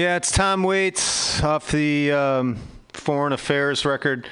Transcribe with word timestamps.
Yeah, 0.00 0.16
it's 0.16 0.32
Tom 0.32 0.62
Waits 0.62 1.42
off 1.42 1.70
the 1.70 2.10
um, 2.10 2.56
Foreign 2.94 3.34
Affairs 3.34 3.84
record 3.84 4.26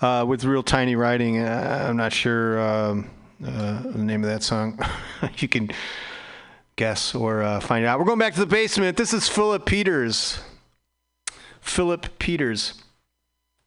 uh, 0.00 0.24
with 0.26 0.42
real 0.42 0.64
tiny 0.64 0.96
writing. 0.96 1.38
Uh, 1.38 1.86
I'm 1.88 1.96
not 1.96 2.12
sure 2.12 2.60
um, 2.60 3.08
uh, 3.40 3.82
the 3.84 3.98
name 3.98 4.24
of 4.24 4.30
that 4.30 4.42
song. 4.42 4.80
you 5.36 5.46
can 5.46 5.70
guess 6.74 7.14
or 7.14 7.40
uh, 7.40 7.60
find 7.60 7.86
out. 7.86 8.00
We're 8.00 8.04
going 8.04 8.18
back 8.18 8.34
to 8.34 8.40
the 8.40 8.46
basement. 8.46 8.96
This 8.96 9.14
is 9.14 9.28
Philip 9.28 9.64
Peters. 9.64 10.40
Philip 11.60 12.18
Peters. 12.18 12.82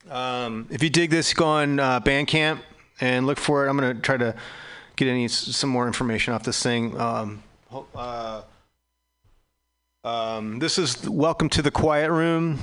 Um, 0.10 0.68
if 0.70 0.84
you 0.84 0.90
dig 0.90 1.10
this, 1.10 1.34
go 1.34 1.46
on 1.46 1.80
uh, 1.80 2.02
Bandcamp 2.02 2.60
and 3.00 3.26
look 3.26 3.38
for 3.40 3.66
it. 3.66 3.70
I'm 3.70 3.78
going 3.78 3.96
to 3.96 4.02
try 4.02 4.18
to 4.18 4.36
get 4.98 5.08
any 5.08 5.30
some 5.30 5.70
more 5.70 5.88
information 5.88 6.34
off 6.34 6.44
this 6.44 6.62
thing. 6.62 7.00
Um, 7.00 7.44
uh, 7.96 8.42
um, 10.06 10.60
this 10.60 10.78
is 10.78 11.10
Welcome 11.10 11.50
to 11.50 11.64
the 11.64 11.72
Quiet 11.72 12.12
Room 12.12 12.60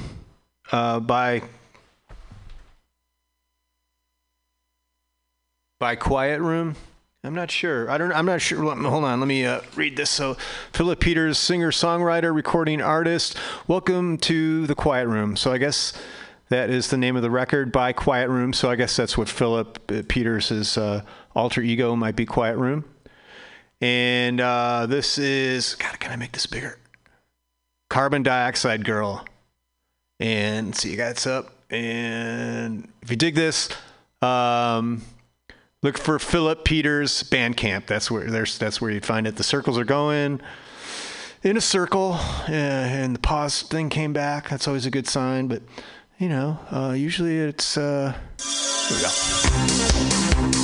uh, 0.71 1.01
by 1.01 1.43
by 5.81 5.97
Quiet 5.97 6.41
Room. 6.41 6.77
I'm 7.25 7.35
not 7.35 7.51
sure. 7.51 7.91
I 7.91 7.99
don't. 7.99 8.13
I'm 8.13 8.27
not 8.27 8.41
sure. 8.41 8.63
Hold 8.63 9.05
on. 9.05 9.19
Let 9.19 9.27
me 9.27 9.45
uh, 9.45 9.61
read 9.75 9.97
this. 9.97 10.09
So, 10.09 10.37
Philip 10.73 11.01
Peters, 11.01 11.37
singer, 11.37 11.73
songwriter, 11.73 12.33
recording 12.33 12.81
artist. 12.81 13.37
Welcome 13.67 14.19
to 14.19 14.69
the 14.69 14.77
Quiet 14.77 15.09
Room. 15.09 15.35
So, 15.37 15.53
I 15.53 15.59
guess 15.59 15.93
that 16.49 16.71
is 16.71 16.91
the 16.91 16.97
name 16.97 17.17
of 17.17 17.23
the 17.23 17.31
record 17.31 17.73
by 17.73 17.93
Quiet 17.93 18.29
Room. 18.29 18.53
So, 18.53 18.71
I 18.71 18.77
guess 18.77 18.95
that's 18.95 19.19
what 19.19 19.29
Philip 19.29 19.81
uh, 19.91 20.03
Peters' 20.09 20.79
uh, 20.79 21.03
alter 21.35 21.61
ego 21.61 21.97
might 21.97 22.15
be. 22.15 22.25
Quiet 22.25 22.57
Room. 22.57 22.85
And 23.81 24.41
uh, 24.41 24.87
this 24.87 25.19
is. 25.19 25.75
God, 25.75 25.99
can 25.99 26.13
I 26.13 26.17
make 26.17 26.31
this 26.31 26.47
bigger? 26.47 26.79
Carbon 27.93 28.23
Dioxide 28.23 28.85
Girl. 28.85 29.25
And 30.19 30.75
see, 30.75 30.91
you 30.91 30.97
guys 30.97 31.27
up. 31.27 31.53
And 31.71 32.89
if 33.03 33.11
you 33.11 33.17
dig 33.17 33.35
this, 33.35 33.69
um, 34.21 35.03
Look 35.85 35.99
for 35.99 36.21
Philip 36.21 36.65
Peters 36.65 37.25
Bandcamp. 37.25 37.87
That's 37.87 38.09
where 38.09 38.31
there's 38.31 38.57
that's 38.57 38.81
where 38.81 38.93
you 38.93 39.01
find 39.01 39.27
it. 39.27 39.35
The 39.35 39.43
circles 39.43 39.77
are 39.77 39.85
going 39.85 40.41
in 41.43 41.57
a 41.57 41.61
circle, 41.61 42.13
uh, 42.13 42.53
and 42.53 43.17
the 43.17 43.19
pause 43.19 43.63
thing 43.63 43.89
came 43.89 44.13
back. 44.13 44.49
That's 44.49 44.69
always 44.69 44.87
a 44.87 44.93
good 44.93 45.09
sign. 45.09 45.49
But 45.49 45.63
you 46.19 46.29
know, 46.29 46.61
uh, 46.71 46.93
usually 46.93 47.37
it's. 47.37 47.77
Uh, 47.77 48.15
here 48.39 48.97
we 48.97 50.53
go. 50.53 50.62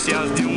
noticias 0.00 0.34
de 0.34 0.46
un... 0.46 0.49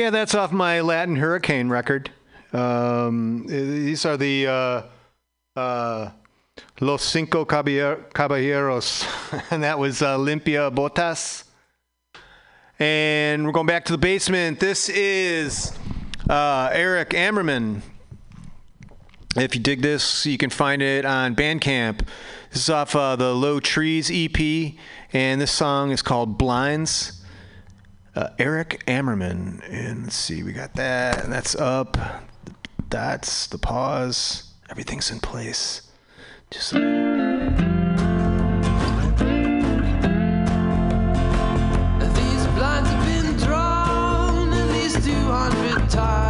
Yeah, 0.00 0.08
that's 0.08 0.34
off 0.34 0.50
my 0.50 0.80
Latin 0.80 1.16
Hurricane 1.16 1.68
record. 1.68 2.10
Um, 2.54 3.44
these 3.46 4.06
are 4.06 4.16
the 4.16 4.46
uh, 4.46 4.82
uh, 5.60 6.10
Los 6.80 7.02
Cinco 7.02 7.44
Caballeros, 7.44 9.04
and 9.50 9.62
that 9.62 9.78
was 9.78 10.00
uh, 10.00 10.16
Limpia 10.16 10.74
Botas. 10.74 11.44
And 12.78 13.44
we're 13.44 13.52
going 13.52 13.66
back 13.66 13.84
to 13.84 13.92
the 13.92 13.98
basement. 13.98 14.58
This 14.58 14.88
is 14.88 15.78
uh, 16.30 16.70
Eric 16.72 17.10
Ammerman. 17.10 17.82
If 19.36 19.54
you 19.54 19.60
dig 19.60 19.82
this, 19.82 20.24
you 20.24 20.38
can 20.38 20.48
find 20.48 20.80
it 20.80 21.04
on 21.04 21.36
Bandcamp. 21.36 22.06
This 22.50 22.62
is 22.62 22.70
off 22.70 22.96
uh, 22.96 23.16
the 23.16 23.34
Low 23.34 23.60
Trees 23.60 24.10
EP, 24.10 24.76
and 25.12 25.42
this 25.42 25.52
song 25.52 25.90
is 25.90 26.00
called 26.00 26.38
Blinds 26.38 27.19
uh, 28.14 28.28
Eric 28.38 28.84
Ammerman. 28.86 29.62
And 29.70 30.04
let's 30.04 30.16
see, 30.16 30.42
we 30.42 30.52
got 30.52 30.74
that. 30.74 31.22
And 31.24 31.32
that's 31.32 31.54
up. 31.54 31.96
That's 32.88 33.46
the 33.46 33.58
pause. 33.58 34.52
Everything's 34.68 35.10
in 35.10 35.20
place. 35.20 35.82
Just. 36.50 36.72
These 36.72 36.80
blinds 42.56 42.90
have 42.90 43.04
been 43.06 43.36
drawn 43.36 44.52
at 44.52 44.68
least 44.72 45.04
200 45.04 45.90
times. 45.90 46.29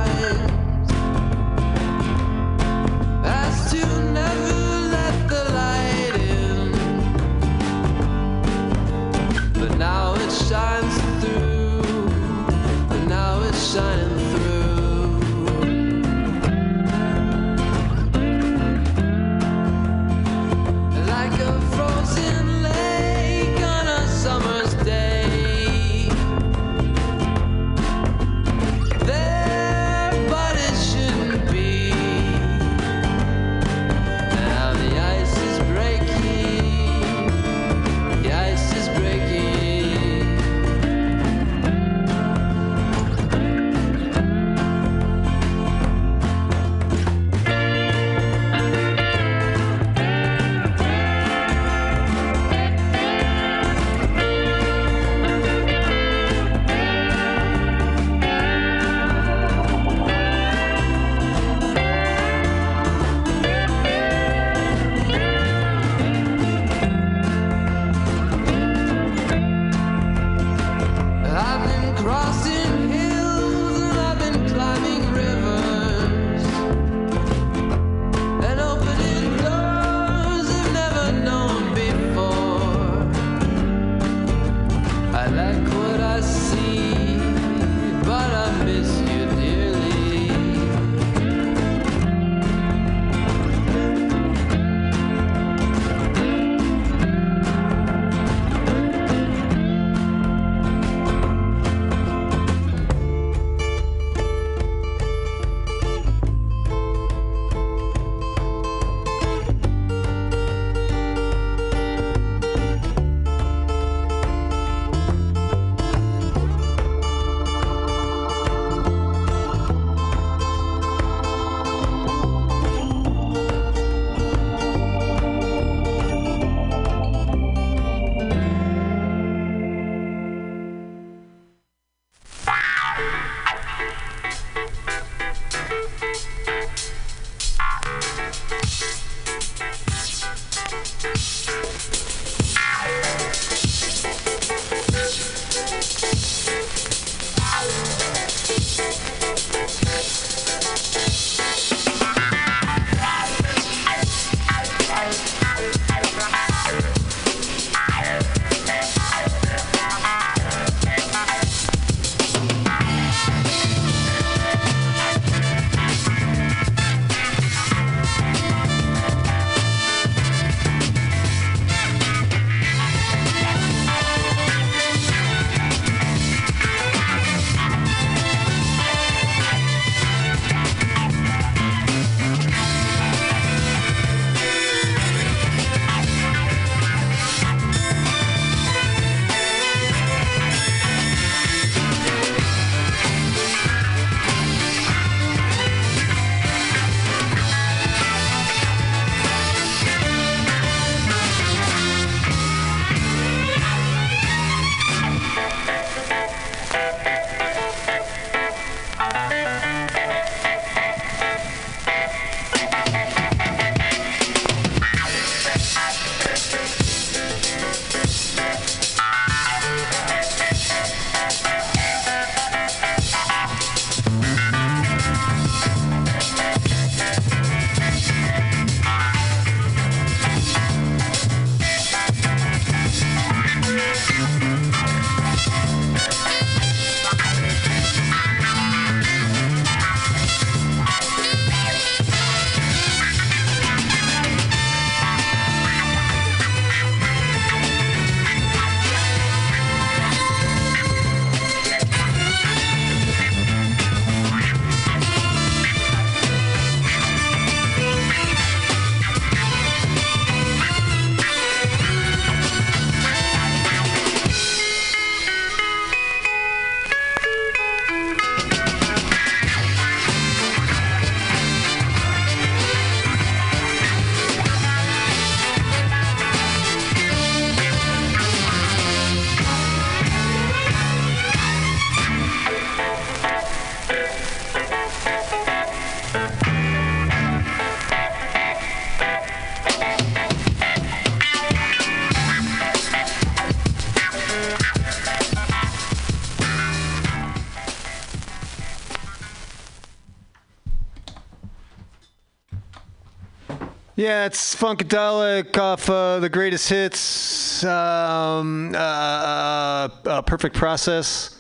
Yeah, 304.01 304.25
it's 304.25 304.57
Funkadelic 304.57 305.59
off 305.59 305.91
uh, 305.91 306.21
the 306.21 306.31
greatest 306.31 306.71
hits. 306.71 307.63
Um, 307.63 308.75
uh, 308.75 308.79
uh, 308.79 309.89
uh, 310.07 310.23
Perfect 310.23 310.57
Process. 310.57 311.39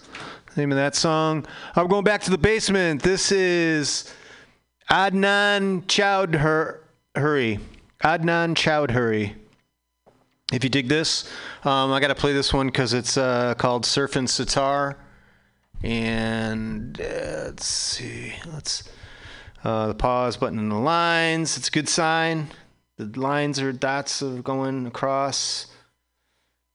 Name 0.59 0.71
of 0.71 0.77
that 0.77 0.95
song. 0.95 1.47
I'm 1.75 1.87
going 1.87 2.05
back 2.05 2.21
to 2.25 2.31
the 2.31 2.37
basement. 2.37 3.03
This 3.03 3.33
is 3.33 4.13
Adnan 4.91 5.85
Chowdhury. 5.87 7.61
Adnan 8.05 8.55
Chowdhury. 8.55 9.37
If 10.53 10.63
you 10.63 10.69
dig 10.69 10.89
this, 10.89 11.33
um, 11.65 11.93
I 11.93 11.99
got 11.99 12.09
to 12.09 12.15
play 12.15 12.35
this 12.35 12.53
one 12.53 12.67
because 12.67 12.93
it's 12.93 13.17
uh, 13.17 13.55
called 13.55 13.85
Surfing 13.85 14.29
Sitar. 14.29 14.99
And 15.83 17.01
uh, 17.01 17.05
let's 17.47 17.65
see. 17.65 18.35
Let's. 18.53 18.83
Uh, 19.63 19.89
the 19.89 19.95
pause 19.95 20.37
button 20.37 20.59
and 20.59 20.71
the 20.71 20.77
lines. 20.77 21.57
It's 21.57 21.69
a 21.69 21.71
good 21.71 21.89
sign. 21.89 22.49
The 22.97 23.07
lines 23.19 23.61
are 23.61 23.73
dots 23.73 24.23
of 24.23 24.43
going 24.45 24.87
across. 24.87 25.67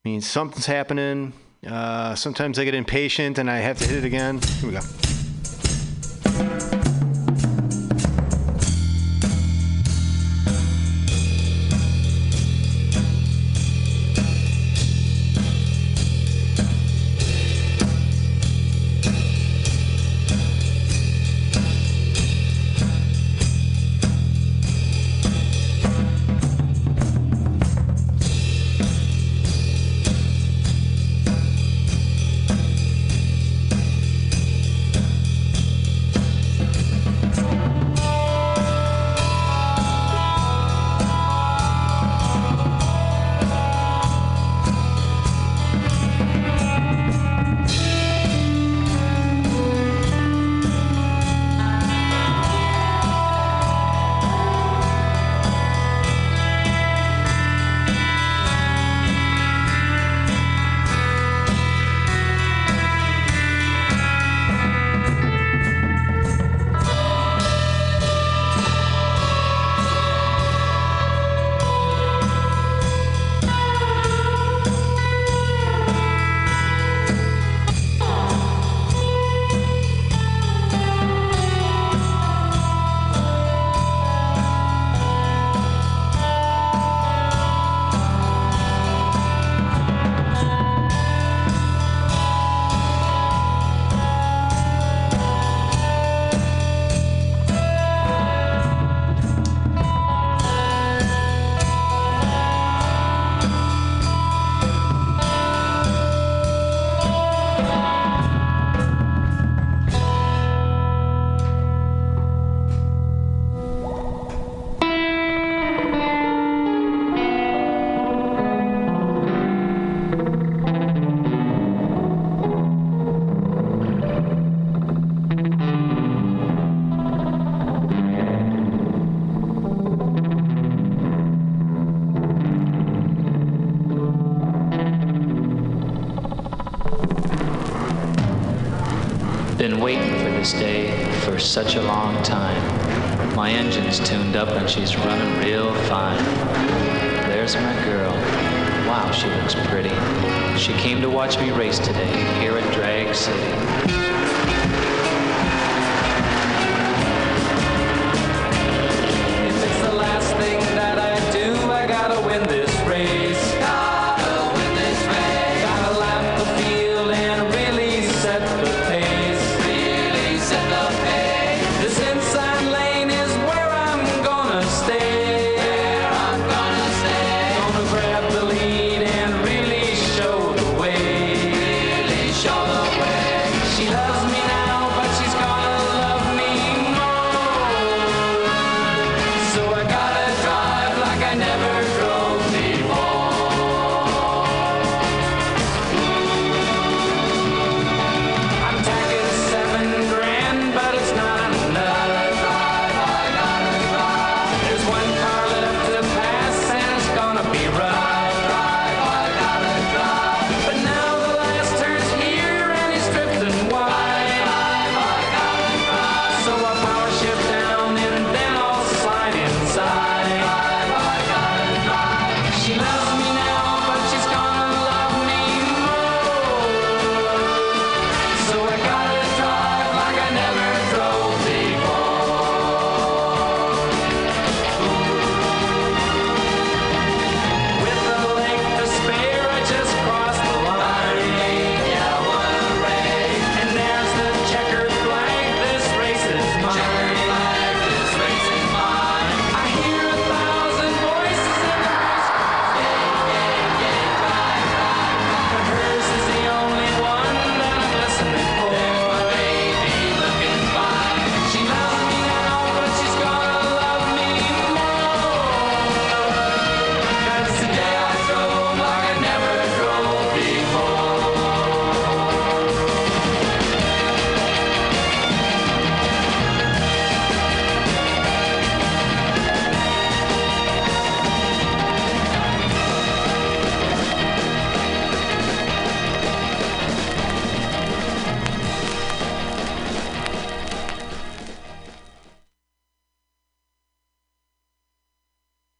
Means 0.03 0.27
something's 0.27 0.67
happening. 0.67 1.33
Uh, 1.65 2.13
sometimes 2.15 2.59
I 2.59 2.65
get 2.65 2.75
impatient 2.75 3.39
and 3.39 3.49
I 3.49 3.57
have 3.57 3.79
to 3.79 3.87
hit 3.87 4.03
it 4.03 4.05
again. 4.05 4.39
Here 4.39 4.69
we 4.69 4.75
go. 6.69 6.74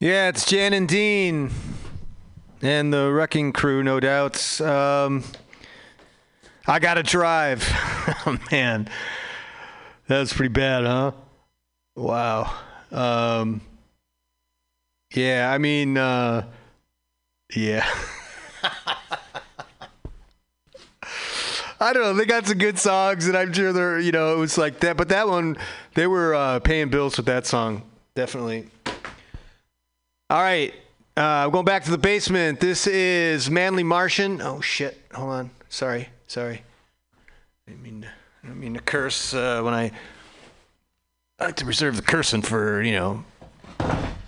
Yeah, 0.06 0.30
it's 0.30 0.46
Jan 0.46 0.74
and 0.74 0.88
Dean 0.88 1.50
and 2.62 2.94
the 2.94 3.12
Wrecking 3.12 3.52
Crew, 3.52 3.82
no 3.82 4.00
doubt. 4.00 4.62
Um, 4.62 5.24
I 6.68 6.78
gotta 6.78 7.02
drive. 7.02 7.68
oh 8.28 8.38
man, 8.52 8.88
that 10.08 10.20
was 10.20 10.32
pretty 10.32 10.54
bad, 10.54 10.84
huh? 10.84 11.14
Wow. 11.96 12.54
Um, 12.92 13.62
yeah, 15.16 15.52
I 15.52 15.58
mean, 15.58 15.98
uh, 15.98 16.46
yeah. 17.56 17.90
I 21.80 21.94
don't 21.94 22.04
know. 22.04 22.14
They 22.14 22.26
got 22.28 22.46
some 22.46 22.60
good 22.60 22.78
songs, 22.78 23.26
and 23.28 23.36
I'm 23.36 23.52
sure 23.52 23.74
they're, 23.74 24.00
you 24.00 24.12
know, 24.12 24.36
it 24.36 24.38
was 24.38 24.56
like 24.56 24.82
that. 24.82 24.98
But 24.98 25.10
that 25.10 25.28
one, 25.28 25.58
they 25.96 26.06
were 26.06 26.36
uh, 26.36 26.60
paying 26.60 26.90
bills 26.90 27.18
with 27.18 27.26
that 27.26 27.48
song, 27.48 27.82
definitely. 28.14 28.68
All 30.28 30.42
right, 30.42 30.74
uh, 31.16 31.50
going 31.50 31.66
back 31.66 31.84
to 31.84 31.92
the 31.92 32.00
basement. 32.00 32.60
This 32.60 32.88
is 32.88 33.52
Manly 33.52 33.84
Martian. 33.84 34.42
Oh 34.42 34.60
shit! 34.60 35.00
Hold 35.14 35.30
on. 35.30 35.52
Sorry, 35.70 36.10
sorry. 36.26 36.64
I 37.68 37.74
mean 37.76 38.02
to, 38.02 38.08
I 38.08 38.48
didn't 38.48 38.60
mean 38.60 38.74
to 38.74 38.80
curse 38.80 39.36
uh, 39.36 39.62
when 39.62 39.76
I. 39.76 39.92
I 41.38 41.46
like 41.46 41.58
to 41.58 41.66
reserve 41.66 41.96
the 41.96 42.02
cursing 42.02 42.42
for 42.42 42.82
you 42.82 42.94
know 42.94 43.24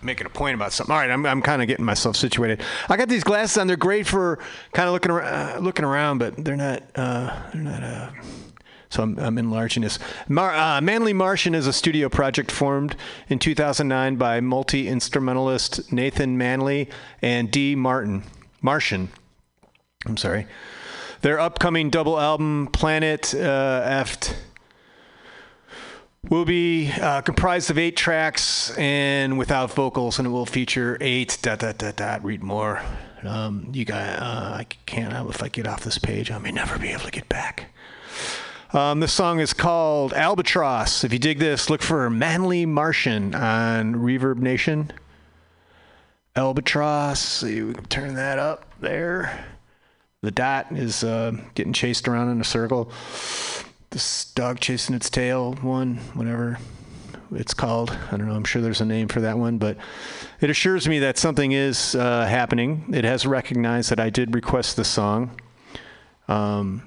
making 0.04 0.28
a 0.28 0.30
point 0.30 0.54
about 0.54 0.72
something. 0.72 0.94
All 0.94 1.02
right, 1.02 1.10
I'm, 1.10 1.26
I'm 1.26 1.42
kind 1.42 1.64
of 1.64 1.68
getting 1.68 1.86
myself 1.86 2.16
situated. 2.16 2.62
I 2.90 2.96
got 2.96 3.10
these 3.10 3.24
glasses 3.24 3.58
on. 3.58 3.66
They're 3.66 3.76
great 3.76 4.06
for 4.06 4.38
kind 4.74 4.88
of 4.88 4.94
looking 4.94 5.10
around, 5.10 5.58
uh, 5.58 5.60
looking 5.60 5.84
around, 5.84 6.20
but 6.20 6.36
they're 6.46 6.56
not. 6.56 6.84
Uh, 6.94 7.42
they're 7.56 7.64
not. 7.64 8.14
So 8.98 9.04
I'm, 9.04 9.20
I'm 9.20 9.38
enlarging 9.38 9.84
this. 9.84 10.00
Mar- 10.28 10.56
uh, 10.56 10.82
Manly 10.82 11.14
Martian 11.14 11.54
is 11.54 11.68
a 11.68 11.72
studio 11.72 12.10
project 12.10 12.50
formed 12.50 12.96
in 13.30 13.38
2009 13.38 14.16
by 14.16 14.40
multi-instrumentalist 14.40 15.94
Nathan 15.94 16.36
Manley 16.36 16.90
and 17.22 17.52
Dee 17.52 17.76
Martin. 17.76 18.24
Martian. 18.60 19.10
I'm 20.08 20.18
sorry. 20.18 20.48
Their 21.22 21.40
upcoming 21.40 21.92
double 21.92 22.20
album, 22.20 22.70
Planet 22.74 23.36
uh, 23.36 23.84
Eft 23.86 24.36
will 26.28 26.46
be 26.46 26.92
uh, 26.94 27.22
comprised 27.22 27.70
of 27.70 27.78
eight 27.78 27.98
tracks 27.98 28.76
and 28.80 29.38
without 29.38 29.72
vocals, 29.72 30.18
and 30.18 30.28
it 30.28 30.32
will 30.32 30.48
feature 30.48 30.98
eight 31.02 31.38
dot 31.44 31.60
dot 31.60 31.78
dot 31.78 31.98
dot. 31.98 32.24
Read 32.24 32.42
more. 32.42 32.82
Um, 33.22 33.70
you 33.74 33.86
guys, 33.86 34.20
uh, 34.20 34.56
I 34.58 34.66
can't. 34.88 35.14
If 35.30 35.44
I 35.44 35.50
get 35.50 35.68
off 35.68 35.84
this 35.84 36.00
page, 36.00 36.32
I 36.32 36.40
may 36.40 36.52
never 36.52 36.80
be 36.80 36.88
able 36.88 37.04
to 37.04 37.12
get 37.12 37.30
back. 37.30 37.68
Um, 38.74 39.00
this 39.00 39.14
song 39.14 39.40
is 39.40 39.54
called 39.54 40.14
Albatross. 40.14 41.04
If 41.04 41.14
you 41.14 41.20
dig 41.20 41.40
this, 41.40 41.70
look 41.70 41.82
for 41.82 42.10
Manly 42.10 42.66
Martian 42.66 43.34
on 43.34 43.96
Reverb 43.96 44.38
Nation. 44.38 44.92
Albatross. 46.36 47.20
See, 47.20 47.62
we 47.62 47.74
can 47.74 47.86
turn 47.86 48.16
that 48.16 48.40
up 48.40 48.66
there. 48.80 49.46
The 50.22 50.32
dot 50.32 50.68
is 50.72 51.04
uh, 51.04 51.34
getting 51.56 51.74
chased 51.74 52.08
around 52.08 52.30
in 52.30 52.42
a 52.42 52.44
circle 52.44 52.92
this 53.92 54.26
dog 54.34 54.60
chasing 54.60 54.96
its 54.96 55.10
tail 55.10 55.54
one, 55.62 55.96
whatever 56.14 56.60
it's 57.32 57.54
called. 57.54 57.92
I 58.12 58.18
don't 58.18 58.28
know. 58.28 58.36
I'm 58.36 58.44
sure 58.44 58.62
there's 58.62 58.82
a 58.82 58.86
name 58.86 59.08
for 59.08 59.22
that 59.22 59.38
one, 59.38 59.58
but 59.58 59.78
it 60.42 60.50
assures 60.50 60.88
me 60.88 61.00
that 61.00 61.18
something 61.18 61.52
is 61.52 61.96
uh, 61.96 62.26
happening. 62.26 62.86
It 62.94 63.06
has 63.06 63.26
recognized 63.26 63.90
that 63.92 64.00
I 64.00 64.10
did 64.10 64.34
request 64.36 64.76
the 64.76 64.86
song. 64.86 65.40
Um, 66.28 66.84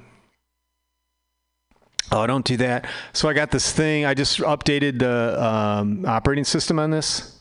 oh, 2.13 2.27
don't 2.27 2.45
do 2.45 2.57
that. 2.59 2.87
So 3.13 3.29
I 3.29 3.33
got 3.33 3.51
this 3.51 3.73
thing. 3.73 4.05
I 4.05 4.15
just 4.15 4.39
updated 4.39 4.99
the 4.99 5.43
um, 5.43 6.05
operating 6.07 6.45
system 6.45 6.79
on 6.79 6.91
this, 6.91 7.39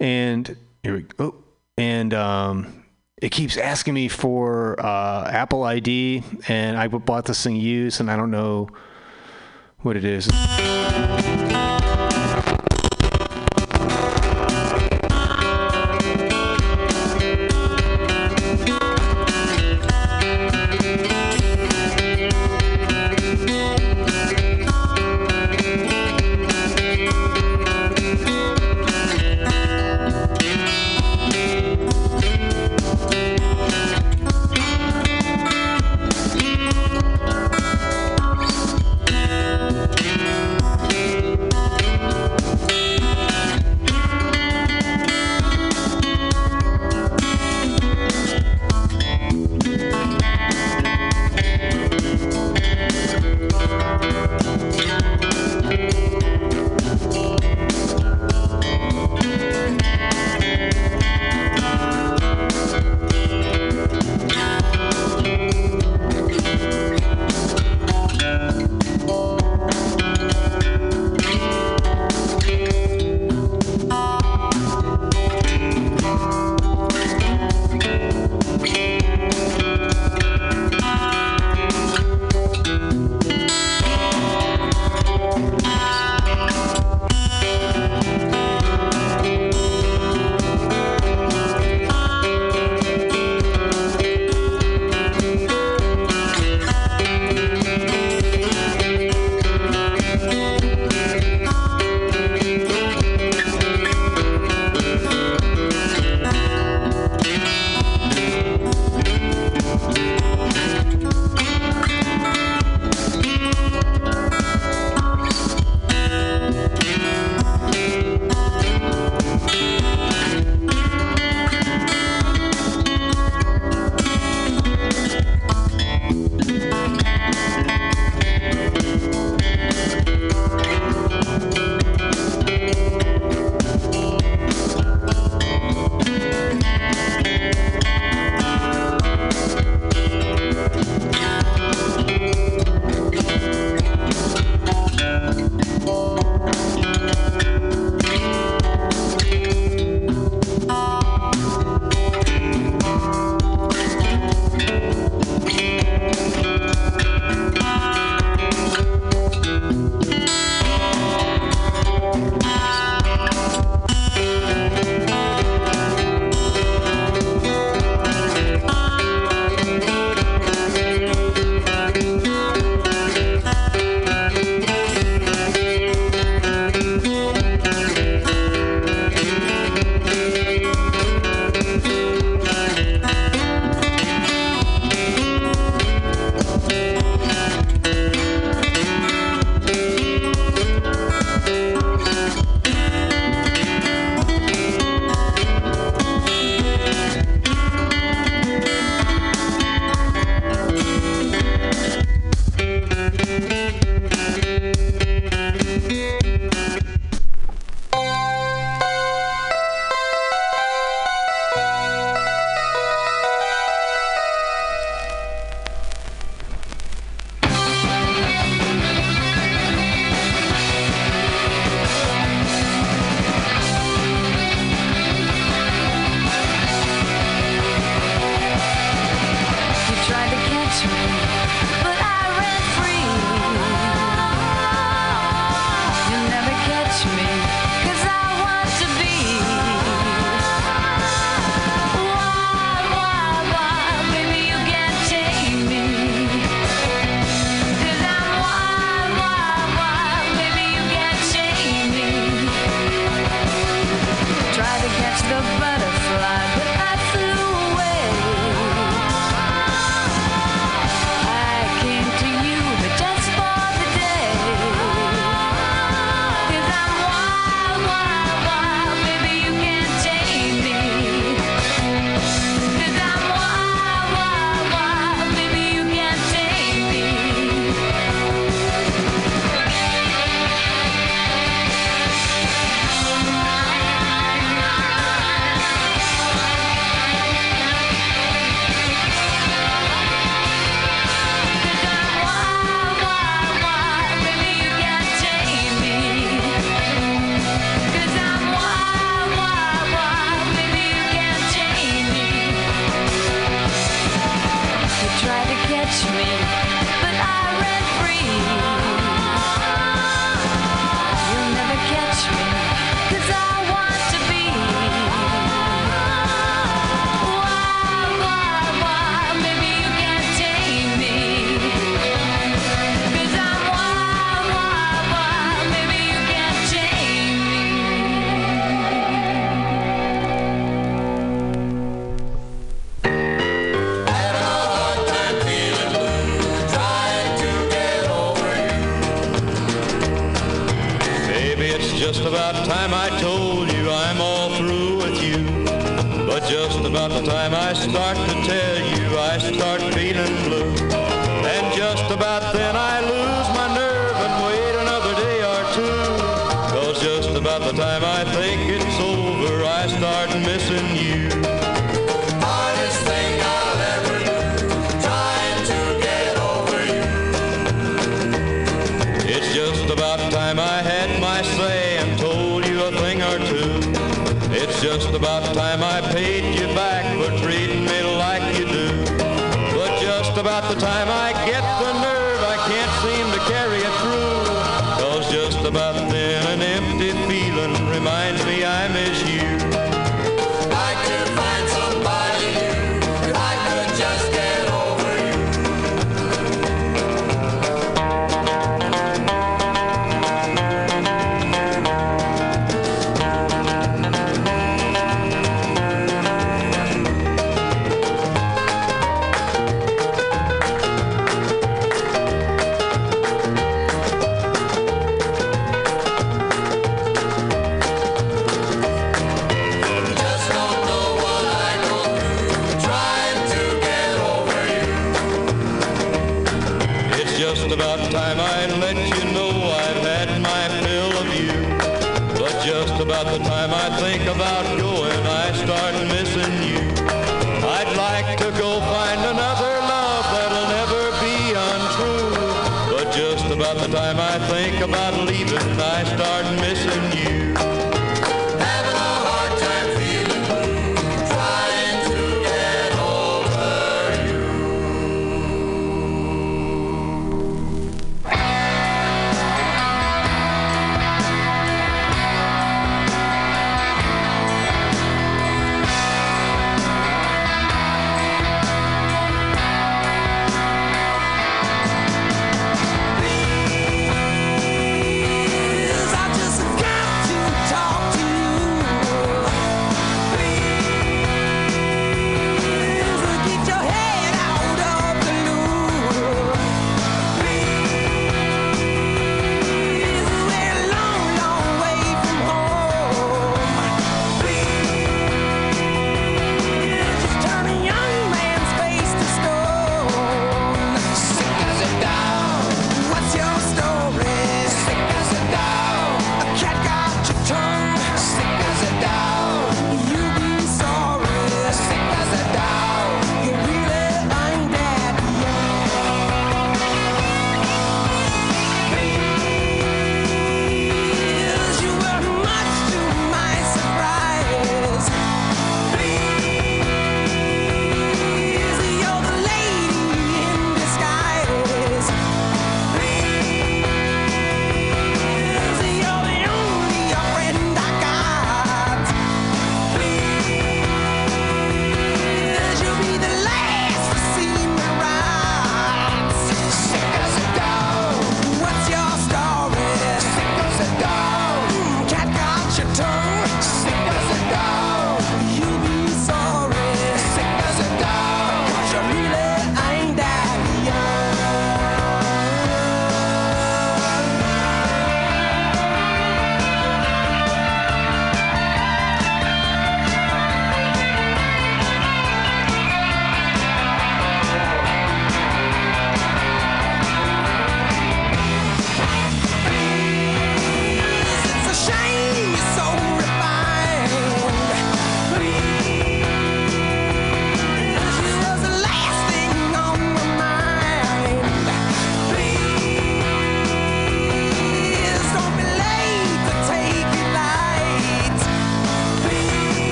and 0.00 0.56
here 0.82 0.96
we 0.96 1.02
go. 1.02 1.34
And 1.76 2.12
um, 2.14 2.84
it 3.20 3.30
keeps 3.30 3.56
asking 3.56 3.94
me 3.94 4.08
for 4.08 4.78
uh, 4.84 5.30
Apple 5.30 5.64
ID, 5.64 6.22
and 6.48 6.76
I 6.76 6.88
bought 6.88 7.24
this 7.24 7.42
thing 7.42 7.56
used, 7.56 8.00
and 8.00 8.10
I 8.10 8.16
don't 8.16 8.30
know 8.30 8.68
what 9.80 9.96
it 9.96 10.04
is. 10.04 10.28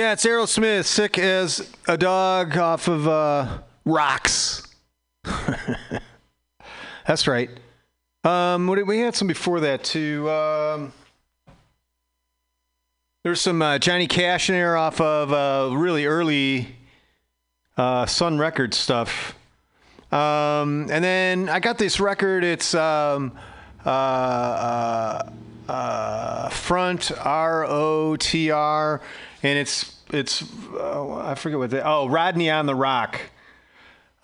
Yeah, 0.00 0.12
it's 0.12 0.24
Aerosmith, 0.24 0.86
sick 0.86 1.18
as 1.18 1.70
a 1.86 1.98
dog 1.98 2.56
off 2.56 2.88
of 2.88 3.06
uh, 3.06 3.58
rocks. 3.84 4.66
That's 7.06 7.26
right. 7.26 7.50
Um, 8.24 8.66
what 8.66 8.76
did, 8.76 8.88
we 8.88 9.00
had 9.00 9.14
some 9.14 9.28
before 9.28 9.60
that 9.60 9.84
too. 9.84 10.30
Um, 10.30 10.94
there's 13.24 13.42
some 13.42 13.60
uh, 13.60 13.78
Johnny 13.78 14.06
Cash 14.06 14.48
in 14.48 14.54
there 14.54 14.74
off 14.74 15.02
of 15.02 15.34
uh, 15.34 15.76
really 15.76 16.06
early 16.06 16.76
uh, 17.76 18.06
Sun 18.06 18.38
Records 18.38 18.78
stuff. 18.78 19.34
Um, 20.10 20.88
and 20.90 21.04
then 21.04 21.50
I 21.50 21.60
got 21.60 21.76
this 21.76 22.00
record. 22.00 22.42
It's 22.42 22.74
um, 22.74 23.32
uh, 23.84 23.90
uh, 23.90 25.30
uh, 25.68 26.48
Front 26.48 27.12
R 27.18 27.66
O 27.66 28.16
T 28.16 28.50
R, 28.50 29.02
and 29.42 29.58
it's 29.58 29.96
it's 30.12 30.42
uh, 30.74 31.14
I 31.16 31.34
forget 31.34 31.58
what 31.58 31.70
they. 31.70 31.80
Oh, 31.80 32.08
Rodney 32.08 32.50
on 32.50 32.66
the 32.66 32.74
ROQ, 32.74 33.18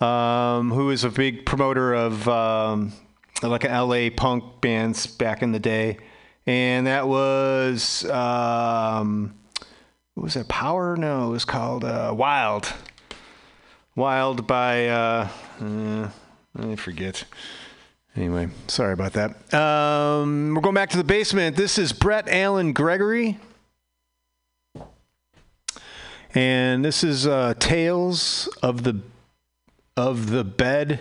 um, 0.05 0.71
who 0.71 0.89
is 0.91 1.03
a 1.03 1.09
big 1.09 1.45
promoter 1.45 1.93
of 1.93 2.27
um, 2.27 2.93
like 3.41 3.63
an 3.63 3.71
LA 3.71 4.09
punk 4.15 4.61
bands 4.61 5.07
back 5.07 5.41
in 5.41 5.51
the 5.51 5.59
day, 5.59 5.97
and 6.45 6.87
that 6.87 7.07
was 7.07 8.05
um, 8.05 9.33
what 10.13 10.23
was 10.23 10.33
that? 10.35 10.47
Power? 10.47 10.95
No, 10.97 11.27
it 11.27 11.31
was 11.31 11.45
called 11.45 11.83
uh, 11.83 12.13
Wild. 12.15 12.73
Wild 13.95 14.45
by 14.45 14.87
uh, 14.87 15.27
uh, 15.61 16.09
I 16.59 16.75
forget. 16.75 17.23
Anyway, 18.15 18.49
sorry 18.67 18.93
about 18.93 19.13
that. 19.13 19.53
Um, 19.53 20.55
we're 20.55 20.61
going 20.61 20.73
back 20.73 20.89
to 20.89 20.97
the 20.97 21.03
basement. 21.03 21.55
This 21.55 21.77
is 21.77 21.93
Brett 21.93 22.27
Allen 22.27 22.73
Gregory. 22.73 23.39
And 26.33 26.83
this 26.83 27.03
is 27.03 27.25
uh, 27.25 27.53
Tales 27.59 28.47
of 28.61 28.83
the 28.83 29.01
of 29.95 30.29
the 30.29 30.43
Bed 30.43 30.99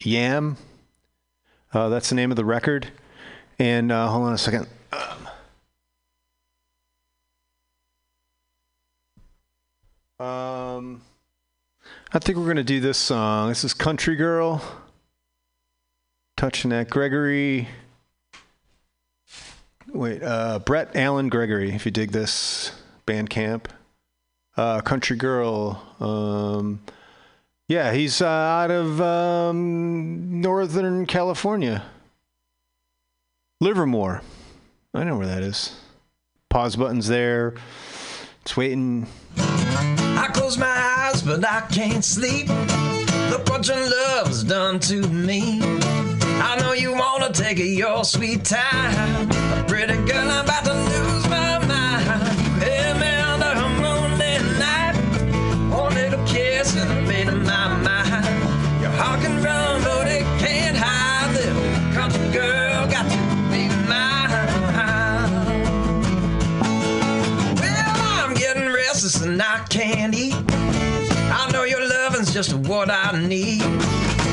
Yam. 0.00 0.56
Uh, 1.72 1.88
that's 1.88 2.08
the 2.08 2.14
name 2.14 2.30
of 2.30 2.36
the 2.36 2.44
record. 2.44 2.88
And 3.58 3.90
uh, 3.90 4.08
hold 4.08 4.26
on 4.26 4.34
a 4.34 4.38
second. 4.38 4.66
Um, 10.20 11.02
I 12.12 12.18
think 12.18 12.38
we're 12.38 12.48
gonna 12.48 12.64
do 12.64 12.80
this 12.80 12.98
song. 12.98 13.48
This 13.50 13.62
is 13.62 13.72
Country 13.72 14.16
Girl. 14.16 14.62
Touching 16.36 16.70
that 16.70 16.90
Gregory. 16.90 17.68
Wait, 19.92 20.22
uh, 20.22 20.58
Brett 20.58 20.96
Allen 20.96 21.28
Gregory. 21.28 21.72
If 21.72 21.86
you 21.86 21.92
dig 21.92 22.10
this 22.10 22.72
Bandcamp, 23.06 23.66
uh, 24.58 24.80
Country 24.80 25.16
Girl. 25.16 25.80
Um, 26.00 26.80
yeah, 27.68 27.92
he's 27.92 28.20
uh, 28.20 28.26
out 28.26 28.70
of 28.70 29.00
um, 29.00 30.40
Northern 30.40 31.06
California. 31.06 31.84
Livermore. 33.60 34.22
I 34.94 35.04
know 35.04 35.16
where 35.16 35.26
that 35.26 35.42
is. 35.42 35.80
Pause 36.48 36.76
button's 36.76 37.08
there. 37.08 37.54
It's 38.42 38.56
waiting. 38.56 39.06
I 39.36 40.28
close 40.32 40.58
my 40.58 40.66
eyes, 40.66 41.22
but 41.22 41.44
I 41.46 41.60
can't 41.70 42.04
sleep. 42.04 42.48
Look 43.30 43.48
what 43.48 43.66
your 43.68 43.76
love's 43.76 44.42
done 44.44 44.80
to 44.80 45.06
me. 45.08 45.60
I 46.40 46.58
know 46.60 46.72
you 46.72 46.92
wanna 46.94 47.32
take 47.32 47.58
your 47.58 48.04
sweet 48.04 48.44
time. 48.44 49.28
Pretty 49.66 49.96
girl, 50.06 50.30
I'm 50.30 50.44
about 50.44 50.64
to 50.64 50.72
lose 50.72 51.07
and 69.80 70.14
I 71.30 71.50
know 71.52 71.62
your 71.64 71.86
loving's 71.88 72.32
just 72.32 72.52
what 72.52 72.90
I 72.90 73.18
need. 73.26 73.60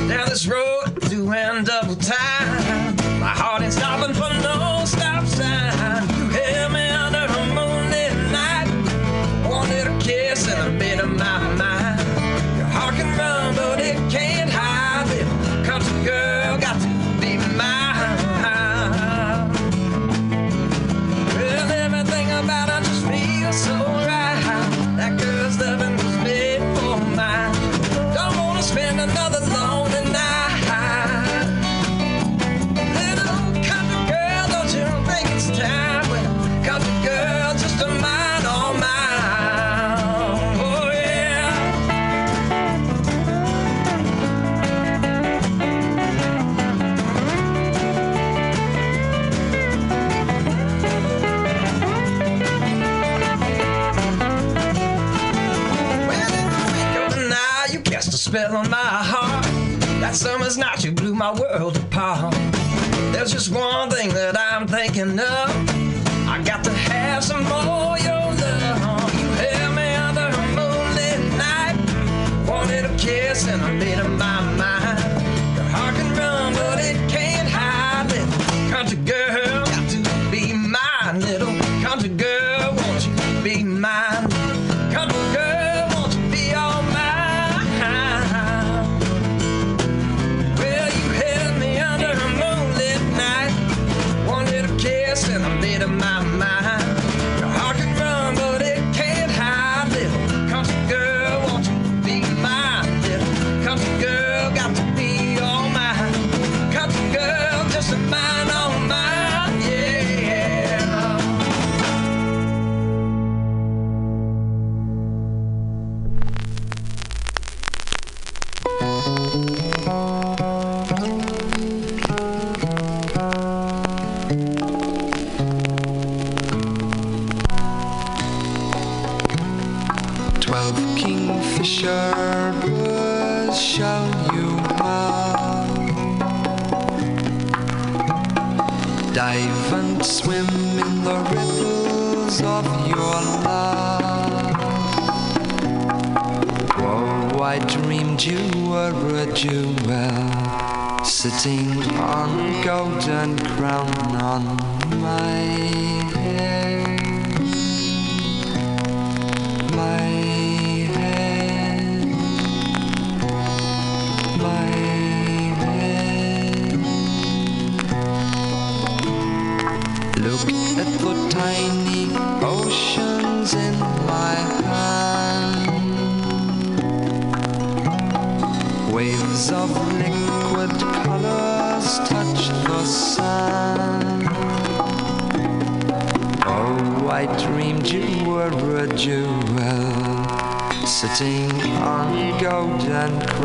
Down 0.07 0.27
this 0.27 0.47
road, 0.47 0.99
doing 1.09 1.63
double 1.63 1.95
time. 1.95 2.95
My 3.19 3.27
heart 3.27 3.61
ain't 3.61 3.73
stopping 3.73 4.13
for 4.15 4.29
no 4.41 4.83
stop 4.85 5.25
sign. 5.25 6.07
You 6.17 6.29
held 6.29 6.73
me 6.73 6.89
under 6.89 7.25
a 7.25 7.45
moonlit 7.53 8.13
night. 8.31 8.67
One 9.47 9.69
little 9.69 9.99
kiss 9.99 10.47
and 10.47 10.75
a 10.75 10.79
bit 10.79 10.99
of 10.99 11.09
my 11.09 11.55
mind. 11.55 11.74
Spell 58.35 58.57
on 58.57 58.69
my 58.69 58.75
heart. 58.77 59.45
That 60.01 60.13
summer's 60.13 60.57
night, 60.57 60.83
you 60.83 60.91
blew 60.91 61.15
my 61.15 61.31
world 61.31 61.77
apart. 61.77 62.33
There's 63.13 63.31
just 63.31 63.49
one 63.49 63.89
thing 63.89 64.09
that 64.09 64.37
I'm 64.37 64.67
thinking 64.67 65.17
of. 65.17 65.64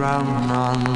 Crown 0.01 0.51
on 0.51 0.90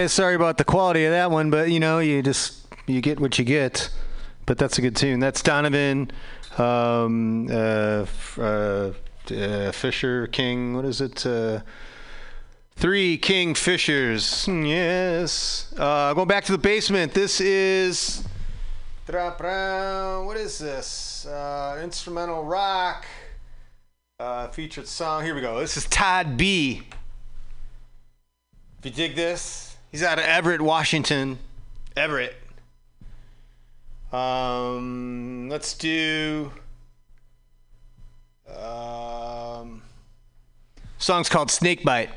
Hey, 0.00 0.08
sorry 0.08 0.34
about 0.34 0.56
the 0.56 0.64
quality 0.64 1.04
of 1.04 1.10
that 1.10 1.30
one, 1.30 1.50
but 1.50 1.70
you 1.70 1.78
know, 1.78 1.98
you 1.98 2.22
just 2.22 2.66
you 2.86 3.02
get 3.02 3.20
what 3.20 3.38
you 3.38 3.44
get. 3.44 3.90
But 4.46 4.56
that's 4.56 4.78
a 4.78 4.80
good 4.80 4.96
tune. 4.96 5.20
That's 5.20 5.42
Donovan, 5.42 6.10
um, 6.56 7.46
uh, 7.50 8.06
uh, 8.38 8.92
uh, 9.30 9.72
Fisher 9.72 10.26
King. 10.28 10.74
What 10.74 10.86
is 10.86 11.02
it? 11.02 11.26
Uh, 11.26 11.60
three 12.76 13.18
King 13.18 13.54
Fishers. 13.54 14.46
Hmm, 14.46 14.64
Yes. 14.64 15.70
Uh, 15.76 16.14
going 16.14 16.28
back 16.28 16.44
to 16.44 16.52
the 16.52 16.56
basement. 16.56 17.12
This 17.12 17.38
is. 17.38 18.24
What 20.24 20.38
is 20.38 20.58
this? 20.58 21.26
Instrumental 21.82 22.42
rock. 22.42 23.04
Featured 24.52 24.88
song. 24.88 25.26
Here 25.26 25.34
we 25.34 25.42
go. 25.42 25.60
This 25.60 25.76
is 25.76 25.84
Todd 25.84 26.38
B. 26.38 26.84
If 28.78 28.86
you 28.86 28.92
dig 28.92 29.14
this, 29.14 29.69
he's 29.90 30.02
out 30.02 30.18
of 30.18 30.24
Everett, 30.24 30.60
Washington. 30.60 31.38
Everett. 31.96 32.36
Um, 34.12 35.48
let's 35.48 35.74
do. 35.74 36.50
Um, 38.48 39.82
song's 40.98 41.28
called 41.28 41.48
Snakebite. 41.48 42.10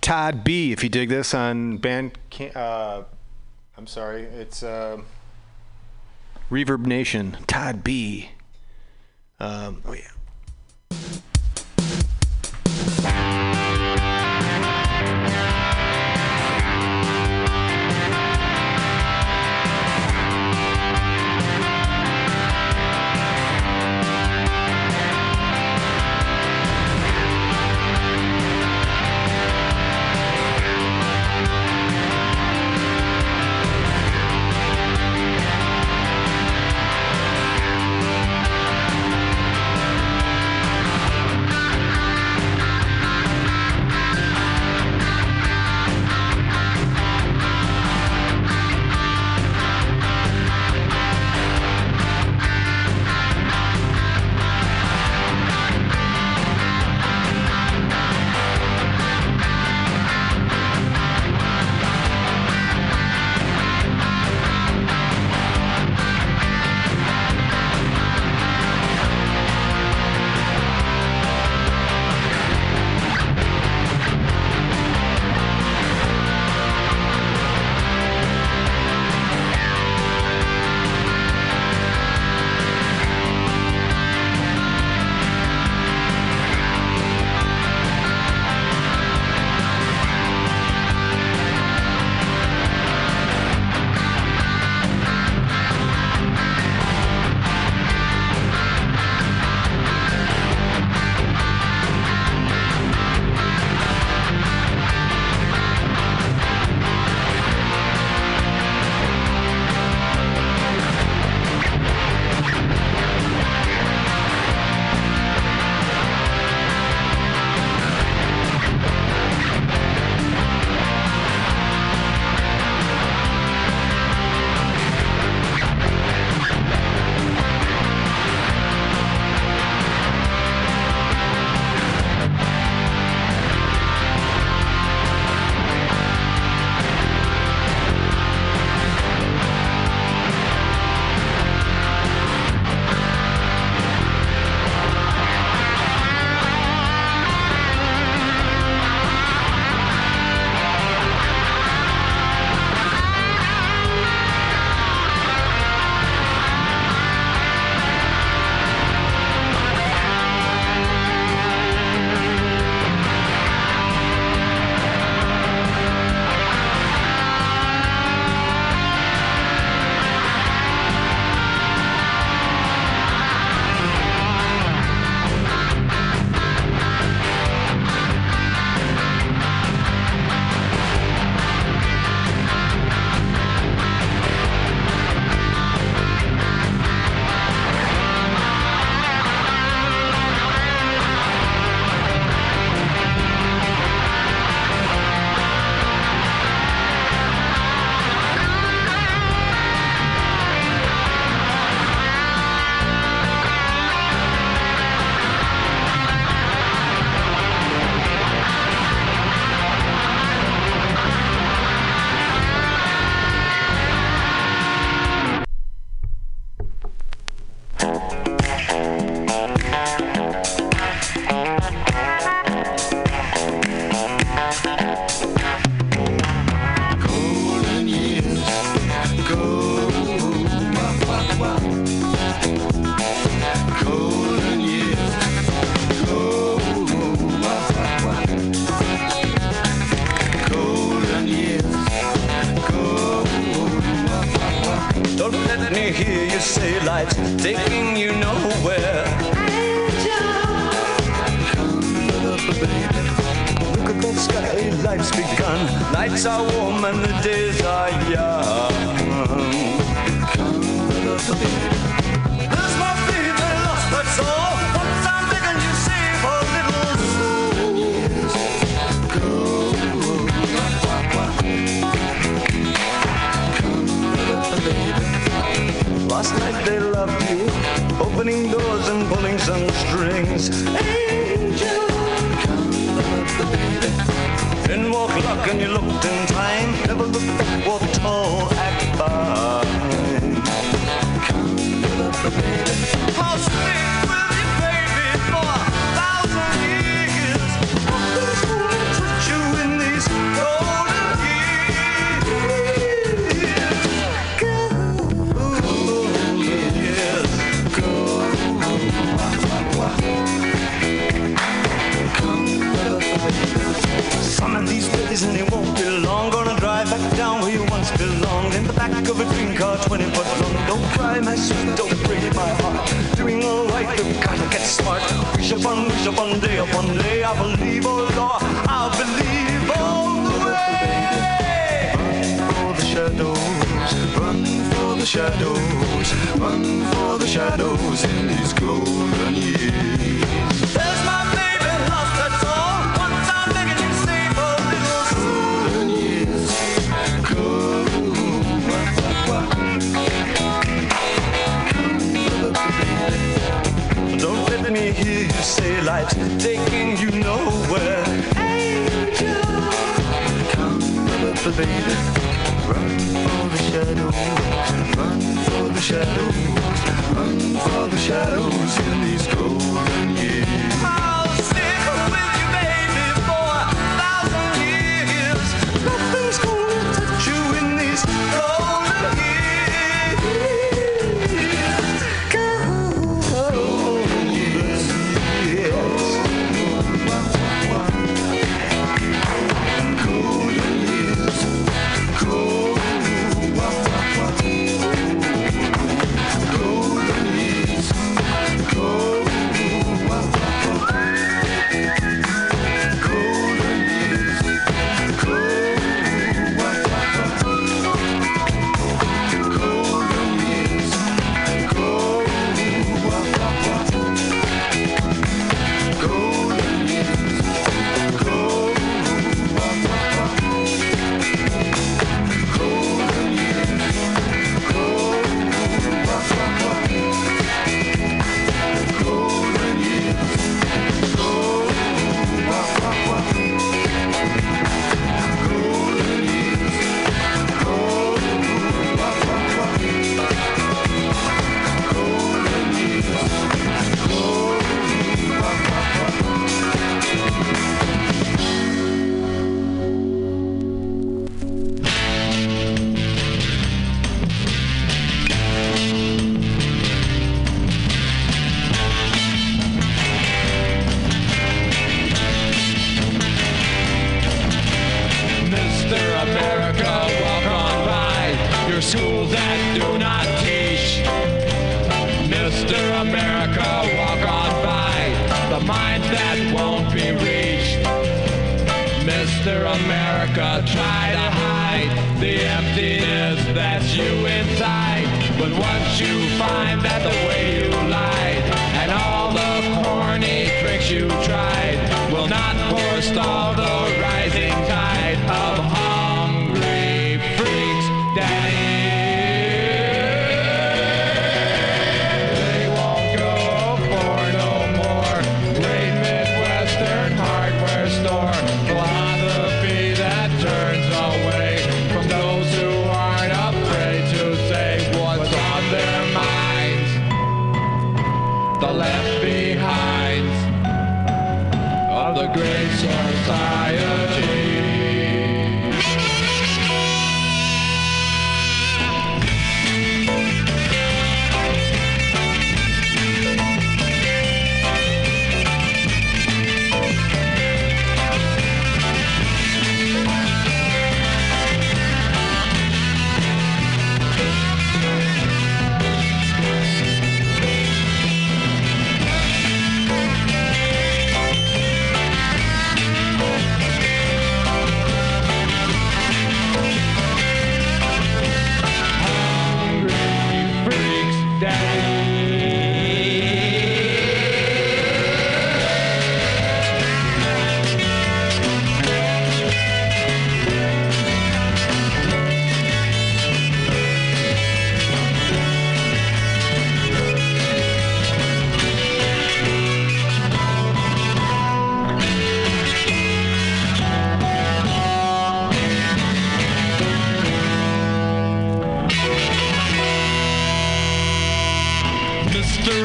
Todd 0.00 0.44
B. 0.44 0.70
If 0.70 0.82
you 0.82 0.90
dig 0.90 1.08
this 1.08 1.32
on 1.32 1.78
band, 1.78 2.18
uh, 2.54 3.04
I'm 3.76 3.86
sorry, 3.86 4.24
it's 4.24 4.62
uh, 4.62 4.98
ReverbNation. 6.50 7.36
Todd 7.46 7.82
B. 7.82 8.28
Um, 9.40 9.82
oh 9.86 9.94
yeah. 9.94 10.10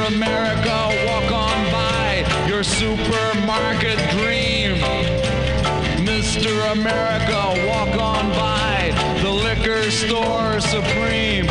America, 0.07 0.77
walk 1.07 1.31
on 1.31 1.71
by 1.71 2.47
your 2.47 2.63
supermarket 2.63 3.97
dream. 4.11 4.77
Mr. 6.05 6.71
America, 6.71 7.67
walk 7.67 7.95
on 7.99 8.29
by 8.31 8.91
the 9.21 9.29
liquor 9.29 9.89
store 9.91 10.59
supreme. 10.59 11.47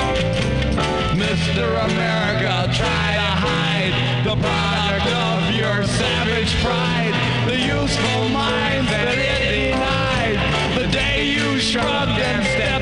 Mr. 1.17 1.67
America, 1.91 2.71
try 2.73 3.09
to 3.21 3.31
hide 3.47 3.95
the 4.25 4.37
product 4.37 5.07
of 5.13 5.55
your 5.55 5.85
savage 5.85 6.55
pride, 6.63 7.15
the 7.49 7.59
useful 7.59 8.29
mind 8.29 8.87
that 8.89 9.19
it 9.19 9.73
denied. 9.73 10.39
The 10.79 10.87
day 10.93 11.27
you 11.27 11.59
shrugged 11.59 12.21
and 12.21 12.45
stepped 12.47 12.78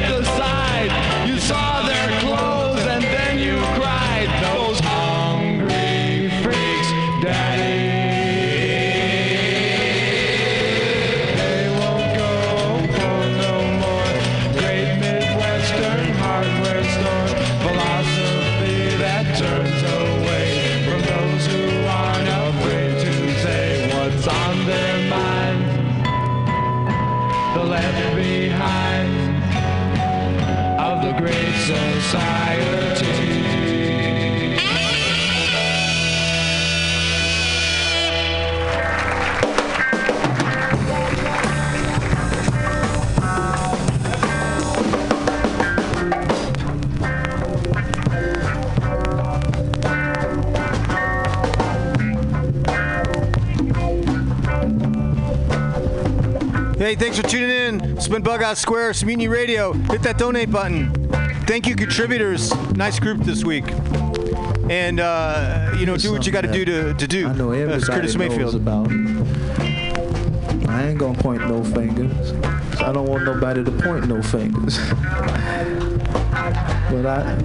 Hey, 56.96 57.10
thanks 57.10 57.20
for 57.20 57.28
tuning 57.28 57.50
in. 57.50 57.98
It's 57.98 58.08
been 58.08 58.22
Bug 58.22 58.42
Out 58.42 58.56
Square, 58.56 58.88
it's 58.90 59.04
Radio. 59.04 59.74
Hit 59.74 60.02
that 60.02 60.16
donate 60.16 60.50
button. 60.50 60.90
Thank 61.44 61.66
you, 61.66 61.76
contributors. 61.76 62.54
Nice 62.74 62.98
group 62.98 63.20
this 63.20 63.44
week. 63.44 63.70
And, 64.70 64.98
uh, 64.98 65.74
you 65.78 65.84
know, 65.84 65.98
do 65.98 66.10
what 66.10 66.24
you 66.24 66.32
got 66.32 66.40
to 66.42 66.50
do 66.50 66.64
to, 66.64 66.94
to 66.94 67.06
do. 67.06 67.28
I 67.28 67.34
know 67.34 67.50
That's 67.50 67.86
everybody 67.90 68.00
Curtis 68.00 68.16
knows 68.16 68.30
Mayfield. 68.30 68.54
about. 68.54 68.88
I 70.70 70.88
ain't 70.88 70.98
gonna 70.98 71.18
point 71.18 71.46
no 71.46 71.62
fingers. 71.62 72.32
I 72.80 72.92
don't 72.92 73.06
want 73.06 73.24
nobody 73.24 73.62
to 73.62 73.70
point 73.70 74.08
no 74.08 74.22
fingers. 74.22 74.78
but 74.88 74.96
I, 77.04 77.36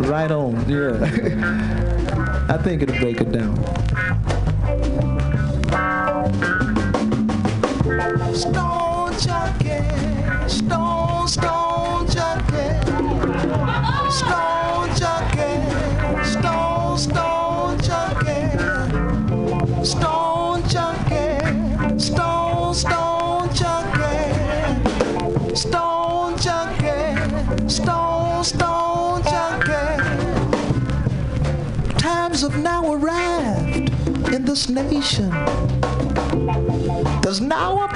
right 0.00 0.32
on, 0.32 0.68
yeah. 0.68 0.98
I 2.48 2.58
think 2.58 2.82
it'll 2.82 2.98
break 2.98 3.20
it 3.20 3.30
down. 3.30 3.54
Stone 8.34 8.79
stone, 10.46 11.28
stone 11.28 12.06
junkie, 12.08 12.72
stone 14.10 14.88
junkie, 14.96 15.60
stone, 16.24 16.96
stone 16.96 17.78
junkie, 17.82 18.48
stone 19.84 20.62
junkie, 20.68 21.98
stone, 21.98 22.74
stone 22.74 23.48
junkie, 23.52 24.34
stone 25.54 26.38
junkie, 26.38 27.68
stone, 27.68 28.44
stone 28.44 29.22
junkie. 29.22 30.00
Times 31.98 32.40
have 32.40 32.56
now 32.58 32.92
arrived 32.94 33.90
in 34.32 34.44
this 34.46 34.68
nation. 34.70 35.30
There's 37.22 37.40
now 37.40 37.84
a 37.84 37.88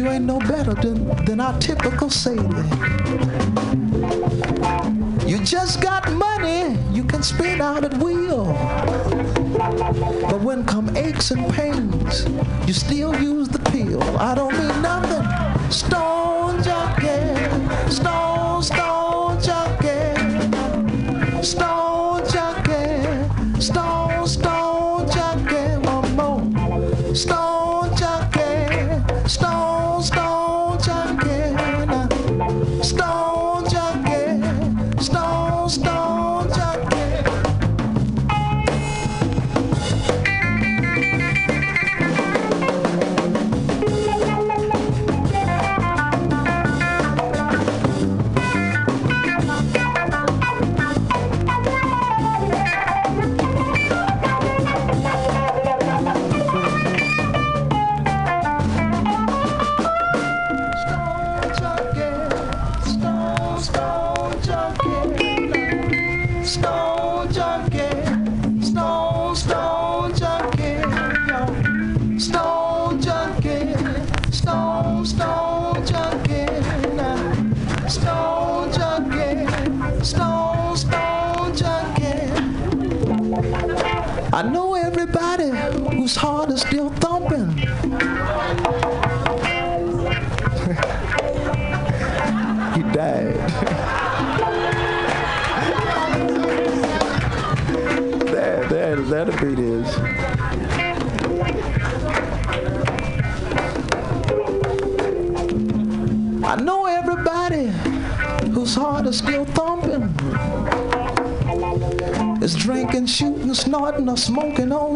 you 0.00 0.08
ain't 0.08 0.24
no 0.24 0.38
better 0.38 0.72
than, 0.72 1.24
than 1.26 1.40
our 1.40 1.58
typical 1.58 2.08
sailor. 2.08 2.64
You 5.26 5.44
just 5.44 5.82
got 5.82 6.10
money 6.12 6.78
you 6.90 7.04
can 7.04 7.22
spend 7.22 7.60
out 7.60 7.84
at 7.84 7.92
will. 7.98 8.46
But 10.30 10.40
when 10.40 10.64
come 10.64 10.96
aches 10.96 11.32
and 11.32 11.52
pains, 11.52 12.26
you 12.66 12.72
still 12.72 13.14
use 13.20 13.39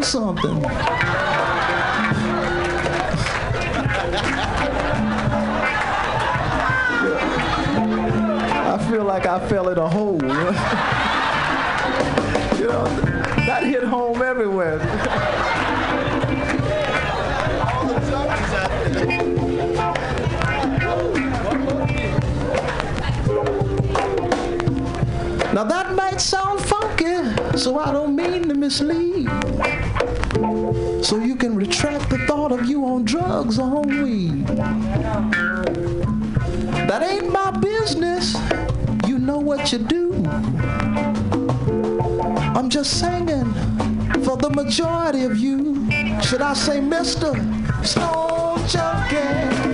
something. 0.05 0.63
I 8.53 8.77
feel 8.89 9.03
like 9.03 9.25
I 9.25 9.39
fell 9.49 9.69
in 9.69 9.77
a 9.79 9.89
hole. 9.89 10.13
you 10.21 10.27
know, 12.67 12.85
that 13.47 13.63
hit 13.63 13.83
home 13.83 14.21
everywhere. 14.21 14.77
Now 25.53 25.63
that 25.63 25.93
might 25.95 26.19
sound 26.19 26.59
funky, 26.59 27.57
so 27.57 27.79
I 27.79 27.91
don't 27.91 28.15
mean 28.15 28.47
to 28.49 28.55
mislead. 28.55 29.04
So 31.05 31.17
you 31.19 31.35
can 31.35 31.55
retract 31.55 32.09
the 32.09 32.17
thought 32.25 32.51
of 32.51 32.65
you 32.65 32.83
on 32.83 33.05
drugs 33.05 33.59
or 33.59 33.77
on 33.77 34.01
weed. 34.01 34.47
That 36.87 37.03
ain't 37.03 37.31
my 37.31 37.51
business. 37.51 38.35
You 39.07 39.19
know 39.19 39.37
what 39.37 39.71
you 39.71 39.77
do. 39.77 40.25
I'm 42.55 42.71
just 42.71 42.99
singing 42.99 43.53
for 44.23 44.35
the 44.35 44.49
majority 44.49 45.25
of 45.25 45.37
you. 45.37 45.87
Should 46.23 46.41
I 46.41 46.55
say 46.55 46.79
Mr. 46.79 47.35
Stone 47.85 48.67
Junkie? 48.67 49.64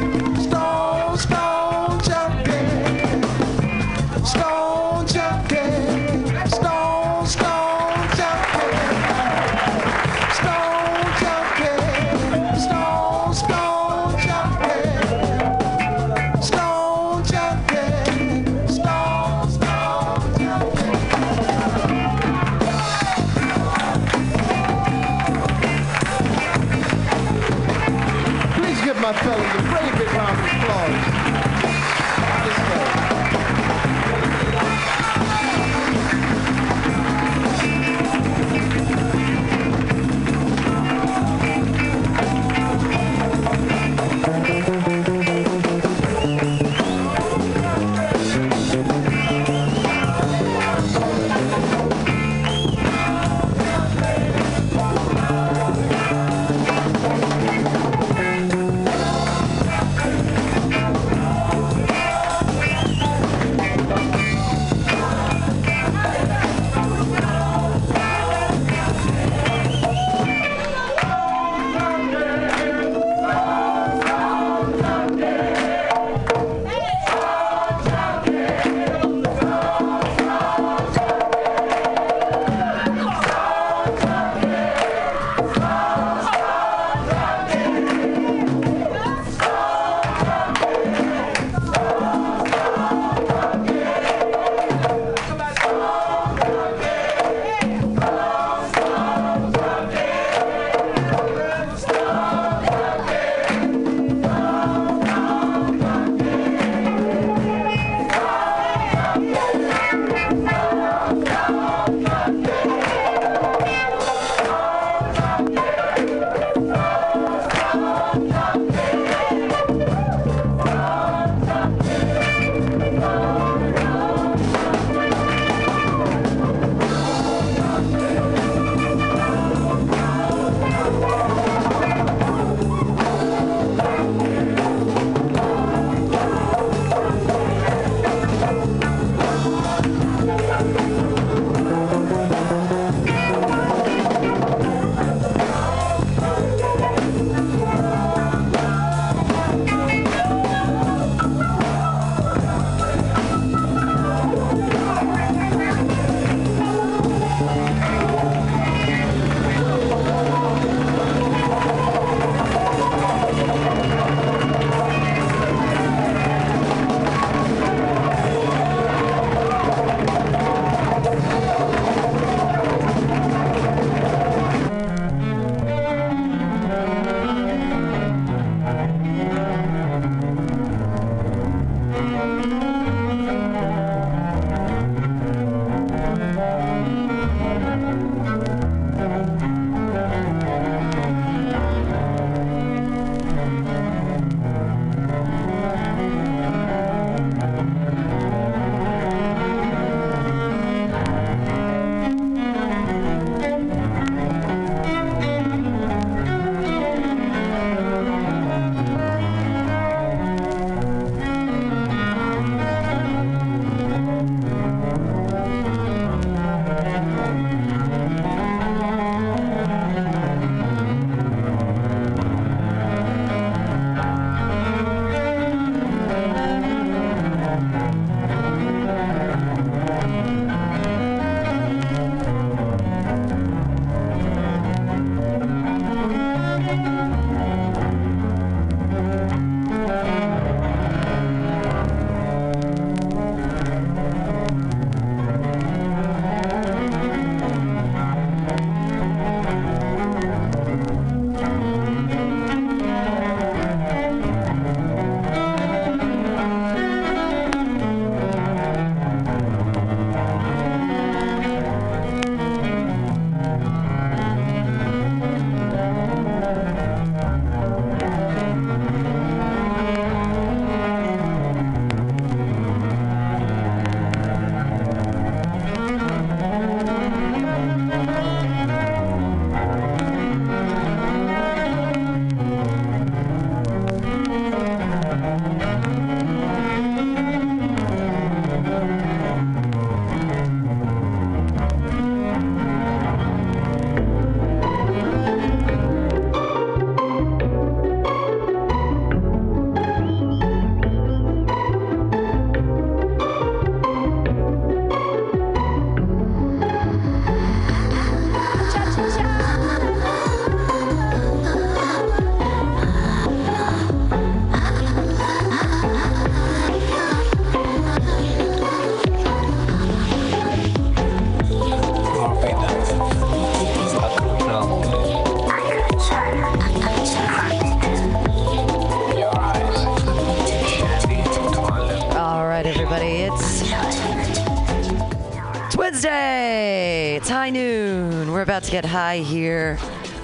Wednesday. 335.91 337.15
It's 337.17 337.27
high 337.27 337.49
noon. 337.49 338.31
We're 338.31 338.43
about 338.43 338.63
to 338.63 338.71
get 338.71 338.85
high 338.85 339.17
here 339.17 339.77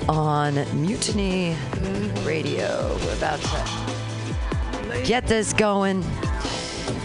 on 0.07 0.53
Mutiny 0.81 1.57
Radio. 2.23 2.97
We're 3.03 3.13
about 3.17 3.41
to 3.41 5.03
get 5.03 5.27
this 5.27 5.51
going 5.51 6.05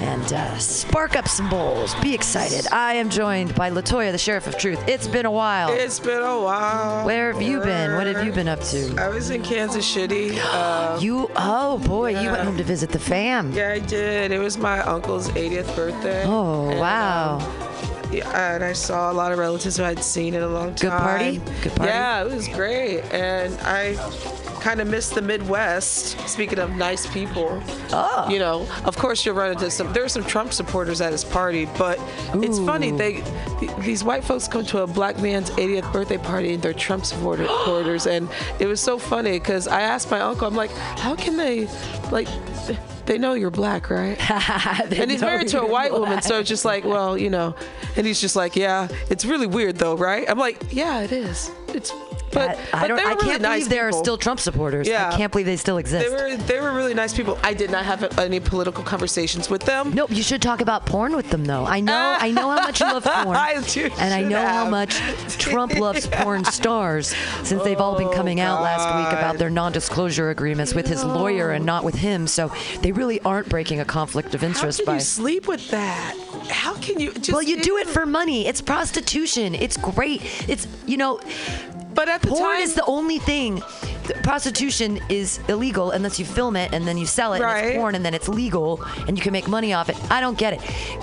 and 0.01 0.33
uh, 0.33 0.57
spark 0.59 1.17
up 1.17 1.27
some 1.27 1.51
bowls. 1.51 1.93
Be 1.97 2.15
excited. 2.15 2.69
I 2.73 2.95
am 2.95 3.11
joined 3.11 3.53
by 3.57 3.69
Latoya, 3.71 4.13
the 4.13 4.19
Sheriff 4.19 4.47
of 4.47 4.57
Truth. 4.57 4.87
It's 4.87 5.09
been 5.09 5.27
a 5.27 5.31
while. 5.33 5.73
It's 5.73 5.99
been 5.99 6.23
a 6.23 6.41
while. 6.41 7.05
Where 7.05 7.33
have 7.33 7.43
you 7.43 7.59
been? 7.63 7.97
What 7.97 8.07
have 8.07 8.25
you 8.25 8.31
been 8.31 8.47
up 8.47 8.61
to? 8.67 8.95
I 8.97 9.09
was 9.09 9.31
in 9.31 9.43
Kansas 9.43 9.85
City. 9.85 10.39
Uh, 10.41 11.01
You, 11.03 11.29
oh 11.35 11.79
boy, 11.79 12.11
you 12.11 12.31
went 12.31 12.45
home 12.45 12.57
to 12.59 12.65
visit 12.65 12.91
the 12.91 13.01
fam. 13.01 13.51
yeah, 13.53 13.71
I 13.71 13.81
did. 13.81 14.31
It 14.31 14.39
was 14.39 14.57
my 14.57 14.79
uncle's 14.83 15.29
80th 15.31 15.75
birthday. 15.75 16.23
Oh, 16.27 16.69
And, 16.71 16.79
wow. 16.79 17.39
um, 17.39 17.41
yeah, 17.41 17.92
and 18.21 18.63
I 18.63 18.73
saw 18.75 19.11
a 19.11 19.15
lot 19.15 19.33
of 19.33 19.39
relatives 19.39 19.77
who 19.79 19.85
I'd 19.85 20.03
seen 20.05 20.35
in 20.35 20.43
a 20.43 20.49
long 20.49 20.75
time. 20.75 20.91
Good 20.91 20.99
party? 20.99 21.39
Good 21.63 21.75
party? 21.77 21.91
Yeah, 21.93 22.25
it 22.25 22.31
was 22.35 22.49
great. 22.49 23.01
And 23.13 23.57
I 23.63 23.95
kind 24.61 24.81
of 24.81 24.87
missed 24.87 25.15
the 25.15 25.23
Midwest. 25.23 26.19
Speaking 26.29 26.59
of 26.59 26.71
nice 26.77 27.07
people, 27.07 27.61
Oh. 27.93 28.29
you 28.31 28.39
know, 28.39 28.67
of 28.85 28.97
course 28.97 29.25
you'll 29.27 29.35
run 29.35 29.53
into 29.53 29.71
some. 29.71 29.93
There 29.93 30.03
were 30.03 30.09
some 30.09 30.25
Trump 30.25 30.53
supporters 30.53 31.01
at 31.01 31.11
his 31.13 31.25
party, 31.25 31.67
but 31.79 31.99
it's 32.35 32.59
funny 32.59 32.91
they 32.91 33.23
these 33.81 34.03
white 34.05 34.25
folks 34.25 34.47
come 34.49 34.65
to 34.67 34.83
a 34.83 34.87
black 34.87 35.19
man's 35.21 35.51
80th 35.51 35.93
birthday 35.93 36.19
party 36.19 36.55
and 36.55 36.63
they're 36.63 36.73
Trump 36.75 37.05
supporter- 37.07 37.47
supporters, 37.61 38.07
and 38.07 38.29
it 38.59 38.67
was 38.67 38.81
so 38.81 38.99
funny 38.99 39.33
because 39.39 39.67
I 39.69 39.81
asked 39.83 40.11
my 40.11 40.21
uncle, 40.21 40.47
I'm 40.47 40.55
like, 40.57 40.71
how 40.99 41.15
can 41.15 41.37
they, 41.37 41.69
like. 42.11 42.29
They 43.07 43.19
know 43.19 43.35
you're 43.35 43.51
black, 43.51 43.91
right? 43.91 44.17
and 44.31 45.11
he's 45.11 45.21
married 45.21 45.49
to 45.49 45.61
a 45.61 45.67
white 45.67 45.93
woman, 45.93 46.23
so 46.23 46.39
it's 46.39 46.49
just 46.49 46.65
like, 46.65 46.85
well, 46.85 47.19
you 47.19 47.31
know. 47.31 47.55
And 47.97 48.07
he's 48.07 48.21
just 48.21 48.37
like, 48.37 48.55
yeah, 48.57 48.89
it's 49.11 49.25
really 49.25 49.47
weird 49.47 49.77
though, 49.77 49.97
right? 49.97 50.29
I'm 50.29 50.39
like, 50.39 50.63
yeah, 50.71 51.01
it 51.01 51.13
is. 51.13 51.51
It's, 51.69 51.93
but, 52.33 52.59
I 52.73 52.81
but 52.81 52.87
don't. 52.89 52.97
they 52.97 53.05
I 53.05 53.15
can't 53.15 53.43
believe 53.43 53.69
there 53.69 53.89
are 53.89 53.93
still 53.93 54.19
Trump 54.19 54.41
supporters. 54.41 54.89
Yeah. 54.89 55.11
I 55.11 55.17
can't 55.17 55.31
believe 55.33 55.47
they 55.47 55.57
still 55.57 55.79
exist. 55.79 56.07
They 56.07 56.13
were 56.13 56.37
they 56.37 56.61
were 56.61 56.73
really 56.73 56.95
nice 56.95 57.15
people. 57.15 57.39
I 57.43 57.55
did 57.55 57.71
not 57.71 57.85
have 57.85 58.19
any 58.19 58.41
political 58.41 58.83
conversations 58.83 59.49
with 59.49 59.63
them. 59.63 59.93
Nope, 59.93 60.11
you 60.11 60.23
should 60.23 60.43
talk 60.43 60.61
about 60.61 60.87
porn 60.87 61.15
with 61.15 61.31
them 61.31 61.45
though. 61.45 61.65
I 61.65 61.81
know, 61.81 62.17
I 62.19 62.31
know 62.31 62.51
how 62.51 62.57
much 62.57 62.81
you 62.81 62.87
love 62.87 63.05
porn, 63.23 63.37
I 63.37 63.53
and 63.99 64.15
I 64.15 64.23
know 64.23 64.45
how 64.45 64.69
much 64.69 64.99
Trump 65.39 65.75
loves 65.79 66.07
porn 66.07 66.45
stars 66.45 67.15
since 67.43 67.63
they've 67.63 67.81
all 67.81 67.97
been 67.97 68.09
oh, 68.09 68.13
coming 68.13 68.41
out 68.41 68.63
last 68.63 68.87
week 68.97 69.19
about 69.19 69.39
their 69.39 69.51
non-disclosure 69.51 70.31
agreements 70.31 70.75
with 70.75 70.87
his 70.87 71.05
lawyer 71.05 71.51
and 71.51 71.65
not 71.65 71.85
with 71.85 71.95
him. 71.95 72.27
So 72.27 72.53
they 72.81 72.93
really 72.93 73.21
aren't 73.21 73.49
breaking 73.49 73.81
a 73.81 73.85
conflict 73.85 74.35
of 74.35 74.41
How 74.41 74.49
interest 74.49 74.81
can 74.81 74.87
by. 74.87 74.95
you 74.95 75.01
sleep 75.01 75.49
with 75.49 75.69
that? 75.71 76.17
How 76.49 76.75
can 76.75 77.01
you 77.01 77.13
just 77.13 77.33
well, 77.33 77.43
you 77.43 77.63
do 77.63 77.77
it 77.79 77.87
for 77.87 78.07
money. 78.07 78.47
It's 78.47 78.61
prostitution. 78.61 79.55
It's 79.55 79.77
great. 79.77 80.23
It's 80.49 80.67
you 80.87 80.97
know, 80.97 81.21
But 81.95 82.09
at 82.09 82.23
the 82.23 82.29
porn 82.29 82.43
time, 82.43 82.61
is 82.61 82.75
the 82.75 82.85
only 82.87 83.19
thing. 83.19 83.63
Prostitution 84.25 84.99
is 85.09 85.39
illegal 85.49 85.93
unless 85.93 86.19
you 86.19 86.25
film 86.25 86.57
it 86.57 86.73
and 86.73 86.87
then 86.87 86.99
you 86.99 87.07
sell 87.07 87.35
it. 87.35 87.37
And 87.37 87.45
Right. 87.45 87.65
it's 87.67 87.77
porn 87.77 87.95
and 87.95 88.05
then 88.05 88.15
it's 88.15 88.29
legal 88.29 88.83
and 89.07 89.17
you 89.17 89.23
can 89.23 89.33
make 89.33 89.47
money 89.47 89.73
off 89.73 89.89
it. 89.89 89.97
I 90.11 90.21
don't 90.21 90.37
get 90.37 90.55
it. 90.55 90.61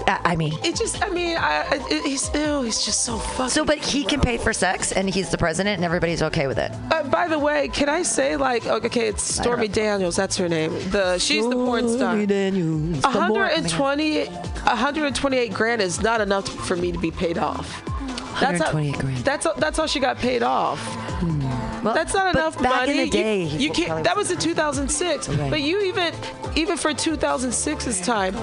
I, 0.08 0.20
I 0.32 0.36
mean, 0.36 0.54
it 0.64 0.76
just. 0.76 1.02
I 1.02 1.10
mean, 1.10 1.38
I, 1.38 1.80
he's 2.04 2.30
ew, 2.34 2.64
he's 2.64 2.84
just 2.84 3.04
so 3.06 3.18
fucking. 3.18 3.50
So, 3.50 3.64
but 3.64 3.78
he 3.78 4.04
can 4.04 4.20
pay 4.20 4.38
for 4.38 4.52
sex, 4.54 4.92
and 4.92 5.10
he's 5.10 5.30
the 5.30 5.38
president, 5.38 5.76
and 5.78 5.86
everybody's 5.86 6.22
okay 6.24 6.48
with 6.48 6.58
it. 6.58 6.72
Uh, 6.92 7.04
by 7.04 7.28
the 7.28 7.40
way, 7.40 7.68
can 7.70 7.88
I 7.90 8.04
say 8.04 8.36
like 8.36 8.66
okay, 8.66 9.08
it's 9.08 9.24
Stormy 9.24 9.68
Daniels. 9.68 10.16
That's 10.16 10.36
her 10.38 10.50
name. 10.50 10.72
The 10.90 11.18
she's 11.20 11.48
the 11.48 11.56
porn 11.56 11.88
star. 11.88 12.00
Stormy 12.00 12.26
Daniels. 12.26 13.04
120, 13.04 14.26
128 14.26 15.54
grand 15.54 15.82
is 15.82 16.02
not 16.02 16.22
enough 16.22 16.48
for 16.68 16.76
me 16.76 16.92
to 16.92 16.98
be 17.00 17.12
paid 17.12 17.38
off. 17.38 17.82
That's 18.40 18.62
how- 18.64 18.72
grand. 18.72 18.96
That's 19.24 19.48
that's 19.58 19.78
how 19.78 19.86
she 19.86 20.00
got 20.00 20.18
paid 20.18 20.44
off. 20.44 20.80
Well, 21.84 21.94
That's 21.94 22.14
not 22.14 22.36
enough 22.36 22.62
back 22.62 22.88
money. 22.88 23.00
in 23.00 23.06
the 23.06 23.10
day, 23.10 23.44
you, 23.44 23.60
you 23.60 23.72
can't. 23.72 24.04
That 24.04 24.16
was 24.16 24.32
in 24.32 24.38
2006. 24.38 25.30
Okay. 25.30 25.50
But 25.50 25.62
you 25.62 25.82
even, 25.84 26.14
even 26.56 26.78
for 26.78 26.92
2006's 26.92 28.02
time, 28.02 28.36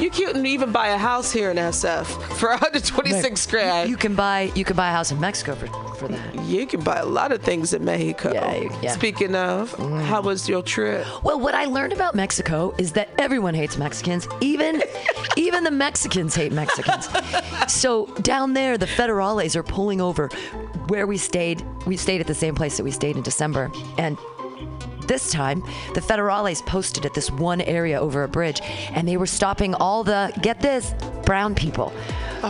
you 0.00 0.10
couldn't 0.10 0.46
even 0.46 0.72
buy 0.72 0.88
a 0.88 0.98
house 0.98 1.32
here 1.32 1.50
in 1.50 1.56
SF 1.56 2.06
for 2.36 2.50
126 2.50 3.46
grand. 3.46 3.90
You 3.90 3.96
can 3.96 4.14
buy 4.14 4.52
you 4.54 4.64
can 4.64 4.76
buy 4.76 4.88
a 4.88 4.92
house 4.92 5.10
in 5.10 5.20
Mexico 5.20 5.54
for, 5.54 5.66
for 5.94 6.08
that. 6.08 6.34
You 6.44 6.66
can 6.66 6.82
buy 6.82 6.96
a 6.96 7.06
lot 7.06 7.32
of 7.32 7.42
things 7.42 7.72
in 7.72 7.84
Mexico. 7.84 8.32
Yeah, 8.32 8.78
yeah. 8.82 8.92
Speaking 8.92 9.34
of, 9.34 9.72
mm. 9.72 10.02
how 10.02 10.22
was 10.22 10.48
your 10.48 10.62
trip? 10.62 11.06
Well, 11.24 11.40
what 11.40 11.54
I 11.54 11.64
learned 11.64 11.92
about 11.92 12.14
Mexico 12.14 12.74
is 12.78 12.92
that 12.92 13.08
everyone 13.18 13.54
hates 13.54 13.76
Mexicans. 13.76 14.28
Even 14.40 14.82
even 15.36 15.64
the 15.64 15.70
Mexicans 15.70 16.34
hate 16.34 16.52
Mexicans. 16.52 17.08
So 17.66 18.06
down 18.22 18.54
there, 18.54 18.78
the 18.78 18.86
federales 18.86 19.56
are 19.56 19.62
pulling 19.62 20.00
over 20.00 20.30
where 20.88 21.06
we 21.06 21.16
stayed. 21.16 21.64
We 21.86 21.96
stayed 21.96 22.20
at 22.20 22.26
the 22.26 22.34
same 22.34 22.54
place 22.54 22.76
that 22.76 22.84
we 22.84 22.90
stayed 22.90 23.16
in 23.16 23.22
December, 23.22 23.70
and 23.98 24.18
this 25.06 25.30
time 25.30 25.62
the 25.92 26.00
federales 26.00 26.64
posted 26.64 27.04
at 27.04 27.12
this 27.12 27.30
one 27.30 27.60
area 27.60 28.00
over 28.00 28.22
a 28.22 28.28
bridge, 28.28 28.60
and 28.62 29.06
they 29.06 29.16
were 29.16 29.26
stopping 29.26 29.74
all 29.74 30.02
the 30.04 30.32
get 30.42 30.60
this 30.60 30.94
brown 31.24 31.54
people. 31.54 31.92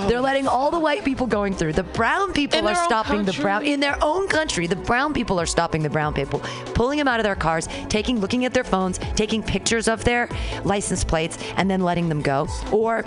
They're 0.09 0.21
letting 0.21 0.49
all 0.49 0.73
the 0.73 0.79
white 0.81 1.05
people 1.05 1.29
going 1.29 1.55
through. 1.55 1.75
The 1.75 1.85
brown 1.85 2.33
people 2.33 2.59
In 2.59 2.67
are 2.67 2.75
stopping 2.75 3.25
the 3.25 3.33
brown 3.33 3.65
in 3.65 3.79
their 3.79 3.97
own 4.03 4.27
country. 4.27 4.67
The 4.67 4.75
brown 4.75 5.15
people 5.15 5.39
are 5.41 5.47
stopping 5.47 5.85
the 5.85 5.91
brown 5.91 6.15
people, 6.15 6.41
pulling 6.75 6.99
them 6.99 7.07
out 7.07 7.21
of 7.21 7.25
their 7.25 7.37
cars, 7.37 7.69
taking, 7.89 8.21
looking 8.21 8.45
at 8.45 8.53
their 8.53 8.65
phones, 8.65 8.99
taking 9.15 9.41
pictures 9.41 9.87
of 9.87 10.03
their 10.03 10.29
license 10.65 11.05
plates, 11.05 11.39
and 11.57 11.71
then 11.71 11.81
letting 11.81 12.09
them 12.09 12.23
go, 12.23 12.49
or 12.73 13.05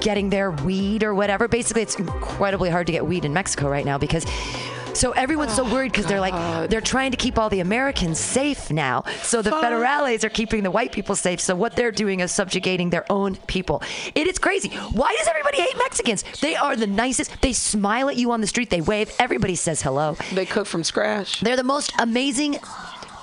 getting 0.00 0.30
their 0.30 0.50
weed 0.50 1.02
or 1.02 1.14
whatever. 1.14 1.48
Basically, 1.48 1.82
it's 1.82 1.96
incredibly 1.96 2.70
hard 2.70 2.86
to 2.86 2.92
get 2.92 3.06
weed 3.06 3.24
in 3.24 3.32
Mexico 3.32 3.68
right 3.68 3.84
now 3.84 3.98
because. 3.98 4.26
So 4.94 5.10
everyone's 5.10 5.52
so 5.52 5.64
worried 5.64 5.90
because 5.90 6.06
they're 6.06 6.20
like 6.20 6.34
oh, 6.34 6.68
they're 6.68 6.80
trying 6.80 7.10
to 7.10 7.16
keep 7.16 7.36
all 7.36 7.50
the 7.50 7.58
Americans 7.58 8.20
safe 8.20 8.70
now. 8.70 9.02
So 9.22 9.42
the 9.42 9.50
federales 9.50 10.22
are 10.22 10.28
keeping 10.28 10.62
the 10.62 10.70
white 10.70 10.92
people 10.92 11.16
safe. 11.16 11.40
So 11.40 11.56
what 11.56 11.74
they're 11.74 11.90
doing 11.90 12.20
is 12.20 12.30
subjugating 12.30 12.90
their 12.90 13.04
own 13.10 13.34
people. 13.48 13.82
It 14.14 14.28
is 14.28 14.38
crazy. 14.38 14.68
Why 14.68 15.12
does 15.18 15.26
everybody 15.26 15.60
hate 15.62 15.76
Mexicans? 15.78 16.24
They 16.40 16.54
are 16.54 16.76
the 16.76 16.86
nicest. 16.86 17.40
They 17.42 17.52
smile 17.52 18.08
at 18.08 18.16
you 18.16 18.30
on 18.30 18.40
the 18.40 18.46
street. 18.46 18.70
They 18.70 18.82
wave. 18.82 19.12
Everybody 19.18 19.56
says 19.56 19.82
hello. 19.82 20.16
They 20.32 20.46
cook 20.46 20.68
from 20.68 20.84
scratch. 20.84 21.40
They're 21.40 21.56
the 21.56 21.64
most 21.64 21.92
amazing 21.98 22.58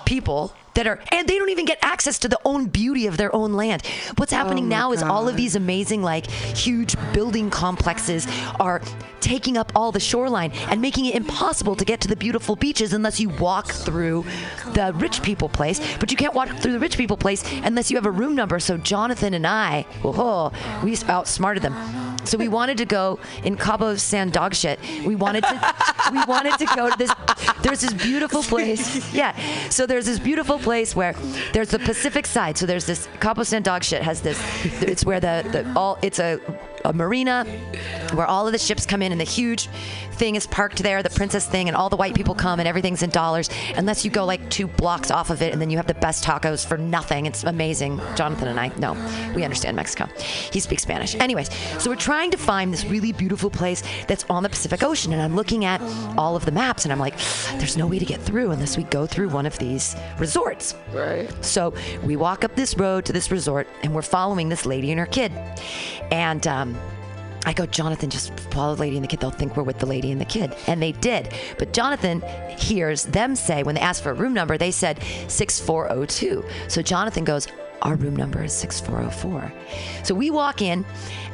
people 0.04 0.54
that 0.74 0.88
are 0.88 1.00
and 1.12 1.28
they 1.28 1.38
don't 1.38 1.50
even 1.50 1.66
get 1.66 1.80
access 1.82 2.20
to 2.20 2.28
the 2.28 2.40
own 2.46 2.68
beauty 2.68 3.08
of 3.08 3.18
their 3.18 3.34
own 3.36 3.54
land. 3.54 3.86
What's 4.18 4.32
happening 4.32 4.66
oh 4.66 4.70
now 4.70 4.92
is 4.92 5.04
all 5.04 5.28
of 5.28 5.36
these 5.36 5.56
amazing 5.56 6.02
like 6.04 6.30
huge 6.30 6.96
building 7.14 7.50
complexes 7.50 8.28
are 8.60 8.82
taking 9.20 9.56
up 9.56 9.72
all 9.76 9.92
the 9.92 10.00
shoreline 10.00 10.52
and 10.70 10.82
making 10.82 11.06
it 11.06 11.16
impossible 11.16 11.76
to 11.76 11.86
get 11.86 12.02
to 12.02 12.08
the 12.08 12.16
beautiful 12.16 12.56
beaches 12.56 12.94
unless 12.94 13.20
you 13.20 13.30
walk 13.30 13.72
through 13.72 14.26
the 14.74 14.92
rich 14.96 15.22
people 15.22 15.48
place. 15.48 15.80
But 16.00 16.12
you 16.12 16.18
can't 16.18 16.34
walk 16.34 16.50
through 16.58 16.74
the 16.74 16.80
rich 16.80 16.98
people 16.98 17.18
place 17.18 17.44
unless 17.64 17.92
you 17.92 17.98
have 17.98 18.06
a 18.06 18.12
room 18.12 18.36
number. 18.36 18.60
So 18.60 18.78
Jonathan 18.78 19.34
and 19.34 19.46
I, 19.46 19.86
oh, 20.04 20.52
we 20.84 20.98
outsmarted 21.08 21.64
them. 21.64 22.01
So 22.24 22.38
we 22.38 22.48
wanted 22.48 22.78
to 22.78 22.86
go 22.86 23.20
in 23.44 23.58
Cabo 23.58 23.96
San 23.96 24.30
Dog 24.30 24.54
shit. 24.54 24.80
We 25.06 25.16
wanted 25.16 25.44
to 25.44 25.74
we 26.12 26.24
wanted 26.26 26.58
to 26.58 26.66
go 26.76 26.90
to 26.90 26.98
this 26.98 27.12
there's 27.62 27.82
this 27.82 27.94
beautiful 27.94 28.44
place. 28.44 29.14
Yeah. 29.14 29.36
So 29.70 29.86
there's 29.86 30.06
this 30.06 30.20
beautiful 30.20 30.60
place 30.60 30.96
where 30.96 31.14
there's 31.54 31.70
the 31.70 31.80
Pacific 31.80 32.26
side. 32.26 32.58
So 32.58 32.66
there's 32.66 32.86
this 32.86 33.08
Cabo 33.20 33.44
San 33.44 33.62
Dog 33.62 33.84
shit 33.84 34.02
has 34.02 34.22
this 34.22 34.40
it's 34.82 35.06
where 35.06 35.20
the, 35.20 35.48
the 35.52 35.74
all 35.76 35.98
it's 36.02 36.20
a 36.20 36.40
a 36.86 36.94
marina 36.94 37.46
where 38.14 38.26
all 38.26 38.48
of 38.48 38.54
the 38.54 38.60
ships 38.60 38.86
come 38.86 39.02
in 39.02 39.12
and 39.12 39.22
the 39.22 39.26
huge 39.26 39.70
thing 40.22 40.36
is 40.36 40.46
parked 40.46 40.84
there, 40.84 41.02
the 41.02 41.10
princess 41.10 41.48
thing, 41.48 41.68
and 41.68 41.76
all 41.76 41.90
the 41.90 41.96
white 41.96 42.14
people 42.14 42.36
come 42.36 42.60
and 42.60 42.68
everything's 42.68 43.02
in 43.02 43.10
dollars 43.10 43.50
unless 43.76 44.06
you 44.06 44.12
go 44.12 44.24
like 44.24 44.52
two 44.52 44.68
blocks 44.68 45.10
off 45.10 45.32
of 45.32 45.42
it 45.42 45.52
and 45.52 45.60
then 45.60 45.72
you 45.72 45.78
have 45.78 45.88
the 45.88 45.96
best 45.96 46.24
tacos 46.24 46.64
for 46.64 46.78
nothing. 46.78 47.26
It's 47.26 47.44
amazing. 47.44 48.00
Jonathan 48.16 48.48
and 48.48 48.60
I, 48.60 48.68
no, 48.78 48.94
we 49.36 49.44
understand 49.44 49.76
Mexico. 49.76 50.06
He 50.54 50.60
speaks 50.60 50.84
Spanish. 50.84 51.16
Anyways, 51.16 51.50
so 51.82 51.90
we're 51.90 51.96
trying 51.96 52.30
to 52.30 52.38
find 52.38 52.72
this 52.72 52.86
really 52.86 53.12
beautiful 53.12 53.50
place 53.50 53.82
that's 54.08 54.24
on 54.30 54.44
the 54.44 54.50
Pacific 54.50 54.84
Ocean 54.84 55.12
and 55.12 55.22
I'm 55.24 55.36
looking 55.36 55.66
at 55.66 55.82
all 56.20 56.36
of 56.36 56.46
the 56.46 56.52
maps 56.52 56.86
and 56.86 56.92
I'm 56.92 57.00
like, 57.00 57.18
there's 57.58 57.76
no 57.76 57.88
way 57.88 57.98
to 57.98 58.06
get 58.06 58.22
through 58.22 58.52
unless 58.52 58.78
we 58.78 58.84
go 58.84 59.08
through 59.08 59.30
one 59.30 59.48
of 59.48 59.58
these 59.58 59.96
resorts. 60.20 60.76
Right. 60.94 61.30
So 61.44 61.74
we 62.04 62.16
walk 62.16 62.44
up 62.44 62.56
this 62.56 62.78
road 62.78 63.06
to 63.06 63.14
this 63.14 63.32
resort, 63.32 63.68
and 63.84 63.96
we're 63.96 64.02
following 64.02 64.50
this 64.50 64.66
lady 64.66 64.92
and 64.92 65.00
her 65.00 65.06
kid. 65.06 65.32
And 66.12 66.46
um, 66.46 66.78
I 67.46 67.54
go, 67.54 67.66
Jonathan, 67.66 68.10
just 68.10 68.38
follow 68.52 68.76
the 68.76 68.82
lady 68.82 68.98
and 68.98 69.04
the 69.04 69.08
kid. 69.08 69.20
They'll 69.20 69.32
think 69.32 69.58
we're 69.58 69.64
with 69.64 69.80
the 69.80 69.86
lady 69.86 70.12
and 70.12 70.22
the 70.22 70.26
kid. 70.26 70.56
And 70.68 70.82
they 70.82 70.92
did. 70.92 71.34
But 71.58 71.74
Jonathan 71.74 72.22
hears 72.58 73.06
them 73.06 73.36
say, 73.36 73.64
when 73.64 73.76
they 73.76 73.82
asked 73.82 74.04
for 74.04 74.12
a 74.12 74.14
room 74.14 74.34
number, 74.34 74.58
they 74.58 74.72
said 74.72 75.02
6402. 75.28 76.46
So 76.68 76.82
Jonathan 76.82 77.24
goes, 77.24 77.48
our 77.82 77.96
room 77.96 78.16
number 78.16 78.44
is 78.44 78.54
6404. 78.54 79.52
So 80.04 80.14
we 80.14 80.30
walk 80.30 80.62
in 80.62 80.86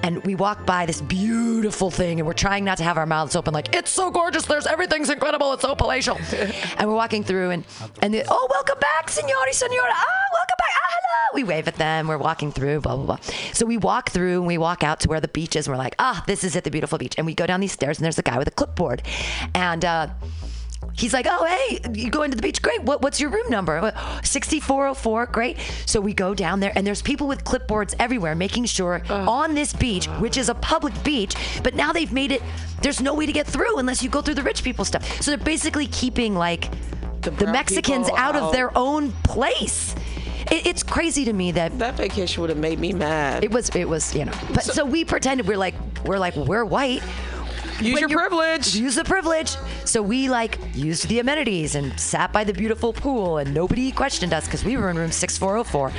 and 0.03 0.24
we 0.24 0.36
walk 0.36 0.65
by 0.65 0.86
this 0.86 1.02
beautiful 1.02 1.91
thing 1.91 2.19
and 2.19 2.28
we're 2.28 2.34
trying 2.34 2.64
not 2.64 2.78
to 2.78 2.84
have 2.84 2.98
our 2.98 3.06
mouths 3.06 3.36
open 3.36 3.53
like, 3.53 3.76
it's 3.76 3.91
so 3.91 4.11
gorgeous. 4.11 4.45
There's 4.45 4.68
everything's 4.68 5.10
incredible. 5.10 5.53
It's 5.53 5.64
so 5.64 5.76
palatial. 5.76 6.18
and 6.78 6.88
we're 6.88 6.95
walking 6.95 7.24
through 7.24 7.52
and, 7.52 7.65
and 8.02 8.14
the, 8.14 8.24
oh, 8.30 8.48
welcome 8.49 8.80
back, 8.80 9.10
signori, 9.10 9.53
senora. 9.53 9.91
Ah, 9.91 10.06
welcome 10.34 10.56
back. 10.57 10.68
Ah, 10.76 10.90
hello. 10.90 11.36
we 11.36 11.44
wave 11.44 11.68
at 11.68 11.76
them. 11.76 12.07
We're 12.07 12.18
walking 12.18 12.52
through, 12.52 12.82
blah, 12.82 12.95
blah, 12.95 13.06
blah. 13.06 13.18
So 13.53 13.65
we 13.65 13.78
walk 13.78 14.11
through 14.11 14.38
and 14.40 14.48
we 14.48 14.57
walk 14.57 14.84
out 14.84 15.02
to 15.02 15.10
where 15.10 15.19
the 15.19 15.28
beach 15.28 15.56
is. 15.56 15.68
And 15.68 15.74
we're 15.74 15.84
like, 15.84 15.95
ah, 15.99 16.24
this 16.28 16.44
is 16.44 16.56
it, 16.56 16.64
the 16.64 16.72
beautiful 16.72 16.98
beach. 16.98 17.15
And 17.18 17.26
we 17.26 17.34
go 17.34 17.45
down 17.45 17.60
these 17.60 17.74
stairs 17.74 17.98
and 17.98 18.06
there's 18.06 18.19
a 18.19 18.24
guy 18.24 18.38
with 18.38 18.48
a 18.48 18.52
clipboard. 18.52 19.02
And, 19.53 19.84
uh, 19.84 20.07
He's 20.93 21.13
like, 21.13 21.27
oh, 21.29 21.45
hey, 21.45 21.79
you 21.93 22.09
going 22.09 22.31
to 22.31 22.35
the 22.35 22.41
beach. 22.41 22.61
Great. 22.61 22.81
What, 22.83 23.01
what's 23.01 23.19
your 23.19 23.29
room 23.29 23.49
number? 23.49 23.93
6404. 24.23 25.27
Great. 25.27 25.57
So 25.85 26.01
we 26.01 26.13
go 26.13 26.33
down 26.33 26.59
there, 26.59 26.71
and 26.75 26.85
there's 26.85 27.01
people 27.01 27.27
with 27.27 27.43
clipboards 27.43 27.93
everywhere 27.99 28.33
making 28.35 28.65
sure 28.65 29.01
on 29.09 29.53
this 29.53 29.73
beach, 29.73 30.07
which 30.19 30.37
is 30.37 30.49
a 30.49 30.55
public 30.55 30.93
beach, 31.03 31.35
but 31.63 31.75
now 31.75 31.93
they've 31.93 32.11
made 32.11 32.31
it, 32.31 32.41
there's 32.81 33.01
no 33.01 33.13
way 33.13 33.25
to 33.25 33.31
get 33.31 33.45
through 33.45 33.77
unless 33.77 34.01
you 34.01 34.09
go 34.09 34.21
through 34.21 34.35
the 34.35 34.43
rich 34.43 34.63
people 34.63 34.85
stuff. 34.85 35.21
So 35.21 35.31
they're 35.31 35.37
basically 35.37 35.87
keeping 35.87 36.35
like 36.35 36.71
the, 37.21 37.31
brown 37.31 37.51
Mexicans 37.53 38.07
people 38.07 38.19
out 38.19 38.35
of 38.35 38.51
their 38.51 38.75
own 38.77 39.11
place. 39.23 39.95
It's 40.49 40.81
crazy 40.81 41.25
to 41.25 41.33
me 41.33 41.51
that 41.51 41.77
That 41.77 41.95
vacation 41.95 42.41
would 42.41 42.49
have 42.49 42.59
made 42.59 42.79
me 42.79 42.93
mad. 42.93 43.43
it 43.43 43.51
was, 43.51 43.69
it 43.75 43.87
was, 43.87 44.15
you 44.15 44.25
know. 44.25 44.31
But 44.53 44.63
so, 44.63 44.85
we 44.85 45.03
pretended 45.03 45.45
we're 45.45 45.57
like, 45.57 45.75
we're 46.05 46.19
like, 46.19 46.35
we're 46.37 46.63
white. 46.63 47.03
Use 47.81 47.99
your 47.99 48.09
privilege. 48.09 48.75
Use 48.75 48.95
the 48.95 49.03
privilege. 49.03 49.55
So 49.85 50.01
we 50.01 50.29
like 50.29 50.57
used 50.75 51.07
the 51.07 51.19
amenities 51.19 51.75
and 51.75 51.97
sat 51.99 52.33
by 52.33 52.43
the 52.43 52.53
beautiful 52.53 52.93
pool, 52.93 53.37
and 53.37 53.53
nobody 53.53 53.91
questioned 53.91 54.33
us 54.33 54.45
because 54.45 54.63
we 54.63 54.77
were 54.77 54.89
in 54.89 54.97
room 54.97 55.11
6404, 55.11 55.91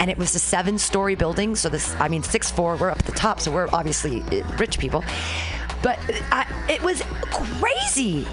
and 0.00 0.10
it 0.10 0.18
was 0.18 0.34
a 0.34 0.38
seven-story 0.38 1.14
building. 1.14 1.54
So 1.54 1.68
this, 1.68 1.94
I 1.96 2.08
mean, 2.08 2.22
six 2.22 2.50
four. 2.50 2.76
We're 2.76 2.90
up 2.90 2.98
at 2.98 3.06
the 3.06 3.12
top, 3.12 3.40
so 3.40 3.50
we're 3.50 3.68
obviously 3.72 4.22
uh, 4.22 4.46
rich 4.58 4.78
people. 4.78 5.04
But 5.82 5.98
I, 6.30 6.46
it 6.68 6.82
was 6.82 7.02
crazy. 7.30 8.26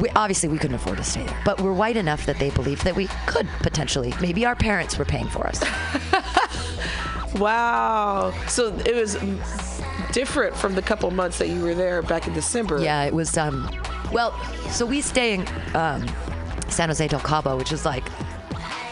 We, 0.00 0.08
obviously, 0.10 0.48
we 0.48 0.58
couldn't 0.58 0.76
afford 0.76 0.98
to 0.98 1.04
stay 1.04 1.24
there, 1.24 1.42
but 1.44 1.60
we're 1.60 1.74
white 1.74 1.98
enough 1.98 2.24
that 2.24 2.38
they 2.38 2.48
believed 2.50 2.84
that 2.84 2.96
we 2.96 3.08
could 3.26 3.46
potentially. 3.58 4.14
Maybe 4.22 4.46
our 4.46 4.56
parents 4.56 4.96
were 4.96 5.04
paying 5.04 5.28
for 5.28 5.46
us. 5.46 5.62
Wow. 7.36 8.34
So 8.46 8.74
it 8.84 8.94
was 8.94 9.16
different 10.12 10.54
from 10.54 10.74
the 10.74 10.82
couple 10.82 11.10
months 11.10 11.38
that 11.38 11.48
you 11.48 11.62
were 11.62 11.74
there 11.74 12.02
back 12.02 12.26
in 12.26 12.34
December. 12.34 12.80
Yeah, 12.80 13.04
it 13.04 13.14
was. 13.14 13.36
Um, 13.36 13.68
well, 14.12 14.38
so 14.70 14.86
we 14.86 15.00
stay 15.00 15.34
in 15.34 15.46
um, 15.74 16.06
San 16.68 16.88
Jose 16.88 17.06
del 17.08 17.20
Cabo, 17.20 17.56
which 17.56 17.72
is 17.72 17.84
like 17.84 18.04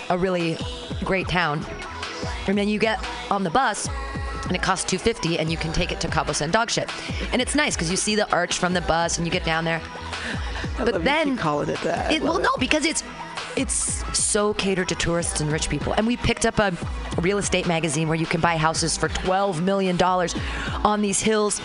a 0.09 0.19
really 0.19 0.57
great 1.05 1.29
town. 1.29 1.65
And 2.47 2.57
then 2.59 2.69
you 2.69 2.79
get 2.79 3.05
on 3.31 3.45
the 3.45 3.51
bus, 3.51 3.89
and 4.47 4.57
it 4.57 4.63
costs 4.63 4.91
250, 4.91 5.39
and 5.39 5.51
you 5.51 5.57
can 5.57 5.73
take 5.73 5.93
it 5.93 6.01
to 6.01 6.09
Cabo 6.09 6.33
San 6.33 6.51
Dog 6.51 6.71
Shit, 6.71 6.91
and 7.33 7.41
it's 7.41 7.55
nice 7.55 7.77
because 7.77 7.91
you 7.91 7.97
see 7.97 8.17
the 8.17 8.31
arch 8.33 8.59
from 8.59 8.75
the 8.75 8.81
bus, 8.83 9.19
and 9.19 9.27
you 9.27 9.33
get 9.33 9.45
down 9.45 9.65
there. 9.65 9.81
I 10.79 10.85
but 10.85 10.95
you 10.95 11.01
then 11.01 11.31
keep 11.31 11.39
calling 11.39 11.69
it 11.69 11.81
that. 11.83 12.13
It, 12.13 12.23
well, 12.23 12.35
love 12.35 12.43
no, 12.43 12.51
because 12.59 12.85
it's 12.85 13.05
it's 13.57 14.05
so 14.19 14.55
catered 14.55 14.89
to 14.89 14.95
tourists 14.95 15.41
and 15.41 15.51
rich 15.51 15.69
people. 15.69 15.93
And 15.95 16.07
we 16.07 16.17
picked 16.17 16.47
up 16.47 16.59
a 16.59 16.73
real 17.21 17.39
estate 17.39 17.67
magazine 17.67 18.09
where 18.09 18.17
you 18.17 18.27
can 18.27 18.41
buy 18.41 18.57
houses 18.57 18.97
for 18.97 19.09
12 19.09 19.63
million 19.63 19.97
dollars 19.97 20.35
on 20.85 21.01
these 21.01 21.21
hills. 21.21 21.61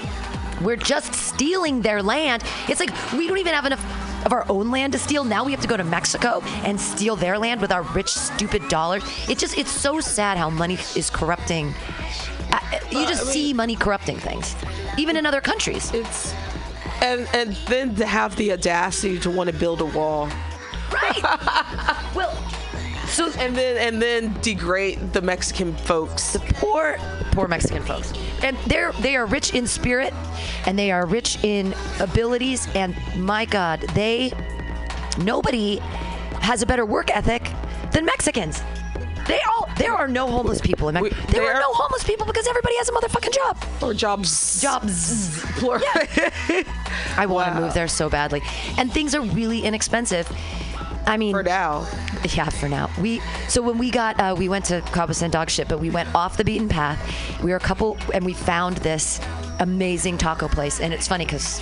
We're 0.62 0.78
just 0.78 1.14
stealing 1.14 1.82
their 1.82 2.02
land. 2.02 2.44
It's 2.68 2.80
like 2.80 2.92
we 3.14 3.28
don't 3.28 3.38
even 3.38 3.54
have 3.54 3.66
enough 3.66 4.26
of 4.26 4.34
our 4.34 4.46
own 4.50 4.72
land 4.72 4.94
to 4.94 5.00
steal. 5.00 5.24
Now 5.24 5.44
we 5.44 5.52
have 5.52 5.62
to 5.62 5.68
go 5.68 5.78
to 5.78 5.84
Mexico 5.84 6.42
and 6.64 6.80
steal 6.80 7.16
their 7.16 7.38
land 7.38 7.62
with 7.62 7.72
our 7.72 7.84
rich, 7.84 8.10
stupid 8.10 8.68
dollars. 8.70 9.04
It 9.30 9.38
just 9.38 9.58
it's 9.58 9.72
so 9.72 10.00
sad 10.00 10.38
how 10.38 10.50
money 10.50 10.78
is 10.96 11.10
corrupting. 11.10 11.74
Uh, 12.52 12.60
You 12.92 13.06
just 13.06 13.28
see 13.28 13.54
money 13.54 13.76
corrupting 13.76 14.18
things, 14.18 14.56
even 14.98 15.18
in 15.18 15.26
other 15.26 15.42
countries. 15.42 15.92
It's 15.94 16.34
and 17.02 17.28
and 17.34 17.54
then 17.68 17.96
to 17.96 18.06
have 18.06 18.36
the 18.36 18.54
audacity 18.54 19.20
to 19.20 19.30
want 19.30 19.50
to 19.50 19.56
build 19.56 19.82
a 19.82 19.86
wall. 19.86 20.30
Right. 20.92 21.22
well, 22.16 22.36
so 23.08 23.32
and 23.38 23.56
then 23.56 23.78
and 23.78 24.02
then 24.02 24.36
degrade 24.42 25.14
the 25.14 25.22
Mexican 25.22 25.74
folks. 25.74 26.34
The 26.34 26.40
poor 26.56 26.98
poor 27.32 27.48
Mexican 27.48 27.84
folks. 27.84 28.14
And 28.44 28.58
they're 28.68 28.92
they 28.94 29.16
are 29.16 29.26
rich 29.26 29.54
in 29.54 29.68
spirit 29.68 30.14
and 30.66 30.78
they 30.78 30.92
are 30.92 31.06
rich 31.06 31.44
in 31.44 31.74
abilities 32.00 32.68
and 32.76 32.96
my 33.18 33.46
god, 33.46 33.82
they 33.94 34.32
nobody 35.18 35.78
has 36.42 36.62
a 36.62 36.66
better 36.66 36.86
work 36.86 37.16
ethic 37.16 37.50
than 37.92 38.06
Mexicans. 38.06 38.62
They 39.28 39.40
all 39.50 39.68
there 39.78 39.94
are 39.94 40.08
no 40.08 40.28
homeless 40.28 40.62
people 40.62 40.88
in 40.90 40.94
Mexico. 40.94 41.32
There 41.32 41.44
are 41.44 41.60
no 41.60 41.74
homeless 41.74 42.04
people 42.04 42.26
because 42.26 42.48
everybody 42.48 42.78
has 42.78 42.90
a 42.90 42.92
motherfucking 42.92 43.34
job. 43.34 43.58
Or 43.82 43.94
jobs. 43.94 44.62
Jobs. 44.62 45.44
Yeah. 45.62 46.64
I 47.18 47.26
want 47.26 47.54
to 47.54 47.62
move 47.62 47.74
there 47.74 47.88
so 47.88 48.10
badly. 48.10 48.42
And 48.78 48.92
things 48.92 49.16
are 49.16 49.22
really 49.22 49.62
inexpensive. 49.64 50.30
I 51.08 51.18
mean, 51.18 51.34
For 51.34 51.44
now. 51.44 51.88
yeah, 52.30 52.50
for 52.50 52.68
now. 52.68 52.90
We 53.00 53.22
so 53.48 53.62
when 53.62 53.78
we 53.78 53.92
got 53.92 54.20
uh, 54.20 54.36
we 54.38 54.50
went 54.50 54.66
to 54.66 54.82
Cabo 54.94 55.14
San 55.14 55.30
Dog 55.30 55.50
Shit, 55.50 55.68
but 55.68 55.80
we 55.80 55.90
went 55.90 56.14
off 56.16 56.38
the 56.38 56.44
beaten 56.44 56.68
path. 56.70 57.00
We 57.44 57.52
were 57.52 57.58
a 57.58 57.62
couple, 57.62 57.98
and 58.14 58.26
we 58.26 58.34
found 58.34 58.78
this 58.78 59.20
amazing 59.60 60.18
taco 60.18 60.48
place, 60.48 60.80
and 60.80 60.94
it's 60.94 61.08
funny 61.08 61.26
because. 61.26 61.62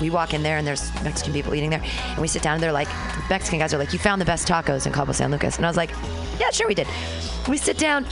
We 0.00 0.10
walk 0.10 0.34
in 0.34 0.42
there 0.42 0.58
and 0.58 0.66
there's 0.66 0.92
Mexican 1.04 1.32
people 1.32 1.54
eating 1.54 1.70
there, 1.70 1.80
and 1.80 2.18
we 2.18 2.26
sit 2.26 2.42
down 2.42 2.54
and 2.54 2.62
they're 2.62 2.72
like, 2.72 2.88
Mexican 3.30 3.60
guys 3.60 3.72
are 3.72 3.78
like, 3.78 3.92
"You 3.92 4.00
found 4.00 4.20
the 4.20 4.24
best 4.24 4.46
tacos 4.48 4.86
in 4.88 4.92
Cabo 4.92 5.12
San 5.12 5.30
Lucas," 5.30 5.56
and 5.56 5.64
I 5.64 5.68
was 5.68 5.76
like, 5.76 5.90
"Yeah, 6.40 6.50
sure 6.50 6.66
we 6.66 6.74
did." 6.74 6.88
We 7.48 7.56
sit 7.56 7.78
down, 7.78 8.04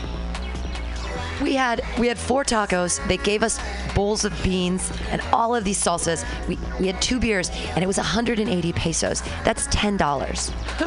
we 1.43 1.55
had 1.55 1.83
we 1.99 2.07
had 2.09 2.19
four 2.19 2.45
tacos. 2.45 3.07
They 3.09 3.17
gave 3.17 3.43
us 3.43 3.59
bowls 3.95 4.25
of 4.25 4.33
beans 4.43 4.91
and 5.11 5.21
all 5.33 5.55
of 5.55 5.65
these 5.65 5.83
salsas. 5.83 6.25
We 6.49 6.59
we 6.81 6.87
had 6.87 7.01
two 7.03 7.19
beers 7.19 7.51
and 7.75 7.83
it 7.83 7.87
was 7.87 7.97
180 7.97 8.73
pesos. 8.73 9.23
That's 9.45 9.67
ten 9.71 9.97
dollars. 9.97 10.53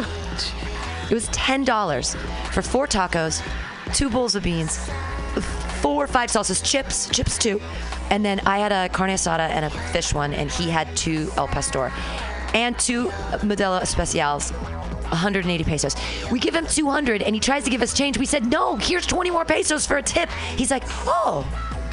it 1.10 1.14
was 1.14 1.27
ten 1.30 1.64
dollars 1.64 2.15
for 2.52 2.61
four 2.61 2.88
tacos, 2.88 3.41
two 3.94 4.10
bowls 4.10 4.36
of 4.36 4.44
beans, 4.44 4.90
four 5.82 6.03
or 6.03 6.07
five 6.07 6.30
salsas, 6.30 6.64
chips, 6.64 7.10
chips 7.10 7.38
too, 7.38 7.61
and 8.10 8.23
then 8.23 8.40
I 8.45 8.60
had 8.60 8.72
a 8.72 8.90
carne 8.90 9.11
asada 9.11 9.49
and 9.49 9.65
a 9.65 9.69
fish 9.69 10.14
one, 10.14 10.34
and 10.34 10.49
he 10.49 10.69
had 10.69 10.95
two 10.95 11.30
el 11.38 11.48
pastor, 11.48 11.91
and 12.53 12.77
two 12.80 13.10
Modelo 13.44 13.82
Especials. 13.82 14.52
180 15.10 15.64
pesos. 15.64 15.95
We 16.32 16.40
give 16.40 16.56
him 16.56 16.65
200 16.65 17.22
and 17.22 17.36
he 17.36 17.40
tries 17.40 17.64
to 17.64 17.69
give 17.69 17.82
us 17.82 17.94
change. 17.94 18.18
We 18.18 18.26
said, 18.26 18.45
no, 18.48 18.76
here's 18.76 19.06
20 19.06 19.32
more 19.32 19.45
pesos 19.45 19.86
for 19.86 19.98
a 19.98 20.03
tip. 20.03 20.30
He's 20.56 20.72
like, 20.72 20.84
oh, 21.06 21.45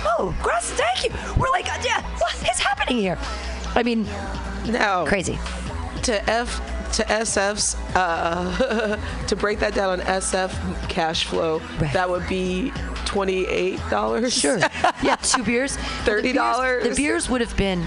oh, 0.05 0.37
gracias, 0.43 0.79
thank 0.79 1.05
you. 1.05 1.11
We're 1.41 1.51
like, 1.51 1.67
yeah, 1.85 2.03
what 2.19 2.35
is 2.35 2.59
happening 2.59 2.99
here? 2.99 3.19
I 3.75 3.83
mean, 3.83 4.05
now 4.67 5.07
crazy. 5.07 5.39
To 6.05 6.31
F 6.31 6.61
to 6.95 7.05
SF's 7.05 7.75
uh, 7.97 8.99
to 9.27 9.37
break 9.37 9.59
that 9.61 9.75
down 9.75 10.01
on 10.01 10.07
SF 10.07 10.89
cash 10.89 11.25
flow, 11.25 11.61
that 11.93 12.09
would 12.09 12.29
be 12.29 12.71
twenty 13.07 13.47
eight 13.47 13.81
dollars. 13.89 14.35
Sure. 14.35 14.59
Yeah, 15.03 15.17
two 15.17 15.43
beers. 15.45 15.77
Thirty 16.05 16.33
dollars. 16.33 16.85
The 16.89 16.95
beers 16.95 17.31
would 17.31 17.41
have 17.41 17.57
been 17.57 17.87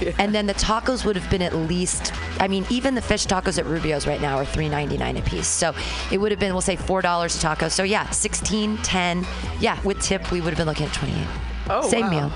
10. 0.00 0.14
And 0.18 0.34
then 0.34 0.46
the 0.46 0.54
tacos 0.54 1.04
would 1.04 1.16
have 1.16 1.30
been 1.30 1.42
at 1.42 1.54
least, 1.54 2.12
I 2.40 2.48
mean, 2.48 2.64
even 2.70 2.94
the 2.94 3.02
fish 3.02 3.26
tacos 3.26 3.58
at 3.58 3.66
Rubio's 3.66 4.06
right 4.06 4.20
now 4.20 4.36
are 4.38 4.44
$3.99 4.44 5.18
a 5.18 5.22
piece. 5.22 5.46
So 5.48 5.74
it 6.10 6.18
would 6.18 6.30
have 6.30 6.40
been, 6.40 6.52
we'll 6.52 6.60
say 6.60 6.76
$4 6.76 7.36
a 7.36 7.40
taco. 7.40 7.68
So 7.68 7.82
yeah, 7.82 8.08
16, 8.10 8.78
10. 8.78 9.26
Yeah, 9.60 9.80
with 9.82 10.00
tip, 10.00 10.30
we 10.30 10.40
would 10.40 10.50
have 10.50 10.58
been 10.58 10.66
looking 10.66 10.86
at 10.86 10.92
28. 10.94 11.26
Oh, 11.70 11.88
Same 11.88 12.06
wow. 12.06 12.10
meal. 12.10 12.32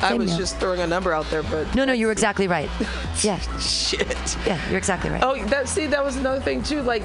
I 0.00 0.14
was 0.14 0.30
meal. 0.30 0.38
just 0.38 0.56
throwing 0.58 0.80
a 0.80 0.86
number 0.86 1.12
out 1.12 1.26
there, 1.30 1.44
but 1.44 1.72
No, 1.76 1.84
no, 1.84 1.92
you 1.92 2.06
were 2.06 2.12
exactly 2.12 2.48
right. 2.48 2.68
Yeah. 3.22 3.38
shit. 3.58 4.36
Yeah, 4.46 4.58
you're 4.68 4.78
exactly 4.78 5.10
right. 5.10 5.22
Oh, 5.22 5.42
that 5.46 5.68
see, 5.68 5.86
that 5.86 6.04
was 6.04 6.16
another 6.16 6.40
thing 6.40 6.62
too. 6.62 6.82
Like 6.82 7.04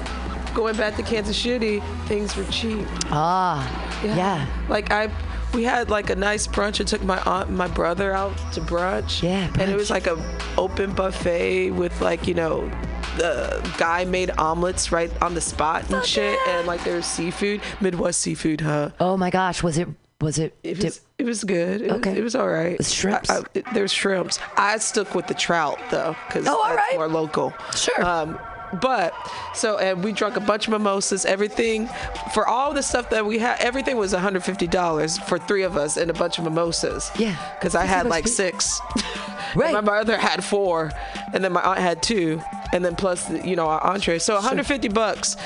going 0.54 0.74
back 0.76 0.96
to 0.96 1.02
Kansas 1.04 1.36
City, 1.40 1.80
things 2.06 2.34
were 2.36 2.44
cheap. 2.44 2.86
Ah, 3.10 3.62
yeah. 4.02 4.46
Like 4.68 4.90
I, 4.90 5.08
we 5.54 5.64
had 5.64 5.90
like 5.90 6.10
a 6.10 6.16
nice 6.16 6.46
brunch. 6.46 6.80
I 6.80 6.84
took 6.84 7.02
my 7.02 7.20
aunt, 7.22 7.48
and 7.48 7.56
my 7.58 7.68
brother 7.68 8.12
out 8.12 8.36
to 8.52 8.60
brunch. 8.60 9.22
Yeah, 9.22 9.50
And 9.58 9.70
it 9.70 9.76
was 9.76 9.90
like 9.90 10.06
a 10.06 10.16
open 10.56 10.92
buffet 10.92 11.70
with 11.70 12.00
like 12.00 12.26
you 12.26 12.34
know, 12.34 12.68
the 13.16 13.60
guy 13.78 14.04
made 14.04 14.30
omelets 14.38 14.92
right 14.92 15.10
on 15.22 15.34
the 15.34 15.40
spot 15.40 15.88
and 15.90 16.04
shit, 16.04 16.38
and 16.48 16.66
like 16.66 16.84
there 16.84 16.96
was 16.96 17.06
seafood, 17.06 17.60
Midwest 17.80 18.20
seafood, 18.20 18.60
huh? 18.60 18.90
Oh 19.00 19.16
my 19.16 19.30
gosh, 19.30 19.62
was 19.62 19.78
it, 19.78 19.88
was 20.20 20.38
it, 20.38 20.54
It 20.62 20.82
was, 20.82 21.00
it 21.18 21.24
was 21.24 21.44
good. 21.44 21.82
It 21.82 21.90
Okay. 21.92 22.10
was, 22.10 22.18
it 22.18 22.22
was 22.22 22.34
all 22.34 22.48
right. 22.48 22.76
With 22.78 22.88
shrimps? 22.88 23.30
I, 23.30 23.38
I, 23.38 23.62
there's 23.72 23.92
shrimps. 23.92 24.38
I 24.56 24.76
stuck 24.78 25.14
with 25.14 25.26
the 25.26 25.34
trout 25.34 25.78
though, 25.90 26.14
because 26.26 26.46
Oh, 26.46 26.56
all 26.56 26.64
that's 26.68 26.76
right. 26.76 26.94
more 26.94 27.08
local. 27.08 27.52
Sure. 27.74 28.04
Um, 28.04 28.38
but 28.80 29.14
so 29.54 29.78
and 29.78 30.02
we 30.04 30.12
drank 30.12 30.36
a 30.36 30.40
bunch 30.40 30.66
of 30.66 30.72
mimosas. 30.72 31.24
Everything 31.24 31.88
for 32.34 32.46
all 32.46 32.72
the 32.72 32.82
stuff 32.82 33.10
that 33.10 33.24
we 33.24 33.38
had, 33.38 33.60
everything 33.60 33.96
was 33.96 34.12
150 34.12 34.66
dollars 34.66 35.18
for 35.18 35.38
three 35.38 35.62
of 35.62 35.76
us 35.76 35.96
and 35.96 36.10
a 36.10 36.14
bunch 36.14 36.38
of 36.38 36.44
mimosas. 36.44 37.10
Yeah. 37.18 37.36
Because 37.58 37.74
I 37.74 37.84
had 37.84 38.06
like 38.06 38.28
six. 38.28 38.80
Right. 39.54 39.72
My 39.72 39.80
mother 39.80 40.18
had 40.18 40.44
four, 40.44 40.92
and 41.32 41.42
then 41.42 41.52
my 41.52 41.62
aunt 41.62 41.78
had 41.78 42.02
two, 42.02 42.42
and 42.72 42.84
then 42.84 42.96
plus 42.96 43.30
you 43.44 43.56
know 43.56 43.66
our 43.66 43.82
entree. 43.82 44.18
So 44.18 44.34
150 44.34 44.88
bucks. 44.88 45.36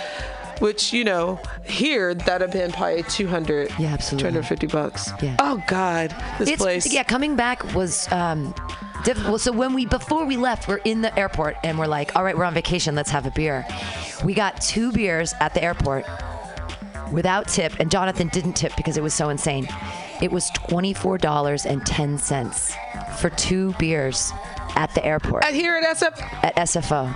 Which 0.59 0.93
you 0.93 1.03
know, 1.03 1.41
here 1.65 2.15
that'd 2.15 2.41
have 2.41 2.53
been 2.53 2.71
probably 2.71 3.03
200. 3.05 3.71
Yeah, 3.81 3.89
absolutely. 3.89 4.31
250 4.31 4.67
bucks. 4.69 5.11
Yeah. 5.21 5.37
Oh 5.41 5.63
God, 5.67 6.15
this 6.39 6.51
it's, 6.51 6.63
place. 6.63 6.93
Yeah, 6.93 7.03
coming 7.03 7.35
back 7.35 7.75
was 7.75 8.11
um, 8.13 8.55
difficult. 9.05 9.41
So 9.41 9.53
when 9.53 9.75
we 9.75 9.87
before 9.87 10.25
we 10.25 10.37
left, 10.37 10.69
we're 10.69 10.77
in 10.85 11.03
the 11.03 11.17
airport 11.19 11.57
and 11.65 11.79
we're 11.79 11.87
like, 11.87 12.15
all 12.17 12.25
right, 12.25 12.37
we're 12.37 12.45
on 12.45 12.55
vacation. 12.55 12.95
Let's 12.95 13.11
have 13.11 13.27
a 13.27 13.31
beer. 13.31 13.67
We 14.25 14.35
got 14.35 14.61
two 14.61 14.93
beers 14.93 15.35
at 15.41 15.55
the 15.55 15.63
airport. 15.63 16.05
without 17.13 17.47
tip, 17.49 17.79
and 17.79 17.91
Jonathan 17.91 18.29
didn't 18.29 18.55
tip 18.55 18.73
because 18.77 18.97
it 18.97 19.03
was 19.03 19.13
so 19.15 19.29
insane. 19.29 19.69
It 20.23 20.31
was 20.33 20.51
twenty-four 20.51 21.19
dollars 21.19 21.67
and 21.67 21.85
ten 21.85 22.17
cents 22.19 22.75
for 23.19 23.29
two 23.31 23.73
beers 23.79 24.33
at 24.77 24.95
the 24.95 25.05
airport 25.05 25.45
At 25.45 25.53
here 25.55 25.77
at 25.77 25.85
SF. 25.97 26.23
at 26.45 26.57
SFO. 26.57 27.13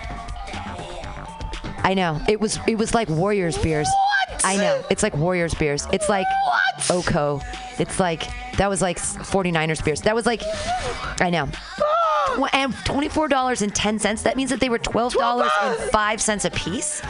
I 1.87 1.95
know 1.95 2.21
it 2.29 2.41
was 2.41 2.59
it 2.67 2.77
was 2.77 2.95
like 2.95 3.09
Warriors 3.09 3.57
beers. 3.59 3.89
What? 4.29 4.45
I 4.45 4.57
know 4.57 4.85
it's 4.91 5.03
like 5.05 5.17
Warriors 5.17 5.55
beers. 5.55 5.87
It's 5.93 6.09
like 6.09 6.27
What? 6.45 6.91
Oko. 6.91 7.41
It's 7.79 8.01
like 8.01 8.25
that 8.57 8.69
was 8.69 8.83
like 8.83 8.99
49ers 8.99 9.85
beers. 9.85 10.01
That 10.03 10.15
was 10.15 10.27
like 10.27 10.43
I 11.21 11.31
know. 11.31 11.49
And 12.53 12.75
twenty-four 12.85 13.29
dollars 13.29 13.63
and 13.63 13.75
ten 13.75 13.99
cents. 13.99 14.23
That 14.25 14.37
means 14.37 14.51
that 14.51 14.61
they 14.61 14.69
were 14.69 14.79
twelve 14.79 15.15
dollars 15.15 15.53
and 15.63 15.79
five 15.91 16.21
cents 16.21 16.45
a 16.45 16.51
piece. 16.51 17.01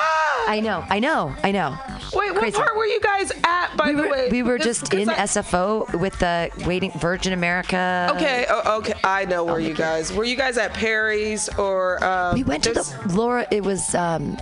I 0.48 0.60
know, 0.62 0.84
I 0.88 1.00
know, 1.00 1.34
I 1.42 1.50
know. 1.50 1.76
Wait, 2.14 2.30
what 2.30 2.38
Crazy. 2.38 2.56
part 2.56 2.76
were 2.76 2.86
you 2.86 3.00
guys 3.00 3.32
at, 3.44 3.76
by 3.76 3.88
We 3.90 3.94
the 4.02 4.08
way? 4.08 4.28
we 4.30 4.42
were 4.44 4.58
This- 4.58 4.80
just 4.80 4.94
in 4.94 5.08
I- 5.08 5.16
SFO 5.26 5.92
with 5.98 6.16
the 6.20 6.50
waiting 6.66 6.92
Virgin 6.92 7.32
America. 7.32 8.12
Okay, 8.14 8.46
oh, 8.48 8.78
okay, 8.78 8.94
I 9.02 9.24
know 9.24 9.42
where 9.44 9.58
you 9.58 9.74
guys. 9.74 10.12
Were 10.12 10.24
you 10.24 10.36
guys 10.36 10.56
at 10.56 10.72
Perry's 10.72 11.48
or? 11.58 12.02
Um, 12.04 12.34
We 12.34 12.44
went 12.44 12.62
to 12.64 12.72
the 12.74 12.84
Laura. 13.08 13.46
It 13.50 13.64
was 13.64 13.92
um, 13.96 14.36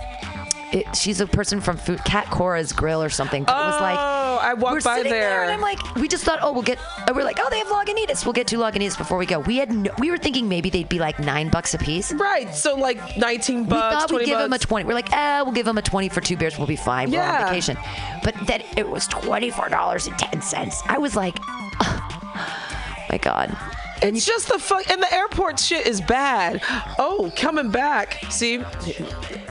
it, 0.75 0.95
she's 0.95 1.21
a 1.21 1.27
person 1.27 1.61
from 1.61 1.77
Food 1.77 2.03
Cat 2.05 2.29
Cora's 2.29 2.73
Grill 2.73 3.01
or 3.01 3.09
something. 3.09 3.43
But 3.45 3.53
it 3.53 3.65
was 3.71 3.81
like 3.81 3.97
Oh, 3.97 4.37
I 4.41 4.53
walked 4.53 4.73
we're 4.73 4.81
by 4.81 4.97
sitting 4.97 5.11
there. 5.13 5.43
and 5.43 5.51
I'm 5.51 5.61
like, 5.61 5.79
we 5.95 6.07
just 6.07 6.23
thought, 6.25 6.39
oh, 6.41 6.51
we'll 6.51 6.61
get. 6.61 6.77
uh, 7.07 7.13
We're 7.15 7.23
like, 7.23 7.37
oh, 7.39 7.47
they 7.49 7.59
have 7.59 7.67
Lagunitas. 7.67 8.25
We'll 8.25 8.33
get 8.33 8.47
two 8.47 8.57
Lagunitas 8.57 8.97
before 8.97 9.17
we 9.17 9.25
go. 9.25 9.39
We 9.39 9.57
had 9.57 9.71
no, 9.71 9.91
we 9.99 10.11
were 10.11 10.17
thinking 10.17 10.49
maybe 10.49 10.69
they'd 10.69 10.89
be 10.89 10.99
like 10.99 11.17
nine 11.19 11.49
bucks 11.49 11.73
a 11.73 11.77
piece. 11.77 12.11
Right, 12.13 12.53
so 12.53 12.75
like 12.75 12.97
19 13.17 13.65
bucks. 13.65 13.95
We 13.95 13.99
thought 14.15 14.19
we'd 14.19 14.25
give 14.25 14.39
them 14.39 14.51
a 14.53 14.59
20. 14.59 14.85
We're 14.85 14.93
like, 14.93 15.11
eh, 15.13 15.41
we'll 15.41 15.53
give 15.53 15.65
them 15.65 15.77
a 15.77 15.81
20 15.81 16.09
for 16.09 16.19
two 16.21 16.35
beers. 16.37 16.57
We'll 16.57 16.67
be 16.67 16.75
fine. 16.75 17.11
Yeah. 17.11 17.31
We're 17.31 17.45
on 17.45 17.49
vacation. 17.49 17.77
But 18.23 18.35
then 18.45 18.61
it 18.75 18.87
was 18.89 19.07
$24.10. 19.07 20.81
I 20.87 20.97
was 20.97 21.15
like, 21.15 21.37
oh, 21.81 23.05
my 23.09 23.17
God. 23.17 23.55
And 24.01 24.15
It's 24.15 24.25
just 24.25 24.49
the 24.49 24.59
fuck, 24.59 24.89
and 24.89 25.01
the 25.01 25.13
airport 25.13 25.59
shit 25.59 25.87
is 25.87 26.01
bad. 26.01 26.61
Oh, 26.99 27.31
coming 27.35 27.71
back. 27.71 28.21
See, 28.29 28.59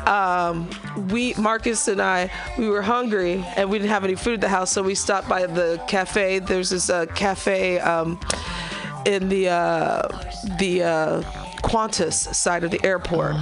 um, 0.07 0.69
we 1.11 1.35
Marcus 1.35 1.89
and 1.89 2.01
I, 2.01 2.31
we 2.59 2.69
were 2.69 2.83
hungry 2.83 3.45
and 3.57 3.71
we 3.71 3.79
didn't 3.79 3.91
have 3.91 4.05
any 4.05 4.15
food 4.15 4.35
at 4.35 4.41
the 4.43 4.49
house, 4.49 4.71
so 4.71 4.83
we 4.83 4.95
stopped 4.95 5.29
by 5.29 5.47
the 5.47 5.83
cafe. 5.89 6.39
There's 6.41 6.71
this 6.71 6.91
uh, 6.91 7.07
cafe 7.07 7.79
um, 7.81 8.21
in 9.07 9.29
the 9.29 9.49
uh, 9.49 10.09
the 10.59 10.83
uh, 10.83 11.23
Qantas 11.63 12.35
side 12.35 12.65
of 12.65 12.71
the 12.71 12.85
airport, 12.85 13.35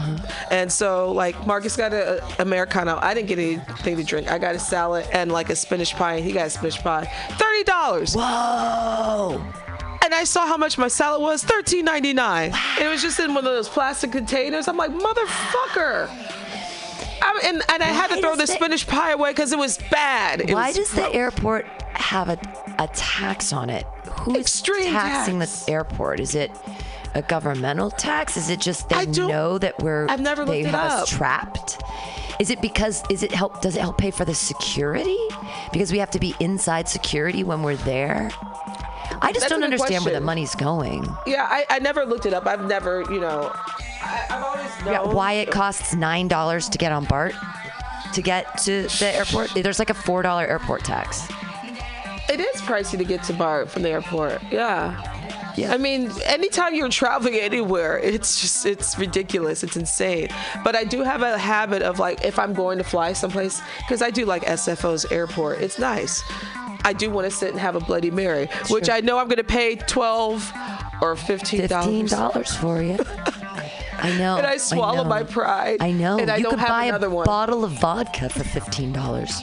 and 0.51 0.71
so 0.71 1.11
like 1.11 1.47
Marcus 1.47 1.77
got 1.77 1.93
a, 1.93 2.23
a 2.23 2.43
americano. 2.43 2.99
I 3.03 3.13
didn't 3.15 3.29
get 3.29 3.39
anything 3.39 3.97
to 3.97 4.05
drink. 4.05 4.31
I 4.31 4.39
got 4.39 4.55
a 4.55 4.61
salad 4.61 5.07
and 5.13 5.33
like 5.33 5.51
a 5.51 5.57
spinach 5.57 5.95
pie. 5.97 6.21
He 6.21 6.33
got 6.33 6.47
a 6.47 6.51
spinach 6.51 6.79
pie. 6.81 7.11
Thirty 7.33 7.65
dollars. 7.65 8.15
Whoa. 8.15 9.45
And 10.13 10.21
I 10.21 10.25
saw 10.25 10.47
how 10.47 10.59
much 10.59 10.77
my 10.77 10.89
salad 10.89 11.23
was, 11.23 11.43
thirteen 11.43 11.87
ninety 11.87 12.13
nine. 12.13 12.53
And 12.77 12.85
it 12.85 12.89
was 12.91 13.01
just 13.01 13.19
in 13.19 13.33
one 13.33 13.47
of 13.47 13.53
those 13.55 13.67
plastic 13.67 14.13
containers. 14.13 14.69
I'm 14.69 14.77
like, 14.77 14.91
motherfucker. 14.91 16.07
I, 17.23 17.41
and 17.47 17.63
and 17.73 17.83
I 17.83 17.87
had 17.87 18.09
to 18.09 18.21
throw 18.21 18.37
the 18.37 18.47
spinach 18.47 18.87
pie 18.87 19.13
away 19.13 19.31
because 19.31 19.55
it 19.55 19.59
was 19.59 19.79
bad. 19.91 20.43
It 20.43 20.51
Why 20.51 20.67
was 20.67 20.77
does 20.77 20.91
the 20.91 21.11
airport 21.15 21.65
have 21.95 22.29
a, 22.29 22.39
a 22.79 22.89
tax 22.89 23.55
on 23.55 23.71
it? 23.71 23.87
Who's 24.21 24.37
Extreme 24.37 24.93
taxing 24.93 25.39
tax. 25.39 25.65
the 25.65 25.73
airport? 25.73 26.21
Is 26.21 26.35
it 26.35 26.51
a 27.15 27.23
governmental 27.23 27.91
tax? 27.91 28.37
Is 28.37 28.51
it 28.51 28.61
just 28.61 28.91
they 28.91 29.07
know 29.07 29.57
that 29.57 29.83
we're 29.83 30.07
I've 30.11 30.21
never 30.21 30.45
they 30.45 30.65
have 30.65 30.75
us 30.75 31.09
trapped? 31.09 31.81
Is 32.39 32.51
it 32.51 32.61
because 32.61 33.03
is 33.09 33.23
it 33.23 33.33
help 33.33 33.63
does 33.63 33.77
it 33.77 33.81
help 33.81 33.97
pay 33.97 34.11
for 34.11 34.27
the 34.27 34.35
security? 34.35 35.17
Because 35.73 35.91
we 35.91 35.97
have 35.97 36.11
to 36.11 36.21
be 36.21 36.35
inside 36.39 36.87
security 36.87 37.45
when 37.45 37.63
we're 37.63 37.77
there? 37.77 38.31
I 39.23 39.33
just 39.33 39.49
don't 39.49 39.61
good 39.61 39.73
understand 39.73 40.05
where 40.05 40.15
the 40.15 40.21
money's 40.21 40.55
going. 40.55 41.05
Yeah, 41.27 41.47
I, 41.49 41.65
I 41.71 41.79
never 41.79 42.05
looked 42.05 42.27
it 42.27 42.35
up. 42.35 42.47
I've 42.47 42.67
never, 42.67 43.03
you 43.11 43.21
know, 43.21 43.51
I, 43.55 44.27
I've 44.31 44.43
always 44.45 44.85
known. 44.85 44.93
Yeah, 44.93 45.03
why 45.15 45.33
it 45.35 45.51
costs 45.51 45.95
nine 45.95 46.29
dollars 46.29 46.69
to 46.69 46.79
get 46.79 46.93
on 46.93 47.05
BART 47.05 47.35
to 48.15 48.23
get 48.23 48.59
to 48.65 48.83
the 48.99 49.13
airport? 49.15 49.51
There's 49.55 49.79
like 49.79 49.91
a 49.91 49.95
four 49.95 50.23
dollar 50.23 50.47
airport 50.47 50.85
tax. 50.85 51.29
It 52.29 52.41
is 52.41 52.61
pricey 52.63 52.99
to 52.99 53.05
get 53.05 53.23
to 53.25 53.33
BART 53.33 53.71
from 53.71 53.83
the 53.83 53.91
airport. 53.91 54.43
Yeah. 54.51 55.01
Yeah. 55.57 55.73
I 55.73 55.77
mean, 55.77 56.11
anytime 56.25 56.75
you're 56.75 56.89
traveling 56.89 57.35
anywhere, 57.35 57.99
it's 57.99 58.41
just 58.41 58.67
it's 58.67 58.99
ridiculous. 58.99 59.63
It's 59.63 59.77
insane. 59.77 60.29
But 60.65 60.77
I 60.77 60.85
do 60.85 61.03
have 61.03 61.23
a 61.23 61.39
habit 61.39 61.83
of 61.83 61.99
like 61.99 62.25
if 62.25 62.39
I'm 62.39 62.53
going 62.55 62.79
to 62.79 62.85
fly 62.85 63.13
someplace 63.13 63.61
because 63.79 64.03
I 64.03 64.11
do 64.11 64.25
like 64.25 64.43
SFO's 64.45 65.05
airport. 65.13 65.61
It's 65.61 65.79
nice. 65.79 66.23
I 66.85 66.93
do 66.93 67.11
want 67.11 67.27
to 67.27 67.31
sit 67.31 67.51
and 67.51 67.61
have 67.61 67.77
a 67.77 67.81
Bloody 67.81 68.11
Mary, 68.11 68.49
which 68.69 68.91
I 68.91 69.01
know 69.01 69.19
I'm 69.19 69.27
going 69.29 69.37
to 69.37 69.45
pay 69.45 69.77
twelve 69.77 70.51
or 71.01 71.15
fifteen 71.17 71.67
dollars. 71.67 72.11
dollars 72.11 72.55
for 72.57 72.83
you. 72.83 72.99
I 74.03 74.19
know. 74.19 74.37
And 74.37 74.47
I 74.47 74.57
swallow 74.57 75.05
know. 75.05 75.09
my 75.09 75.23
pride. 75.23 75.79
I 75.81 75.93
know. 75.93 76.19
And 76.19 76.31
I 76.31 76.37
you 76.37 76.43
don't 76.43 76.51
could 76.53 76.59
have 76.61 76.69
buy 76.69 76.85
another 76.85 77.07
a 77.07 77.11
one. 77.11 77.25
bottle 77.25 77.65
of 77.65 77.71
vodka 77.73 78.29
for 78.29 78.45
fifteen 78.45 78.93
dollars. 78.93 79.43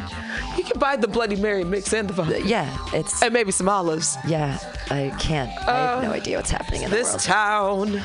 You 0.58 0.64
can 0.64 0.78
buy 0.80 0.96
the 0.98 1.08
Bloody 1.08 1.36
Mary 1.38 1.64
mix 1.64 1.94
and 1.94 2.08
the 2.10 2.14
vodka. 2.14 2.42
Yeah, 2.46 2.70
it's 2.94 3.22
And 3.24 3.34
maybe 3.34 3.52
some 3.52 3.70
olives. 3.70 4.18
yeah. 4.28 4.58
I 4.92 5.14
can't. 5.20 5.50
I 5.68 5.96
have 5.96 6.04
no 6.04 6.12
idea 6.12 6.38
what's 6.38 6.50
happening 6.52 6.82
in 6.84 6.90
the 6.90 6.96
Uh, 6.98 7.00
This 7.00 7.26
town. 7.26 8.02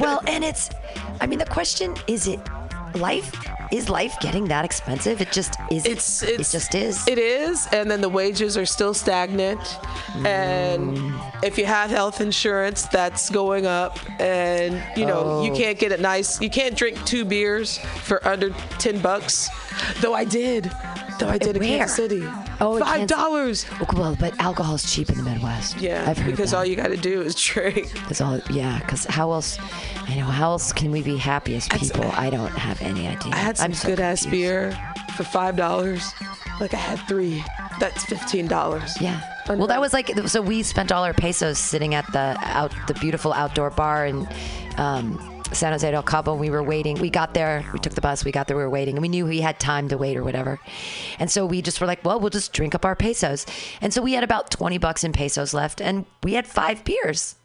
well, 0.00 0.20
and 0.26 0.42
it's. 0.44 0.70
I 1.20 1.26
mean, 1.26 1.38
the 1.38 1.46
question 1.46 1.94
is: 2.06 2.26
It 2.28 2.40
life 2.94 3.30
is 3.70 3.88
life 3.88 4.16
getting 4.20 4.44
that 4.46 4.64
expensive? 4.64 5.20
It 5.20 5.30
just 5.32 5.56
is. 5.70 5.84
It's, 5.86 6.22
it 6.22 6.40
it's 6.40 6.52
just 6.52 6.74
is. 6.74 7.06
It 7.06 7.18
is, 7.18 7.66
and 7.72 7.90
then 7.90 8.00
the 8.00 8.08
wages 8.08 8.56
are 8.56 8.66
still 8.66 8.94
stagnant. 8.94 9.60
And 10.24 10.96
Mm. 10.96 11.44
if 11.44 11.58
you 11.58 11.66
have 11.66 11.90
health 11.90 12.20
insurance, 12.20 12.86
that's 12.86 13.30
going 13.30 13.66
up. 13.66 13.98
And 14.20 14.82
you 14.96 15.06
know, 15.06 15.42
you 15.42 15.52
Oh. 15.52 15.56
can't 15.56 15.78
get 15.78 15.92
it 15.92 16.00
nice. 16.00 16.40
You 16.40 16.50
can't 16.50 16.74
drink 16.76 17.04
two 17.04 17.24
beers 17.24 17.78
for 18.04 18.26
under 18.26 18.50
ten 18.78 18.98
bucks. 19.00 19.48
Though 20.00 20.14
I 20.14 20.24
did. 20.24 20.70
Though 21.18 21.28
I 21.28 21.38
did 21.38 21.56
in? 21.56 21.62
Kansas 21.62 21.96
City. 21.96 22.22
Oh, 22.60 22.78
five 22.78 23.06
dollars. 23.08 23.66
well, 23.94 24.16
but 24.18 24.38
alcohol's 24.40 24.92
cheap 24.92 25.08
in 25.10 25.16
the 25.18 25.22
Midwest. 25.24 25.80
Yeah, 25.80 26.04
I've 26.06 26.18
heard 26.18 26.30
because 26.30 26.50
that. 26.52 26.58
all 26.58 26.64
you 26.64 26.76
got 26.76 26.88
to 26.88 26.96
do 26.96 27.20
is 27.22 27.34
drink. 27.34 27.92
That's 28.08 28.20
all. 28.20 28.40
Yeah, 28.50 28.78
because 28.80 29.04
how 29.06 29.32
else? 29.32 29.58
I 30.06 30.14
know 30.16 30.24
how 30.24 30.50
else 30.52 30.72
can 30.72 30.90
we 30.90 31.02
be 31.02 31.16
happy 31.16 31.54
as 31.56 31.68
people? 31.68 32.04
I 32.12 32.30
don't 32.30 32.52
have 32.52 32.80
any 32.82 33.06
idea. 33.08 33.32
I 33.32 33.36
had 33.36 33.56
some 33.58 33.74
so 33.74 33.88
good 33.88 34.00
ass 34.00 34.26
beer 34.26 34.72
for 35.16 35.24
five 35.24 35.56
dollars. 35.56 36.12
Like 36.60 36.74
I 36.74 36.78
had 36.78 36.98
three. 37.08 37.44
That's 37.80 38.04
fifteen 38.04 38.46
dollars. 38.46 39.00
Yeah. 39.00 39.20
Well, 39.48 39.66
that 39.68 39.80
was 39.80 39.92
like 39.92 40.10
so 40.26 40.42
we 40.42 40.62
spent 40.62 40.92
all 40.92 41.04
our 41.04 41.14
pesos 41.14 41.58
sitting 41.58 41.94
at 41.94 42.10
the 42.12 42.36
out 42.42 42.72
the 42.86 42.94
beautiful 42.94 43.32
outdoor 43.32 43.70
bar 43.70 44.04
and. 44.06 44.28
um, 44.76 45.34
San 45.52 45.72
Jose 45.72 45.90
del 45.90 46.02
Cabo. 46.02 46.34
We 46.34 46.50
were 46.50 46.62
waiting. 46.62 46.98
We 46.98 47.10
got 47.10 47.34
there. 47.34 47.64
We 47.72 47.78
took 47.78 47.94
the 47.94 48.00
bus. 48.00 48.24
We 48.24 48.32
got 48.32 48.46
there. 48.46 48.56
We 48.56 48.62
were 48.62 48.70
waiting, 48.70 48.96
and 48.96 49.02
we 49.02 49.08
knew 49.08 49.26
we 49.26 49.40
had 49.40 49.58
time 49.58 49.88
to 49.88 49.98
wait 49.98 50.16
or 50.16 50.24
whatever. 50.24 50.60
And 51.18 51.30
so 51.30 51.46
we 51.46 51.62
just 51.62 51.80
were 51.80 51.86
like, 51.86 52.04
well, 52.04 52.20
we'll 52.20 52.30
just 52.30 52.52
drink 52.52 52.74
up 52.74 52.84
our 52.84 52.94
pesos. 52.94 53.46
And 53.80 53.92
so 53.92 54.02
we 54.02 54.12
had 54.12 54.24
about 54.24 54.50
twenty 54.50 54.78
bucks 54.78 55.04
in 55.04 55.12
pesos 55.12 55.54
left, 55.54 55.80
and 55.80 56.06
we 56.22 56.34
had 56.34 56.46
five 56.46 56.84
beers. 56.84 57.36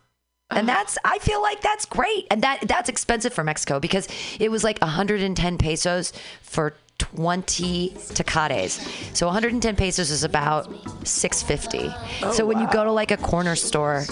And 0.49 0.69
that's 0.69 0.97
I 1.03 1.19
feel 1.19 1.41
like 1.41 1.61
that's 1.61 1.85
great. 1.85 2.27
And 2.29 2.41
that 2.43 2.67
that's 2.67 2.89
expensive 2.89 3.33
for 3.33 3.43
Mexico 3.43 3.79
because 3.79 4.07
it 4.39 4.51
was 4.51 4.63
like 4.63 4.79
110 4.79 5.57
pesos 5.57 6.13
for 6.41 6.75
20 6.99 7.89
tecates. 8.13 9.17
So 9.17 9.25
110 9.25 9.75
pesos 9.75 10.11
is 10.11 10.23
about 10.23 10.67
650. 11.07 12.33
so 12.33 12.45
when 12.45 12.59
you 12.59 12.67
go 12.71 12.83
to 12.83 12.91
like 12.91 13.11
a 13.11 13.17
corner 13.17 13.55
store 13.55 14.05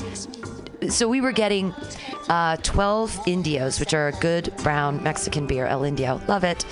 so 0.90 1.08
we 1.08 1.22
were 1.22 1.32
getting 1.32 1.74
uh, 2.30 2.58
12 2.58 3.28
indios 3.28 3.80
which 3.80 3.94
are 3.94 4.08
a 4.08 4.12
good 4.14 4.54
brown 4.64 5.02
mexican 5.04 5.46
beer 5.48 5.66
el 5.66 5.84
indio. 5.84 6.20
Love 6.28 6.44
it. 6.44 6.66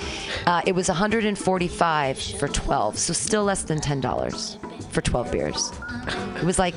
Uh, 0.45 0.61
it 0.65 0.73
was 0.73 0.87
145 0.87 2.19
for 2.19 2.47
12 2.47 2.97
so 2.97 3.13
still 3.13 3.43
less 3.43 3.63
than 3.63 3.79
$10 3.79 4.91
for 4.91 5.01
12 5.01 5.31
beers. 5.31 5.71
It 6.37 6.43
was 6.43 6.57
like 6.57 6.75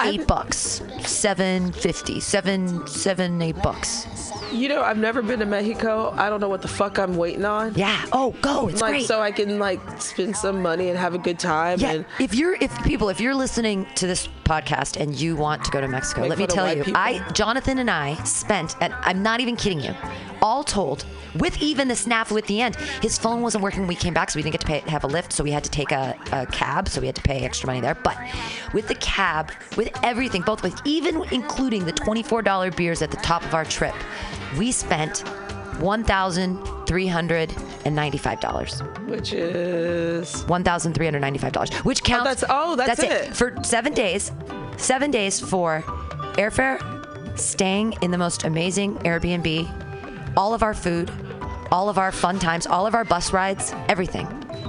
eight 0.00 0.26
bucks 0.26 0.80
750 1.04 2.20
seven 2.20 2.86
seven 2.86 3.42
eight 3.42 3.60
bucks. 3.62 4.06
You 4.52 4.68
know, 4.68 4.82
I've 4.82 4.98
never 4.98 5.22
been 5.22 5.40
to 5.40 5.46
Mexico. 5.46 6.12
I 6.16 6.28
don't 6.28 6.40
know 6.40 6.48
what 6.48 6.60
the 6.62 6.68
fuck 6.68 6.98
I'm 6.98 7.16
waiting 7.16 7.44
on. 7.44 7.74
yeah. 7.74 8.04
Oh 8.12 8.34
go. 8.42 8.68
It's 8.68 8.80
like 8.80 8.92
great. 8.92 9.06
so 9.06 9.20
I 9.20 9.30
can 9.32 9.58
like 9.58 9.80
spend 10.00 10.36
some 10.36 10.62
money 10.62 10.88
and 10.88 10.98
have 10.98 11.14
a 11.14 11.18
good 11.18 11.38
time. 11.38 11.78
Yeah, 11.80 11.92
And 11.92 12.04
if 12.20 12.34
you're 12.34 12.54
if 12.60 12.70
people 12.84 13.08
if 13.08 13.20
you're 13.20 13.34
listening 13.34 13.86
to 13.96 14.06
this 14.06 14.28
podcast 14.44 15.00
and 15.00 15.14
you 15.18 15.36
want 15.36 15.64
to 15.64 15.70
go 15.70 15.80
to 15.80 15.88
Mexico, 15.88 16.22
Make 16.22 16.30
let 16.30 16.38
me 16.38 16.46
tell 16.46 16.61
tell 16.66 16.76
you, 16.76 16.84
people. 16.84 17.00
I 17.00 17.28
Jonathan 17.32 17.78
and 17.78 17.90
I 17.90 18.14
spent 18.24 18.76
and 18.80 18.94
I'm 19.00 19.22
not 19.22 19.40
even 19.40 19.56
kidding 19.56 19.80
you, 19.80 19.94
all 20.40 20.64
told, 20.64 21.04
with 21.38 21.60
even 21.62 21.88
the 21.88 21.94
snafu 21.94 22.36
at 22.38 22.46
the 22.46 22.60
end, 22.60 22.76
his 23.00 23.18
phone 23.18 23.42
wasn't 23.42 23.64
working 23.64 23.80
when 23.80 23.88
we 23.88 23.94
came 23.94 24.12
back, 24.12 24.30
so 24.30 24.38
we 24.38 24.42
didn't 24.42 24.52
get 24.52 24.60
to 24.60 24.66
pay, 24.66 24.78
have 24.80 25.04
a 25.04 25.06
lift, 25.06 25.32
so 25.32 25.42
we 25.42 25.50
had 25.50 25.64
to 25.64 25.70
take 25.70 25.92
a, 25.92 26.16
a 26.32 26.46
cab, 26.46 26.88
so 26.88 27.00
we 27.00 27.06
had 27.06 27.16
to 27.16 27.22
pay 27.22 27.44
extra 27.44 27.66
money 27.66 27.80
there. 27.80 27.94
But 27.94 28.18
with 28.74 28.88
the 28.88 28.94
cab, 28.96 29.52
with 29.76 29.90
everything, 30.02 30.42
both 30.42 30.62
with 30.62 30.78
even 30.84 31.22
including 31.32 31.84
the 31.84 31.92
$24 31.92 32.76
beers 32.76 33.02
at 33.02 33.10
the 33.10 33.16
top 33.18 33.44
of 33.44 33.54
our 33.54 33.64
trip, 33.64 33.94
we 34.58 34.72
spent 34.72 35.24
and 37.84 37.96
ninety-five 37.96 38.40
dollars. 38.40 38.80
Which 39.06 39.32
is 39.32 40.44
one 40.46 40.62
thousand 40.62 40.92
three 40.94 41.06
hundred 41.06 41.20
ninety-five 41.20 41.52
dollars, 41.52 41.72
which 41.78 42.02
oh, 42.02 42.06
counts. 42.06 42.24
that's- 42.40 42.44
oh, 42.48 42.76
that's 42.76 43.02
it. 43.02 43.34
for 43.34 43.56
seven 43.64 43.94
days. 43.94 44.30
Seven 44.76 45.10
days 45.10 45.38
for 45.40 45.84
airfare, 46.34 46.78
staying 47.38 47.94
in 48.02 48.10
the 48.10 48.18
most 48.18 48.44
amazing 48.44 48.96
Airbnb, 48.98 50.36
all 50.36 50.54
of 50.54 50.62
our 50.62 50.74
food, 50.74 51.10
all 51.70 51.88
of 51.88 51.98
our 51.98 52.12
fun 52.12 52.38
times, 52.38 52.66
all 52.66 52.86
of 52.86 52.94
our 52.94 53.04
bus 53.04 53.32
rides, 53.32 53.74
everything, 53.88 54.26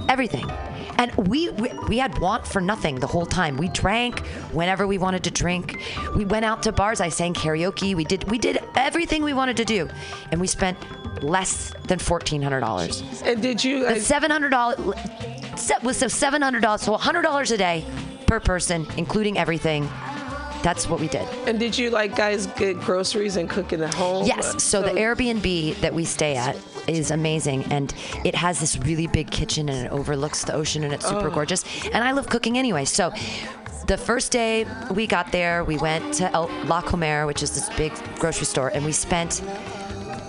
everything. 0.08 0.50
And 0.96 1.12
we, 1.16 1.50
we 1.50 1.70
we 1.88 1.98
had 1.98 2.16
want 2.20 2.46
for 2.46 2.60
nothing 2.60 3.00
the 3.00 3.06
whole 3.06 3.26
time. 3.26 3.56
We 3.56 3.68
drank 3.68 4.20
whenever 4.52 4.86
we 4.86 4.96
wanted 4.96 5.24
to 5.24 5.30
drink. 5.30 5.80
We 6.14 6.24
went 6.24 6.44
out 6.44 6.62
to 6.62 6.72
bars. 6.72 7.00
I 7.00 7.08
sang 7.08 7.34
karaoke. 7.34 7.96
We 7.96 8.04
did 8.04 8.30
we 8.30 8.38
did 8.38 8.60
everything 8.76 9.24
we 9.24 9.32
wanted 9.32 9.56
to 9.56 9.64
do, 9.64 9.88
and 10.30 10.40
we 10.40 10.46
spent 10.46 10.78
less 11.22 11.72
than 11.88 11.98
fourteen 11.98 12.40
hundred 12.40 12.60
dollars. 12.60 13.02
And 13.24 13.42
did 13.42 13.64
you? 13.64 13.80
The 13.80 13.96
uh, 13.96 13.98
seven 13.98 14.30
hundred 14.30 14.50
dollars 14.50 14.78
was 15.82 15.96
so 15.96 16.06
seven 16.06 16.40
hundred 16.40 16.62
dollars, 16.62 16.82
so 16.82 16.96
hundred 16.96 17.22
dollars 17.22 17.50
a 17.50 17.58
day 17.58 17.84
per 18.28 18.38
person, 18.38 18.86
including 18.96 19.36
everything. 19.36 19.88
That's 20.64 20.88
what 20.88 20.98
we 20.98 21.08
did. 21.08 21.28
And 21.46 21.60
did 21.60 21.76
you 21.76 21.90
like 21.90 22.16
guys 22.16 22.46
get 22.48 22.80
groceries 22.80 23.36
and 23.36 23.48
cook 23.50 23.74
in 23.74 23.80
the 23.80 23.94
home? 23.94 24.26
Yes. 24.26 24.64
So 24.64 24.80
the 24.80 24.92
oh. 24.92 24.96
Airbnb 24.96 25.78
that 25.82 25.92
we 25.92 26.06
stay 26.06 26.36
at 26.36 26.56
is 26.88 27.10
amazing, 27.10 27.64
and 27.70 27.94
it 28.24 28.34
has 28.34 28.60
this 28.60 28.78
really 28.78 29.06
big 29.06 29.30
kitchen, 29.30 29.68
and 29.68 29.86
it 29.86 29.92
overlooks 29.92 30.42
the 30.44 30.54
ocean, 30.54 30.82
and 30.82 30.92
it's 30.94 31.06
super 31.06 31.28
Oh. 31.28 31.30
gorgeous. 31.30 31.64
And 31.92 32.02
I 32.02 32.12
love 32.12 32.28
cooking 32.28 32.56
anyway, 32.58 32.84
so. 32.86 33.12
The 33.86 33.98
first 33.98 34.32
day 34.32 34.64
we 34.94 35.06
got 35.06 35.30
there, 35.30 35.62
we 35.62 35.76
went 35.76 36.14
to 36.14 36.32
El 36.32 36.50
La 36.64 36.80
Comer, 36.80 37.26
which 37.26 37.42
is 37.42 37.50
this 37.54 37.68
big 37.76 37.92
grocery 38.18 38.46
store, 38.46 38.68
and 38.68 38.82
we 38.82 38.92
spent 38.92 39.42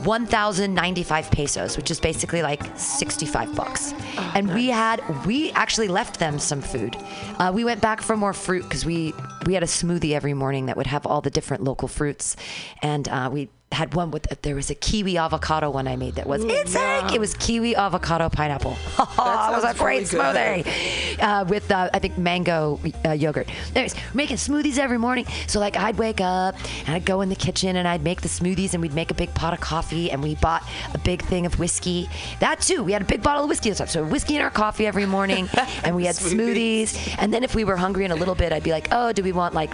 1,095 0.05 1.31
pesos, 1.31 1.77
which 1.77 1.91
is 1.91 1.99
basically 1.99 2.41
like 2.41 2.61
65 2.77 3.55
bucks. 3.55 3.93
and 4.35 4.53
we 4.53 4.67
had, 4.67 5.01
we 5.25 5.51
actually 5.51 5.87
left 5.87 6.19
them 6.19 6.39
some 6.39 6.61
food. 6.61 6.95
Uh, 7.39 7.51
we 7.53 7.63
went 7.63 7.81
back 7.81 8.01
for 8.01 8.15
more 8.15 8.33
fruit 8.33 8.63
because 8.63 8.85
we, 8.85 9.13
we 9.45 9.53
had 9.53 9.63
a 9.63 9.67
smoothie 9.67 10.13
every 10.13 10.33
morning 10.33 10.67
that 10.67 10.77
would 10.77 10.87
have 10.87 11.05
all 11.05 11.21
the 11.21 11.29
different 11.29 11.63
local 11.63 11.87
fruits. 11.87 12.35
And 12.81 13.07
uh, 13.09 13.29
we 13.31 13.49
had 13.75 13.93
one 13.93 14.11
with, 14.11 14.23
there 14.41 14.55
was 14.55 14.69
a 14.69 14.75
kiwi 14.75 15.17
avocado 15.17 15.69
one 15.69 15.87
I 15.87 15.95
made 15.95 16.15
that 16.15 16.27
was, 16.27 16.43
it's 16.43 16.73
like, 16.73 17.13
it 17.13 17.19
was 17.19 17.33
kiwi 17.35 17.75
avocado 17.75 18.29
pineapple. 18.29 18.77
it 18.99 19.17
was 19.17 19.63
a 19.63 19.77
great 19.77 20.11
really 20.11 20.63
smoothie 20.63 21.21
uh, 21.21 21.45
with 21.47 21.69
uh, 21.71 21.89
I 21.93 21.99
think 21.99 22.17
mango 22.17 22.79
uh, 23.05 23.11
yogurt. 23.11 23.49
Anyways, 23.75 23.95
we're 23.95 24.01
making 24.13 24.37
smoothies 24.37 24.77
every 24.77 24.97
morning. 24.97 25.25
So 25.47 25.59
like 25.59 25.77
I'd 25.77 25.97
wake 25.97 26.21
up 26.21 26.55
and 26.85 26.95
I'd 26.95 27.05
go 27.05 27.21
in 27.21 27.29
the 27.29 27.35
kitchen 27.35 27.75
and 27.75 27.87
I'd 27.87 28.03
make 28.03 28.21
the 28.21 28.29
smoothies 28.29 28.73
and 28.73 28.81
we'd 28.81 28.93
make 28.93 29.11
a 29.11 29.13
big 29.13 29.33
pot 29.33 29.53
of 29.53 29.59
coffee 29.59 30.11
and 30.11 30.23
we 30.23 30.35
bought 30.35 30.63
a 30.93 30.97
big 30.97 31.21
thing 31.23 31.45
of 31.45 31.59
whiskey. 31.59 32.09
That 32.39 32.61
too, 32.61 32.83
we 32.83 32.93
had 32.93 33.01
a 33.01 33.05
big 33.05 33.21
bottle 33.21 33.43
of 33.43 33.49
whiskey. 33.49 33.69
and 33.69 33.75
stuff. 33.75 33.89
So 33.89 34.03
whiskey 34.03 34.35
in 34.35 34.41
our 34.41 34.49
coffee 34.49 34.87
every 34.87 35.05
morning, 35.05 35.49
and 35.83 35.95
we 35.95 36.05
had 36.05 36.15
smoothies. 36.31 37.15
And 37.19 37.33
then 37.33 37.43
if 37.43 37.55
we 37.55 37.63
were 37.63 37.75
hungry 37.75 38.05
in 38.05 38.11
a 38.11 38.15
little 38.15 38.35
bit, 38.35 38.53
I'd 38.53 38.63
be 38.63 38.71
like, 38.71 38.87
oh, 38.91 39.11
do 39.11 39.23
we 39.23 39.31
want 39.31 39.53
like 39.53 39.71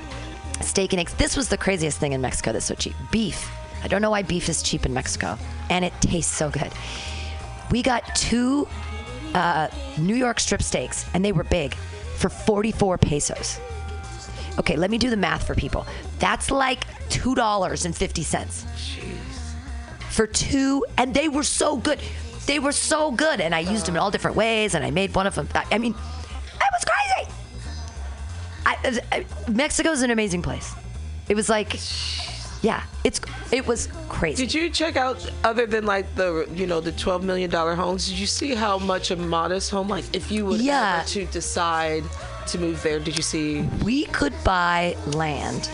steak 0.61 0.93
and 0.93 0.99
eggs? 0.99 1.13
This 1.15 1.37
was 1.37 1.49
the 1.49 1.57
craziest 1.57 1.99
thing 1.99 2.13
in 2.13 2.21
Mexico 2.21 2.51
that's 2.51 2.65
so 2.65 2.75
cheap. 2.75 2.95
Beef. 3.11 3.49
I 3.83 3.87
don't 3.87 4.01
know 4.01 4.11
why 4.11 4.21
beef 4.21 4.49
is 4.49 4.61
cheap 4.61 4.85
in 4.85 4.93
Mexico, 4.93 5.37
and 5.69 5.83
it 5.83 5.93
tastes 6.01 6.35
so 6.35 6.49
good. 6.49 6.71
We 7.71 7.81
got 7.81 8.15
two 8.15 8.67
uh, 9.33 9.69
New 9.97 10.15
York 10.15 10.39
strip 10.39 10.61
steaks, 10.61 11.05
and 11.13 11.23
they 11.23 11.31
were 11.31 11.43
big, 11.43 11.73
for 12.17 12.29
44 12.29 12.97
pesos. 12.97 13.59
Okay, 14.59 14.75
let 14.75 14.91
me 14.91 14.97
do 14.97 15.09
the 15.09 15.17
math 15.17 15.47
for 15.47 15.55
people. 15.55 15.85
That's 16.19 16.51
like 16.51 16.85
two 17.09 17.35
dollars 17.35 17.85
and 17.85 17.95
fifty 17.95 18.23
cents 18.23 18.65
for 20.09 20.27
two, 20.27 20.85
and 20.97 21.13
they 21.13 21.29
were 21.29 21.43
so 21.43 21.77
good. 21.77 21.99
They 22.45 22.59
were 22.59 22.73
so 22.73 23.11
good, 23.11 23.39
and 23.39 23.55
I 23.55 23.59
used 23.59 23.85
them 23.85 23.95
in 23.95 24.01
all 24.01 24.11
different 24.11 24.35
ways, 24.35 24.75
and 24.75 24.83
I 24.83 24.91
made 24.91 25.15
one 25.15 25.25
of 25.25 25.35
them. 25.35 25.47
I, 25.55 25.65
I 25.71 25.77
mean, 25.77 25.93
it 25.93 26.71
was 26.73 26.85
crazy. 26.85 27.33
I, 28.65 29.01
I, 29.11 29.25
Mexico's 29.49 30.01
an 30.01 30.11
amazing 30.11 30.41
place. 30.41 30.73
It 31.29 31.35
was 31.35 31.49
like, 31.49 31.79
yeah, 32.61 32.83
it's 33.03 33.19
it 33.51 33.65
was 33.67 33.87
crazy. 34.09 34.45
Did 34.45 34.53
you 34.53 34.69
check 34.69 34.95
out 34.95 35.17
other 35.43 35.65
than 35.65 35.85
like 35.85 36.13
the 36.15 36.47
you 36.53 36.67
know 36.67 36.79
the 36.79 36.91
twelve 36.91 37.23
million 37.23 37.49
dollar 37.49 37.75
homes? 37.75 38.07
Did 38.07 38.19
you 38.19 38.27
see 38.27 38.53
how 38.55 38.77
much 38.77 39.11
a 39.11 39.15
modest 39.15 39.71
home 39.71 39.87
like 39.87 40.05
if 40.15 40.31
you 40.31 40.45
would 40.45 40.61
Yeah. 40.61 41.03
to 41.07 41.25
decide 41.25 42.03
to 42.47 42.59
move 42.59 42.81
there? 42.83 42.99
Did 42.99 43.17
you 43.17 43.23
see? 43.23 43.61
we 43.83 44.05
could 44.05 44.33
buy 44.43 44.95
land. 45.07 45.69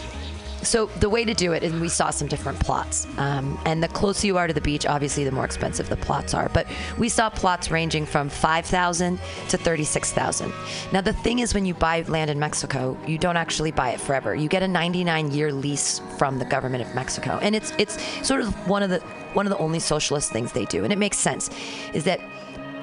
So 0.63 0.87
the 0.87 1.09
way 1.09 1.23
to 1.23 1.33
do 1.33 1.53
it, 1.53 1.63
and 1.63 1.79
we 1.79 1.87
saw 1.87 2.09
some 2.09 2.27
different 2.27 2.59
plots. 2.59 3.07
Um, 3.17 3.59
and 3.65 3.81
the 3.81 3.87
closer 3.87 4.27
you 4.27 4.37
are 4.37 4.47
to 4.47 4.53
the 4.53 4.61
beach, 4.61 4.85
obviously, 4.85 5.23
the 5.23 5.31
more 5.31 5.45
expensive 5.45 5.87
the 5.87 5.97
plots 5.97 6.33
are. 6.33 6.49
But 6.49 6.67
we 6.97 7.09
saw 7.09 7.29
plots 7.29 7.69
ranging 7.71 8.05
from 8.05 8.27
five 8.27 8.65
thousand 8.65 9.19
to 9.49 9.57
thirty-six 9.57 10.11
thousand. 10.11 10.51
Now 10.91 11.01
the 11.01 11.13
thing 11.13 11.39
is, 11.39 11.53
when 11.53 11.65
you 11.65 11.73
buy 11.73 12.01
land 12.07 12.29
in 12.29 12.39
Mexico, 12.39 12.97
you 13.07 13.17
don't 13.17 13.37
actually 13.37 13.71
buy 13.71 13.91
it 13.91 14.01
forever. 14.01 14.35
You 14.35 14.49
get 14.49 14.63
a 14.63 14.67
ninety-nine 14.67 15.31
year 15.31 15.53
lease 15.53 16.01
from 16.17 16.39
the 16.39 16.45
government 16.45 16.83
of 16.83 16.93
Mexico, 16.95 17.39
and 17.41 17.55
it's 17.55 17.71
it's 17.77 17.97
sort 18.27 18.41
of 18.41 18.53
one 18.67 18.83
of 18.83 18.89
the 18.89 18.99
one 19.33 19.45
of 19.45 19.51
the 19.51 19.57
only 19.59 19.79
socialist 19.79 20.31
things 20.31 20.51
they 20.51 20.65
do, 20.65 20.83
and 20.83 20.91
it 20.91 20.97
makes 20.99 21.17
sense. 21.17 21.49
Is 21.93 22.03
that 22.05 22.19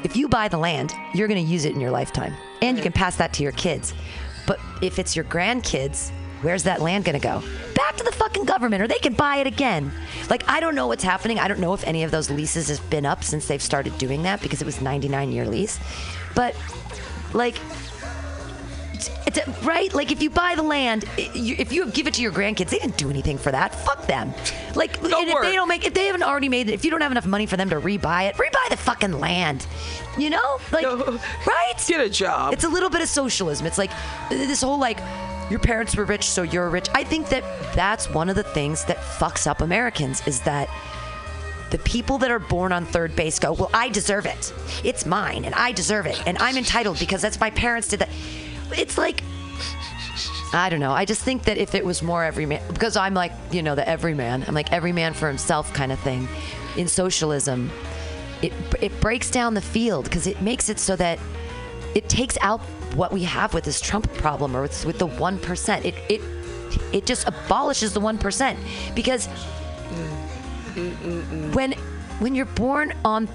if 0.05 0.16
you 0.16 0.28
buy 0.28 0.48
the 0.48 0.59
land, 0.59 0.94
you're 1.12 1.28
going 1.28 1.44
to 1.44 1.52
use 1.52 1.64
it 1.64 1.72
in 1.74 1.80
your 1.80 1.90
lifetime, 1.90 2.34
and 2.62 2.76
you 2.76 2.82
can 2.82 2.92
pass 2.92 3.16
that 3.16 3.32
to 3.34 3.42
your 3.42 3.52
kids. 3.52 3.94
But 4.46 4.60
if 4.80 4.98
it's 4.98 5.16
your 5.16 5.24
grandkids, 5.24 6.12
where's 6.44 6.64
that 6.64 6.80
land 6.80 7.04
going 7.04 7.18
to 7.18 7.26
go? 7.26 7.42
Back 7.74 7.96
to 7.96 8.04
the 8.04 8.12
fucking 8.12 8.44
government, 8.44 8.82
or 8.82 8.86
they 8.86 8.98
can 8.98 9.14
buy 9.14 9.36
it 9.36 9.46
again. 9.46 9.90
Like 10.30 10.48
I 10.48 10.60
don't 10.60 10.74
know 10.74 10.86
what's 10.86 11.04
happening. 11.04 11.38
I 11.38 11.48
don't 11.48 11.60
know 11.60 11.74
if 11.74 11.84
any 11.84 12.02
of 12.02 12.10
those 12.10 12.30
leases 12.30 12.68
have 12.68 12.88
been 12.90 13.06
up 13.06 13.24
since 13.24 13.46
they've 13.48 13.62
started 13.62 13.96
doing 13.98 14.22
that 14.24 14.40
because 14.42 14.60
it 14.60 14.64
was 14.64 14.80
99 14.80 15.32
year 15.32 15.46
lease. 15.46 15.78
But 16.34 16.54
like 17.32 17.58
it's 19.26 19.38
a, 19.38 19.50
right? 19.66 19.92
Like 19.94 20.12
if 20.12 20.22
you 20.22 20.30
buy 20.30 20.54
the 20.54 20.62
land, 20.62 21.04
you, 21.34 21.56
if 21.58 21.72
you 21.72 21.86
give 21.90 22.06
it 22.06 22.14
to 22.14 22.22
your 22.22 22.32
grandkids, 22.32 22.70
they 22.70 22.78
didn't 22.78 22.96
do 22.96 23.10
anything 23.10 23.38
for 23.38 23.50
that. 23.50 23.74
Fuck 23.74 24.06
them. 24.06 24.32
Like 24.74 25.02
and 25.02 25.12
if 25.12 25.40
they 25.42 25.52
don't 25.52 25.68
make, 25.68 25.84
if 25.84 25.94
they 25.94 26.06
haven't 26.06 26.22
already 26.22 26.48
made 26.48 26.68
it, 26.68 26.72
if 26.72 26.84
you 26.84 26.90
don't 26.90 27.00
have 27.00 27.12
enough 27.12 27.26
money 27.26 27.46
for 27.46 27.56
them 27.56 27.70
to 27.70 27.80
rebuy 27.80 28.28
it, 28.28 28.36
rebuy 28.36 28.68
the 28.70 28.76
fucking 28.76 29.18
land. 29.18 29.66
You 30.18 30.30
know, 30.30 30.60
like 30.72 30.86
right? 30.86 31.84
Get 31.86 32.00
a 32.00 32.08
job. 32.08 32.52
It's 32.52 32.64
a 32.64 32.68
little 32.68 32.90
bit 32.90 33.02
of 33.02 33.08
socialism. 33.08 33.66
It's 33.66 33.78
like 33.78 33.90
this 34.30 34.62
whole 34.62 34.78
like. 34.78 34.98
Your 35.50 35.58
parents 35.58 35.96
were 35.96 36.04
rich, 36.04 36.24
so 36.24 36.42
you're 36.42 36.70
rich. 36.70 36.88
I 36.94 37.04
think 37.04 37.28
that 37.28 37.42
that's 37.74 38.08
one 38.10 38.28
of 38.28 38.36
the 38.36 38.42
things 38.42 38.84
that 38.86 38.96
fucks 38.96 39.46
up 39.46 39.60
Americans 39.60 40.26
is 40.26 40.40
that 40.42 40.68
the 41.70 41.78
people 41.78 42.18
that 42.18 42.30
are 42.30 42.38
born 42.38 42.72
on 42.72 42.86
third 42.86 43.14
base 43.16 43.38
go, 43.38 43.52
Well, 43.52 43.70
I 43.74 43.88
deserve 43.88 44.26
it. 44.26 44.52
It's 44.84 45.04
mine, 45.04 45.44
and 45.44 45.54
I 45.54 45.72
deserve 45.72 46.06
it, 46.06 46.22
and 46.26 46.38
I'm 46.38 46.56
entitled 46.56 46.98
because 46.98 47.20
that's 47.20 47.40
my 47.40 47.50
parents 47.50 47.88
did 47.88 48.00
that. 48.00 48.08
It's 48.72 48.96
like, 48.96 49.22
I 50.52 50.68
don't 50.70 50.80
know. 50.80 50.92
I 50.92 51.04
just 51.04 51.22
think 51.22 51.44
that 51.44 51.58
if 51.58 51.74
it 51.74 51.84
was 51.84 52.00
more 52.00 52.22
every 52.24 52.46
man, 52.46 52.62
because 52.72 52.96
I'm 52.96 53.12
like, 53.12 53.32
you 53.50 53.62
know, 53.62 53.74
the 53.74 53.86
everyman, 53.88 54.44
I'm 54.46 54.54
like 54.54 54.72
every 54.72 54.92
man 54.92 55.12
for 55.12 55.28
himself 55.28 55.72
kind 55.74 55.90
of 55.90 55.98
thing. 56.00 56.28
In 56.76 56.88
socialism, 56.88 57.70
it, 58.40 58.52
it 58.80 59.00
breaks 59.00 59.30
down 59.30 59.54
the 59.54 59.60
field 59.60 60.04
because 60.04 60.26
it 60.26 60.40
makes 60.40 60.68
it 60.68 60.78
so 60.78 60.96
that 60.96 61.18
it 61.94 62.08
takes 62.08 62.38
out 62.40 62.60
what 62.94 63.12
we 63.12 63.24
have 63.24 63.54
with 63.54 63.64
this 63.64 63.80
Trump 63.80 64.12
problem 64.14 64.56
or 64.56 64.62
with, 64.62 64.84
with 64.86 64.98
the 64.98 65.08
1%. 65.08 65.84
It, 65.84 65.94
it, 66.08 66.20
it 66.92 67.06
just 67.06 67.26
abolishes 67.26 67.92
the 67.92 68.00
1% 68.00 68.56
because 68.94 69.26
when 71.54 71.72
when 72.20 72.34
you're 72.34 72.46
born 72.46 72.92
on 73.04 73.28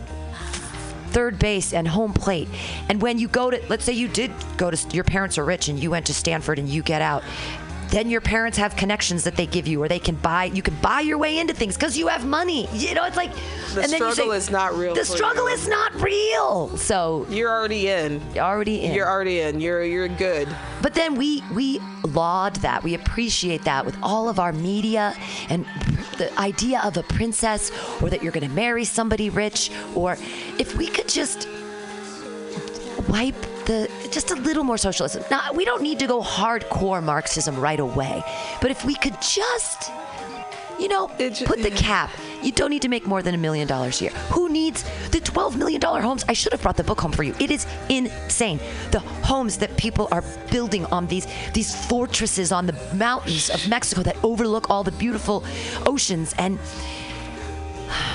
third 1.12 1.40
base 1.40 1.74
and 1.74 1.88
home 1.88 2.14
plate 2.14 2.48
and 2.90 3.02
when 3.02 3.18
you 3.18 3.28
go 3.28 3.50
to 3.50 3.62
let's 3.70 3.84
say 3.84 3.94
you 3.94 4.08
did 4.08 4.32
go 4.58 4.70
to 4.70 4.96
your 4.96 5.04
parents 5.04 5.38
are 5.38 5.46
rich 5.46 5.68
and 5.68 5.82
you 5.82 5.90
went 5.90 6.06
to 6.06 6.14
Stanford 6.14 6.60
and 6.60 6.70
you 6.70 6.84
get 6.84 7.02
out 7.02 7.24
then 7.92 8.10
your 8.10 8.22
parents 8.22 8.58
have 8.58 8.76
connections 8.76 9.24
that 9.24 9.36
they 9.36 9.46
give 9.48 9.68
you 9.68 9.82
or 9.82 9.88
they 9.88 10.00
can 10.00 10.16
buy 10.16 10.46
you 10.46 10.62
can 10.62 10.76
buy 10.76 11.00
your 11.00 11.18
way 11.18 11.40
into 11.40 11.54
things 11.54 11.76
because 11.76 11.98
you 11.98 12.08
have 12.08 12.26
money 12.26 12.68
you 12.74 12.94
know 12.94 13.04
it's 13.04 13.18
like 13.18 13.34
The 13.74 13.82
and 13.82 13.92
then 13.92 14.00
you 14.02 14.12
struggle 14.14 14.32
say, 14.32 14.38
is 14.38 14.50
not 14.52 14.76
real 14.76 14.94
the 14.94 15.04
struggle 15.06 15.48
you." 15.50 15.56
is 15.56 15.68
not 15.68 15.94
real 16.02 16.78
so 16.78 17.26
you're 17.30 17.50
already 17.52 17.88
in 17.88 18.22
You're 18.34 18.46
already 18.46 18.84
in 18.84 18.94
You're 18.94 19.08
already 19.10 19.40
in. 19.42 19.60
You're 19.60 19.84
you're 19.84 20.08
good. 20.08 20.48
but 20.82 20.94
then 20.94 21.16
we 21.16 21.44
we 21.54 21.80
laud 22.08 22.56
that. 22.58 22.82
We 22.82 22.94
appreciate 22.96 23.64
that 23.66 23.86
with 23.86 23.98
all 24.02 24.30
of 24.30 24.40
our 24.40 24.54
media 24.54 25.14
and 25.50 25.66
the 26.18 26.30
idea 26.40 26.80
of 26.84 26.96
a 26.98 27.04
princess 27.04 27.72
or 28.02 28.10
that 28.10 28.24
you're 28.24 28.32
going 28.32 28.48
to 28.48 28.54
marry 28.56 28.86
somebody 28.86 29.30
rich 29.30 29.70
or 29.96 30.14
if 30.58 30.76
we 30.76 30.88
could 30.88 31.08
just 31.10 31.48
wipe 33.10 33.36
the 33.66 33.90
just 34.12 34.32
a 34.32 34.36
little 34.36 34.64
more 34.64 34.78
socialism. 34.78 35.24
Now, 35.32 35.54
we 35.54 35.66
don't 35.66 35.82
need 35.82 36.00
to 36.00 36.08
go 36.08 36.22
hardcore 36.22 37.04
Marxism 37.04 37.60
right 37.60 37.80
away. 37.80 38.24
But 38.62 38.72
if 38.72 38.86
we 38.86 38.96
could 38.96 39.16
just 39.22 39.92
you 40.80 40.88
know, 40.88 41.08
put 41.08 41.62
the 41.62 41.72
cap. 41.76 42.10
You 42.42 42.54
don't 42.54 42.70
need 42.70 42.82
to 42.84 42.88
make 42.88 43.06
more 43.06 43.22
than 43.22 43.36
a 43.36 43.38
million 43.38 43.68
dollars 43.68 44.00
a 44.00 44.06
year. 44.06 44.14
Who 44.32 44.50
needs 44.50 44.84
the 45.10 45.20
$12 45.20 45.58
million 45.58 45.82
homes? 45.82 46.24
I 46.30 46.34
should 46.34 46.54
have 46.54 46.62
brought 46.62 46.78
the 46.78 46.86
book 46.86 47.02
home 47.02 47.12
for 47.12 47.24
you. 47.24 47.36
It 47.40 47.52
is 47.52 47.68
insane. 47.90 48.60
The 48.92 49.00
homes 49.00 49.58
that 49.58 49.76
people 49.76 50.08
are 50.12 50.24
building 50.52 50.86
on 50.86 51.08
these 51.08 51.28
these 51.54 51.76
fortresses 51.88 52.52
on 52.52 52.66
the 52.66 52.78
mountains 52.94 53.50
of 53.50 53.68
Mexico 53.68 54.04
that 54.04 54.16
overlook 54.24 54.70
all 54.70 54.84
the 54.84 54.92
beautiful 54.94 55.44
oceans 55.86 56.34
and 56.38 56.58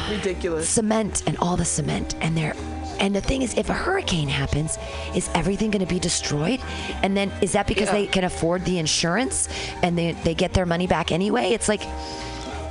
ridiculous 0.08 0.68
cement 0.68 1.22
and 1.26 1.36
all 1.38 1.56
the 1.56 1.64
cement 1.64 2.14
and 2.20 2.36
they're 2.36 2.54
And 3.00 3.14
the 3.14 3.20
thing 3.20 3.42
is, 3.42 3.54
if 3.54 3.68
a 3.68 3.74
hurricane 3.74 4.28
happens, 4.28 4.78
is 5.14 5.28
everything 5.34 5.70
going 5.70 5.84
to 5.86 5.92
be 5.92 5.98
destroyed? 5.98 6.60
And 7.02 7.16
then 7.16 7.32
is 7.40 7.52
that 7.52 7.66
because 7.66 7.88
Yeah. 7.88 7.92
they 7.94 8.06
can 8.06 8.24
afford 8.24 8.64
the 8.64 8.78
insurance 8.78 9.48
and 9.82 9.96
they, 9.98 10.12
they 10.12 10.34
get 10.34 10.52
their 10.54 10.66
money 10.66 10.86
back 10.86 11.12
anyway? 11.12 11.50
It's 11.52 11.68
like, 11.68 11.82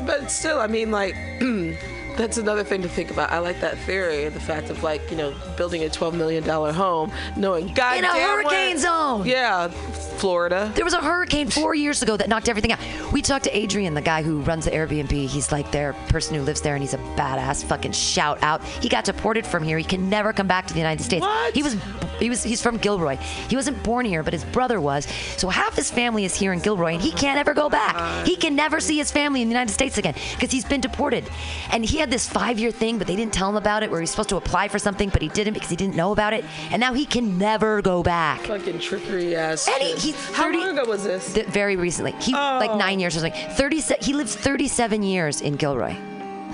But 0.05 0.29
still, 0.31 0.59
I 0.59 0.67
mean, 0.67 0.91
like, 0.91 1.15
that's 2.17 2.37
another 2.37 2.63
thing 2.63 2.81
to 2.81 2.89
think 2.89 3.11
about. 3.11 3.31
I 3.31 3.39
like 3.39 3.59
that 3.61 3.77
theory, 3.79 4.27
the 4.29 4.39
fact 4.39 4.69
of 4.69 4.83
like, 4.83 5.09
you 5.09 5.17
know, 5.17 5.33
building 5.57 5.83
a 5.83 5.89
twelve 5.89 6.15
million 6.15 6.43
dollar 6.43 6.71
home, 6.71 7.11
knowing 7.35 7.73
God 7.73 7.97
in 7.97 8.05
a 8.05 8.07
hurricane 8.07 8.77
zone. 8.77 9.25
Yeah, 9.25 9.67
Florida. 9.69 10.71
There 10.75 10.85
was 10.85 10.93
a 10.93 11.01
hurricane 11.01 11.49
four 11.49 11.75
years 11.75 12.01
ago 12.01 12.15
that 12.17 12.29
knocked 12.29 12.49
everything 12.49 12.71
out. 12.71 12.79
We 13.11 13.21
talked 13.21 13.45
to 13.45 13.57
Adrian, 13.57 13.93
the 13.93 14.01
guy 14.01 14.23
who 14.23 14.41
runs 14.41 14.65
the 14.65 14.71
Airbnb. 14.71 15.11
He's 15.11 15.51
like 15.51 15.71
their 15.71 15.93
person 16.09 16.35
who 16.35 16.41
lives 16.41 16.61
there, 16.61 16.75
and 16.75 16.83
he's 16.83 16.93
a 16.93 16.97
badass. 16.97 17.63
Fucking 17.65 17.91
shout 17.91 18.41
out. 18.41 18.63
He 18.63 18.89
got 18.89 19.05
deported 19.05 19.45
from 19.45 19.63
here. 19.63 19.77
He 19.77 19.83
can 19.83 20.09
never 20.09 20.33
come 20.33 20.47
back 20.47 20.67
to 20.67 20.73
the 20.73 20.79
United 20.79 21.03
States. 21.03 21.21
What? 21.21 21.53
He 21.53 21.63
was, 21.63 21.75
he 22.19 22.29
was, 22.29 22.43
he's 22.43 22.61
from 22.61 22.77
Gilroy. 22.77 23.17
He 23.17 23.55
wasn't 23.55 23.81
born 23.83 24.05
here, 24.05 24.23
but 24.23 24.33
his 24.33 24.45
brother 24.45 24.79
was. 24.79 25.05
So 25.37 25.49
half 25.49 25.75
his 25.75 25.91
family 25.91 26.25
is 26.25 26.35
here 26.35 26.53
in 26.53 26.59
Gilroy, 26.59 26.93
and 26.93 27.01
he 27.01 27.11
can't 27.11 27.37
ever 27.37 27.53
go 27.53 27.69
back. 27.69 28.25
He 28.25 28.35
can 28.35 28.55
never 28.55 28.79
see 28.79 28.97
his 28.97 29.11
family 29.11 29.41
in 29.41 29.47
the 29.47 29.53
United 29.53 29.73
States 29.73 29.97
again 29.97 30.15
because 30.33 30.51
he's 30.51 30.65
been 30.65 30.81
deported. 30.81 31.27
And 31.71 31.83
he 31.83 31.97
had 32.03 32.11
this 32.11 32.27
five-year 32.27 32.71
thing, 32.71 32.97
but 32.97 33.07
they 33.07 33.15
didn't 33.15 33.33
tell 33.33 33.49
him 33.49 33.55
about 33.55 33.81
it, 33.81 33.89
where 33.89 33.99
he 33.99 34.03
was 34.03 34.11
supposed 34.11 34.29
to 34.29 34.35
apply 34.35 34.67
for 34.67 34.77
something, 34.77 35.09
but 35.09 35.21
he 35.21 35.29
didn't 35.29 35.53
because 35.53 35.69
he 35.69 35.75
didn't 35.75 35.95
know 35.95 36.11
about 36.11 36.33
it. 36.33 36.43
And 36.69 36.79
now 36.79 36.93
he 36.93 37.05
can 37.05 37.37
never 37.37 37.81
go 37.81 38.03
back. 38.03 38.41
Fucking 38.41 38.79
trickery 38.79 39.35
ass. 39.35 39.67
And 39.67 39.81
he, 39.81 39.93
he's 39.95 40.31
How 40.31 40.51
long 40.51 40.77
ago 40.77 40.89
was 40.89 41.03
this? 41.03 41.33
Th- 41.33 41.47
very 41.47 41.77
recently. 41.77 42.11
He 42.19 42.33
like 42.33 42.75
nine 42.77 42.97
oh. 42.97 43.01
years 43.01 43.15
or 43.15 43.21
something. 43.21 43.49
Thirty. 43.51 43.79
He 44.01 44.13
lives 44.13 44.35
37 44.35 45.01
years 45.03 45.41
in 45.41 45.55
Gilroy. 45.55 45.95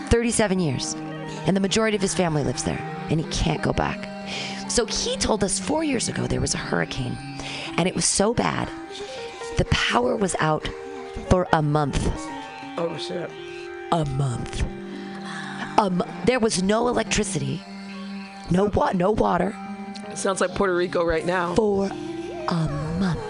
37 0.10 0.60
years, 0.60 0.96
and 1.46 1.56
the 1.56 1.62
majority 1.62 1.96
of 1.96 2.02
his 2.02 2.16
family 2.16 2.44
lives 2.44 2.64
there, 2.64 2.80
and 3.10 3.20
he 3.20 3.30
can't 3.32 3.62
go 3.62 3.72
back. 3.72 4.10
So 4.70 4.86
he 4.86 5.18
told 5.18 5.44
us 5.44 5.60
four 5.60 5.84
years 5.84 6.10
ago 6.10 6.28
there 6.28 6.42
was 6.42 6.56
a 6.56 6.58
hurricane, 6.58 7.18
and 7.78 7.88
it 7.88 7.96
was 7.96 8.06
so 8.06 8.34
bad, 8.34 8.70
the 9.58 9.66
power 9.66 10.16
was 10.16 10.36
out 10.40 10.68
for 11.30 11.48
a 11.54 11.62
month. 11.62 12.12
Oh 12.78 12.98
shit. 12.98 13.30
A 13.92 14.06
month. 14.06 14.64
Um, 15.80 16.04
there 16.26 16.40
was 16.40 16.62
no 16.62 16.90
electricity, 16.90 17.62
no 18.52 18.66
wa- 18.66 18.92
no 18.94 19.12
water 19.12 19.56
Sounds 20.14 20.42
like 20.42 20.54
Puerto 20.54 20.76
Rico 20.76 21.06
right 21.06 21.26
now. 21.26 21.56
for 21.56 21.86
a 21.86 22.68
month. 23.00 23.22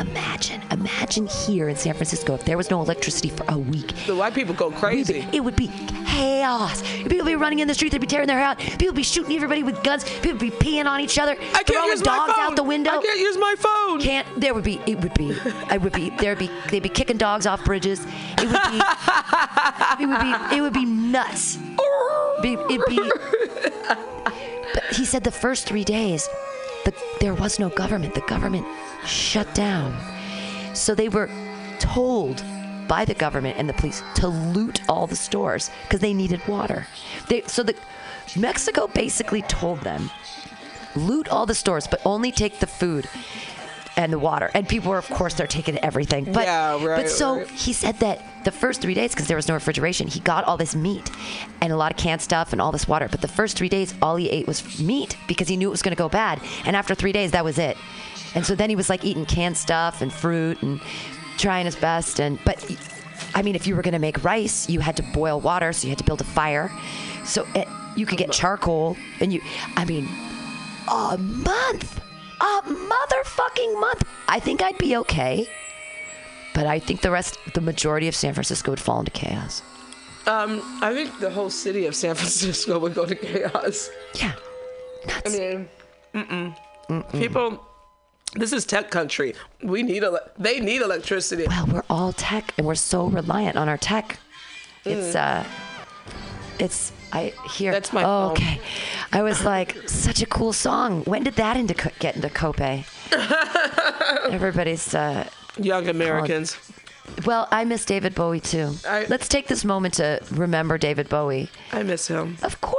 Imagine, 0.00 0.62
imagine 0.70 1.26
here 1.26 1.68
in 1.68 1.76
San 1.76 1.94
Francisco 1.94 2.34
if 2.34 2.44
there 2.44 2.56
was 2.56 2.70
no 2.70 2.80
electricity 2.80 3.28
for 3.28 3.44
a 3.48 3.58
week. 3.58 3.92
The 4.06 4.16
white 4.16 4.34
people 4.34 4.54
go 4.54 4.70
crazy. 4.70 5.26
It 5.32 5.40
would 5.40 5.56
be 5.56 5.68
chaos. 6.06 6.82
People 6.82 7.18
would 7.18 7.26
be 7.26 7.36
running 7.36 7.58
in 7.60 7.68
the 7.68 7.74
street. 7.74 7.92
They'd 7.92 8.00
be 8.00 8.06
tearing 8.06 8.26
their 8.26 8.38
hair 8.38 8.48
out. 8.48 8.58
People 8.58 8.88
would 8.88 8.96
be 8.96 9.02
shooting 9.02 9.34
everybody 9.36 9.62
with 9.62 9.82
guns. 9.82 10.04
People 10.04 10.32
would 10.32 10.40
be 10.40 10.50
peeing 10.50 10.86
on 10.86 11.00
each 11.00 11.18
other. 11.18 11.32
I 11.32 11.36
can't 11.36 11.66
throwing 11.68 11.88
use 11.90 12.00
my 12.04 12.16
dogs 12.16 12.32
phone. 12.32 12.44
out 12.44 12.56
the 12.56 12.62
window. 12.62 12.90
I 12.90 13.02
can't 13.02 13.20
use 13.20 13.36
my 13.36 13.54
phone. 13.58 14.00
Can't. 14.00 14.40
There 14.40 14.54
would 14.54 14.64
be. 14.64 14.80
It 14.86 15.00
would 15.00 15.14
be. 15.14 15.36
I 15.68 15.76
would 15.78 15.92
be. 15.92 16.10
There'd 16.10 16.38
be. 16.38 16.50
They'd 16.70 16.82
be 16.82 16.88
kicking 16.88 17.16
dogs 17.18 17.46
off 17.46 17.64
bridges. 17.64 18.04
It 18.38 18.46
would 18.46 18.52
be. 18.52 18.80
it 20.02 20.06
would 20.08 20.20
be. 20.20 20.56
It 20.56 20.60
would 20.60 20.72
be 20.72 20.84
nuts. 20.84 21.58
Be, 22.42 22.54
it'd 22.54 22.86
be. 22.88 23.10
But 24.74 24.84
he 24.94 25.04
said 25.04 25.22
the 25.24 25.30
first 25.30 25.66
three 25.66 25.84
days, 25.84 26.28
the, 26.84 26.94
there 27.20 27.34
was 27.34 27.58
no 27.58 27.68
government. 27.68 28.14
The 28.14 28.22
government 28.22 28.66
shut 29.06 29.52
down. 29.54 29.96
So 30.74 30.94
they 30.94 31.08
were 31.08 31.30
told 31.78 32.42
by 32.88 33.04
the 33.04 33.14
government 33.14 33.56
and 33.58 33.68
the 33.68 33.72
police 33.74 34.02
to 34.16 34.28
loot 34.28 34.80
all 34.88 35.06
the 35.06 35.16
stores 35.16 35.70
because 35.84 36.00
they 36.00 36.14
needed 36.14 36.46
water. 36.46 36.86
They, 37.28 37.42
so 37.42 37.62
the 37.62 37.74
Mexico 38.36 38.86
basically 38.86 39.42
told 39.42 39.80
them 39.80 40.10
loot 40.94 41.28
all 41.28 41.46
the 41.46 41.54
stores, 41.54 41.86
but 41.86 42.00
only 42.04 42.30
take 42.32 42.58
the 42.60 42.66
food 42.66 43.08
and 43.96 44.12
the 44.12 44.18
water. 44.18 44.50
And 44.54 44.68
people 44.68 44.90
were, 44.90 44.98
of 44.98 45.08
course, 45.08 45.34
they're 45.34 45.46
taking 45.46 45.78
everything. 45.78 46.24
But, 46.32 46.44
Yeah, 46.44 46.84
right, 46.84 47.02
but 47.02 47.10
so 47.10 47.38
right. 47.38 47.50
he 47.50 47.72
said 47.72 47.96
that 48.00 48.22
the 48.44 48.50
first 48.50 48.80
three 48.80 48.94
days, 48.94 49.12
because 49.12 49.28
there 49.28 49.36
was 49.36 49.48
no 49.48 49.54
refrigeration, 49.54 50.06
he 50.06 50.20
got 50.20 50.44
all 50.44 50.56
this 50.56 50.74
meat 50.74 51.10
and 51.60 51.72
a 51.72 51.76
lot 51.76 51.92
of 51.92 51.98
canned 51.98 52.20
stuff 52.22 52.52
and 52.52 52.60
all 52.60 52.72
this 52.72 52.88
water. 52.88 53.08
But 53.10 53.20
the 53.20 53.28
first 53.28 53.56
three 53.56 53.68
days, 53.68 53.94
all 54.02 54.16
he 54.16 54.30
ate 54.30 54.46
was 54.46 54.80
meat 54.80 55.16
because 55.28 55.48
he 55.48 55.56
knew 55.56 55.68
it 55.68 55.70
was 55.70 55.82
going 55.82 55.94
to 55.94 55.98
go 55.98 56.08
bad. 56.08 56.40
And 56.64 56.74
after 56.74 56.94
three 56.94 57.12
days, 57.12 57.32
that 57.32 57.44
was 57.44 57.58
it. 57.58 57.76
And 58.34 58.46
so 58.46 58.54
then 58.54 58.70
he 58.70 58.76
was 58.76 58.88
like 58.88 59.04
eating 59.04 59.26
canned 59.26 59.56
stuff 59.56 60.00
and 60.00 60.12
fruit 60.12 60.62
and 60.62 60.80
trying 61.38 61.66
his 61.66 61.76
best. 61.76 62.20
And 62.20 62.38
but 62.44 62.64
I 63.34 63.42
mean, 63.42 63.54
if 63.54 63.66
you 63.66 63.76
were 63.76 63.82
going 63.82 63.92
to 63.92 63.98
make 63.98 64.22
rice, 64.24 64.68
you 64.68 64.80
had 64.80 64.96
to 64.96 65.02
boil 65.02 65.40
water, 65.40 65.72
so 65.72 65.86
you 65.86 65.90
had 65.90 65.98
to 65.98 66.04
build 66.04 66.20
a 66.20 66.24
fire. 66.24 66.70
So 67.24 67.46
it, 67.54 67.68
you 67.96 68.06
could 68.06 68.18
get 68.18 68.32
charcoal, 68.32 68.96
and 69.20 69.32
you. 69.32 69.40
I 69.76 69.84
mean, 69.84 70.08
a 70.88 71.18
month, 71.18 72.00
a 72.40 72.62
motherfucking 72.64 73.80
month. 73.80 74.04
I 74.28 74.40
think 74.40 74.62
I'd 74.62 74.78
be 74.78 74.96
okay, 74.96 75.48
but 76.54 76.66
I 76.66 76.78
think 76.78 77.02
the 77.02 77.10
rest, 77.10 77.38
the 77.54 77.60
majority 77.60 78.08
of 78.08 78.14
San 78.14 78.34
Francisco 78.34 78.72
would 78.72 78.80
fall 78.80 78.98
into 79.00 79.10
chaos. 79.10 79.62
Um, 80.26 80.62
I 80.80 80.94
think 80.94 81.18
the 81.18 81.30
whole 81.30 81.50
city 81.50 81.86
of 81.86 81.96
San 81.96 82.14
Francisco 82.14 82.78
would 82.78 82.94
go 82.94 83.04
to 83.04 83.14
chaos. 83.14 83.90
Yeah. 84.14 84.32
nuts. 85.06 85.22
I 85.26 85.38
mean, 85.38 85.68
mm-mm. 86.14 86.56
mm-mm. 86.88 87.12
people. 87.12 87.66
This 88.34 88.52
is 88.52 88.64
tech 88.64 88.90
country. 88.90 89.34
We 89.62 89.82
need 89.82 90.02
ele- 90.02 90.20
They 90.38 90.58
need 90.60 90.80
electricity. 90.82 91.46
Well, 91.48 91.66
we're 91.66 91.82
all 91.90 92.12
tech, 92.12 92.54
and 92.56 92.66
we're 92.66 92.74
so 92.74 93.06
reliant 93.06 93.56
on 93.56 93.68
our 93.68 93.76
tech. 93.76 94.18
It's 94.84 95.14
uh, 95.14 95.44
it's 96.58 96.92
I 97.12 97.32
hear. 97.54 97.72
That's 97.72 97.92
my 97.92 98.02
oh, 98.02 98.06
phone. 98.06 98.32
okay. 98.32 98.60
I 99.12 99.22
was 99.22 99.44
like, 99.44 99.76
such 99.88 100.22
a 100.22 100.26
cool 100.26 100.52
song. 100.54 101.02
When 101.04 101.22
did 101.24 101.34
that 101.36 101.56
into 101.58 101.74
co- 101.74 101.90
get 101.98 102.16
into 102.16 102.30
Cope? 102.30 102.60
Everybody's 104.30 104.94
uh, 104.94 105.28
Young 105.58 105.88
Americans. 105.88 106.56
well. 107.26 107.48
I 107.50 107.64
miss 107.64 107.84
David 107.84 108.14
Bowie 108.14 108.40
too. 108.40 108.72
I- 108.88 109.06
Let's 109.08 109.28
take 109.28 109.48
this 109.48 109.64
moment 109.64 109.94
to 109.94 110.20
remember 110.30 110.78
David 110.78 111.08
Bowie. 111.10 111.50
I 111.72 111.82
miss 111.82 112.08
him. 112.08 112.38
Of 112.42 112.60
course. 112.62 112.71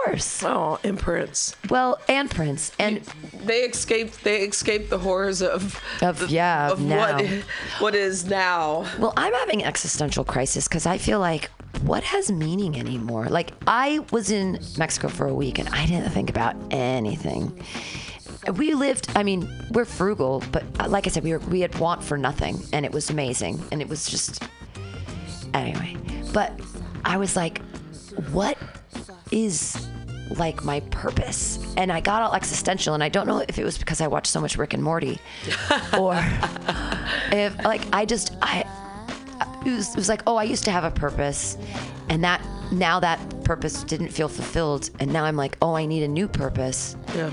Oh, 0.44 0.80
and 0.84 1.00
Prince. 1.00 1.56
Well, 1.70 2.00
and 2.10 2.30
Prince, 2.30 2.72
and 2.78 2.98
They 3.46 3.62
escaped. 3.62 4.24
They 4.24 4.42
escaped 4.42 4.90
the 4.90 5.00
horrors 5.00 5.42
of 5.42 5.80
Of- 6.02 6.20
the- 6.20 6.28
yeah, 6.28 6.72
of 6.72 6.82
now. 6.82 6.98
what 7.18 7.26
what 7.80 7.96
is 7.96 8.26
now. 8.26 8.86
Well, 9.00 9.14
I'm 9.16 9.34
having 9.34 9.64
existential 9.64 10.24
crisis 10.26 10.68
because 10.68 10.86
I 10.86 10.98
feel 10.98 11.20
like 11.20 11.50
what 11.84 12.04
has 12.04 12.32
meaning 12.32 12.78
anymore? 12.78 13.26
Like 13.28 13.52
I 13.66 14.00
was 14.12 14.30
in 14.30 14.60
Mexico 14.78 15.08
for 15.08 15.28
a 15.28 15.34
week 15.34 15.58
and 15.60 15.68
I 15.70 15.86
didn't 15.86 16.10
think 16.12 16.30
about 16.30 16.56
anything. 16.72 17.58
We 18.58 18.74
lived. 18.74 19.10
I 19.16 19.24
mean, 19.24 19.50
we're 19.72 19.86
frugal, 19.86 20.44
but 20.52 20.64
uh, 20.80 20.90
like 20.90 21.08
I 21.08 21.10
said, 21.12 21.24
we 21.24 21.32
were 21.32 21.40
we 21.40 21.62
had 21.62 21.78
want 21.80 22.04
for 22.04 22.18
nothing, 22.18 22.62
and 22.74 22.86
it 22.86 22.92
was 22.92 23.10
amazing, 23.10 23.64
and 23.72 23.82
it 23.82 23.88
was 23.88 24.06
just 24.06 24.44
anyway. 25.54 25.96
But 26.34 26.60
I 27.06 27.16
was 27.18 27.36
like, 27.38 27.62
what 28.32 28.58
is 29.32 29.88
like 30.38 30.64
my 30.64 30.80
purpose? 30.92 31.60
And 31.78 31.92
I 31.92 32.02
got 32.02 32.22
all 32.22 32.34
existential, 32.34 32.94
and 32.94 33.04
I 33.04 33.10
don't 33.10 33.28
know 33.28 33.44
if 33.48 33.58
it 33.58 33.64
was 33.64 33.78
because 33.78 34.02
I 34.02 34.08
watched 34.08 34.28
so 34.28 34.42
much 34.42 34.58
Rick 34.58 34.74
and 34.74 34.84
Morty, 34.84 35.20
or 35.98 36.16
if 37.32 37.58
like 37.64 37.82
I 37.94 38.06
just 38.06 38.36
I 38.42 38.66
it 39.66 39.72
was, 39.72 39.90
it 39.90 39.96
was 39.96 40.10
like 40.10 40.24
oh 40.28 40.36
I 40.36 40.44
used 40.44 40.66
to 40.66 40.72
have 40.72 40.84
a 40.84 40.92
purpose, 40.92 41.58
and 42.10 42.24
that 42.24 42.42
now 42.72 43.00
that 43.00 43.20
purpose 43.44 43.84
didn't 43.84 44.10
feel 44.10 44.30
fulfilled, 44.30 44.90
and 45.00 45.12
now 45.12 45.26
I'm 45.26 45.36
like 45.36 45.58
oh 45.62 45.76
I 45.76 45.86
need 45.86 46.04
a 46.04 46.08
new 46.08 46.28
purpose. 46.28 46.96
Yeah. 47.16 47.32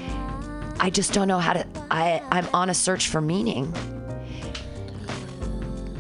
I 0.83 0.89
just 0.89 1.13
don't 1.13 1.29
know 1.29 1.39
how 1.39 1.53
to. 1.53 1.67
I 1.91 2.23
I'm 2.31 2.49
on 2.55 2.71
a 2.71 2.75
search 2.75 3.09
for 3.09 3.21
meaning. 3.21 3.73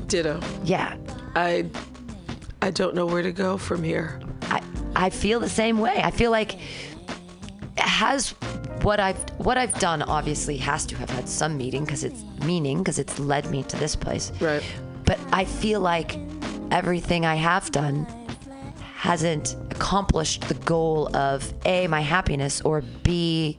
Ditto. 0.07 0.40
Yeah, 0.65 0.97
I 1.36 1.66
I 2.62 2.70
don't 2.70 2.94
know 2.94 3.05
where 3.05 3.23
to 3.23 3.31
go 3.31 3.59
from 3.59 3.82
here. 3.82 4.19
I 4.44 4.62
I 4.96 5.10
feel 5.10 5.40
the 5.40 5.48
same 5.48 5.78
way. 5.78 6.00
I 6.02 6.10
feel 6.10 6.30
like 6.30 6.58
has 7.76 8.30
what 8.82 9.00
I've 9.00 9.18
what 9.38 9.58
I've 9.58 9.78
done 9.78 10.02
obviously 10.02 10.56
has 10.58 10.86
to 10.86 10.96
have 10.96 11.10
had 11.10 11.28
some 11.28 11.56
meaning 11.56 11.84
because 11.84 12.04
it's 12.04 12.24
meaning 12.44 12.78
because 12.78 12.98
it's 12.98 13.18
led 13.18 13.50
me 13.50 13.62
to 13.64 13.76
this 13.76 13.96
place. 13.96 14.32
Right. 14.40 14.62
But 15.04 15.18
I 15.32 15.44
feel 15.44 15.80
like 15.80 16.18
everything 16.70 17.26
I 17.26 17.34
have 17.34 17.70
done 17.72 18.06
hasn't 18.94 19.56
accomplished 19.70 20.48
the 20.48 20.54
goal 20.54 21.14
of 21.16 21.52
a 21.64 21.86
my 21.88 22.00
happiness 22.00 22.60
or 22.62 22.82
b 23.02 23.58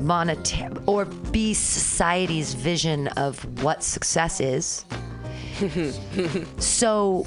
monetary 0.00 0.74
or 0.86 1.04
b 1.04 1.54
society's 1.54 2.54
vision 2.54 3.08
of 3.08 3.62
what 3.62 3.82
success 3.82 4.40
is. 4.40 4.84
so 6.58 7.26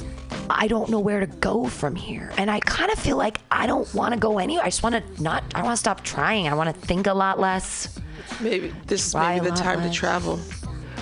I 0.50 0.68
don't 0.68 0.90
know 0.90 1.00
where 1.00 1.20
to 1.20 1.28
go 1.28 1.68
from 1.68 1.96
here. 1.96 2.32
And 2.38 2.50
I 2.50 2.60
kind 2.60 2.92
of 2.92 3.00
feel 3.00 3.18
like 3.18 3.40
I 3.52 3.68
don't 3.68 3.92
want 3.94 4.14
to 4.14 4.20
go 4.20 4.40
anywhere. 4.40 4.66
I 4.66 4.70
just 4.70 4.84
want 4.84 4.96
to 4.96 5.24
not, 5.24 5.44
I 5.56 5.64
want 5.64 5.74
to 5.74 5.80
stop 5.80 6.04
trying. 6.04 6.48
I 6.48 6.54
want 6.54 6.74
to 6.74 6.88
think 6.88 7.08
a 7.08 7.14
lot 7.14 7.40
less. 7.40 8.00
Maybe 8.42 8.74
this 8.86 9.08
is 9.08 9.16
maybe 9.16 9.50
the 9.50 9.56
time 9.56 9.82
to 9.82 9.90
travel. 9.92 10.40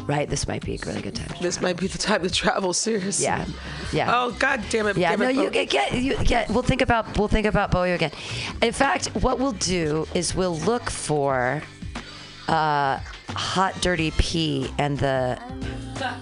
Right. 0.05 0.29
This 0.29 0.47
might 0.47 0.63
be 0.63 0.75
a 0.75 0.79
really 0.85 1.01
good 1.01 1.15
time. 1.15 1.35
This 1.41 1.61
might 1.61 1.75
be 1.75 1.87
the 1.87 1.97
time 1.97 2.23
to 2.23 2.29
travel. 2.29 2.71
Seriously. 2.71 3.25
Yeah. 3.25 3.45
Yeah. 3.91 4.11
Oh 4.13 4.31
God 4.39 4.63
damn 4.69 4.87
it. 4.87 4.97
Yeah, 4.97 5.11
damn 5.11 5.19
no, 5.19 5.29
it, 5.29 5.35
you 5.35 5.49
get, 5.49 5.69
get 5.69 5.93
you 5.93 6.15
get. 6.23 6.49
We'll 6.49 6.63
think 6.63 6.81
about 6.81 7.17
we'll 7.17 7.27
think 7.27 7.45
about 7.45 7.71
Boyo 7.71 7.95
again. 7.95 8.11
In 8.61 8.71
fact, 8.71 9.07
what 9.21 9.39
we'll 9.39 9.51
do 9.53 10.07
is 10.13 10.33
we'll 10.33 10.57
look 10.59 10.89
for 10.89 11.61
uh, 12.47 12.99
hot 13.29 13.75
dirty 13.81 14.11
P 14.11 14.71
and 14.77 14.97
the. 14.97 15.37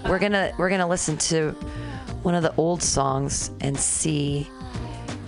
We're 0.08 0.18
gonna 0.18 0.52
we're 0.58 0.70
gonna 0.70 0.88
listen 0.88 1.16
to 1.18 1.54
one 2.26 2.34
of 2.34 2.42
the 2.42 2.52
old 2.56 2.82
songs 2.82 3.52
and 3.60 3.78
see. 3.78 4.48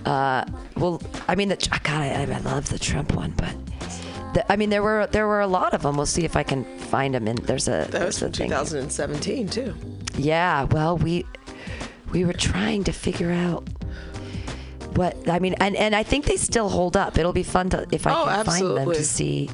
Uh, 0.05 0.43
well, 0.75 1.01
I 1.29 1.35
mean, 1.35 1.47
the 1.47 1.55
God, 1.83 2.01
I, 2.01 2.23
I 2.23 2.39
love 2.39 2.67
the 2.69 2.77
Trump 2.77 3.15
one, 3.15 3.31
but. 3.37 3.55
The, 4.33 4.51
I 4.51 4.57
mean, 4.57 4.69
there 4.69 4.83
were 4.83 5.07
there 5.07 5.25
were 5.25 5.39
a 5.41 5.47
lot 5.47 5.73
of 5.73 5.81
them. 5.81 5.95
We'll 5.97 6.05
see 6.05 6.23
if 6.25 6.35
I 6.35 6.43
can 6.43 6.63
find 6.77 7.15
them. 7.15 7.25
And 7.27 7.39
there's 7.39 7.67
a 7.67 7.87
That 7.89 8.05
was 8.05 8.19
from 8.19 8.31
thing. 8.31 8.49
2017 8.49 9.47
too. 9.49 9.73
Yeah, 10.17 10.65
well, 10.65 10.97
we 10.97 11.25
we 12.11 12.25
were 12.25 12.33
trying 12.33 12.83
to 12.83 12.91
figure 12.91 13.31
out 13.31 13.67
what 14.95 15.15
I 15.27 15.39
mean, 15.39 15.55
and 15.59 15.75
and 15.75 15.95
I 15.95 16.03
think 16.03 16.25
they 16.25 16.35
still 16.37 16.69
hold 16.69 16.95
up. 16.97 17.17
It'll 17.17 17.33
be 17.33 17.43
fun 17.43 17.69
to 17.71 17.87
if 17.91 18.05
I 18.05 18.11
Oh, 18.11 18.25
can 18.25 18.45
find 18.45 18.77
them 18.77 18.91
to 18.91 19.03
see. 19.03 19.49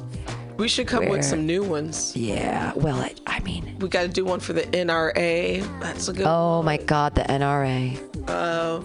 We 0.56 0.68
should 0.68 0.86
come 0.86 1.08
with 1.08 1.24
some 1.24 1.46
new 1.46 1.62
ones. 1.62 2.16
Yeah. 2.16 2.72
Well, 2.74 2.96
I, 2.96 3.14
I 3.26 3.40
mean, 3.40 3.76
we 3.78 3.88
got 3.88 4.02
to 4.02 4.08
do 4.08 4.24
one 4.24 4.40
for 4.40 4.52
the 4.54 4.62
NRA. 4.62 5.62
That's 5.80 6.08
a 6.08 6.12
good. 6.12 6.26
Oh 6.26 6.62
my 6.62 6.78
God, 6.78 7.14
the 7.14 7.22
NRA. 7.22 7.98
Uh, 8.28 8.80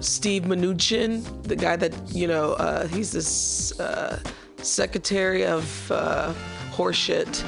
Steve 0.00 0.44
Mnuchin, 0.44 1.22
the 1.42 1.56
guy 1.56 1.76
that 1.76 1.94
you 2.14 2.26
know, 2.26 2.54
uh, 2.54 2.86
he's 2.86 3.12
this 3.12 3.78
uh, 3.78 4.18
secretary 4.58 5.44
of 5.44 5.90
uh, 5.92 6.32
horseshit. 6.72 7.44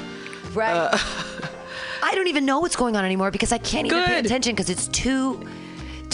Right. 0.55 0.91
I 2.03 2.15
don't 2.15 2.27
even 2.27 2.45
know 2.45 2.61
what's 2.61 2.77
going 2.77 2.97
on 2.97 3.05
anymore 3.05 3.31
because 3.31 3.53
I 3.53 3.59
can't 3.59 3.87
even 3.87 4.03
pay 4.05 4.17
Good. 4.17 4.27
attention 4.27 4.53
because 4.55 4.69
it's 4.69 4.89
too. 4.89 5.49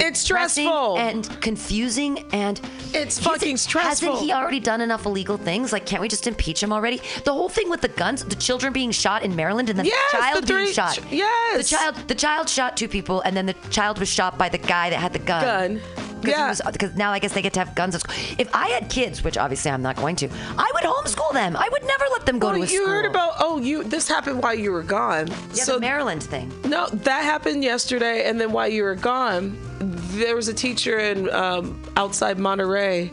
It's 0.01 0.21
stressful. 0.21 0.99
and 0.99 1.29
confusing 1.41 2.25
and 2.33 2.61
it's 2.95 3.19
fucking 3.19 3.57
stressful. 3.59 4.09
Hasn't 4.13 4.25
he 4.25 4.33
already 4.33 4.61
done 4.61 4.81
enough 4.81 5.05
illegal 5.07 5.37
things? 5.37 5.73
Like, 5.73 5.87
can't 5.87 6.01
we 6.01 6.09
just 6.09 6.27
impeach 6.27 6.63
him 6.63 6.73
already? 6.73 7.01
The 7.25 7.33
whole 7.33 7.49
thing 7.49 7.69
with 7.69 7.81
the 7.81 7.89
guns, 7.89 8.25
the 8.25 8.37
children 8.37 8.73
being 8.73 8.91
shot 8.91 9.23
in 9.23 9.35
Maryland, 9.37 9.69
and 9.71 9.79
then 9.79 9.87
Yes, 9.87 10.13
the 10.13 10.19
child 10.19 10.43
the 10.43 10.47
being 10.47 10.65
three- 10.67 10.73
shot. 10.73 10.95
ch- 10.95 11.01
yes. 11.11 11.57
the 11.71 11.77
child, 11.77 11.95
the 12.09 12.15
child 12.15 12.49
shot 12.49 12.77
two 12.77 12.89
people, 12.89 13.21
and 13.23 13.37
then 13.37 13.47
the 13.47 13.55
child 13.71 13.99
was 13.99 14.09
shot 14.09 14.39
by 14.39 14.49
the 14.49 14.59
guy 14.59 14.91
that 14.91 14.99
had 14.99 15.13
the 15.13 15.19
gun. 15.19 15.43
Gun. 15.45 15.81
Yeah. 16.25 16.53
Because 16.73 16.97
now 16.97 17.13
I 17.13 17.21
guess 17.21 17.33
they 17.33 17.43
get 17.43 17.53
to 17.53 17.61
have 17.61 17.75
guns 17.77 17.95
at 17.95 18.01
school. 18.01 18.15
If 18.39 18.53
I 18.55 18.69
had 18.71 18.89
kids, 18.91 19.23
which 19.23 19.39
obviously 19.39 19.71
I'm 19.71 19.83
not 19.83 19.95
going 19.97 20.17
to, 20.17 20.29
I 20.59 20.69
would 20.75 20.83
homeschool 20.83 21.33
them. 21.33 21.57
I 21.57 21.69
would 21.71 21.85
never 21.85 22.05
let 22.11 22.27
them 22.27 22.41
go 22.41 22.49
Well, 22.49 22.57
to 22.57 22.63
a 22.63 22.67
you 22.67 22.83
school. 22.83 22.89
heard 22.89 23.07
about? 23.07 23.35
Oh, 23.39 23.59
you. 23.61 23.85
This 23.85 24.09
happened 24.09 24.43
while 24.43 24.55
you 24.55 24.73
were 24.73 24.83
gone. 24.83 25.29
yeah, 25.55 25.65
the 25.65 25.79
Maryland 25.79 26.23
thing. 26.25 26.53
No, 26.65 26.89
that 26.89 27.23
happened 27.23 27.63
yesterday, 27.63 28.29
and 28.29 28.41
then 28.41 28.51
while 28.51 28.67
you 28.67 28.83
were 28.83 28.97
gone, 28.97 29.57
there 29.81 30.35
was 30.37 30.49
a 30.49 30.55
teacher 30.55 30.99
in 30.99 31.31
um, 31.31 31.81
outside 31.97 32.39
Monterey 32.39 33.11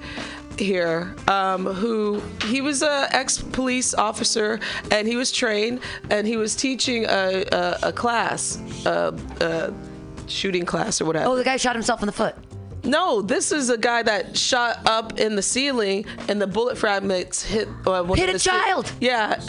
here 0.57 1.13
um, 1.27 1.65
who 1.65 2.21
he 2.45 2.61
was 2.61 2.81
a 2.81 3.07
ex 3.11 3.39
police 3.39 3.93
officer 3.93 4.59
and 4.89 5.07
he 5.07 5.15
was 5.15 5.31
trained 5.31 5.81
and 6.09 6.25
he 6.25 6.37
was 6.37 6.55
teaching 6.55 7.05
a, 7.05 7.43
a, 7.51 7.79
a 7.83 7.91
class, 7.91 8.57
a, 8.85 9.13
a 9.41 9.73
shooting 10.29 10.65
class 10.65 11.01
or 11.01 11.05
whatever. 11.05 11.29
Oh, 11.29 11.35
the 11.35 11.43
guy 11.43 11.57
shot 11.57 11.75
himself 11.75 12.01
in 12.01 12.05
the 12.05 12.13
foot. 12.13 12.35
No, 12.83 13.21
this 13.21 13.51
is 13.51 13.69
a 13.69 13.77
guy 13.77 14.03
that 14.03 14.37
shot 14.37 14.79
up 14.85 15.19
in 15.19 15.35
the 15.35 15.41
ceiling 15.41 16.05
and 16.29 16.39
the 16.41 16.47
bullet 16.47 16.77
fragments 16.77 17.43
hit 17.43 17.67
uh, 17.87 18.03
Hit 18.13 18.33
a 18.33 18.39
child? 18.39 18.91
yeah, 19.01 19.41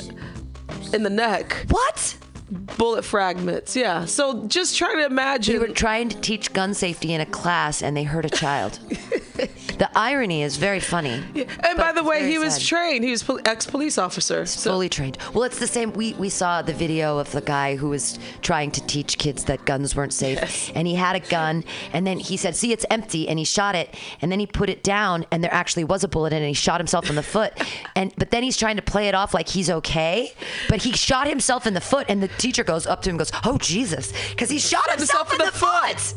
in 0.92 1.02
the 1.02 1.10
neck. 1.10 1.66
What? 1.68 2.16
Bullet 2.50 3.04
fragments. 3.04 3.74
Yeah. 3.74 4.04
So 4.04 4.46
just 4.46 4.76
try 4.76 4.94
to 4.94 5.04
imagine. 5.04 5.54
We 5.54 5.68
were 5.68 5.74
trying 5.74 6.08
to 6.10 6.20
teach 6.20 6.52
gun 6.52 6.74
safety 6.74 7.12
in 7.12 7.20
a 7.20 7.26
class, 7.26 7.82
and 7.82 7.96
they 7.96 8.04
hurt 8.04 8.24
a 8.24 8.30
child. 8.30 8.78
the 9.78 9.90
irony 9.98 10.42
is 10.42 10.56
very 10.56 10.80
funny. 10.80 11.22
And 11.60 11.78
by 11.78 11.92
the 11.92 12.02
way, 12.02 12.30
he 12.30 12.38
was 12.38 12.54
sad. 12.54 12.62
trained. 12.62 13.04
He 13.04 13.10
was 13.10 13.22
pol- 13.22 13.40
ex-police 13.44 13.98
officer. 13.98 14.46
So 14.46 14.70
fully 14.70 14.88
trained. 14.88 15.18
Well, 15.34 15.44
it's 15.44 15.58
the 15.58 15.66
same. 15.66 15.92
We 15.92 16.14
we 16.14 16.28
saw 16.28 16.62
the 16.62 16.72
video 16.72 17.18
of 17.18 17.30
the 17.32 17.40
guy 17.40 17.76
who 17.76 17.88
was 17.90 18.18
trying 18.42 18.70
to 18.72 18.86
teach 18.86 19.18
kids 19.18 19.44
that 19.44 19.64
guns 19.64 19.94
weren't 19.94 20.12
safe, 20.12 20.72
and 20.74 20.86
he 20.86 20.94
had 20.94 21.16
a 21.16 21.20
gun, 21.20 21.64
and 21.92 22.06
then 22.06 22.18
he 22.18 22.36
said, 22.36 22.56
"See, 22.56 22.72
it's 22.72 22.86
empty," 22.90 23.28
and 23.28 23.38
he 23.38 23.44
shot 23.44 23.74
it, 23.74 23.94
and 24.20 24.30
then 24.32 24.40
he 24.40 24.46
put 24.46 24.70
it 24.70 24.82
down, 24.82 25.26
and 25.30 25.42
there 25.42 25.52
actually 25.52 25.84
was 25.84 26.04
a 26.04 26.08
bullet 26.08 26.32
in 26.32 26.38
it, 26.38 26.46
and 26.46 26.48
he 26.48 26.54
shot 26.54 26.80
himself 26.80 27.08
in 27.10 27.16
the 27.16 27.22
foot, 27.22 27.52
and 27.96 28.12
but 28.16 28.30
then 28.30 28.42
he's 28.42 28.56
trying 28.56 28.76
to 28.76 28.82
play 28.82 29.08
it 29.08 29.14
off 29.14 29.34
like 29.34 29.48
he's 29.48 29.68
okay, 29.70 30.32
but 30.68 30.82
he 30.82 30.92
shot 30.92 31.26
himself 31.28 31.66
in 31.66 31.74
the 31.74 31.80
foot, 31.80 32.06
and 32.08 32.22
the 32.22 32.28
teacher 32.28 32.64
goes 32.64 32.86
up 32.86 33.02
to 33.02 33.10
him 33.10 33.14
and 33.14 33.18
goes, 33.18 33.32
"Oh 33.44 33.58
Jesus," 33.58 34.12
because 34.30 34.50
he 34.50 34.58
shot 34.58 34.88
himself 34.90 35.32
in 35.32 35.38
the 35.38 35.52
foot. 35.52 36.14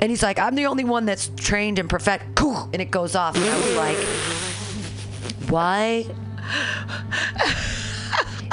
And 0.00 0.10
he's 0.10 0.22
like, 0.22 0.38
I'm 0.38 0.54
the 0.54 0.66
only 0.66 0.84
one 0.84 1.06
that's 1.06 1.30
trained 1.36 1.78
and 1.78 1.88
perfect. 1.88 2.24
And 2.38 2.82
it 2.82 2.90
goes 2.90 3.14
off. 3.14 3.34
And 3.36 3.44
I 3.44 3.56
was 3.56 3.76
like, 3.76 3.98
why? 5.50 6.06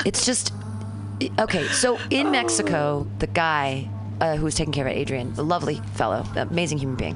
It's 0.05 0.25
just 0.25 0.53
okay. 1.39 1.67
So 1.67 1.99
in 2.09 2.31
Mexico, 2.31 3.07
the 3.19 3.27
guy 3.27 3.89
uh, 4.19 4.35
who 4.35 4.45
was 4.45 4.55
taking 4.55 4.73
care 4.73 4.87
of 4.87 4.93
Adrian, 4.93 5.33
the 5.33 5.43
lovely 5.43 5.81
fellow, 5.95 6.25
amazing 6.35 6.77
human 6.77 6.95
being, 6.95 7.15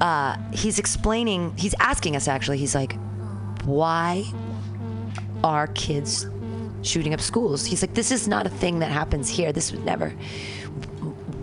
uh, 0.00 0.36
he's 0.52 0.78
explaining. 0.78 1.56
He's 1.56 1.74
asking 1.80 2.16
us 2.16 2.28
actually. 2.28 2.58
He's 2.58 2.74
like, 2.74 2.96
why 3.64 4.24
are 5.42 5.66
kids 5.68 6.26
shooting 6.82 7.12
up 7.14 7.20
schools? 7.20 7.64
He's 7.64 7.82
like, 7.82 7.94
this 7.94 8.10
is 8.10 8.28
not 8.28 8.46
a 8.46 8.50
thing 8.50 8.78
that 8.80 8.90
happens 8.90 9.28
here. 9.28 9.52
This 9.52 9.72
would 9.72 9.84
never. 9.84 10.10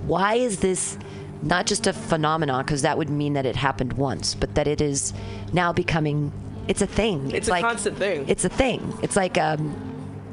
Why 0.06 0.36
is 0.36 0.60
this? 0.60 0.98
Not 1.42 1.66
just 1.66 1.88
a 1.88 1.94
phenomenon, 1.94 2.66
because 2.66 2.82
that 2.82 2.98
would 2.98 3.10
mean 3.10 3.34
that 3.34 3.46
it 3.46 3.56
happened 3.56 3.94
once, 3.94 4.36
but 4.36 4.56
that 4.56 4.68
it 4.68 4.82
is 4.82 5.14
now 5.54 5.72
becoming. 5.72 6.32
It's 6.68 6.82
a 6.82 6.88
thing. 6.88 7.32
It's 7.32 7.48
a 7.48 7.52
like, 7.52 7.64
constant 7.64 7.98
thing. 7.98 8.26
It's 8.28 8.44
a 8.44 8.50
thing. 8.50 8.94
It's 9.02 9.16
like 9.16 9.38
um, 9.38 9.76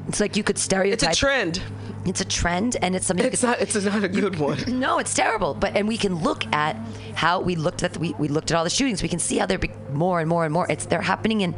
it's 0.09 0.21
like 0.21 0.37
you 0.37 0.43
could 0.43 0.59
stereotype. 0.59 1.11
It's 1.11 1.19
a 1.19 1.21
trend. 1.21 1.63
It's 2.07 2.21
a 2.21 2.25
trend, 2.25 2.77
and 2.83 2.95
it's 2.95 3.07
something. 3.07 3.27
It's 3.27 3.43
not. 3.43 3.61
It's 3.61 3.75
not 3.75 4.05
a 4.05 4.09
good 4.09 4.39
one. 4.39 4.59
No, 4.85 4.99
it's 4.99 5.15
terrible. 5.15 5.55
But 5.55 5.77
and 5.77 5.89
we 5.89 5.97
can 5.97 6.17
look 6.17 6.47
at 6.53 6.77
how 7.15 7.41
we 7.41 7.55
looked 7.55 7.83
at 7.83 7.95
the, 7.95 7.99
we 7.99 8.15
we 8.19 8.29
looked 8.29 8.51
at 8.51 8.57
all 8.57 8.65
the 8.65 8.71
shootings. 8.71 9.03
We 9.03 9.09
can 9.09 9.19
see 9.19 9.39
how 9.39 9.47
they're 9.47 9.59
be 9.59 9.71
more 9.93 10.21
and 10.21 10.29
more 10.29 10.45
and 10.45 10.53
more. 10.53 10.67
It's 10.71 10.87
they're 10.87 11.01
happening 11.01 11.41
in 11.41 11.55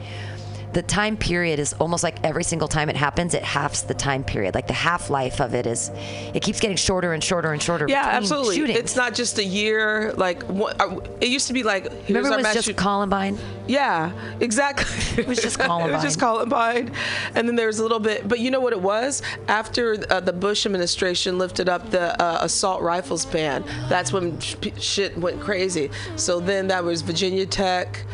the 0.77 0.82
time 0.82 1.16
period 1.16 1.59
is 1.59 1.73
almost 1.81 2.03
like 2.03 2.23
every 2.23 2.44
single 2.44 2.69
time 2.69 2.90
it 2.90 2.97
happens, 2.97 3.32
it 3.32 3.43
halves 3.43 3.85
the 3.85 3.94
time 3.94 4.23
period. 4.23 4.55
Like 4.55 4.66
the 4.66 4.74
half 4.74 5.09
life 5.09 5.40
of 5.40 5.55
it 5.55 5.66
is, 5.66 5.90
it 6.35 6.43
keeps 6.43 6.61
getting 6.61 6.77
shorter 6.77 7.15
and 7.15 7.24
shorter 7.24 7.51
and 7.55 7.62
shorter. 7.62 7.86
Yeah, 7.89 8.05
absolutely. 8.05 8.57
Shootings. 8.57 8.78
It's 8.78 8.94
not 8.94 9.15
just 9.15 9.39
a 9.39 9.44
year. 9.44 10.12
Like 10.19 10.44
uh, 10.51 11.01
it 11.23 11.28
used 11.28 11.47
to 11.47 11.55
be. 11.55 11.62
Like 11.62 11.90
Remember, 12.09 12.28
our 12.28 12.40
it 12.40 12.43
was 12.43 12.53
just 12.53 12.66
shoot- 12.66 12.77
Columbine. 12.77 13.39
Yeah, 13.66 14.12
exactly. 14.39 14.85
It 15.23 15.27
was 15.27 15.39
just 15.39 15.59
Columbine. 15.59 15.89
it 15.89 15.94
was 15.94 16.03
just 16.03 16.20
Columbine, 16.20 16.93
and 17.35 17.48
then 17.48 17.57
there 17.57 17.69
was 17.69 17.78
a 17.78 17.82
little 17.82 17.98
bit. 17.98 18.28
But 18.28 18.40
you 18.40 18.51
know 18.51 18.61
what 18.61 18.74
it 18.74 18.82
was? 18.82 19.23
After 19.48 19.97
uh, 20.11 20.20
the 20.20 20.35
Bush 20.35 20.66
administration 20.66 21.39
lifted 21.39 21.70
up 21.70 21.90
the 21.90 22.20
uh, 22.23 22.40
assault 22.43 22.82
rifles 22.82 23.24
ban, 23.24 23.65
that's 23.89 24.12
when 24.12 24.39
sh- 24.40 24.57
shit 24.78 25.16
went 25.16 25.40
crazy. 25.40 25.90
So 26.16 26.39
then 26.39 26.66
that 26.69 26.85
was 26.85 27.01
Virginia 27.01 27.47
Tech, 27.47 28.05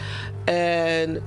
and. 0.47 1.20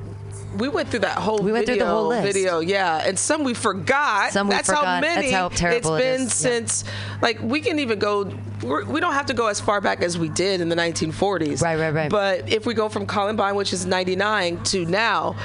We 0.58 0.70
went 0.70 0.90
through 0.90 1.00
that 1.02 1.18
whole 1.18 1.40
We 1.40 1.52
went 1.52 1.66
through 1.66 1.76
video, 1.76 1.86
the 1.88 1.92
whole 1.92 2.08
list. 2.08 2.34
video, 2.34 2.60
yeah, 2.60 3.04
and 3.06 3.18
some 3.18 3.44
we 3.44 3.54
forgot. 3.54 4.32
Some 4.32 4.48
we 4.48 4.56
That's 4.56 4.70
how 4.70 4.78
forgot. 4.78 5.02
That's 5.02 5.16
many. 5.16 5.32
how 5.32 5.50
terrible 5.50 5.96
it 5.96 6.00
it's 6.00 6.06
been 6.06 6.22
is. 6.28 6.44
Yeah. 6.44 6.50
since, 6.52 6.84
like, 7.22 7.40
we 7.42 7.62
can 7.62 7.80
even 7.80 8.00
go. 8.00 8.32
We're, 8.64 8.86
we 8.86 9.00
don't 9.00 9.14
have 9.14 9.26
to 9.28 9.34
go 9.34 9.48
as 9.48 9.60
far 9.60 9.82
back 9.82 10.02
as 10.02 10.18
we 10.18 10.30
did 10.30 10.62
in 10.62 10.70
the 10.70 10.76
1940s. 10.76 11.62
Right, 11.62 11.78
right, 11.78 11.94
right. 11.94 12.10
But 12.10 12.50
if 12.52 12.66
we 12.66 12.74
go 12.74 12.90
from 12.90 13.06
Columbine, 13.06 13.56
which 13.56 13.74
is 13.74 13.86
99, 13.86 14.64
to 14.64 14.86
now, 14.86 15.36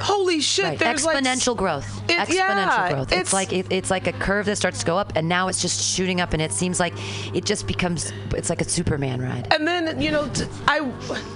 holy 0.00 0.40
shit, 0.40 0.64
Right. 0.64 0.78
there's 0.78 1.04
like 1.04 1.16
exponential 1.18 1.56
growth. 1.56 1.86
It- 2.10 2.18
exponential 2.18 2.34
yeah, 2.34 2.92
growth. 2.92 3.12
It's, 3.12 3.20
it's- 3.20 3.32
like 3.32 3.52
it, 3.52 3.66
it's 3.70 3.90
like 3.90 4.06
a 4.06 4.12
curve 4.12 4.46
that 4.46 4.56
starts 4.56 4.80
to 4.80 4.86
go 4.86 4.96
up, 4.98 5.12
and 5.16 5.28
now 5.28 5.48
it's 5.48 5.60
just 5.62 5.82
shooting 5.94 6.20
up, 6.20 6.32
and 6.32 6.40
it 6.42 6.52
seems 6.52 6.80
like 6.80 6.94
it 7.34 7.44
just 7.44 7.66
becomes. 7.66 8.12
It's 8.34 8.48
like 8.50 8.60
a 8.60 8.68
Superman 8.68 9.20
ride. 9.20 9.52
And 9.52 9.66
then 9.66 10.00
you 10.00 10.10
know, 10.10 10.28
t- 10.28 10.44
I 10.66 10.80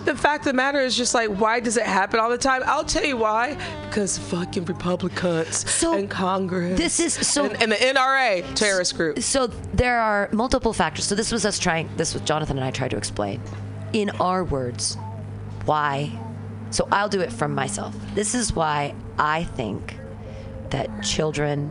the 0.04 0.14
fact 0.16 0.40
of 0.46 0.52
the 0.52 0.56
matter 0.56 0.80
is 0.80 0.96
just 0.96 1.14
like, 1.14 1.28
why 1.30 1.60
does 1.60 1.76
it 1.76 1.84
happen 1.86 2.18
all 2.20 2.30
the 2.30 2.38
time? 2.38 2.62
I'll 2.66 2.84
tell 2.84 3.04
you 3.04 3.16
why. 3.16 3.56
Because 3.86 4.18
fucking 4.18 4.64
Republicans 4.64 5.82
and 5.82 6.08
Congress. 6.10 6.78
this 6.78 7.00
is- 7.00 7.14
so- 7.26 7.44
and, 7.46 7.62
and 7.62 7.72
the 7.72 7.76
NRA 7.76 8.54
terrorist 8.54 8.96
group. 8.96 9.20
So 9.20 9.46
there 9.74 10.00
are 10.00 10.28
multiple 10.32 10.72
factors. 10.72 11.04
So 11.04 11.14
this 11.14 11.30
was 11.32 11.44
us 11.44 11.58
trying. 11.58 11.88
This 11.96 12.14
was 12.14 12.22
Jonathan 12.22 12.56
and 12.58 12.64
I 12.66 12.70
tried 12.70 12.90
to 12.92 12.96
explain, 12.96 13.40
in 13.92 14.10
our 14.20 14.44
words, 14.44 14.96
why. 15.64 16.10
So 16.74 16.88
I'll 16.90 17.08
do 17.08 17.20
it 17.20 17.32
from 17.32 17.54
myself. 17.54 17.94
This 18.16 18.34
is 18.34 18.52
why 18.52 18.94
I 19.16 19.44
think 19.44 19.94
that 20.70 20.88
children 21.04 21.70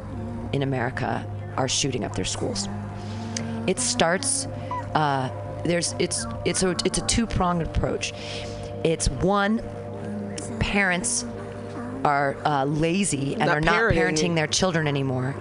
in 0.53 0.61
America 0.63 1.25
are 1.57 1.67
shooting 1.67 2.05
up 2.05 2.15
their 2.15 2.23
schools. 2.23 2.69
It 3.67 3.79
starts. 3.79 4.45
Uh, 4.95 5.29
there's 5.65 5.93
it's 5.99 6.25
it's 6.45 6.63
a 6.63 6.69
it's 6.85 6.99
a 6.99 7.05
two 7.05 7.27
pronged 7.27 7.63
approach. 7.63 8.13
It's 8.85 9.09
one, 9.09 9.61
parents 10.61 11.25
are 12.05 12.37
uh, 12.45 12.63
lazy 12.63 13.33
and 13.35 13.45
Not 13.47 13.57
are 13.57 13.61
not 13.61 13.75
parenting. 13.75 13.95
parenting 13.97 14.35
their 14.35 14.47
children 14.47 14.87
anymore, 14.87 15.35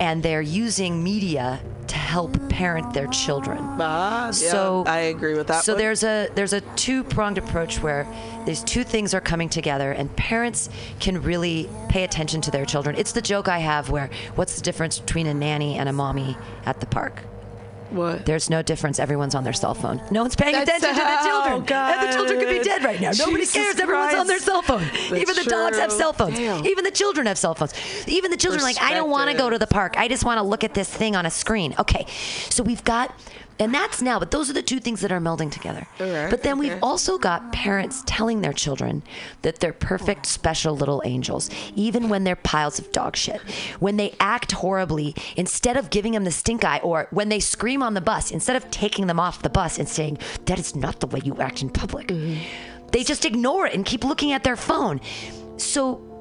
and 0.00 0.22
they're 0.22 0.40
using 0.64 1.02
media 1.04 1.60
to 1.88 1.96
help 1.96 2.32
parent 2.48 2.94
their 2.94 3.06
children. 3.08 3.58
Ah, 3.60 4.26
yeah, 4.26 4.30
so 4.32 4.84
I 4.86 4.98
agree 5.14 5.34
with 5.36 5.48
that 5.48 5.62
So 5.64 5.72
one. 5.74 5.78
there's 5.78 6.02
a 6.04 6.28
there's 6.34 6.54
a 6.54 6.62
two 6.76 7.04
pronged 7.04 7.36
approach 7.38 7.82
where 7.82 8.06
these 8.46 8.62
two 8.62 8.84
things 8.84 9.14
are 9.14 9.20
coming 9.20 9.48
together, 9.48 9.92
and 9.92 10.14
parents 10.16 10.68
can 11.00 11.22
really 11.22 11.68
pay 11.88 12.04
attention 12.04 12.40
to 12.42 12.50
their 12.50 12.64
children. 12.64 12.96
It's 12.96 13.12
the 13.12 13.22
joke 13.22 13.48
I 13.48 13.58
have 13.58 13.90
where 13.90 14.10
what's 14.34 14.56
the 14.56 14.62
difference 14.62 14.98
between 14.98 15.26
a 15.26 15.34
nanny 15.34 15.76
and 15.76 15.88
a 15.88 15.92
mommy 15.92 16.36
at 16.66 16.80
the 16.80 16.86
park? 16.86 17.22
What? 17.90 18.26
There's 18.26 18.50
no 18.50 18.60
difference. 18.60 18.98
Everyone's 18.98 19.34
on 19.36 19.44
their 19.44 19.52
cell 19.52 19.74
phone. 19.74 20.02
No 20.10 20.22
one's 20.22 20.34
paying 20.34 20.52
That's- 20.52 20.78
attention 20.82 21.00
to 21.04 21.10
the 21.10 21.28
children. 21.28 21.64
God. 21.64 21.94
And 21.94 22.08
the 22.08 22.16
children 22.16 22.40
could 22.40 22.48
be 22.48 22.64
dead 22.64 22.82
right 22.82 23.00
now. 23.00 23.12
Nobody 23.16 23.42
Jesus 23.42 23.54
cares. 23.54 23.78
Everyone's 23.78 24.14
on 24.14 24.26
their 24.26 24.40
cell 24.40 24.62
phone. 24.62 24.82
That's 24.82 25.12
Even 25.12 25.36
the 25.36 25.44
dogs 25.44 25.78
have 25.78 25.92
cell 25.92 26.12
phones. 26.12 26.36
Damn. 26.36 26.66
Even 26.66 26.82
the 26.82 26.90
children 26.90 27.26
have 27.26 27.38
cell 27.38 27.54
phones. 27.54 27.74
Even 28.08 28.32
the 28.32 28.36
children 28.36 28.60
are 28.60 28.64
like, 28.64 28.80
I 28.80 28.94
don't 28.94 29.10
want 29.10 29.30
to 29.30 29.36
go 29.36 29.48
to 29.48 29.58
the 29.58 29.66
park. 29.68 29.94
I 29.96 30.08
just 30.08 30.24
want 30.24 30.38
to 30.38 30.42
look 30.42 30.64
at 30.64 30.74
this 30.74 30.92
thing 30.92 31.14
on 31.14 31.24
a 31.24 31.30
screen. 31.30 31.74
Okay. 31.78 32.06
So 32.50 32.64
we've 32.64 32.82
got 32.82 33.14
and 33.58 33.72
that's 33.72 34.02
now, 34.02 34.18
but 34.18 34.30
those 34.30 34.50
are 34.50 34.52
the 34.52 34.62
two 34.62 34.80
things 34.80 35.00
that 35.02 35.12
are 35.12 35.20
melding 35.20 35.50
together. 35.50 35.86
But 35.98 36.42
then 36.42 36.58
we've 36.58 36.78
also 36.82 37.18
got 37.18 37.52
parents 37.52 38.02
telling 38.06 38.40
their 38.40 38.52
children 38.52 39.02
that 39.42 39.60
they're 39.60 39.72
perfect, 39.72 40.20
oh. 40.26 40.28
special 40.28 40.76
little 40.76 41.02
angels, 41.04 41.50
even 41.74 42.08
when 42.08 42.24
they're 42.24 42.36
piles 42.36 42.78
of 42.78 42.90
dog 42.92 43.16
shit. 43.16 43.40
When 43.78 43.96
they 43.96 44.14
act 44.18 44.52
horribly, 44.52 45.14
instead 45.36 45.76
of 45.76 45.90
giving 45.90 46.12
them 46.12 46.24
the 46.24 46.30
stink 46.30 46.64
eye, 46.64 46.78
or 46.78 47.06
when 47.10 47.28
they 47.28 47.40
scream 47.40 47.82
on 47.82 47.94
the 47.94 48.00
bus, 48.00 48.30
instead 48.30 48.56
of 48.56 48.70
taking 48.70 49.06
them 49.06 49.20
off 49.20 49.42
the 49.42 49.50
bus 49.50 49.78
and 49.78 49.88
saying, 49.88 50.18
That 50.46 50.58
is 50.58 50.74
not 50.74 51.00
the 51.00 51.06
way 51.06 51.20
you 51.24 51.36
act 51.40 51.62
in 51.62 51.70
public, 51.70 52.08
mm-hmm. 52.08 52.40
they 52.90 53.04
just 53.04 53.24
ignore 53.24 53.66
it 53.66 53.74
and 53.74 53.84
keep 53.84 54.04
looking 54.04 54.32
at 54.32 54.42
their 54.42 54.56
phone. 54.56 55.00
So 55.56 56.13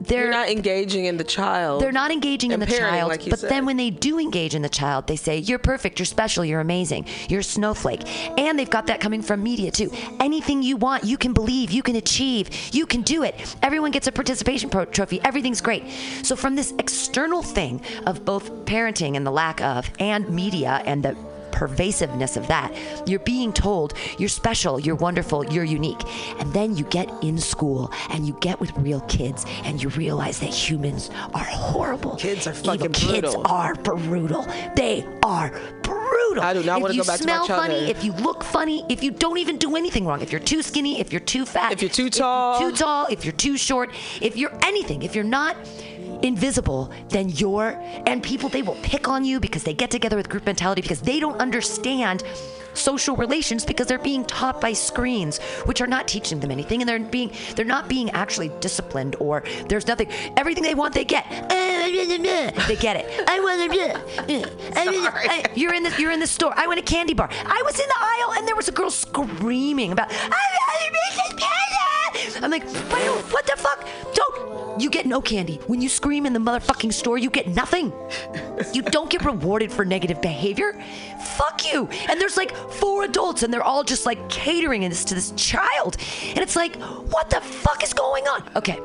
they're 0.00 0.22
You're 0.24 0.30
not 0.30 0.48
engaging 0.48 1.04
in 1.04 1.16
the 1.18 1.24
child. 1.24 1.82
they're 1.82 1.92
not 1.92 2.10
engaging 2.10 2.52
in 2.52 2.60
the 2.60 2.66
pairing, 2.66 2.82
child, 2.94 3.08
like 3.10 3.28
but 3.28 3.38
said. 3.38 3.50
then 3.50 3.66
when 3.66 3.76
they 3.76 3.90
do 3.90 4.18
engage 4.18 4.54
in 4.54 4.62
the 4.62 4.68
child, 4.68 5.06
they 5.06 5.16
say, 5.16 5.38
You're 5.38 5.58
perfect, 5.58 5.98
you're 5.98 6.06
special, 6.06 6.44
you're 6.44 6.60
amazing, 6.60 7.06
you're 7.28 7.40
a 7.40 7.44
snowflake. 7.44 8.02
And 8.38 8.58
they've 8.58 8.70
got 8.70 8.86
that 8.86 9.00
coming 9.00 9.20
from 9.22 9.42
media 9.42 9.70
too. 9.70 9.90
Anything 10.18 10.62
you 10.62 10.76
want, 10.76 11.04
you 11.04 11.18
can 11.18 11.32
believe, 11.32 11.70
you 11.70 11.82
can 11.82 11.96
achieve, 11.96 12.50
you 12.72 12.86
can 12.86 13.02
do 13.02 13.22
it. 13.22 13.34
Everyone 13.62 13.90
gets 13.90 14.06
a 14.06 14.12
participation 14.12 14.70
pro- 14.70 14.86
trophy, 14.86 15.20
everything's 15.24 15.60
great. 15.60 15.84
So, 16.22 16.34
from 16.34 16.56
this 16.56 16.72
external 16.78 17.42
thing 17.42 17.82
of 18.06 18.24
both 18.24 18.50
parenting 18.64 19.16
and 19.16 19.26
the 19.26 19.30
lack 19.30 19.60
of, 19.60 19.90
and 19.98 20.28
media 20.30 20.82
and 20.86 21.02
the 21.02 21.16
pervasiveness 21.50 22.36
of 22.36 22.46
that. 22.48 22.72
You're 23.06 23.20
being 23.20 23.52
told 23.52 23.94
you're 24.18 24.28
special, 24.28 24.78
you're 24.78 24.96
wonderful, 24.96 25.44
you're 25.46 25.64
unique. 25.64 26.00
And 26.38 26.52
then 26.52 26.76
you 26.76 26.84
get 26.84 27.10
in 27.22 27.38
school 27.38 27.92
and 28.10 28.26
you 28.26 28.36
get 28.40 28.60
with 28.60 28.76
real 28.78 29.00
kids 29.02 29.44
and 29.64 29.82
you 29.82 29.88
realize 29.90 30.38
that 30.40 30.50
humans 30.50 31.10
are 31.34 31.44
horrible. 31.44 32.16
Kids 32.16 32.46
are 32.46 32.52
Evil 32.52 32.64
fucking 32.64 32.92
Kids 32.92 33.34
are 33.44 33.74
brutal. 33.74 34.46
They 34.76 35.06
are 35.22 35.50
brutal. 35.82 36.42
I 36.42 36.54
do 36.54 36.62
not 36.62 36.76
if 36.78 36.82
wanna 36.82 36.96
go 36.96 37.04
back 37.04 37.18
to 37.20 37.26
my 37.26 37.44
smell 37.44 37.46
funny, 37.46 37.90
if 37.90 38.04
you 38.04 38.12
look 38.12 38.44
funny, 38.44 38.84
if 38.88 39.02
you 39.02 39.10
don't 39.10 39.38
even 39.38 39.58
do 39.58 39.76
anything 39.76 40.06
wrong, 40.06 40.20
if 40.20 40.30
you're 40.30 40.40
too 40.40 40.62
skinny, 40.62 41.00
if 41.00 41.12
you're 41.12 41.20
too 41.20 41.44
fat, 41.44 41.72
If 41.72 41.82
you're 41.82 41.90
too 41.90 42.10
tall. 42.10 42.58
too 42.60 42.72
tall, 42.76 43.06
if 43.06 43.24
you're 43.24 43.32
too 43.32 43.56
short, 43.56 43.90
if 44.20 44.36
you're 44.36 44.56
anything, 44.62 45.02
if 45.02 45.14
you're 45.14 45.24
not 45.24 45.56
invisible, 46.22 46.90
then 47.08 47.28
you're 47.28 47.80
and 48.06 48.22
people 48.22 48.48
they 48.48 48.62
will 48.62 48.76
pick 48.82 49.08
on 49.08 49.24
you 49.24 49.40
because 49.40 49.62
they 49.62 49.74
get 49.74 49.90
together 49.90 50.16
with 50.16 50.28
group 50.28 50.46
mentality 50.46 50.82
because 50.82 51.00
they 51.00 51.20
don't 51.20 51.40
understand 51.40 52.22
social 52.74 53.16
relations 53.16 53.64
because 53.64 53.86
they're 53.86 53.98
being 53.98 54.24
taught 54.24 54.60
by 54.60 54.72
screens 54.72 55.38
which 55.64 55.80
are 55.80 55.86
not 55.86 56.06
teaching 56.08 56.40
them 56.40 56.50
anything 56.50 56.80
and 56.82 56.88
they're 56.88 56.98
being 56.98 57.32
they're 57.56 57.64
not 57.64 57.88
being 57.88 58.10
actually 58.10 58.50
disciplined 58.60 59.16
or 59.20 59.42
there's 59.68 59.86
nothing 59.86 60.08
everything 60.36 60.62
they 60.62 60.74
want 60.74 60.94
they 60.94 61.04
get 61.04 61.24
they 62.68 62.76
get 62.76 62.96
it 62.96 63.28
i 63.28 63.40
want 63.40 63.60
to 63.60 63.78
you're 65.54 65.74
in 65.74 65.82
the 65.82 65.94
you're 65.98 66.12
in 66.12 66.20
the 66.20 66.26
store 66.26 66.52
i 66.56 66.66
want 66.66 66.78
a 66.78 66.82
candy 66.82 67.14
bar 67.14 67.28
i 67.32 67.62
was 67.64 67.78
in 67.78 67.86
the 67.86 67.98
aisle 67.98 68.38
and 68.38 68.48
there 68.48 68.56
was 68.56 68.68
a 68.68 68.72
girl 68.72 68.90
screaming 68.90 69.92
about 69.92 70.10
I'm 72.42 72.50
like, 72.50 72.64
what, 72.64 73.32
what 73.32 73.46
the 73.46 73.56
fuck? 73.56 73.86
Don't. 74.14 74.80
You 74.80 74.88
get 74.88 75.04
no 75.04 75.20
candy. 75.20 75.60
When 75.66 75.82
you 75.82 75.88
scream 75.88 76.24
in 76.26 76.32
the 76.32 76.38
motherfucking 76.38 76.92
store, 76.92 77.18
you 77.18 77.28
get 77.28 77.48
nothing. 77.48 77.92
You 78.72 78.82
don't 78.82 79.10
get 79.10 79.24
rewarded 79.24 79.70
for 79.70 79.84
negative 79.84 80.22
behavior. 80.22 80.80
Fuck 81.36 81.70
you. 81.70 81.88
And 82.08 82.20
there's 82.20 82.36
like 82.36 82.54
four 82.68 83.04
adults, 83.04 83.42
and 83.42 83.52
they're 83.52 83.62
all 83.62 83.84
just 83.84 84.06
like 84.06 84.28
catering 84.28 84.82
this 84.82 85.04
to 85.06 85.14
this 85.14 85.32
child. 85.32 85.96
And 86.28 86.38
it's 86.38 86.56
like, 86.56 86.76
what 86.76 87.30
the 87.30 87.40
fuck 87.40 87.82
is 87.82 87.92
going 87.92 88.26
on? 88.26 88.48
Okay. 88.56 88.78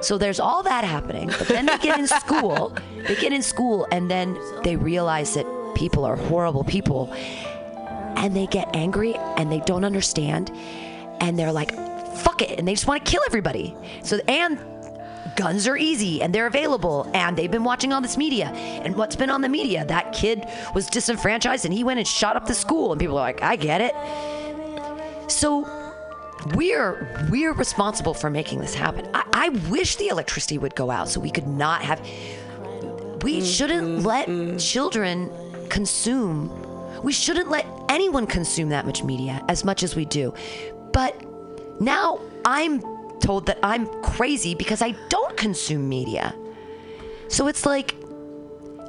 So 0.00 0.18
there's 0.18 0.40
all 0.40 0.62
that 0.64 0.84
happening. 0.84 1.28
But 1.28 1.48
then 1.48 1.66
they 1.66 1.78
get 1.78 1.98
in 1.98 2.06
school. 2.20 2.76
They 3.06 3.16
get 3.16 3.32
in 3.32 3.42
school, 3.42 3.86
and 3.90 4.10
then 4.10 4.38
they 4.64 4.76
realize 4.76 5.34
that 5.34 5.46
people 5.74 6.04
are 6.04 6.16
horrible 6.16 6.64
people. 6.64 7.12
And 8.16 8.36
they 8.36 8.46
get 8.46 8.74
angry 8.76 9.14
and 9.16 9.50
they 9.50 9.60
don't 9.60 9.84
understand. 9.84 10.50
And 11.20 11.38
they're 11.38 11.52
like, 11.52 11.74
fuck 12.18 12.42
it. 12.42 12.58
And 12.58 12.68
they 12.68 12.74
just 12.74 12.86
want 12.86 13.04
to 13.04 13.10
kill 13.10 13.22
everybody. 13.26 13.74
So, 14.04 14.20
and 14.28 14.58
guns 15.36 15.66
are 15.66 15.76
easy 15.76 16.22
and 16.22 16.34
they're 16.34 16.46
available 16.46 17.10
and 17.14 17.36
they've 17.36 17.50
been 17.50 17.64
watching 17.64 17.92
all 17.92 18.00
this 18.00 18.16
media. 18.16 18.46
And 18.46 18.96
what's 18.96 19.16
been 19.16 19.30
on 19.30 19.40
the 19.40 19.48
media 19.48 19.84
that 19.86 20.12
kid 20.12 20.46
was 20.74 20.86
disenfranchised 20.86 21.64
and 21.64 21.74
he 21.74 21.84
went 21.84 21.98
and 21.98 22.06
shot 22.06 22.36
up 22.36 22.46
the 22.46 22.54
school 22.54 22.92
and 22.92 23.00
people 23.00 23.18
are 23.18 23.22
like 23.22 23.42
i 23.42 23.56
get 23.56 23.80
it. 23.80 23.94
So 25.30 25.66
we're 26.54 27.28
we're 27.30 27.52
responsible 27.52 28.14
for 28.14 28.30
making 28.30 28.60
this 28.60 28.74
happen. 28.74 29.08
I, 29.14 29.24
I 29.32 29.48
wish 29.70 29.96
the 29.96 30.08
electricity 30.08 30.58
would 30.58 30.74
go 30.74 30.90
out 30.90 31.08
so 31.08 31.20
we 31.20 31.30
could 31.30 31.46
not 31.46 31.82
have 31.82 32.00
we 33.22 33.36
mm-hmm. 33.36 33.44
shouldn't 33.44 34.02
let 34.02 34.28
mm-hmm. 34.28 34.56
children 34.56 35.30
consume 35.68 36.50
we 37.02 37.12
shouldn't 37.12 37.48
let 37.48 37.66
anyone 37.88 38.26
consume 38.26 38.68
that 38.68 38.86
much 38.86 39.02
media 39.02 39.42
as 39.48 39.64
much 39.64 39.82
as 39.82 39.96
we 39.96 40.04
do. 40.04 40.34
But 40.92 41.20
now 41.80 42.20
i'm 42.44 42.80
told 43.22 43.46
that 43.46 43.58
i'm 43.62 43.86
crazy 44.02 44.54
because 44.54 44.82
i 44.82 44.90
don't 45.08 45.36
consume 45.36 45.88
media 45.88 46.34
so 47.28 47.46
it's 47.46 47.64
like 47.64 47.94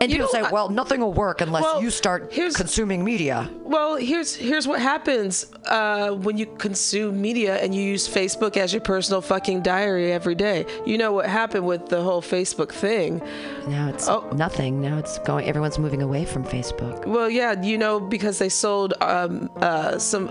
and 0.01 0.11
You 0.11 0.17
people 0.17 0.33
know, 0.33 0.47
say 0.47 0.51
well 0.51 0.69
nothing 0.69 0.99
will 1.01 1.13
work 1.13 1.39
unless 1.39 1.63
Well, 1.63 1.81
you 1.81 1.89
start 1.91 2.31
consuming 2.31 3.05
media 3.05 3.47
Well, 3.63 3.95
here's 3.95 4.35
here's 4.35 4.67
what 4.67 4.81
happens 4.81 5.45
uh, 5.67 6.09
when 6.25 6.35
you 6.37 6.47
consume 6.57 7.21
media 7.21 7.53
and 7.63 7.73
you 7.75 7.81
use 7.81 8.05
Facebook 8.09 8.57
as 8.57 8.73
your 8.73 8.81
personal 8.81 9.21
fucking 9.21 9.61
diary 9.61 10.11
every 10.11 10.35
day. 10.35 10.65
You 10.85 10.97
know 10.97 11.11
what 11.13 11.27
happened 11.27 11.65
with 11.65 11.87
the 11.87 12.01
whole 12.01 12.21
Facebook 12.21 12.71
thing. 12.73 13.21
now 13.67 13.87
it's 13.87 14.09
Oh. 14.09 14.27
nothing 14.35 14.81
now 14.81 14.97
it's 14.97 15.19
going 15.19 15.45
everyone's 15.47 15.77
moving 15.79 16.01
away 16.01 16.25
from 16.25 16.43
facebook 16.43 17.05
Well, 17.05 17.29
yeah, 17.29 17.51
you 17.61 17.77
know 17.77 17.99
because 17.99 18.39
they 18.39 18.49
sold 18.49 18.95
um, 18.99 19.49
uh, 19.61 19.97
some 19.99 20.23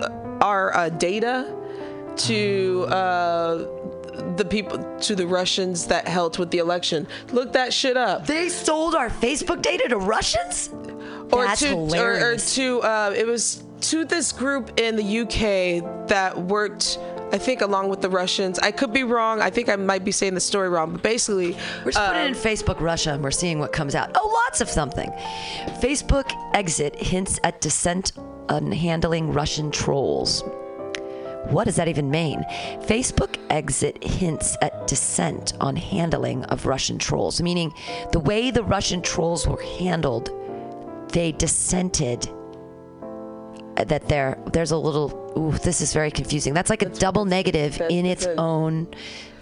our 0.43 0.77
uh, 0.77 0.89
data 0.91 1.37
to 2.17 2.87
uh, 2.89 3.57
the 4.37 4.45
people 4.49 4.79
to 5.01 5.15
the 5.15 5.27
Russians 5.27 5.87
that 5.87 6.07
helped 6.07 6.39
with 6.39 6.51
the 6.51 6.59
election. 6.59 7.07
Look 7.33 7.53
that 7.55 7.73
shit 7.73 7.97
up. 7.97 8.27
they 8.27 8.49
sold 8.49 8.95
our 8.95 9.09
facebook 9.09 9.63
data 9.63 9.89
to 9.89 9.97
russians 9.97 10.71
or 11.33 11.45
That's 11.47 11.61
to 11.61 11.69
hilarious. 11.69 12.59
or, 12.59 12.79
or 12.79 12.81
to 12.81 12.83
uh, 12.83 13.15
it 13.17 13.27
was 13.27 13.65
to 13.83 14.05
this 14.05 14.33
group 14.33 14.79
in 14.79 14.97
the 14.97 15.21
UK 15.21 16.09
that 16.09 16.39
worked 16.39 16.99
I 17.33 17.39
think 17.39 17.63
along 17.63 17.89
with 17.89 18.03
the 18.03 18.11
Russians. 18.11 18.59
I 18.59 18.73
could 18.73 18.93
be 18.93 19.05
wrong. 19.05 19.41
I 19.41 19.49
think 19.49 19.71
I 19.71 19.77
might 19.77 20.05
be 20.05 20.13
saying 20.13 20.35
the 20.35 20.41
story 20.41 20.69
wrong, 20.69 20.93
but 20.93 21.03
basically 21.03 21.57
We're 21.83 21.93
just 21.93 22.07
putting 22.07 22.23
it 22.25 22.27
in 22.27 22.35
um, 22.35 22.39
Facebook 22.39 22.79
Russia 22.79 23.15
and 23.15 23.25
we're 23.25 23.31
seeing 23.31 23.59
what 23.59 23.73
comes 23.73 23.95
out. 23.95 24.11
Oh, 24.15 24.43
lots 24.47 24.61
of 24.61 24.69
something. 24.69 25.11
Facebook 25.81 26.31
exit 26.53 26.95
hints 26.95 27.41
at 27.43 27.63
dissent 27.63 28.13
on 28.51 28.71
handling 28.71 29.33
Russian 29.33 29.71
trolls. 29.71 30.45
What 31.51 31.65
does 31.65 31.77
that 31.77 31.89
even 31.89 32.11
mean? 32.11 32.45
Facebook 32.81 33.37
exit 33.51 34.03
hints 34.03 34.57
at 34.63 34.87
dissent 34.87 35.53
on 35.61 35.77
handling 35.77 36.45
of 36.45 36.67
Russian 36.67 36.99
trolls, 36.99 37.43
meaning 37.43 37.73
the 38.13 38.21
way 38.21 38.51
the 38.51 38.65
Russian 38.65 39.03
trolls 39.03 39.47
were 39.47 39.63
handled, 39.79 40.31
they 41.13 41.33
dissented 41.33 42.29
that 43.77 44.09
there 44.09 44.39
there's 44.53 44.71
a 44.71 44.77
little 44.77 45.33
ooh 45.37 45.53
this 45.59 45.81
is 45.81 45.93
very 45.93 46.11
confusing. 46.11 46.55
That's 46.55 46.71
like 46.71 46.83
a 46.83 46.89
double 46.89 47.25
negative 47.25 47.81
in 47.91 48.07
its 48.07 48.27
own 48.27 48.89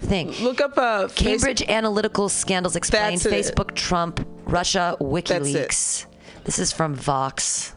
thing. 0.01 0.31
Look 0.41 0.61
up 0.61 0.77
uh, 0.77 1.07
cambridge 1.09 1.61
Analytica 1.61 2.29
scandals 2.29 2.75
explained 2.75 3.21
That's 3.21 3.25
it. 3.25 3.55
facebook 3.55 3.75
trump 3.75 4.25
russia 4.45 4.97
wikileaks. 4.99 6.05
This 6.43 6.59
is 6.59 6.71
from 6.71 6.95
vox 6.95 7.75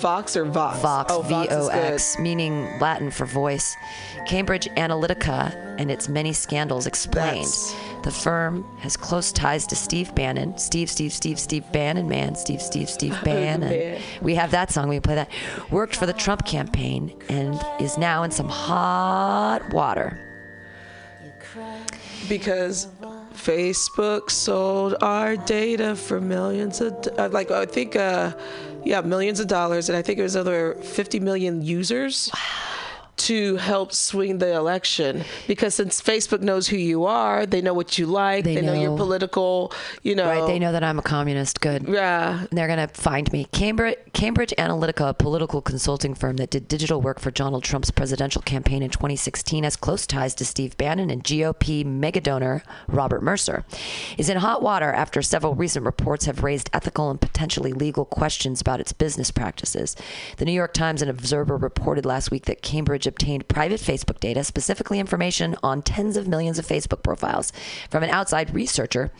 Vox 0.00 0.36
or 0.36 0.44
Vox? 0.44 0.80
Vox, 0.80 1.12
Oh, 1.12 1.22
Vox 1.22 1.48
V-O-X, 1.48 2.18
meaning 2.18 2.78
Latin 2.80 3.10
for 3.10 3.24
voice. 3.24 3.76
Cambridge 4.26 4.66
Analytica 4.76 5.54
and 5.78 5.90
its 5.90 6.08
many 6.08 6.32
scandals 6.32 6.86
explained. 6.86 7.46
That's- 7.46 7.74
The 8.04 8.10
firm 8.10 8.64
has 8.80 8.96
close 8.98 9.32
ties 9.32 9.66
to 9.68 9.76
Steve 9.76 10.14
Bannon. 10.14 10.58
Steve, 10.58 10.90
Steve, 10.90 11.12
Steve, 11.12 11.38
Steve 11.40 11.64
Bannon, 11.72 12.06
man. 12.08 12.34
Steve, 12.34 12.60
Steve, 12.60 12.90
Steve 12.90 13.16
Bannon. 13.24 13.70
Man. 13.70 14.00
we 14.20 14.34
have 14.34 14.50
that 14.50 14.70
song. 14.70 14.88
We 14.88 14.96
can 14.96 15.02
play 15.02 15.14
that. 15.14 15.30
Worked 15.70 15.96
for 15.96 16.04
the 16.06 16.12
Trump 16.12 16.44
campaign 16.44 17.14
and 17.30 17.58
is 17.80 17.96
now 17.96 18.22
in 18.22 18.30
some 18.30 18.48
hot 18.48 19.72
water. 19.72 20.20
because 22.28 22.88
Facebook 23.34 24.30
sold 24.30 24.96
our 25.02 25.36
data 25.36 25.94
for 25.96 26.20
millions 26.20 26.80
of 26.80 26.92
uh, 27.18 27.28
like 27.32 27.50
I 27.50 27.64
think 27.66 27.96
uh 27.96 28.32
yeah 28.84 29.00
millions 29.00 29.40
of 29.40 29.46
dollars 29.46 29.88
and 29.88 29.96
I 29.96 30.02
think 30.02 30.18
it 30.18 30.22
was 30.22 30.36
over 30.36 30.74
50 30.74 31.20
million 31.20 31.62
users 31.62 32.30
to 33.16 33.56
help 33.56 33.92
swing 33.92 34.38
the 34.38 34.54
election 34.54 35.24
because 35.46 35.74
since 35.74 36.00
Facebook 36.00 36.40
knows 36.40 36.68
who 36.68 36.76
you 36.76 37.04
are, 37.04 37.46
they 37.46 37.62
know 37.62 37.74
what 37.74 37.98
you 37.98 38.06
like, 38.06 38.44
they, 38.44 38.60
know. 38.60 38.72
your 38.72 38.90
know. 38.90 38.96
political, 38.96 39.72
you 40.02 40.14
know. 40.14 40.26
Right, 40.26 40.46
they 40.46 40.58
know 40.58 40.72
that 40.72 40.82
I'm 40.82 40.98
a 40.98 41.02
communist. 41.02 41.60
Good. 41.60 41.88
Yeah. 41.88 42.40
And 42.40 42.48
they're 42.50 42.66
going 42.66 42.86
to 42.86 42.88
find 42.88 43.32
me. 43.32 43.46
Cambridge, 43.52 43.98
Cambridge 44.12 44.52
Analytica, 44.58 45.10
a 45.10 45.14
political 45.14 45.62
consulting 45.62 46.14
firm 46.14 46.36
that 46.36 46.50
did 46.50 46.68
digital 46.68 47.00
work 47.00 47.20
for 47.20 47.30
Donald 47.30 47.64
Trump's 47.64 47.90
presidential 47.90 48.42
campaign 48.42 48.82
in 48.82 48.90
2016, 48.90 49.64
has 49.64 49.76
close 49.76 50.06
ties 50.06 50.34
to 50.36 50.44
Steve 50.44 50.76
Bannon 50.76 51.10
and 51.10 51.22
GOP 51.22 51.84
mega 51.84 52.20
donor 52.20 52.62
Robert 52.88 53.22
Mercer, 53.22 53.64
is 54.18 54.28
in 54.28 54.38
hot 54.38 54.62
water 54.62 54.92
after 54.92 55.22
several 55.22 55.54
recent 55.54 55.84
reports 55.84 56.26
have 56.26 56.42
raised 56.42 56.70
ethical 56.72 57.10
and 57.10 57.20
potentially 57.20 57.72
legal 57.72 58.04
questions 58.04 58.60
about 58.60 58.80
its 58.80 58.92
business 58.92 59.30
practices. 59.30 59.96
The 60.36 60.44
New 60.44 60.52
York 60.52 60.74
Times 60.74 61.02
and 61.02 61.10
Observer 61.10 61.56
reported 61.56 62.04
last 62.04 62.30
week 62.30 62.46
that 62.46 62.62
Cambridge 62.62 63.03
obtained 63.06 63.48
private 63.48 63.80
Facebook 63.80 64.20
data, 64.20 64.44
specifically 64.44 64.98
information 64.98 65.56
on 65.62 65.82
tens 65.82 66.16
of 66.16 66.28
millions 66.28 66.58
of 66.58 66.66
Facebook 66.66 67.02
profiles, 67.02 67.52
from 67.90 68.02
an 68.02 68.10
outside 68.10 68.54
researcher 68.54 69.10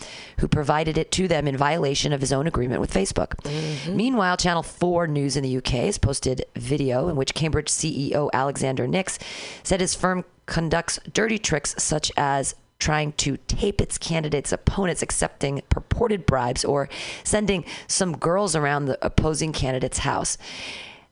who 0.41 0.49
provided 0.49 0.99
it 0.99 1.11
to 1.13 1.29
them 1.29 1.47
in 1.47 1.57
violation 1.57 2.13
of 2.13 2.21
his 2.21 2.33
own 2.33 2.47
agreement 2.47 2.81
with 2.81 2.93
Facebook. 2.93 3.35
Mm-hmm. 3.43 3.97
Meanwhile, 3.97 4.37
Channel 4.37 4.63
4 4.63 5.07
News 5.07 5.37
in 5.37 5.43
the 5.43 5.57
UK 5.57 5.71
has 5.87 5.99
posted 5.99 6.45
video 6.57 7.09
in 7.09 7.17
which 7.17 7.35
Cambridge 7.35 7.69
CEO 7.69 8.31
Alexander 8.33 8.87
Nix 8.87 9.19
said 9.63 9.81
his 9.81 9.95
firm 9.95 10.25
conducts 10.47 10.99
dirty 11.13 11.39
tricks 11.39 11.75
such 11.79 12.13
as 12.17 12.55
trying 12.79 13.13
to 13.13 13.39
tape 13.49 13.81
its 13.81 13.97
candidates' 13.97 14.53
opponents 14.53 15.03
accepting 15.03 15.63
purported 15.71 16.27
bribes 16.27 16.65
or 16.65 16.89
sending 17.23 17.65
some 17.87 18.17
girls 18.17 18.55
around 18.55 18.85
the 18.85 18.99
opposing 19.05 19.53
candidate's 19.53 19.99
house. 19.99 20.37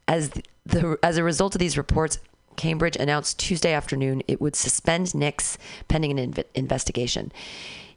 As 0.09 0.31
the 0.67 0.99
as 1.03 1.17
a 1.17 1.25
result 1.25 1.55
of 1.55 1.61
these 1.61 1.79
reports, 1.79 2.19
Cambridge 2.57 2.97
announced 2.97 3.39
Tuesday 3.39 3.73
afternoon 3.73 4.23
it 4.29 4.41
would 4.41 4.57
suspend 4.57 5.15
Nix 5.15 5.59
pending 5.89 6.19
an 6.19 6.33
inv- 6.33 6.45
investigation. 6.55 7.33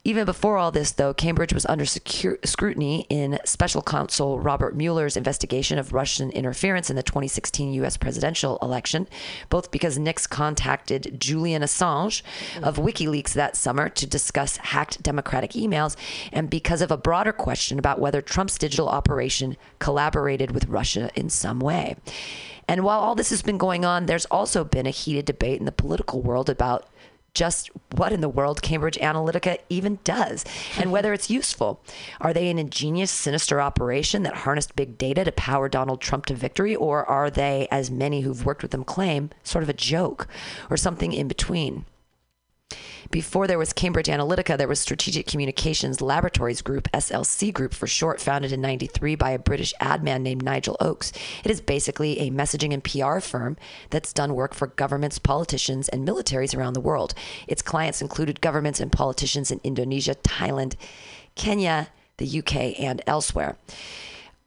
Even 0.07 0.23
before 0.23 0.57
all 0.57 0.69
this, 0.69 0.91
though, 0.91 1.15
Cambridge 1.15 1.51
was 1.51 1.65
under 1.65 1.83
secure 1.83 2.37
scrutiny 2.45 3.07
in 3.09 3.39
special 3.43 3.81
counsel 3.81 4.39
Robert 4.39 4.75
Mueller's 4.75 5.17
investigation 5.17 5.79
of 5.79 5.93
Russian 5.93 6.29
interference 6.29 6.91
in 6.91 6.95
the 6.95 7.01
2016 7.01 7.73
U.S. 7.73 7.97
presidential 7.97 8.59
election, 8.61 9.07
both 9.49 9.71
because 9.71 9.97
Nix 9.97 10.27
contacted 10.27 11.19
Julian 11.19 11.63
Assange 11.63 12.21
of 12.61 12.77
WikiLeaks 12.77 13.33
that 13.33 13.55
summer 13.55 13.89
to 13.89 14.05
discuss 14.05 14.57
hacked 14.57 15.01
Democratic 15.01 15.53
emails, 15.53 15.95
and 16.31 16.51
because 16.51 16.83
of 16.83 16.91
a 16.91 16.97
broader 16.97 17.33
question 17.33 17.79
about 17.79 17.99
whether 17.99 18.21
Trump's 18.21 18.59
digital 18.59 18.87
operation 18.87 19.57
collaborated 19.79 20.51
with 20.51 20.67
Russia 20.67 21.09
in 21.15 21.31
some 21.31 21.59
way. 21.59 21.95
And 22.67 22.83
while 22.83 22.99
all 22.99 23.15
this 23.15 23.29
has 23.29 23.41
been 23.41 23.57
going 23.57 23.85
on, 23.85 24.05
there's 24.05 24.25
also 24.25 24.63
been 24.63 24.87
a 24.87 24.91
heated 24.91 25.25
debate 25.25 25.59
in 25.59 25.65
the 25.65 25.71
political 25.71 26.21
world 26.21 26.49
about 26.49 26.87
just 27.35 27.69
what 27.95 28.13
in 28.13 28.21
the 28.21 28.29
world 28.29 28.61
Cambridge 28.61 28.97
Analytica 28.97 29.59
even 29.69 29.99
does 30.03 30.45
and 30.77 30.91
whether 30.91 31.13
it's 31.13 31.29
useful. 31.29 31.83
Are 32.21 32.33
they 32.33 32.49
an 32.49 32.57
ingenious, 32.57 33.11
sinister 33.11 33.61
operation 33.61 34.23
that 34.23 34.33
harnessed 34.33 34.75
big 34.75 34.97
data 34.97 35.25
to 35.25 35.31
power 35.33 35.69
Donald 35.69 36.01
Trump 36.01 36.25
to 36.27 36.33
victory, 36.33 36.75
or 36.75 37.05
are 37.05 37.29
they, 37.29 37.67
as 37.69 37.91
many 37.91 38.21
who've 38.21 38.45
worked 38.45 38.61
with 38.61 38.71
them 38.71 38.85
claim, 38.85 39.29
sort 39.43 39.63
of 39.63 39.69
a 39.69 39.73
joke 39.73 40.27
or 40.69 40.77
something 40.77 41.11
in 41.11 41.27
between? 41.27 41.85
Before 43.11 43.47
there 43.47 43.59
was 43.59 43.73
Cambridge 43.73 44.07
Analytica, 44.07 44.57
there 44.57 44.67
was 44.67 44.79
Strategic 44.79 45.27
Communications 45.27 46.01
Laboratories 46.01 46.61
Group, 46.61 46.89
SLC 46.91 47.53
Group 47.53 47.73
for 47.73 47.87
short, 47.87 48.19
founded 48.19 48.51
in 48.51 48.59
93 48.61 49.15
by 49.15 49.31
a 49.31 49.39
British 49.39 49.73
ad 49.79 50.03
man 50.03 50.23
named 50.23 50.43
Nigel 50.43 50.75
Oakes. 50.79 51.13
It 51.43 51.51
is 51.51 51.61
basically 51.61 52.19
a 52.19 52.31
messaging 52.31 52.73
and 52.73 52.83
PR 52.83 53.19
firm 53.19 53.57
that's 53.91 54.11
done 54.11 54.33
work 54.33 54.53
for 54.53 54.67
governments, 54.67 55.19
politicians, 55.19 55.87
and 55.89 56.07
militaries 56.07 56.57
around 56.57 56.73
the 56.73 56.81
world. 56.81 57.13
Its 57.47 57.61
clients 57.61 58.01
included 58.01 58.41
governments 58.41 58.79
and 58.79 58.91
politicians 58.91 59.51
in 59.51 59.61
Indonesia, 59.63 60.15
Thailand, 60.15 60.75
Kenya, 61.35 61.89
the 62.17 62.39
UK, 62.39 62.79
and 62.79 63.01
elsewhere 63.07 63.57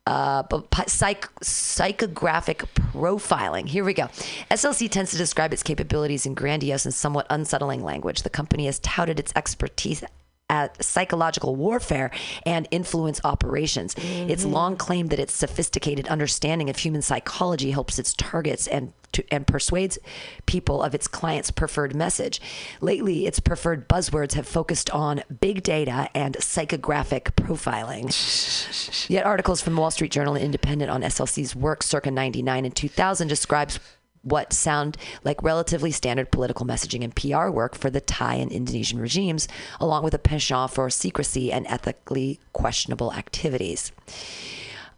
uh, 0.08 0.42
psych- 0.86 1.34
psychographic 1.40 2.66
profiling. 2.92 3.68
Here 3.68 3.84
we 3.84 3.92
go. 3.92 4.04
SLC 4.50 4.90
tends 4.90 5.10
to 5.10 5.18
describe 5.18 5.52
its 5.52 5.62
capabilities 5.62 6.24
in 6.24 6.32
grandiose 6.32 6.86
and 6.86 6.94
somewhat 6.94 7.26
unsettling 7.28 7.84
language. 7.84 8.22
The 8.22 8.30
company 8.30 8.66
has 8.66 8.78
touted 8.78 9.20
its 9.20 9.32
expertise 9.36 10.02
at 10.50 10.82
psychological 10.82 11.56
warfare 11.56 12.10
and 12.46 12.66
influence 12.70 13.20
operations. 13.24 13.94
It's 13.98 14.44
mm-hmm. 14.44 14.52
long 14.52 14.76
claimed 14.76 15.10
that 15.10 15.18
its 15.18 15.34
sophisticated 15.34 16.08
understanding 16.08 16.70
of 16.70 16.78
human 16.78 17.02
psychology 17.02 17.70
helps 17.70 17.98
its 17.98 18.14
targets 18.14 18.66
and 18.66 18.92
to, 19.12 19.24
and 19.32 19.46
persuades 19.46 19.98
people 20.46 20.82
of 20.82 20.94
its 20.94 21.08
clients' 21.08 21.50
preferred 21.50 21.94
message. 21.94 22.40
Lately, 22.80 23.26
its 23.26 23.40
preferred 23.40 23.88
buzzwords 23.88 24.34
have 24.34 24.46
focused 24.46 24.90
on 24.90 25.22
big 25.40 25.62
data 25.62 26.08
and 26.14 26.36
psychographic 26.36 27.32
profiling. 27.32 29.08
Yet 29.10 29.24
articles 29.24 29.60
from 29.60 29.74
the 29.74 29.80
Wall 29.80 29.90
Street 29.90 30.10
Journal 30.12 30.34
and 30.34 30.44
Independent 30.44 30.90
on 30.90 31.02
SLC's 31.02 31.56
work 31.56 31.82
circa 31.82 32.10
99 32.10 32.64
and 32.64 32.74
2000 32.74 33.28
describes 33.28 33.80
what 34.22 34.52
sound 34.52 34.96
like 35.24 35.42
relatively 35.42 35.90
standard 35.90 36.30
political 36.30 36.66
messaging 36.66 37.02
and 37.04 37.14
PR 37.14 37.50
work 37.50 37.74
for 37.74 37.90
the 37.90 38.00
Thai 38.00 38.34
and 38.34 38.52
Indonesian 38.52 39.00
regimes, 39.00 39.48
along 39.80 40.04
with 40.04 40.14
a 40.14 40.18
penchant 40.18 40.70
for 40.70 40.90
secrecy 40.90 41.52
and 41.52 41.66
ethically 41.66 42.40
questionable 42.52 43.12
activities. 43.12 43.92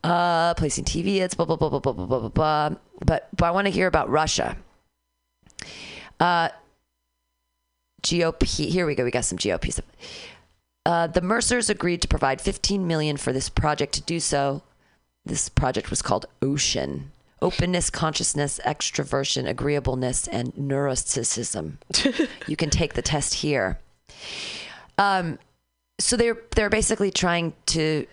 Uh, 0.03 0.55
placing 0.55 0.85
TV 0.85 1.21
ads, 1.21 1.35
blah, 1.35 1.45
blah, 1.45 1.57
blah, 1.57 1.69
blah, 1.69 1.81
blah, 1.81 1.93
blah, 1.93 2.07
blah, 2.07 2.29
blah. 2.29 2.71
But, 3.05 3.29
but 3.37 3.47
I 3.47 3.51
want 3.51 3.67
to 3.67 3.71
hear 3.71 3.87
about 3.87 4.09
Russia. 4.09 4.57
Uh, 6.19 6.49
GOP. 8.03 8.45
Here 8.47 8.87
we 8.87 8.95
go. 8.95 9.05
We 9.05 9.11
got 9.11 9.25
some 9.25 9.39
GOP 9.39 9.73
stuff. 9.73 9.85
Uh, 10.87 11.07
the 11.07 11.21
Mercers 11.21 11.69
agreed 11.69 12.01
to 12.03 12.09
provide 12.09 12.41
15 12.41 12.87
million 12.87 13.17
for 13.17 13.33
this 13.33 13.49
project. 13.49 13.93
To 13.95 14.03
do 14.03 14.21
so, 14.21 14.63
this 15.25 15.49
project 15.49 15.91
was 15.91 16.01
called 16.01 16.27
Ocean. 16.41 17.13
Openness, 17.43 17.91
consciousness, 17.91 18.61
extroversion, 18.67 19.49
agreeableness, 19.49 20.29
and 20.29 20.53
neuroticism. 20.55 21.79
you 22.47 22.57
can 22.57 22.71
take 22.71 22.95
the 22.95 23.03
test 23.03 23.35
here. 23.35 23.79
Um, 24.99 25.39
so 25.99 26.17
they're 26.17 26.39
they're 26.55 26.71
basically 26.71 27.11
trying 27.11 27.55
to 27.67 28.07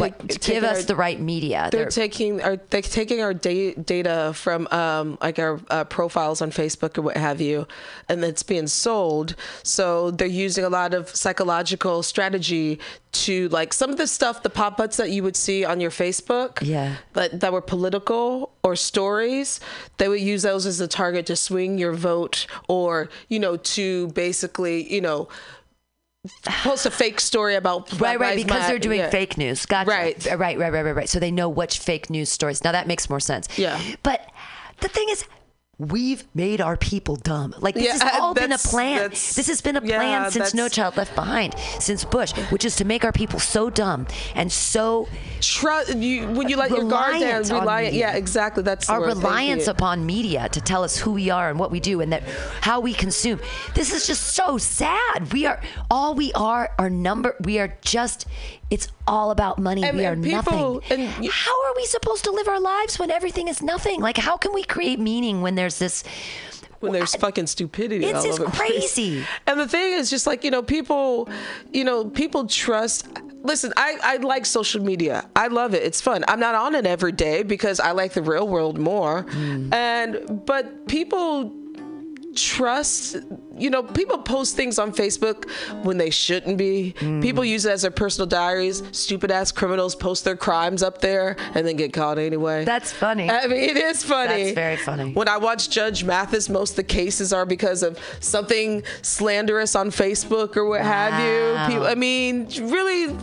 what, 0.00 0.28
Take- 0.28 0.40
give 0.40 0.64
us 0.64 0.78
our- 0.78 0.82
the 0.84 0.96
right 0.96 1.20
media. 1.20 1.68
They're 1.72 1.82
They're- 1.82 1.90
taking 1.90 2.42
are 2.42 2.56
they're 2.70 2.82
taking 2.82 3.20
our 3.20 3.34
da- 3.34 3.74
data 3.74 4.32
from 4.34 4.66
um, 4.70 5.18
like 5.22 5.38
our 5.38 5.60
uh, 5.70 5.84
profiles 5.84 6.40
on 6.42 6.50
Facebook 6.50 6.98
or 6.98 7.02
what 7.02 7.16
have 7.16 7.40
you, 7.40 7.66
and 8.08 8.24
it's 8.24 8.42
being 8.42 8.66
sold. 8.66 9.34
So 9.62 10.10
they're 10.10 10.26
using 10.26 10.64
a 10.64 10.68
lot 10.68 10.94
of 10.94 11.08
psychological 11.14 12.02
strategy 12.02 12.78
to 13.12 13.48
like 13.48 13.72
some 13.72 13.90
of 13.90 13.96
the 13.96 14.06
stuff, 14.06 14.42
the 14.42 14.50
pop 14.50 14.78
ups 14.78 14.96
that 14.98 15.10
you 15.10 15.22
would 15.22 15.36
see 15.36 15.64
on 15.64 15.80
your 15.80 15.90
Facebook, 15.90 16.58
Yeah. 16.60 16.96
that 17.14 17.40
that 17.40 17.52
were 17.52 17.62
political 17.62 18.50
or 18.62 18.76
stories. 18.76 19.60
They 19.98 20.08
would 20.08 20.20
use 20.20 20.42
those 20.42 20.66
as 20.66 20.80
a 20.80 20.88
target 20.88 21.26
to 21.26 21.36
swing 21.36 21.78
your 21.78 21.92
vote, 21.94 22.46
or 22.68 23.08
you 23.28 23.38
know, 23.38 23.56
to 23.56 24.08
basically 24.08 24.92
you 24.92 25.00
know. 25.00 25.28
Post 26.44 26.86
a 26.86 26.90
fake 26.90 27.20
story 27.20 27.54
about 27.54 27.90
Right, 27.92 27.98
Black 27.98 28.20
right, 28.20 28.30
Lives 28.36 28.44
because 28.44 28.66
they're 28.66 28.78
doing 28.78 29.00
Yeah. 29.00 29.10
fake 29.10 29.36
news. 29.38 29.66
Gotcha. 29.66 29.90
Right. 29.90 30.26
right, 30.26 30.38
right, 30.38 30.58
right, 30.72 30.84
right, 30.84 30.94
right. 30.96 31.08
So 31.08 31.18
they 31.18 31.30
know 31.30 31.48
which 31.48 31.78
fake 31.78 32.10
news 32.10 32.30
stories. 32.30 32.62
Now 32.64 32.72
that 32.72 32.86
makes 32.86 33.08
more 33.10 33.20
sense. 33.20 33.48
Yeah. 33.58 33.80
But 34.02 34.28
the 34.80 34.88
thing 34.88 35.08
is, 35.10 35.24
we've 35.78 36.24
made 36.34 36.60
our 36.60 36.76
people 36.76 37.16
dumb. 37.16 37.54
Like 37.58 37.74
this 37.74 37.84
Yeah, 37.84 38.04
has 38.08 38.20
all 38.20 38.32
been 38.32 38.52
a 38.52 38.58
plan. 38.58 39.10
This 39.10 39.46
has 39.48 39.60
been 39.60 39.76
a 39.76 39.84
yeah, 39.84 39.98
plan 39.98 40.30
since 40.30 40.54
No 40.54 40.68
Child 40.68 40.96
Left 40.96 41.14
Behind, 41.14 41.54
since 41.80 42.02
Bush, 42.04 42.32
which 42.50 42.64
is 42.64 42.76
to 42.76 42.84
make 42.86 43.04
our 43.04 43.12
people 43.12 43.38
so 43.38 43.68
dumb 43.68 44.06
and 44.34 44.50
so 44.50 45.06
Trust 45.40 45.94
you 45.96 46.28
when 46.28 46.48
you 46.48 46.56
let 46.56 46.70
your 46.70 46.88
guard 46.88 47.12
down. 47.12 47.20
reliant 47.20 47.50
on 47.52 47.60
Reliant, 47.60 47.92
media. 47.92 48.08
yeah, 48.12 48.16
exactly. 48.16 48.62
That's 48.62 48.88
our 48.88 49.04
reliance 49.04 49.66
upon 49.66 50.06
media 50.06 50.48
to 50.48 50.60
tell 50.62 50.82
us 50.82 50.96
who 50.96 51.12
we 51.12 51.28
are 51.28 51.50
and 51.50 51.58
what 51.58 51.70
we 51.70 51.78
do 51.78 52.00
and 52.00 52.10
that 52.12 52.22
how 52.62 52.80
we 52.80 52.94
consume. 52.94 53.38
This 53.74 53.92
is 53.92 54.06
just 54.06 54.22
so 54.34 54.56
sad. 54.56 55.30
We 55.32 55.44
are 55.44 55.60
all 55.90 56.14
we 56.14 56.32
are 56.32 56.72
are 56.78 56.88
number. 56.90 57.36
We 57.40 57.58
are 57.58 57.76
just. 57.82 58.26
It's 58.70 58.88
all 59.06 59.30
about 59.30 59.58
money. 59.58 59.84
And- 59.84 59.96
we 59.96 60.04
are 60.06 60.16
people- 60.16 60.74
nothing. 60.82 60.98
and 61.14 61.24
you- 61.24 61.30
how 61.30 61.54
are 61.66 61.74
we 61.76 61.84
supposed 61.86 62.24
to 62.24 62.30
live 62.32 62.48
our 62.48 62.60
lives 62.60 62.98
when 62.98 63.10
everything 63.10 63.48
is 63.48 63.62
nothing? 63.62 64.00
Like 64.00 64.16
how 64.16 64.36
can 64.36 64.52
we 64.52 64.64
create 64.64 64.98
meaning 64.98 65.40
when 65.42 65.54
there's 65.54 65.78
this? 65.78 66.02
when 66.80 66.92
there's 66.92 67.14
fucking 67.16 67.46
stupidity. 67.46 68.04
It's 68.04 68.18
all 68.18 68.24
just 68.24 68.38
over 68.40 68.50
the 68.50 68.56
place. 68.56 68.70
crazy. 68.70 69.24
And 69.46 69.58
the 69.58 69.66
thing 69.66 69.94
is, 69.94 70.10
just 70.10 70.26
like 70.26 70.44
you 70.44 70.50
know, 70.50 70.62
people, 70.62 71.28
you 71.72 71.84
know, 71.84 72.04
people 72.04 72.46
trust. 72.46 73.06
Listen, 73.42 73.72
I 73.78 73.96
I 74.02 74.16
like 74.18 74.44
social 74.44 74.82
media. 74.82 75.26
I 75.34 75.46
love 75.46 75.72
it. 75.72 75.82
It's 75.82 76.00
fun. 76.02 76.24
I'm 76.28 76.38
not 76.38 76.54
on 76.54 76.74
it 76.74 76.84
every 76.86 77.12
day 77.12 77.42
because 77.44 77.80
I 77.80 77.92
like 77.92 78.12
the 78.12 78.22
real 78.22 78.46
world 78.46 78.76
more. 78.78 79.22
Hmm. 79.22 79.72
And 79.72 80.44
but 80.44 80.86
people 80.86 81.50
trust 82.36 83.16
you 83.56 83.70
know 83.70 83.82
people 83.82 84.18
post 84.18 84.54
things 84.56 84.78
on 84.78 84.92
facebook 84.92 85.48
when 85.82 85.96
they 85.96 86.10
shouldn't 86.10 86.56
be 86.58 86.94
Mm. 87.00 87.22
people 87.22 87.44
use 87.44 87.64
it 87.64 87.72
as 87.72 87.82
their 87.82 87.90
personal 87.90 88.26
diaries 88.26 88.82
stupid 88.92 89.30
ass 89.30 89.50
criminals 89.52 89.94
post 89.96 90.24
their 90.24 90.36
crimes 90.36 90.82
up 90.82 91.00
there 91.00 91.36
and 91.54 91.66
then 91.66 91.76
get 91.76 91.92
caught 91.92 92.18
anyway 92.18 92.64
That's 92.64 92.92
funny. 92.92 93.28
i 93.30 93.46
mean 93.46 93.58
it 93.70 93.76
is 93.76 94.04
funny 94.04 94.44
That's 94.44 94.54
very 94.54 94.76
funny. 94.76 95.12
when 95.12 95.28
i 95.28 95.36
watch 95.38 95.70
judge 95.70 96.04
mathis 96.04 96.48
most 96.48 96.70
of 96.70 96.76
the 96.76 96.84
cases 96.84 97.32
are 97.32 97.46
because 97.46 97.82
of 97.82 97.98
something 98.20 98.82
slanderous 99.02 99.74
on 99.74 99.90
facebook 99.90 100.56
or 100.56 100.66
what 100.68 100.82
have 100.82 101.14
you 101.24 101.72
people 101.74 101.86
i 101.86 101.94
mean 101.94 102.46
really 102.60 103.16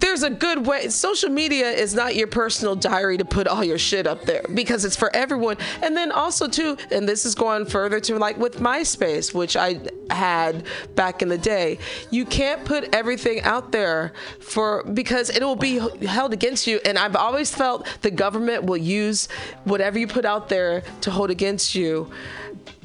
there's 0.00 0.22
a 0.22 0.30
good 0.30 0.66
way. 0.66 0.88
Social 0.88 1.30
media 1.30 1.70
is 1.70 1.94
not 1.94 2.16
your 2.16 2.26
personal 2.26 2.74
diary 2.74 3.18
to 3.18 3.24
put 3.24 3.46
all 3.46 3.64
your 3.64 3.78
shit 3.78 4.06
up 4.06 4.22
there 4.22 4.44
because 4.54 4.84
it's 4.84 4.96
for 4.96 5.14
everyone. 5.14 5.56
And 5.82 5.96
then 5.96 6.12
also 6.12 6.48
too, 6.48 6.76
and 6.90 7.08
this 7.08 7.24
is 7.24 7.34
going 7.34 7.66
further 7.66 8.00
to 8.00 8.18
like 8.18 8.36
with 8.36 8.58
MySpace, 8.58 9.34
which 9.34 9.56
I 9.56 9.80
had 10.10 10.64
back 10.94 11.22
in 11.22 11.28
the 11.28 11.38
day. 11.38 11.78
You 12.10 12.24
can't 12.24 12.64
put 12.64 12.94
everything 12.94 13.42
out 13.42 13.72
there 13.72 14.12
for 14.40 14.84
because 14.84 15.30
it 15.30 15.42
will 15.42 15.56
be 15.56 15.78
held 16.06 16.32
against 16.32 16.66
you. 16.66 16.80
And 16.84 16.98
I've 16.98 17.16
always 17.16 17.54
felt 17.54 17.86
the 18.02 18.10
government 18.10 18.64
will 18.64 18.76
use 18.76 19.28
whatever 19.64 19.98
you 19.98 20.06
put 20.06 20.24
out 20.24 20.48
there 20.48 20.82
to 21.02 21.10
hold 21.10 21.30
against 21.30 21.74
you. 21.74 22.10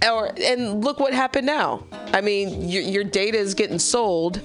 Or 0.04 0.34
and 0.40 0.84
look 0.84 1.00
what 1.00 1.14
happened 1.14 1.46
now. 1.46 1.86
I 2.14 2.22
mean, 2.22 2.68
your, 2.70 2.82
your 2.82 3.04
data 3.04 3.38
is 3.38 3.54
getting 3.54 3.80
sold. 3.80 4.42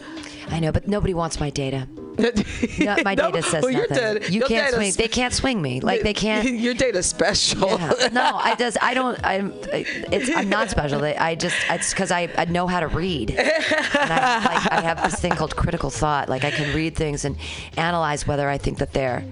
I 0.49 0.61
know, 0.61 0.71
but 0.71 0.87
nobody 0.87 1.15
wants 1.15 1.41
my 1.41 1.51
data. 1.51 1.89
No, 2.19 2.97
my 3.05 3.15
No, 3.17 3.31
data 3.31 3.43
says 3.43 3.63
well, 3.63 3.73
nothing. 3.73 3.97
data- 3.97 4.33
you 4.33 4.43
can't 4.43 4.75
swing. 4.75 4.93
They 4.93 5.09
can't 5.09 5.33
swing 5.35 5.61
me. 5.61 5.81
Like 5.81 6.03
they 6.03 6.15
can't. 6.15 6.49
Your 6.67 6.75
data's 6.75 7.07
special. 7.07 7.69
Yeah. 7.79 8.09
No, 8.13 8.37
I 8.37 8.55
just 8.57 8.77
I 8.83 8.95
don't. 8.95 9.19
I'm. 9.25 9.53
It's 9.73 10.31
I'm 10.35 10.49
not 10.49 10.71
special. 10.71 11.03
I 11.05 11.35
just 11.35 11.57
it's 11.71 11.91
because 11.93 12.11
I, 12.11 12.29
I 12.39 12.45
know 12.47 12.67
how 12.67 12.81
to 12.81 12.89
read. 12.89 13.31
And 13.31 13.41
I, 13.41 14.45
like, 14.45 14.73
I 14.73 14.81
have 14.83 15.03
this 15.03 15.21
thing 15.21 15.33
called 15.33 15.55
critical 15.57 15.91
thought. 15.91 16.29
Like 16.29 16.45
I 16.45 16.51
can 16.51 16.75
read 16.75 16.97
things 16.97 17.25
and 17.25 17.37
analyze 17.77 18.27
whether 18.27 18.49
I 18.49 18.59
think 18.59 18.79
that 18.79 18.93
they're, 18.93 19.25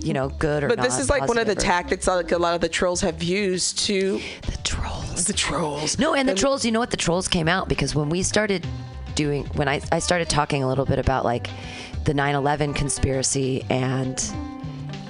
you 0.00 0.12
know, 0.12 0.28
good 0.30 0.64
or 0.64 0.68
But 0.68 0.78
not. 0.78 0.84
this 0.84 0.98
is 0.98 1.08
like 1.10 1.26
one 1.28 1.38
of 1.38 1.46
the 1.46 1.52
or- 1.52 1.56
tactics 1.56 2.06
like 2.06 2.32
a 2.32 2.38
lot 2.38 2.54
of 2.54 2.60
the 2.60 2.68
trolls 2.68 3.00
have 3.02 3.22
used 3.22 3.78
to 3.86 4.20
the 4.42 4.56
trolls. 4.64 5.24
The 5.26 5.32
trolls. 5.32 5.98
No, 5.98 6.14
and 6.14 6.28
the 6.28 6.34
trolls. 6.34 6.64
You 6.64 6.72
know 6.72 6.80
what? 6.80 6.90
The 6.90 6.96
trolls 6.96 7.28
came 7.28 7.46
out 7.48 7.68
because 7.68 7.94
when 7.94 8.08
we 8.08 8.22
started 8.22 8.66
doing, 9.14 9.44
when 9.54 9.68
I 9.68 9.80
I 9.92 9.98
started 9.98 10.28
talking 10.28 10.62
a 10.62 10.68
little 10.68 10.86
bit 10.86 10.98
about 10.98 11.24
like 11.24 11.48
the 12.04 12.12
9/11 12.14 12.74
conspiracy 12.74 13.64
and, 13.70 14.22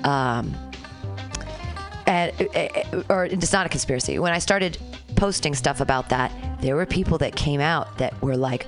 um, 0.05 0.55
and 2.07 2.33
uh, 2.55 3.03
or 3.09 3.27
it's 3.27 3.53
not 3.53 3.67
a 3.67 3.69
conspiracy. 3.69 4.19
When 4.19 4.33
I 4.33 4.39
started 4.39 4.79
posting 5.17 5.55
stuff 5.55 5.81
about 5.81 6.09
that, 6.09 6.33
there 6.61 6.75
were 6.75 6.87
people 6.87 7.19
that 7.19 7.37
came 7.37 7.61
out 7.61 7.99
that 7.99 8.21
were 8.23 8.37
like, 8.37 8.67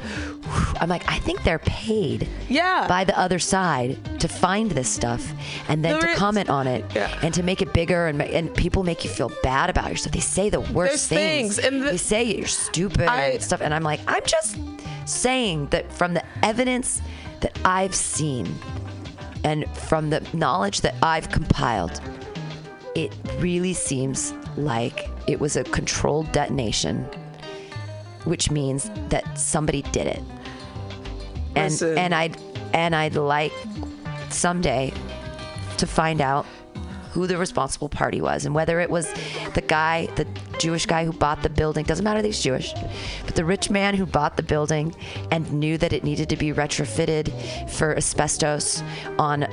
I'm 0.80 0.88
like, 0.88 1.10
I 1.10 1.18
think 1.20 1.42
they're 1.42 1.58
paid 1.60 2.28
Yeah. 2.48 2.86
by 2.88 3.04
the 3.04 3.18
other 3.18 3.38
side 3.38 4.20
to 4.20 4.28
find 4.28 4.70
this 4.70 4.88
stuff 4.88 5.32
and 5.68 5.84
then 5.84 5.92
There 5.94 6.02
to 6.02 6.10
is- 6.10 6.18
comment 6.18 6.48
on 6.50 6.66
it 6.66 6.84
Yeah. 6.94 7.08
and 7.22 7.32
to 7.34 7.42
make 7.42 7.60
it 7.62 7.72
bigger 7.72 8.06
and 8.06 8.20
and 8.22 8.54
people 8.54 8.82
make 8.84 9.04
you 9.04 9.10
feel 9.10 9.32
bad 9.42 9.68
about 9.70 9.90
yourself. 9.90 10.12
They 10.12 10.20
say 10.20 10.48
the 10.50 10.60
worst 10.60 11.08
things, 11.08 11.58
and 11.58 11.82
the- 11.82 11.90
they 11.92 11.96
say 11.96 12.22
you're 12.24 12.46
stupid 12.46 13.08
I- 13.08 13.30
and 13.30 13.42
stuff. 13.42 13.60
And 13.60 13.74
I'm 13.74 13.82
like, 13.82 14.00
I'm 14.06 14.22
just 14.24 14.56
saying 15.06 15.68
that 15.70 15.92
from 15.92 16.14
the 16.14 16.22
evidence 16.42 17.00
that 17.44 17.58
I've 17.64 17.94
seen 17.94 18.46
and 19.44 19.68
from 19.76 20.08
the 20.08 20.26
knowledge 20.32 20.80
that 20.80 20.94
I've 21.02 21.28
compiled, 21.30 22.00
it 22.94 23.14
really 23.38 23.74
seems 23.74 24.32
like 24.56 25.10
it 25.28 25.38
was 25.38 25.54
a 25.56 25.64
controlled 25.64 26.32
detonation, 26.32 27.04
which 28.24 28.50
means 28.50 28.90
that 29.10 29.38
somebody 29.38 29.82
did 29.92 30.06
it. 30.06 30.22
And 31.54 31.70
Listen. 31.70 31.98
and 31.98 32.14
I'd 32.14 32.36
and 32.72 32.96
I'd 32.96 33.14
like 33.14 33.52
someday 34.30 34.92
to 35.76 35.86
find 35.86 36.22
out 36.22 36.46
who 37.14 37.28
the 37.28 37.38
responsible 37.38 37.88
party 37.88 38.20
was 38.20 38.44
and 38.44 38.54
whether 38.56 38.80
it 38.80 38.90
was 38.90 39.06
the 39.54 39.60
guy, 39.60 40.06
the 40.16 40.26
Jewish 40.58 40.84
guy 40.84 41.04
who 41.04 41.12
bought 41.12 41.44
the 41.44 41.48
building. 41.48 41.84
Doesn't 41.84 42.02
matter 42.02 42.20
that 42.20 42.26
he's 42.26 42.42
Jewish, 42.42 42.74
but 43.24 43.36
the 43.36 43.44
rich 43.44 43.70
man 43.70 43.94
who 43.94 44.04
bought 44.04 44.36
the 44.36 44.42
building 44.42 44.94
and 45.30 45.50
knew 45.52 45.78
that 45.78 45.92
it 45.92 46.02
needed 46.02 46.28
to 46.30 46.36
be 46.36 46.52
retrofitted 46.52 47.70
for 47.70 47.96
asbestos 47.96 48.82
on 49.16 49.46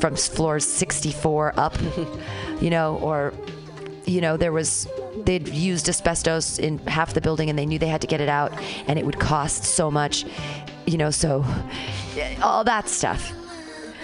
from 0.00 0.16
floors 0.16 0.66
64 0.66 1.54
up, 1.56 1.76
you 2.60 2.70
know, 2.70 2.98
or 2.98 3.32
you 4.04 4.20
know, 4.20 4.36
there 4.36 4.52
was 4.52 4.88
they'd 5.18 5.46
used 5.48 5.88
asbestos 5.88 6.58
in 6.58 6.78
half 6.88 7.14
the 7.14 7.20
building 7.20 7.48
and 7.48 7.56
they 7.56 7.66
knew 7.66 7.78
they 7.78 7.86
had 7.86 8.00
to 8.00 8.06
get 8.08 8.20
it 8.20 8.28
out 8.28 8.52
and 8.88 8.98
it 8.98 9.06
would 9.06 9.20
cost 9.20 9.62
so 9.62 9.92
much, 9.92 10.24
you 10.86 10.98
know, 10.98 11.10
so 11.10 11.44
all 12.42 12.64
that 12.64 12.88
stuff. 12.88 13.32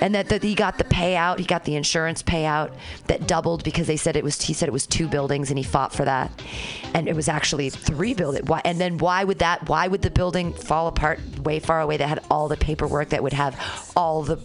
And 0.03 0.17
that, 0.17 0.31
that 0.31 0.43
he 0.43 0.57
got 0.57 0.79
the 0.79 0.85
payout, 0.85 1.39
he 1.39 1.45
got 1.45 1.65
the 1.65 1.77
insurance 1.77 2.25
payout 2.25 2.73
that 3.07 3.29
doubled 3.29 3.63
because 3.63 3.87
they 3.87 3.97
said 3.97 4.17
it 4.17 4.25
was 4.25 4.43
he 4.43 4.53
said 4.53 4.69
it 4.69 4.73
was 4.73 4.85
two 4.85 5.07
buildings 5.07 5.49
and 5.51 5.57
he 5.57 5.63
fought 5.63 5.95
for 5.95 6.05
that. 6.05 6.43
And 6.93 7.07
it 7.07 7.15
was 7.15 7.29
actually 7.29 7.71
three 7.71 8.13
buildings. 8.13 8.49
Why 8.49 8.61
and 8.65 8.81
then 8.81 8.99
why 8.99 9.23
would 9.23 9.39
that 9.39 9.69
why 9.69 9.87
would 9.87 10.03
the 10.03 10.11
building 10.11 10.55
fall 10.55 10.89
apart 10.89 11.21
way 11.45 11.61
far 11.61 11.81
away 11.81 11.99
that 11.99 12.09
had 12.09 12.19
all 12.33 12.49
the 12.49 12.57
paperwork 12.57 13.11
that 13.11 13.23
would 13.23 13.33
have 13.33 13.93
all 13.95 14.25
the 14.25 14.41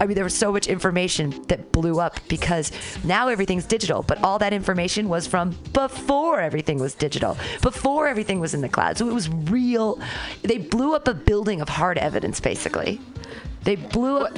I 0.00 0.06
mean, 0.06 0.16
there 0.16 0.24
was 0.24 0.34
so 0.34 0.50
much 0.50 0.66
information 0.66 1.44
that 1.46 1.70
blew 1.70 2.00
up 2.00 2.18
because 2.28 2.72
now 3.04 3.28
everything's 3.28 3.64
digital, 3.64 4.02
but 4.02 4.20
all 4.24 4.40
that 4.40 4.52
information 4.52 5.08
was 5.08 5.28
from 5.28 5.50
before 5.72 6.40
everything 6.40 6.80
was 6.80 6.94
digital, 6.94 7.36
before 7.62 8.08
everything 8.08 8.40
was 8.40 8.54
in 8.54 8.60
the 8.60 8.68
cloud. 8.68 8.98
So 8.98 9.08
it 9.08 9.14
was 9.14 9.28
real. 9.28 10.00
They 10.42 10.58
blew 10.58 10.96
up 10.96 11.06
a 11.06 11.14
building 11.14 11.60
of 11.60 11.68
hard 11.68 11.96
evidence, 11.96 12.40
basically. 12.40 13.00
They 13.64 13.76
blew 13.76 14.18
up. 14.18 14.36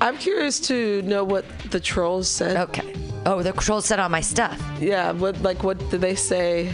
I'm 0.00 0.16
curious 0.16 0.60
to 0.68 1.02
know 1.02 1.24
what 1.24 1.44
the 1.70 1.80
trolls 1.80 2.28
said. 2.28 2.56
Okay. 2.68 2.94
Oh, 3.26 3.42
the 3.42 3.52
trolls 3.52 3.84
said 3.86 3.98
on 3.98 4.10
my 4.10 4.20
stuff. 4.20 4.60
Yeah, 4.80 5.12
what 5.12 5.40
like 5.42 5.62
what 5.64 5.78
did 5.90 6.00
they 6.00 6.14
say? 6.14 6.72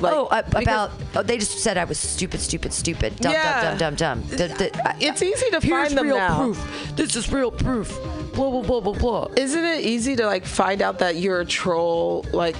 Like, 0.00 0.12
oh, 0.14 0.26
uh, 0.26 0.42
about. 0.54 0.92
Oh, 1.16 1.22
they 1.22 1.38
just 1.38 1.58
said 1.58 1.76
I 1.76 1.84
was 1.84 1.98
stupid, 1.98 2.40
stupid, 2.40 2.72
stupid, 2.72 3.16
dumb, 3.16 3.32
Yeah. 3.32 3.70
dumb, 3.70 3.78
dumb, 3.78 3.94
dumb, 3.96 4.20
dumb. 4.28 4.36
The- 4.36 4.70
I- 4.88 4.96
It's 5.00 5.22
easy 5.22 5.50
to 5.50 5.58
Here's 5.60 5.88
find 5.88 5.98
them 5.98 6.06
real 6.06 6.16
now. 6.18 6.36
proof. 6.36 6.92
This 6.94 7.16
is 7.16 7.32
real 7.32 7.50
proof. 7.50 7.88
Blah 8.32 8.50
blah 8.50 8.62
blah 8.62 8.80
blah 8.80 8.92
blah. 8.94 9.28
Isn't 9.36 9.64
it 9.64 9.80
easy 9.80 10.14
to 10.16 10.26
like 10.26 10.46
find 10.46 10.82
out 10.82 11.00
that 11.00 11.16
you're 11.16 11.40
a 11.40 11.44
troll? 11.44 12.24
Like, 12.32 12.54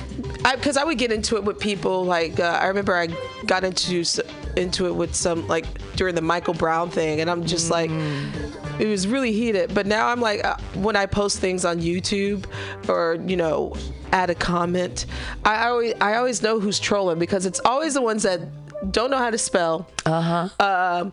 because 0.54 0.76
I, 0.76 0.82
would 0.84 0.98
get 0.98 1.12
into 1.12 1.36
it 1.36 1.44
with 1.44 1.60
people. 1.60 2.04
Like, 2.04 2.40
uh, 2.40 2.58
I 2.60 2.66
remember 2.66 2.94
I 2.96 3.08
got 3.46 3.62
into 3.62 4.04
into 4.56 4.86
it 4.86 4.94
with 4.94 5.14
some 5.14 5.46
like 5.46 5.64
during 5.96 6.14
the 6.16 6.20
Michael 6.22 6.54
Brown 6.54 6.90
thing, 6.90 7.20
and 7.20 7.30
I'm 7.30 7.44
just 7.46 7.70
like, 7.70 7.90
it 8.82 8.88
was 8.88 9.06
really 9.06 9.30
heated. 9.30 9.72
But 9.72 9.86
now 9.86 10.08
I'm 10.08 10.20
like, 10.20 10.44
uh, 10.44 10.56
when 10.74 10.96
I 10.96 11.06
post 11.06 11.38
things 11.38 11.64
on 11.64 11.80
YouTube 11.80 12.44
or 12.88 13.16
you 13.28 13.36
know, 13.36 13.74
add 14.10 14.28
a 14.28 14.34
comment, 14.34 15.06
I 15.44 15.68
always 15.68 15.94
I 16.00 16.16
always 16.16 16.42
know 16.42 16.58
who's 16.58 16.80
trolling 16.80 17.20
because 17.20 17.46
it's 17.46 17.60
always 17.64 17.94
the 17.94 18.02
ones 18.02 18.24
that 18.24 18.40
don't 18.90 19.12
know 19.12 19.18
how 19.18 19.30
to 19.30 19.38
spell. 19.38 19.88
Uh 20.04 20.48
huh. 20.58 20.66
Um, 20.66 21.12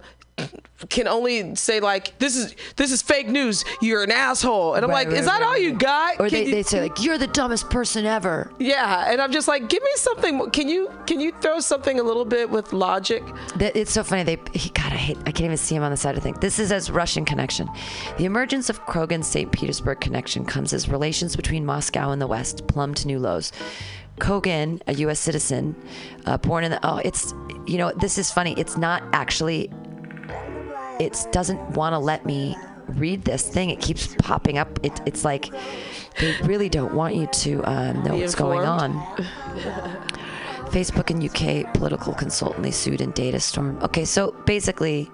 can 0.90 1.08
only 1.08 1.56
say 1.56 1.80
like 1.80 2.18
this 2.20 2.36
is 2.38 2.56
this 2.78 2.92
is 2.92 3.02
fake 3.02 3.28
news. 3.28 3.66
You're 3.82 4.04
an 4.04 4.12
asshole, 4.12 4.76
and 4.76 4.84
I'm 4.86 4.90
Right, 4.92 5.08
like, 5.08 5.18
is 5.18 5.26
that 5.26 5.42
right, 5.42 5.48
all 5.48 5.58
you 5.58 5.74
got? 5.74 6.16
Or 6.20 6.30
Can 6.30 6.40
they, 6.40 6.46
you- 6.46 6.52
they 6.52 6.64
say 6.64 6.82
like 6.82 7.02
you're 7.04 7.18
the 7.18 7.28
dumbest 7.28 7.70
person 7.70 8.06
ever. 8.06 8.52
yeah, 8.60 9.12
and 9.12 9.22
I'm 9.22 9.32
just 9.32 9.48
like, 9.48 9.68
give 9.70 9.84
me 9.84 9.90
something. 9.96 10.50
Can 10.52 10.70
you 10.70 10.90
can 11.06 11.20
you 11.20 11.32
throw 11.42 11.60
something 11.60 12.00
a 12.00 12.04
little 12.04 12.26
bit 12.26 12.50
with 12.50 12.72
logic? 12.74 13.24
That- 13.58 13.76
It's 13.76 13.92
so 13.92 14.04
funny. 14.04 14.24
They, 14.24 14.38
he, 14.54 14.70
God, 14.70 14.94
I 14.94 14.98
hate. 14.98 15.18
I 15.26 15.32
can't 15.32 15.42
even 15.46 15.58
see 15.58 15.76
him 15.76 15.84
on 15.84 15.92
the 15.92 15.98
side 15.98 16.16
of 16.18 16.24
things. 16.24 16.40
This 16.40 16.60
is 16.60 16.72
as 16.72 16.90
Russian 16.90 17.26
connection. 17.26 17.68
The 18.18 18.26
emergence 18.26 18.70
of 18.70 18.86
Kogan's 18.86 19.28
St. 19.28 19.52
Petersburg 19.52 20.00
connection 20.00 20.46
comes 20.46 20.74
as 20.74 20.88
relations 20.90 21.36
between 21.36 21.66
Moscow 21.66 22.12
and 22.12 22.22
the 22.22 22.28
West 22.28 22.68
plumb 22.68 22.94
to 22.96 23.08
new 23.08 23.20
lows. 23.20 23.52
Kogan, 24.18 24.82
a 24.88 24.94
U.S. 24.96 25.20
citizen, 25.20 25.76
uh, 26.26 26.38
born 26.38 26.64
in 26.66 26.72
the 26.72 26.80
oh, 26.84 26.98
it's 27.06 27.34
you 27.68 27.78
know 27.78 27.92
this 28.00 28.18
is 28.18 28.32
funny. 28.32 28.54
It's 28.58 28.78
not 28.78 29.04
actually. 29.14 29.72
It 31.00 31.28
doesn't 31.32 31.72
want 31.72 31.94
to 31.94 32.00
let 32.00 32.26
me 32.26 32.56
read 32.88 33.24
this 33.24 33.48
thing. 33.48 33.70
It 33.70 33.80
keeps 33.80 34.16
popping 34.20 34.58
up. 34.58 34.80
It, 34.84 35.00
it's 35.06 35.24
like 35.24 35.50
they 36.20 36.36
really 36.44 36.70
don't 36.70 36.94
want 36.94 37.16
you 37.16 37.28
to 37.28 37.64
um, 37.64 38.04
know 38.04 38.16
Be 38.16 38.22
what's 38.22 38.36
going 38.36 38.66
on. 38.66 38.94
Facebook 40.70 41.10
and 41.10 41.24
UK 41.24 41.74
political 41.74 42.14
consultant 42.14 42.64
they 42.64 42.72
sued 42.72 43.02
in 43.02 43.12
data 43.12 43.40
storm. 43.40 43.80
Okay, 43.82 44.06
so 44.06 44.32
basically, 44.46 45.10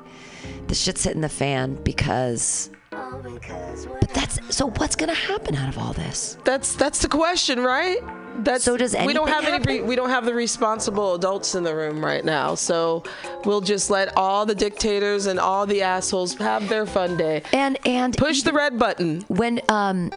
the 0.68 0.76
shit's 0.76 1.04
hitting 1.04 1.22
the 1.22 1.30
fan 1.30 1.76
because. 1.84 2.70
But 2.92 4.10
that's 4.14 4.56
so. 4.56 4.70
What's 4.72 4.96
gonna 4.96 5.14
happen 5.14 5.56
out 5.56 5.70
of 5.70 5.78
all 5.78 5.94
this? 5.94 6.38
That's 6.44 6.76
that's 6.76 7.00
the 7.00 7.08
question, 7.08 7.62
right? 7.62 8.00
That's 8.40 8.64
So 8.64 8.78
does 8.78 8.94
we 9.06 9.14
don't 9.14 9.30
anything 9.30 9.44
have 9.44 9.68
any 9.68 9.80
re, 9.80 9.88
we 9.88 9.96
don't 9.96 10.10
have 10.10 10.26
the 10.26 10.34
responsible 10.34 11.16
adults 11.16 11.56
in 11.56 11.64
the 11.64 11.76
room 11.76 12.04
right 12.04 12.24
now, 12.24 12.56
so 12.56 13.04
we'll 13.46 13.62
just 13.62 13.90
let 13.90 14.16
all 14.18 14.46
the 14.46 14.56
dictators 14.56 15.26
and 15.26 15.40
all 15.40 15.66
the 15.66 15.82
assholes 15.82 16.36
have 16.36 16.68
their 16.70 16.86
fun 16.86 17.18
day. 17.18 17.44
And 17.54 17.78
and 17.86 18.16
Push 18.18 18.44
the 18.44 18.54
red 18.54 18.78
button. 18.78 19.22
when 19.28 19.62
um, 19.70 20.12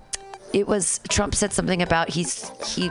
it 0.52 0.66
was 0.66 1.00
Trump 1.08 1.34
said 1.34 1.52
something 1.52 1.82
about 1.82 2.08
he's 2.10 2.50
he 2.66 2.90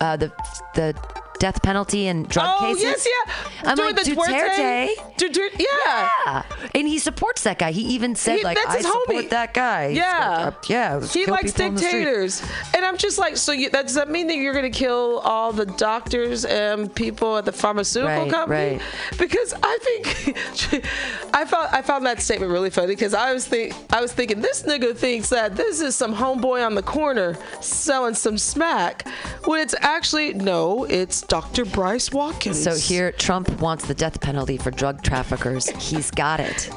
uh, 0.00 0.16
the 0.16 0.32
the 0.74 0.94
death 1.42 1.60
penalty 1.62 2.06
and 2.06 2.28
drug 2.28 2.46
oh 2.48 2.66
cases. 2.66 2.82
yes, 2.84 3.08
yeah. 3.26 3.32
I'm 3.68 3.74
During 3.76 3.96
like 3.96 4.04
the 4.04 4.10
Duterte. 4.12 4.94
Duterte, 5.18 5.58
yeah. 5.58 6.08
Yeah, 6.26 6.42
and 6.76 6.86
he 6.86 6.98
supports 7.00 7.42
that 7.42 7.58
guy. 7.58 7.72
He 7.72 7.82
even 7.94 8.14
said 8.14 8.38
He- 8.38 8.44
like, 8.44 8.56
that's 8.62 8.76
"I 8.76 8.80
support 8.82 9.08
homie. 9.08 9.30
that 9.30 9.52
guy." 9.52 9.88
Yeah, 9.88 10.44
like, 10.46 10.54
uh, 10.54 10.60
yeah. 10.68 11.00
He 11.06 11.26
likes 11.26 11.50
people 11.52 11.66
on 11.66 11.74
the 11.74 11.80
street. 11.80 11.92
dictators, 12.04 12.42
and 12.74 12.84
I'm 12.84 12.96
just 12.96 13.18
like, 13.18 13.36
so 13.36 13.50
you, 13.50 13.70
that, 13.70 13.86
does 13.86 13.94
that 13.96 14.08
mean 14.08 14.28
that 14.28 14.36
you're 14.36 14.52
going 14.52 14.70
to 14.70 14.78
kill 14.78 15.18
all 15.24 15.52
the 15.52 15.66
doctors 15.66 16.44
and 16.44 16.94
people 16.94 17.36
at 17.38 17.44
the 17.44 17.52
pharmaceutical 17.52 18.22
Right, 18.22 18.30
company? 18.30 18.76
right. 18.78 18.82
Because 19.18 19.52
I 19.62 19.78
think 19.82 20.36
I 21.34 21.44
found 21.44 21.68
I 21.72 21.82
found 21.82 22.06
that 22.06 22.20
statement 22.22 22.52
really 22.52 22.70
funny 22.70 22.88
because 22.88 23.14
I 23.14 23.32
was 23.32 23.46
think 23.48 23.74
I 23.92 24.00
was 24.00 24.12
thinking 24.12 24.40
this 24.40 24.62
nigga 24.62 24.96
thinks 24.96 25.28
that 25.30 25.56
this 25.56 25.80
is 25.80 25.96
some 25.96 26.14
homeboy 26.14 26.64
on 26.64 26.74
the 26.76 26.82
corner 26.82 27.36
selling 27.60 28.14
some 28.14 28.38
smack, 28.38 29.08
when 29.44 29.60
it's 29.60 29.74
actually 29.80 30.34
no, 30.34 30.84
it's 30.84 31.22
Dr. 31.32 31.64
Boyce 31.64 32.12
Watkins. 32.12 32.62
So 32.62 32.74
here, 32.74 33.10
Trump 33.10 33.48
wants 33.58 33.86
the 33.86 33.94
death 33.94 34.20
penalty 34.20 34.58
for 34.58 34.70
drug 34.70 35.02
traffickers. 35.02 35.66
He's 35.82 36.10
got 36.10 36.40
it. 36.40 36.68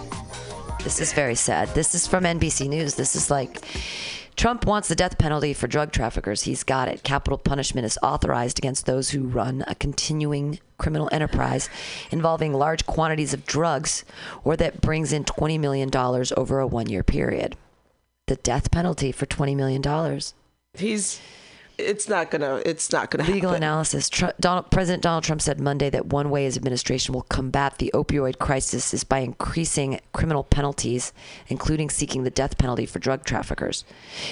This 0.81 1.01
is 1.01 1.11
very 1.11 1.35
sad. 1.35 1.67
This 1.75 1.93
is 1.93 2.07
from 2.07 2.23
NBC 2.23 2.69
News. 2.69 2.95
This 2.95 3.17
is 3.17 3.29
like 3.29 3.65
Trump 4.37 4.65
wants 4.65 4.87
the 4.87 4.95
death 4.95 5.17
penalty 5.17 5.53
for 5.53 5.67
drug 5.67 5.91
traffickers. 5.91 6.43
He's 6.43 6.63
got 6.63 6.87
it. 6.87 7.03
Capital 7.03 7.37
punishment 7.37 7.83
is 7.83 7.99
authorized 8.01 8.57
against 8.57 8.85
those 8.85 9.09
who 9.09 9.27
run 9.27 9.65
a 9.67 9.75
continuing 9.75 10.61
criminal 10.77 11.09
enterprise 11.11 11.69
involving 12.09 12.53
large 12.53 12.85
quantities 12.85 13.33
of 13.33 13.45
drugs 13.45 14.05
or 14.45 14.55
that 14.55 14.79
brings 14.79 15.11
in 15.11 15.25
$20 15.25 15.59
million 15.59 15.89
over 16.37 16.59
a 16.61 16.67
one 16.67 16.87
year 16.87 17.03
period. 17.03 17.57
The 18.27 18.37
death 18.37 18.71
penalty 18.71 19.11
for 19.11 19.25
$20 19.25 19.53
million. 19.53 20.21
he's 20.75 21.19
it's 21.77 22.07
not 22.07 22.31
gonna 22.31 22.61
it's 22.65 22.91
not 22.91 23.11
gonna 23.11 23.23
Legal 23.23 23.51
happen. 23.51 23.63
analysis. 23.63 24.09
Tr- 24.09 24.27
Donald, 24.39 24.71
President 24.71 25.03
Donald 25.03 25.23
Trump 25.23 25.41
said 25.41 25.59
Monday 25.59 25.89
that 25.89 26.07
one 26.07 26.29
way 26.29 26.45
his 26.45 26.57
administration 26.57 27.13
will 27.13 27.23
combat 27.23 27.77
the 27.77 27.91
opioid 27.93 28.39
crisis 28.39 28.93
is 28.93 29.03
by 29.03 29.19
increasing 29.19 29.99
criminal 30.13 30.43
penalties, 30.43 31.13
including 31.47 31.89
seeking 31.89 32.23
the 32.23 32.29
death 32.29 32.57
penalty 32.57 32.85
for 32.85 32.99
drug 32.99 33.23
traffickers. 33.23 33.83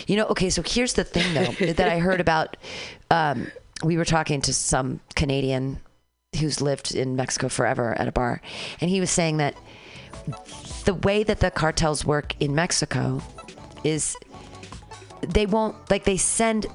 You 0.08 0.18
know, 0.18 0.26
okay, 0.28 0.50
so 0.50 0.62
here's 0.66 0.94
the 0.94 1.04
thing, 1.04 1.34
though, 1.34 1.66
that 1.74 1.90
I 1.90 2.00
heard 2.00 2.22
about. 2.22 2.58
Um, 3.12 3.52
we 3.84 3.98
were 3.98 4.06
talking 4.06 4.42
to 4.42 4.54
some 4.54 5.02
Canadian 5.16 5.80
who's 6.40 6.62
lived 6.62 6.96
in 6.96 7.16
Mexico 7.16 7.50
forever 7.50 7.94
at 8.00 8.08
a 8.08 8.12
bar, 8.12 8.42
and 8.82 8.90
he 8.90 9.00
was 9.00 9.12
saying 9.12 9.38
that 9.38 9.56
the 10.86 10.94
way 10.94 11.24
that 11.24 11.40
the 11.40 11.52
cartels 11.52 12.06
work 12.06 12.34
in 12.40 12.56
Mexico 12.56 13.22
is 13.84 14.16
they 15.22 15.46
won't 15.46 15.76
like 15.90 16.04
they 16.04 16.18
send 16.18 16.68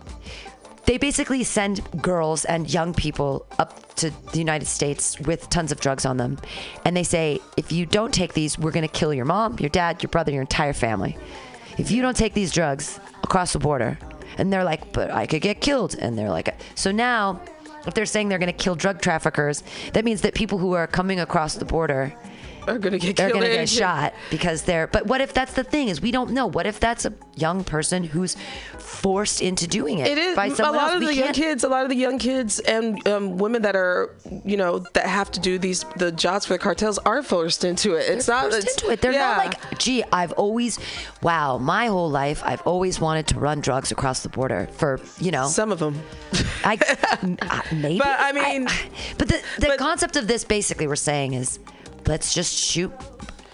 they 0.89 0.97
basically 0.97 1.45
send 1.45 1.83
girls 2.01 2.47
and 2.47 2.73
young 2.73 2.95
people 2.95 3.45
up 3.59 3.95
to 3.97 4.11
the 4.33 4.39
United 4.39 4.65
States 4.65 5.21
with 5.21 5.51
tons 5.51 5.71
of 5.71 5.79
drugs 5.79 6.07
on 6.07 6.17
them. 6.17 6.39
And 6.87 6.97
they 6.97 7.03
say, 7.05 7.41
if 7.59 7.71
you 7.71 7.85
don't 7.85 8.13
take 8.13 8.33
these, 8.33 8.59
we're 8.59 8.71
going 8.71 8.89
to 8.89 8.93
kill 8.93 9.13
your 9.13 9.27
mom, 9.27 9.59
your 9.61 9.69
dad, 9.69 10.03
your 10.03 10.09
brother, 10.09 10.33
your 10.33 10.41
entire 10.41 10.73
family. 10.73 11.19
If 11.77 11.91
you 11.91 12.01
don't 12.01 12.17
take 12.17 12.33
these 12.33 12.53
drugs 12.53 13.01
across 13.23 13.53
the 13.53 13.59
border. 13.59 13.99
And 14.39 14.51
they're 14.51 14.65
like, 14.65 14.95
but 14.95 15.11
I 15.11 15.27
could 15.27 15.43
get 15.43 15.61
killed. 15.61 15.95
And 15.95 16.17
they're 16.17 16.31
like, 16.31 16.59
so 16.75 16.91
now, 16.91 17.43
if 17.87 17.93
they're 17.93 18.07
saying 18.07 18.31
they're 18.31 18.39
going 18.39 18.51
to 18.51 18.65
kill 18.65 18.75
drug 18.75 19.03
traffickers, 19.03 19.63
that 19.93 20.07
means 20.07 20.23
that 20.23 20.33
people 20.33 20.57
who 20.57 20.73
are 20.73 20.87
coming 20.87 21.21
across 21.21 21.57
the 21.57 21.67
border 21.67 22.15
are 22.69 22.79
gonna 22.79 22.99
get 22.99 23.17
they're 23.17 23.31
gonna 23.33 23.47
get 23.49 23.69
shot 23.69 24.15
because 24.31 24.63
they're 24.63 24.87
but 24.87 25.07
what 25.07 25.21
if 25.21 25.33
that's 25.33 25.55
the 25.55 25.65
thing 25.65 25.89
is 25.89 26.01
we 26.01 26.11
don't 26.11 26.31
know 26.31 26.47
what 26.47 26.67
if 26.67 26.79
that's 26.81 27.05
a 27.05 27.13
young 27.37 27.65
person 27.65 28.05
who's 28.05 28.37
forced 28.99 29.41
into 29.41 29.67
doing 29.69 29.99
it, 29.99 30.09
It 30.09 30.19
is 30.19 30.37
by 30.37 30.47
a 30.47 30.51
lot 30.51 30.75
else 30.75 30.95
of 30.95 31.01
we 31.01 31.07
the 31.07 31.15
young 31.15 31.33
kids. 31.33 31.63
A 31.63 31.69
lot 31.69 31.85
of 31.85 31.89
the 31.89 31.97
young 31.97 32.19
kids 32.19 32.59
and 32.61 33.07
um, 33.07 33.37
women 33.39 33.63
that 33.63 33.77
are, 33.77 34.17
you 34.45 34.57
know, 34.57 34.81
that 34.95 35.07
have 35.07 35.31
to 35.33 35.41
do 35.41 35.59
these 35.59 35.85
the 35.97 36.11
jobs 36.11 36.47
for 36.47 36.55
the 36.55 36.59
cartels 36.59 36.99
are 36.99 37.23
forced 37.23 37.65
into 37.65 37.95
it. 37.95 38.09
It's 38.09 38.27
not 38.27 38.51
forced 38.51 38.67
it's, 38.67 38.83
into 38.83 38.93
it. 38.93 39.01
They're 39.01 39.13
yeah. 39.13 39.29
not 39.29 39.39
like, 39.39 39.79
gee, 39.79 40.03
I've 40.13 40.33
always, 40.33 40.79
wow, 41.23 41.59
my 41.59 41.87
whole 41.87 42.11
life, 42.11 42.43
I've 42.45 42.63
always 42.63 43.01
wanted 43.01 43.29
to 43.29 43.39
run 43.39 43.61
drugs 43.61 43.93
across 43.93 44.23
the 44.23 44.29
border 44.29 44.69
for, 44.73 45.01
you 45.21 45.31
know, 45.31 45.47
some 45.47 45.71
of 45.71 45.79
them. 45.79 46.01
I 46.65 46.77
maybe, 47.73 47.99
But, 47.99 48.17
I 48.19 48.33
mean- 48.33 48.69
but 49.17 49.29
the 49.29 49.41
the 49.59 49.77
concept 49.79 50.17
of 50.17 50.27
this 50.27 50.45
basically 50.45 50.87
we're 50.87 50.97
saying 50.97 51.35
is, 51.35 51.59
let's 52.07 52.35
just 52.35 52.55
shoot. 52.55 52.93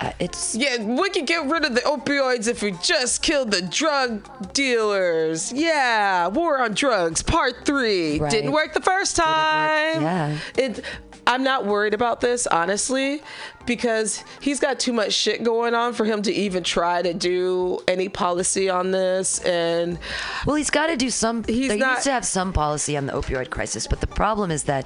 Uh, 0.01 0.11
it's 0.19 0.55
Yeah, 0.57 0.83
we 0.83 1.09
could 1.11 1.27
get 1.27 1.47
rid 1.47 1.65
of 1.65 1.75
the 1.75 1.81
opioids 1.83 2.49
if 2.49 2.63
we 2.63 2.73
just 2.83 3.23
killed 3.23 3.53
the 3.53 3.63
drug 3.63 4.29
dealers. 4.53 5.53
Yeah, 5.53 6.27
War 6.29 6.59
on 6.61 6.75
Drugs, 6.75 7.23
Part 7.23 7.65
Three. 7.65 8.19
Right. 8.19 8.31
Didn't 8.31 8.53
work 8.53 8.75
the 8.75 8.81
first 8.83 9.17
time. 9.17 10.03
Yeah. 10.03 10.39
It. 10.59 10.85
I'm 11.27 11.43
not 11.43 11.65
worried 11.65 11.95
about 11.95 12.21
this 12.21 12.47
honestly, 12.47 13.23
because 13.65 14.23
he's 14.43 14.61
got 14.61 14.79
too 14.79 14.93
much 14.93 15.15
shit 15.15 15.43
going 15.43 15.73
on 15.75 15.95
for 15.95 16.05
him 16.05 16.21
to 16.21 16.31
even 16.31 16.63
try 16.65 17.01
to 17.01 17.15
do 17.15 17.79
any 17.89 18.11
policy 18.11 18.69
on 18.69 18.91
this. 18.91 19.39
And 19.39 19.99
Well, 20.45 20.57
he's 20.57 20.69
got 20.69 20.89
to 20.89 20.97
do 20.99 21.09
some. 21.09 21.43
He's 21.45 21.73
he 21.73 21.79
not- 21.79 21.93
needs 21.95 22.05
to 22.05 22.11
have 22.13 22.27
some 22.27 22.53
policy 22.53 22.95
on 22.99 23.07
the 23.07 23.15
opioid 23.15 23.49
crisis. 23.49 23.87
But 23.87 24.03
the 24.03 24.07
problem 24.07 24.51
is 24.51 24.65
that 24.65 24.85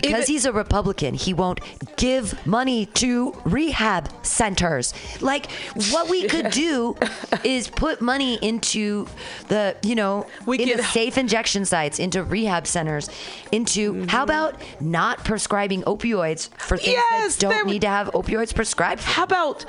because 0.00 0.26
he's 0.26 0.44
a 0.46 0.52
Republican, 0.52 1.14
he 1.14 1.34
won't 1.34 1.60
give 1.96 2.44
money 2.46 2.86
to 2.86 3.32
rehab 3.44 4.08
centers. 4.24 4.94
Like 5.20 5.50
what 5.90 6.08
we 6.08 6.26
could 6.28 6.50
do 6.50 6.96
is 7.44 7.68
put 7.68 8.00
money 8.00 8.38
into 8.42 9.06
the, 9.48 9.76
you 9.82 9.94
know, 9.94 10.26
We 10.46 10.58
into 10.60 10.82
safe 10.82 11.18
injection 11.18 11.64
sites, 11.64 11.98
into 11.98 12.22
rehab 12.22 12.66
centers, 12.66 13.08
into 13.52 13.78
Mm-hmm. 13.88 14.08
how 14.08 14.22
about 14.22 14.60
not 14.80 15.24
prescribing 15.24 15.82
opioids 15.82 16.48
for 16.58 16.76
things 16.76 16.96
Yes, 17.10 17.36
that 17.36 17.40
don't 17.40 17.66
need 17.66 17.80
to 17.82 17.88
have 17.88 18.08
opioids 18.12 18.54
prescribed. 18.54 19.00
For. 19.00 19.10
How 19.10 19.24
about 19.24 19.64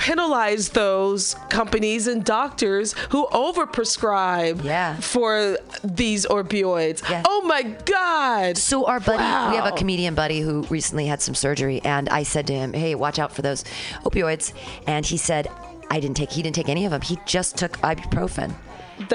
penalize 0.00 0.70
those 0.70 1.36
companies 1.50 2.06
and 2.06 2.24
doctors 2.24 2.94
who 3.10 3.26
overprescribe 3.32 4.64
Yeah. 4.64 4.96
for 4.96 5.58
these 5.84 6.24
opioids? 6.26 7.08
Yeah. 7.08 7.22
Oh 7.28 7.42
my 7.42 7.62
God. 7.84 8.56
So 8.56 8.86
our 8.86 8.98
buddy, 9.00 9.22
we 9.52 9.56
have 9.56 9.66
a 9.66 9.76
comedian 9.76 10.14
buddy 10.14 10.40
who 10.40 10.62
recently 10.70 11.06
had 11.06 11.20
some 11.20 11.34
surgery, 11.34 11.80
and 11.84 12.08
I 12.08 12.22
said 12.22 12.46
to 12.46 12.54
him, 12.54 12.72
"Hey, 12.72 12.94
watch 12.94 13.18
out 13.18 13.32
for 13.32 13.42
those 13.42 13.62
opioids." 14.04 14.52
And 14.86 15.04
he 15.04 15.16
said, 15.18 15.48
"I 15.90 16.00
didn't 16.00 16.16
take. 16.16 16.30
He 16.32 16.42
didn't 16.42 16.56
take 16.56 16.68
any 16.70 16.84
of 16.86 16.92
them. 16.92 17.02
He 17.02 17.18
just 17.26 17.56
took 17.56 17.78
ibuprofen." 17.82 18.54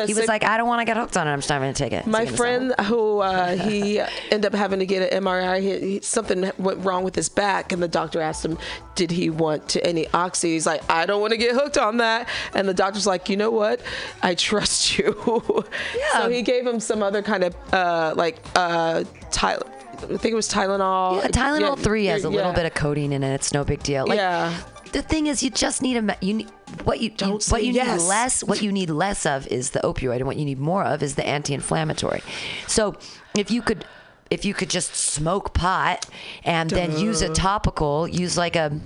He 0.05 0.13
was 0.13 0.27
like, 0.27 0.43
"I 0.43 0.57
don't 0.57 0.67
want 0.67 0.81
to 0.81 0.85
get 0.85 0.97
hooked 0.97 1.17
on 1.17 1.27
it. 1.27 1.31
I'm 1.31 1.39
just 1.39 1.49
not 1.49 1.59
going 1.59 1.73
to 1.73 1.83
take 1.83 1.93
it." 1.93 2.05
My 2.07 2.25
friend 2.25 2.73
who 2.85 3.19
uh, 3.19 3.55
he 3.55 3.99
ended 4.31 4.45
up 4.45 4.53
having 4.53 4.79
to 4.79 4.85
get 4.85 5.11
an 5.13 5.23
MRI, 5.23 5.61
he, 5.61 5.79
he, 5.79 5.99
something 6.01 6.51
went 6.57 6.83
wrong 6.85 7.03
with 7.03 7.15
his 7.15 7.29
back, 7.29 7.71
and 7.71 7.81
the 7.81 7.87
doctor 7.87 8.21
asked 8.21 8.43
him, 8.45 8.57
"Did 8.95 9.11
he 9.11 9.29
want 9.29 9.69
to, 9.69 9.85
any 9.85 10.07
oxy?" 10.13 10.53
He's 10.53 10.65
like, 10.65 10.81
"I 10.89 11.05
don't 11.05 11.21
want 11.21 11.31
to 11.31 11.37
get 11.37 11.53
hooked 11.53 11.77
on 11.77 11.97
that." 11.97 12.27
And 12.53 12.67
the 12.67 12.73
doctor's 12.73 13.07
like, 13.07 13.29
"You 13.29 13.37
know 13.37 13.51
what? 13.51 13.81
I 14.21 14.35
trust 14.35 14.97
you." 14.97 15.65
Yeah. 15.97 16.23
So 16.23 16.29
he 16.29 16.41
gave 16.41 16.65
him 16.65 16.79
some 16.79 17.03
other 17.03 17.21
kind 17.21 17.43
of 17.43 17.55
uh, 17.73 18.13
like 18.15 18.37
uh, 18.55 19.03
Tyler. 19.31 19.67
I 19.93 20.17
think 20.17 20.25
it 20.25 20.35
was 20.35 20.49
Tylenol. 20.51 21.21
Yeah, 21.21 21.27
Tylenol 21.29 21.77
Yeah, 21.77 21.83
three 21.83 22.05
has 22.07 22.25
a 22.25 22.29
little 22.29 22.51
yeah. 22.51 22.55
bit 22.55 22.65
of 22.65 22.73
codeine 22.73 23.13
in 23.13 23.23
it. 23.23 23.33
It's 23.33 23.53
no 23.53 23.63
big 23.63 23.81
deal. 23.81 24.05
Like, 24.05 24.17
Yeah. 24.17 24.53
The 24.95 25.01
thing 25.01 25.27
is, 25.27 25.43
you 25.43 25.49
just 25.49 25.81
need 25.81 25.97
a 25.97 26.17
you 26.21 26.33
need 26.35 26.49
what 26.85 27.01
you 27.01 27.09
Don't 27.09 27.33
what 27.33 27.43
say 27.43 27.63
you 27.63 27.73
yes. 27.73 27.99
need 27.99 28.07
less. 28.07 28.43
What 28.45 28.61
you 28.61 28.71
need 28.71 28.89
less 28.89 29.25
of 29.25 29.45
is 29.47 29.71
the 29.71 29.81
opioid, 29.81 30.15
and 30.15 30.25
what 30.25 30.37
you 30.37 30.45
need 30.45 30.57
more 30.57 30.85
of 30.85 31.03
is 31.03 31.15
the 31.15 31.27
anti-inflammatory. 31.27 32.21
So 32.65 32.95
if 33.37 33.51
you 33.51 33.61
could. 33.61 33.83
If 34.31 34.43
you 34.43 34.55
could 34.55 34.71
just 34.71 34.95
smoke 34.95 35.53
pot 35.53 36.07
and 36.43 36.67
then 36.67 36.97
use 36.97 37.21
a 37.21 37.31
topical, 37.31 38.07
use 38.07 38.39
like 38.39 38.55
a 38.55 38.81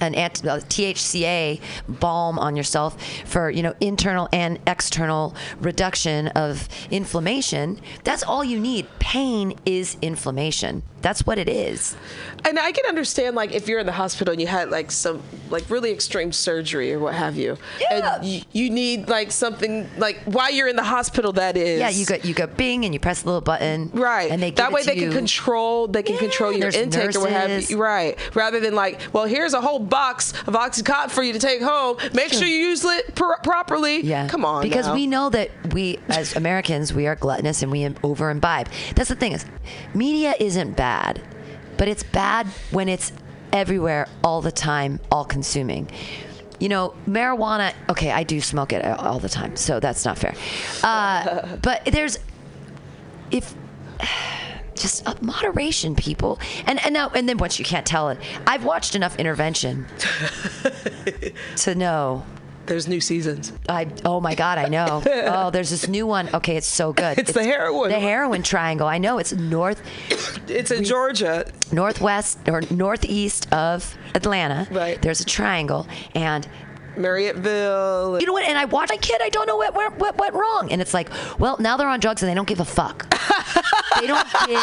an 0.00 0.14
anti- 0.14 0.46
THCA 0.48 1.60
balm 1.88 2.38
on 2.38 2.56
yourself 2.56 2.96
for 3.26 3.50
you 3.50 3.62
know 3.62 3.74
internal 3.80 4.28
and 4.32 4.58
external 4.66 5.34
reduction 5.60 6.28
of 6.28 6.68
inflammation. 6.90 7.80
That's 8.04 8.22
all 8.22 8.44
you 8.44 8.60
need. 8.60 8.86
Pain 8.98 9.58
is 9.66 9.96
inflammation. 10.00 10.82
That's 11.02 11.26
what 11.26 11.38
it 11.38 11.48
is. 11.48 11.96
And 12.44 12.58
I 12.58 12.72
can 12.72 12.86
understand 12.86 13.36
like 13.36 13.52
if 13.52 13.68
you're 13.68 13.80
in 13.80 13.86
the 13.86 13.92
hospital 13.92 14.32
and 14.32 14.40
you 14.40 14.46
had 14.46 14.70
like 14.70 14.90
some 14.90 15.22
like 15.50 15.68
really 15.70 15.90
extreme 15.90 16.32
surgery 16.32 16.92
or 16.92 16.98
what 16.98 17.14
have 17.14 17.36
you. 17.36 17.58
Yeah. 17.80 18.16
And 18.16 18.24
you, 18.24 18.42
you 18.52 18.70
need 18.70 19.08
like 19.08 19.30
something 19.32 19.88
like 19.98 20.18
while 20.24 20.50
you're 20.50 20.68
in 20.68 20.76
the 20.76 20.84
hospital 20.84 21.32
that 21.34 21.56
is. 21.56 21.80
Yeah, 21.80 21.90
you 21.90 22.06
got 22.06 22.24
you 22.24 22.34
got 22.34 22.56
Bing 22.56 22.84
and 22.84 22.94
you 22.94 23.00
press 23.00 23.22
the 23.22 23.28
little 23.28 23.40
button. 23.40 23.90
Right. 23.92 24.30
And 24.30 24.42
they 24.42 24.50
that 24.52 24.72
way 24.72 24.82
they 24.82 24.96
can 24.96 25.12
control 25.12 25.88
they 25.88 26.02
can 26.02 26.14
Yeah, 26.14 26.20
control 26.20 26.52
your 26.52 26.70
intake 26.70 27.14
or 27.16 27.20
what 27.20 27.32
have 27.32 27.70
you. 27.70 27.78
Right. 27.80 28.18
Rather 28.34 28.60
than 28.60 28.74
like, 28.74 29.00
well, 29.12 29.24
here's 29.24 29.54
a 29.54 29.60
whole 29.60 29.78
box 29.78 30.32
of 30.46 30.54
Oxycontin 30.54 31.10
for 31.10 31.22
you 31.22 31.32
to 31.32 31.38
take 31.38 31.62
home. 31.62 31.96
Make 32.12 32.32
sure 32.32 32.46
you 32.46 32.56
use 32.56 32.84
it 32.84 33.14
pr- 33.14 33.40
properly. 33.42 34.00
Yeah. 34.00 34.28
Come 34.28 34.44
on. 34.44 34.62
Because 34.62 34.86
now. 34.86 34.94
we 34.94 35.06
know 35.06 35.30
that 35.30 35.50
we, 35.72 35.98
as 36.08 36.36
Americans, 36.36 36.92
we 36.92 37.06
are 37.06 37.16
gluttonous 37.16 37.62
and 37.62 37.70
we 37.70 37.88
over 38.02 38.30
imbibe. 38.30 38.68
That's 38.94 39.08
the 39.08 39.14
thing 39.14 39.32
is, 39.32 39.44
media 39.94 40.34
isn't 40.38 40.76
bad, 40.76 41.22
but 41.76 41.88
it's 41.88 42.02
bad 42.02 42.46
when 42.70 42.88
it's 42.88 43.12
everywhere 43.52 44.06
all 44.22 44.40
the 44.40 44.52
time, 44.52 45.00
all 45.10 45.24
consuming. 45.24 45.90
You 46.58 46.68
know, 46.68 46.94
marijuana. 47.08 47.72
Okay, 47.88 48.10
I 48.10 48.22
do 48.22 48.40
smoke 48.40 48.72
it 48.72 48.84
all 48.84 49.18
the 49.18 49.28
time, 49.28 49.56
so 49.56 49.80
that's 49.80 50.04
not 50.04 50.18
fair. 50.18 50.34
Uh, 50.82 51.56
but 51.62 51.84
there's 51.86 52.18
if 53.30 53.54
just 54.80 55.06
uh, 55.06 55.14
moderation, 55.20 55.94
people. 55.94 56.38
And 56.66 56.82
and 56.84 56.94
now 56.94 57.10
and 57.10 57.28
then 57.28 57.38
once 57.38 57.58
you 57.58 57.64
can't 57.64 57.86
tell 57.86 58.08
it, 58.08 58.18
I've 58.46 58.64
watched 58.64 58.94
enough 58.94 59.18
intervention 59.18 59.86
to 61.56 61.74
know. 61.74 62.24
There's 62.70 62.86
new 62.86 63.00
seasons. 63.00 63.52
I 63.68 63.88
oh 64.04 64.20
my 64.20 64.36
god, 64.36 64.56
I 64.58 64.68
know. 64.68 65.02
Oh, 65.32 65.50
there's 65.50 65.70
this 65.70 65.88
new 65.88 66.06
one. 66.06 66.28
Okay, 66.32 66.56
it's 66.56 66.66
so 66.68 66.92
good. 66.92 67.18
It's 67.18 67.32
the 67.32 67.42
heroin 67.42 67.90
The 67.90 67.98
heroin 67.98 68.42
triangle. 68.44 68.86
I 68.86 68.98
know 68.98 69.18
it's 69.18 69.32
north 69.32 69.82
It's 70.48 70.70
in 70.70 70.84
Georgia. 70.84 71.50
northwest 71.72 72.38
or 72.48 72.62
northeast 72.70 73.52
of 73.52 73.96
Atlanta. 74.14 74.68
Right. 74.70 75.02
There's 75.02 75.20
a 75.20 75.24
triangle 75.24 75.88
and 76.14 76.46
Marriotteville. 76.96 78.20
you 78.20 78.26
know 78.26 78.32
what? 78.32 78.44
And 78.44 78.58
I 78.58 78.64
watched 78.66 78.90
my 78.90 78.96
kid. 78.96 79.20
I 79.22 79.28
don't 79.28 79.46
know 79.46 79.56
what, 79.56 79.74
what 79.74 79.98
what 79.98 80.18
went 80.18 80.34
wrong. 80.34 80.68
And 80.70 80.80
it's 80.80 80.94
like, 80.94 81.08
well, 81.38 81.56
now 81.60 81.76
they're 81.76 81.88
on 81.88 82.00
drugs 82.00 82.22
and 82.22 82.30
they 82.30 82.34
don't 82.34 82.48
give 82.48 82.60
a 82.60 82.64
fuck. 82.64 83.08
they 84.00 84.06
don't 84.06 84.26
give 84.46 84.58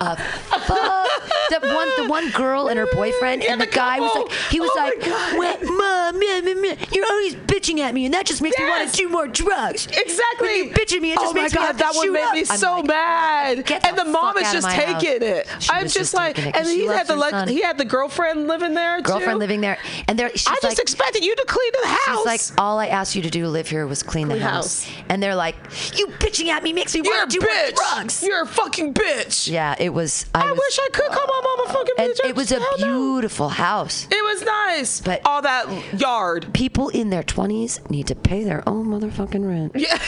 a 0.00 0.16
fuck. 0.16 1.08
The 1.50 1.60
one, 1.74 1.88
the 1.98 2.06
one 2.08 2.30
girl 2.30 2.68
and 2.68 2.78
her 2.78 2.86
boyfriend, 2.92 3.42
and 3.44 3.60
the, 3.60 3.66
guy 3.66 4.00
was 4.00 4.14
like, 4.14 4.32
he 4.50 4.58
was 4.60 4.70
Oh 4.74 4.78
like. 4.78 5.00
"Well, 5.38 5.58
mom, 5.76 6.22
you're 6.22 7.06
always 7.10 7.34
bitching 7.34 7.78
at 7.80 7.92
me, 7.94 8.06
and 8.06 8.14
that 8.14 8.24
just 8.26 8.40
makes 8.40 8.58
me 8.58 8.64
want 8.64 8.90
to 8.90 8.96
do 8.96 9.08
more 9.08 9.28
drugs. 9.28 9.86
Exactly. 9.86 10.48
When 10.48 10.68
you 10.68 10.70
bitch 10.74 10.94
at 10.96 11.02
me, 11.02 11.12
it 11.12 11.16
just 11.18 11.30
oh 11.30 11.34
my 11.34 11.42
makes 11.42 11.52
me 11.54 11.58
god, 11.58 11.72
to 11.72 11.78
that 11.78 11.94
one 11.94 12.12
made 12.12 12.22
up. 12.22 12.34
me 12.34 12.44
so 12.44 12.76
like, 12.76 12.86
mad. 12.86 13.70
And 13.84 13.98
the 13.98 14.04
the 14.04 14.10
mom 14.10 14.36
is 14.38 14.50
just 14.52 14.68
taking 14.70 14.92
house." 14.94 15.04
it. 15.04 15.46
She 15.60 15.70
I'm 15.70 15.82
just 15.84 15.96
just 15.96 16.14
like, 16.14 16.36
taking 16.36 16.50
it 16.50 16.54
'cause 16.54 16.68
and 16.68 16.76
he 16.80 16.86
had 16.86 17.06
the 17.06 17.30
son. 17.30 17.48
he 17.48 17.60
had 17.62 17.78
the 17.78 17.84
girlfriend 17.84 18.48
living 18.48 18.74
there. 18.74 19.00
Girlfriend 19.02 19.38
living 19.38 19.60
there, 19.60 19.78
and 20.08 20.18
there. 20.18 20.30
I 20.46 20.58
just 20.62 20.78
expected 20.78 21.24
you 21.24 21.36
to 21.36 21.41
clean 21.46 21.72
the 21.82 21.88
house. 21.88 22.16
She's 22.18 22.50
like, 22.50 22.60
all 22.60 22.78
I 22.78 22.86
asked 22.88 23.14
you 23.16 23.22
to 23.22 23.30
do 23.30 23.42
to 23.42 23.48
live 23.48 23.68
here 23.68 23.86
was 23.86 24.02
clean 24.02 24.28
the 24.28 24.38
house. 24.38 24.84
house. 24.84 24.94
And 25.08 25.22
they're 25.22 25.34
like, 25.34 25.56
you 25.96 26.06
bitching 26.08 26.46
at 26.48 26.62
me 26.62 26.72
makes 26.72 26.94
me 26.94 27.02
You're 27.04 27.14
a 27.14 27.18
want 27.18 27.30
to 27.30 27.38
do 27.40 27.46
bitch. 27.46 27.74
drugs. 27.74 28.22
You're 28.22 28.42
a 28.42 28.46
fucking 28.46 28.94
bitch. 28.94 29.50
Yeah, 29.50 29.74
it 29.78 29.90
was. 29.92 30.26
I, 30.34 30.48
I 30.48 30.50
was, 30.52 30.58
wish 30.58 30.78
I 30.80 30.88
could 30.92 31.10
call 31.10 31.26
my 31.26 31.40
mom 31.44 31.66
a 31.68 31.72
fucking 31.72 31.94
and 31.98 32.12
bitch. 32.12 32.28
it 32.30 32.36
was 32.36 32.52
a 32.52 32.58
Hell 32.60 32.76
no. 32.78 32.86
beautiful 33.14 33.48
house. 33.48 34.06
It 34.10 34.22
was 34.22 34.42
nice. 34.42 35.00
But- 35.00 35.20
all 35.24 35.42
that 35.42 36.00
yard. 36.00 36.52
People 36.54 36.88
in 36.88 37.10
their 37.10 37.22
20s 37.22 37.88
need 37.90 38.06
to 38.08 38.14
pay 38.14 38.44
their 38.44 38.66
own 38.68 38.86
motherfucking 38.86 39.46
rent. 39.48 39.72
Yeah. 39.76 39.98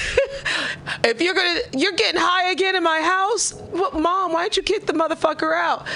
if 1.04 1.20
you're 1.20 1.34
gonna, 1.34 1.60
you're 1.76 1.92
getting 1.92 2.20
high 2.20 2.50
again 2.50 2.76
in 2.76 2.82
my 2.82 3.00
house. 3.00 3.52
What, 3.52 3.94
mom? 3.94 4.32
Why 4.32 4.42
don't 4.42 4.56
you 4.56 4.62
kick 4.62 4.86
the 4.86 4.92
motherfucker 4.92 5.54
out? 5.54 5.86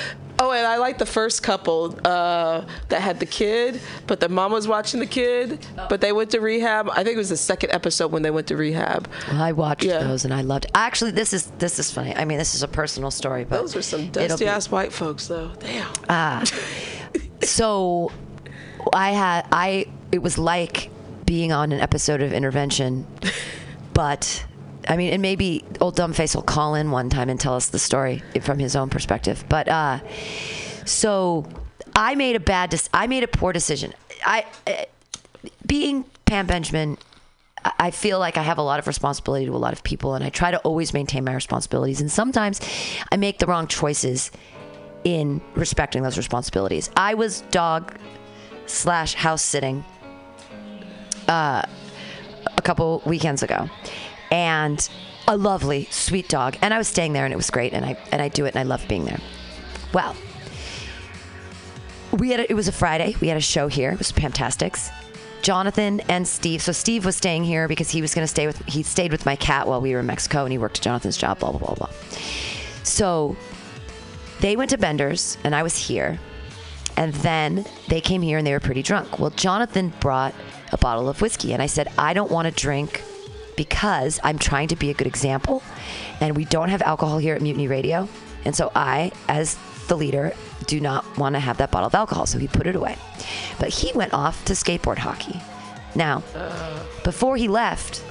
Oh, 0.40 0.52
and 0.52 0.66
I 0.66 0.76
like 0.76 0.98
the 0.98 1.06
first 1.06 1.42
couple 1.42 1.98
uh, 2.04 2.64
that 2.90 3.00
had 3.00 3.18
the 3.18 3.26
kid, 3.26 3.80
but 4.06 4.20
the 4.20 4.28
mom 4.28 4.52
was 4.52 4.68
watching 4.68 5.00
the 5.00 5.06
kid, 5.06 5.58
but 5.88 6.00
they 6.00 6.12
went 6.12 6.30
to 6.30 6.40
rehab. 6.40 6.88
I 6.90 7.02
think 7.02 7.14
it 7.14 7.16
was 7.16 7.30
the 7.30 7.36
second 7.36 7.72
episode 7.72 8.12
when 8.12 8.22
they 8.22 8.30
went 8.30 8.46
to 8.48 8.56
rehab. 8.56 9.08
Well, 9.30 9.42
I 9.42 9.50
watched 9.52 9.82
Yeah. 9.84 9.98
those 9.98 10.24
and 10.24 10.32
I 10.32 10.42
loved. 10.42 10.66
It. 10.66 10.70
Actually, 10.74 11.10
this 11.10 11.32
is 11.32 11.46
this 11.58 11.78
is 11.80 11.90
funny. 11.90 12.14
I 12.14 12.24
mean, 12.24 12.38
this 12.38 12.54
is 12.54 12.62
a 12.62 12.68
personal 12.68 13.10
story, 13.10 13.44
but 13.44 13.60
Those 13.60 13.74
are 13.74 13.82
some 13.82 14.00
it'll 14.02 14.28
dusty 14.28 14.44
be- 14.44 14.48
ass 14.48 14.70
white 14.70 14.92
folks, 14.92 15.26
though. 15.26 15.50
Damn. 15.58 15.92
Ah. 16.08 16.44
so 17.42 18.12
I 18.92 19.10
had 19.10 19.46
I 19.52 19.86
it 20.12 20.22
was 20.22 20.38
like 20.38 20.90
being 21.26 21.52
on 21.52 21.72
an 21.72 21.80
episode 21.80 22.22
of 22.22 22.32
Intervention, 22.32 23.06
but 23.92 24.44
I 24.88 24.96
mean, 24.96 25.12
and 25.12 25.20
maybe 25.20 25.64
old 25.80 25.96
dumbface 25.96 26.34
will 26.34 26.42
call 26.42 26.74
in 26.74 26.90
one 26.90 27.10
time 27.10 27.28
and 27.28 27.38
tell 27.38 27.54
us 27.54 27.68
the 27.68 27.78
story 27.78 28.22
from 28.40 28.58
his 28.58 28.74
own 28.74 28.88
perspective. 28.88 29.44
But 29.48 29.68
uh, 29.68 30.00
so 30.86 31.46
I 31.94 32.14
made 32.14 32.36
a 32.36 32.40
bad. 32.40 32.80
I 32.94 33.06
made 33.06 33.22
a 33.22 33.28
poor 33.28 33.52
decision. 33.52 33.92
I 34.24 34.46
uh, 34.66 34.84
being 35.66 36.04
Pam 36.24 36.46
Benjamin. 36.46 36.98
I 37.78 37.90
feel 37.90 38.20
like 38.20 38.38
I 38.38 38.42
have 38.42 38.58
a 38.58 38.62
lot 38.62 38.78
of 38.78 38.86
responsibility 38.86 39.44
to 39.46 39.52
a 39.52 39.58
lot 39.58 39.72
of 39.72 39.82
people, 39.82 40.14
and 40.14 40.24
I 40.24 40.30
try 40.30 40.52
to 40.52 40.58
always 40.58 40.94
maintain 40.94 41.24
my 41.24 41.34
responsibilities. 41.34 42.00
And 42.00 42.10
sometimes 42.10 42.60
I 43.10 43.16
make 43.16 43.40
the 43.40 43.46
wrong 43.46 43.66
choices 43.66 44.30
in 45.04 45.40
respecting 45.54 46.02
those 46.02 46.16
responsibilities. 46.16 46.88
I 46.96 47.14
was 47.14 47.42
dog 47.50 47.94
slash 48.66 49.14
house 49.14 49.42
sitting 49.42 49.84
uh, 51.28 51.62
a 52.56 52.62
couple 52.62 53.02
weekends 53.04 53.42
ago, 53.42 53.68
and 54.30 54.88
a 55.26 55.36
lovely, 55.36 55.86
sweet 55.90 56.28
dog. 56.28 56.56
And 56.62 56.72
I 56.72 56.78
was 56.78 56.88
staying 56.88 57.12
there, 57.12 57.24
and 57.24 57.32
it 57.32 57.36
was 57.36 57.50
great. 57.50 57.72
And 57.72 57.84
I 57.84 57.98
and 58.12 58.22
I 58.22 58.28
do 58.28 58.44
it, 58.46 58.54
and 58.54 58.60
I 58.60 58.62
love 58.62 58.86
being 58.88 59.04
there. 59.04 59.20
Well, 59.92 60.16
we 62.12 62.30
had 62.30 62.40
a, 62.40 62.50
it 62.50 62.54
was 62.54 62.68
a 62.68 62.72
Friday. 62.72 63.14
We 63.20 63.28
had 63.28 63.36
a 63.36 63.42
show 63.42 63.68
here. 63.68 63.92
It 63.92 63.98
was 63.98 64.12
Pamtastics. 64.12 64.90
Jonathan 65.42 66.00
and 66.08 66.26
Steve. 66.26 66.62
So 66.62 66.72
Steve 66.72 67.04
was 67.04 67.16
staying 67.16 67.44
here 67.44 67.68
because 67.68 67.90
he 67.90 68.02
was 68.02 68.14
going 68.14 68.24
to 68.24 68.28
stay 68.28 68.46
with. 68.46 68.62
He 68.66 68.82
stayed 68.82 69.12
with 69.12 69.24
my 69.24 69.36
cat 69.36 69.66
while 69.66 69.80
we 69.80 69.92
were 69.94 70.00
in 70.00 70.06
Mexico, 70.06 70.44
and 70.44 70.52
he 70.52 70.58
worked 70.58 70.78
at 70.78 70.82
Jonathan's 70.82 71.16
job. 71.16 71.38
Blah 71.38 71.52
blah 71.52 71.60
blah 71.60 71.74
blah. 71.74 71.90
So 72.82 73.36
they 74.40 74.56
went 74.56 74.70
to 74.70 74.78
Bender's, 74.78 75.38
and 75.44 75.54
I 75.54 75.62
was 75.62 75.76
here. 75.76 76.18
And 76.96 77.14
then 77.14 77.64
they 77.86 78.00
came 78.00 78.22
here 78.22 78.38
and 78.38 78.46
they 78.46 78.52
were 78.52 78.58
pretty 78.58 78.82
drunk. 78.82 79.20
Well, 79.20 79.30
Jonathan 79.30 79.92
brought 80.00 80.34
a 80.72 80.78
bottle 80.78 81.08
of 81.08 81.20
whiskey, 81.20 81.52
and 81.52 81.62
I 81.62 81.66
said, 81.66 81.92
I 81.96 82.12
don't 82.12 82.30
want 82.30 82.46
to 82.46 82.52
drink 82.52 83.04
because 83.58 84.20
I'm 84.22 84.38
trying 84.38 84.68
to 84.68 84.76
be 84.76 84.88
a 84.88 84.94
good 84.94 85.08
example, 85.08 85.64
and 86.20 86.36
we 86.36 86.44
don't 86.44 86.68
have 86.68 86.80
alcohol 86.80 87.18
here 87.18 87.34
at 87.34 87.42
Mutiny 87.42 87.66
Radio. 87.66 88.08
And 88.44 88.54
so 88.54 88.70
I, 88.74 89.10
as 89.28 89.58
the 89.88 89.96
leader, 89.96 90.32
do 90.66 90.80
not 90.80 91.04
want 91.18 91.34
to 91.34 91.40
have 91.40 91.56
that 91.56 91.72
bottle 91.72 91.88
of 91.88 91.94
alcohol. 91.94 92.24
So 92.24 92.38
he 92.38 92.46
put 92.46 92.68
it 92.68 92.76
away. 92.76 92.96
But 93.58 93.70
he 93.70 93.90
went 93.94 94.14
off 94.14 94.44
to 94.44 94.52
skateboard 94.52 94.98
hockey. 94.98 95.42
Now, 95.96 96.22
before 97.02 97.36
he 97.36 97.48
left, 97.48 98.04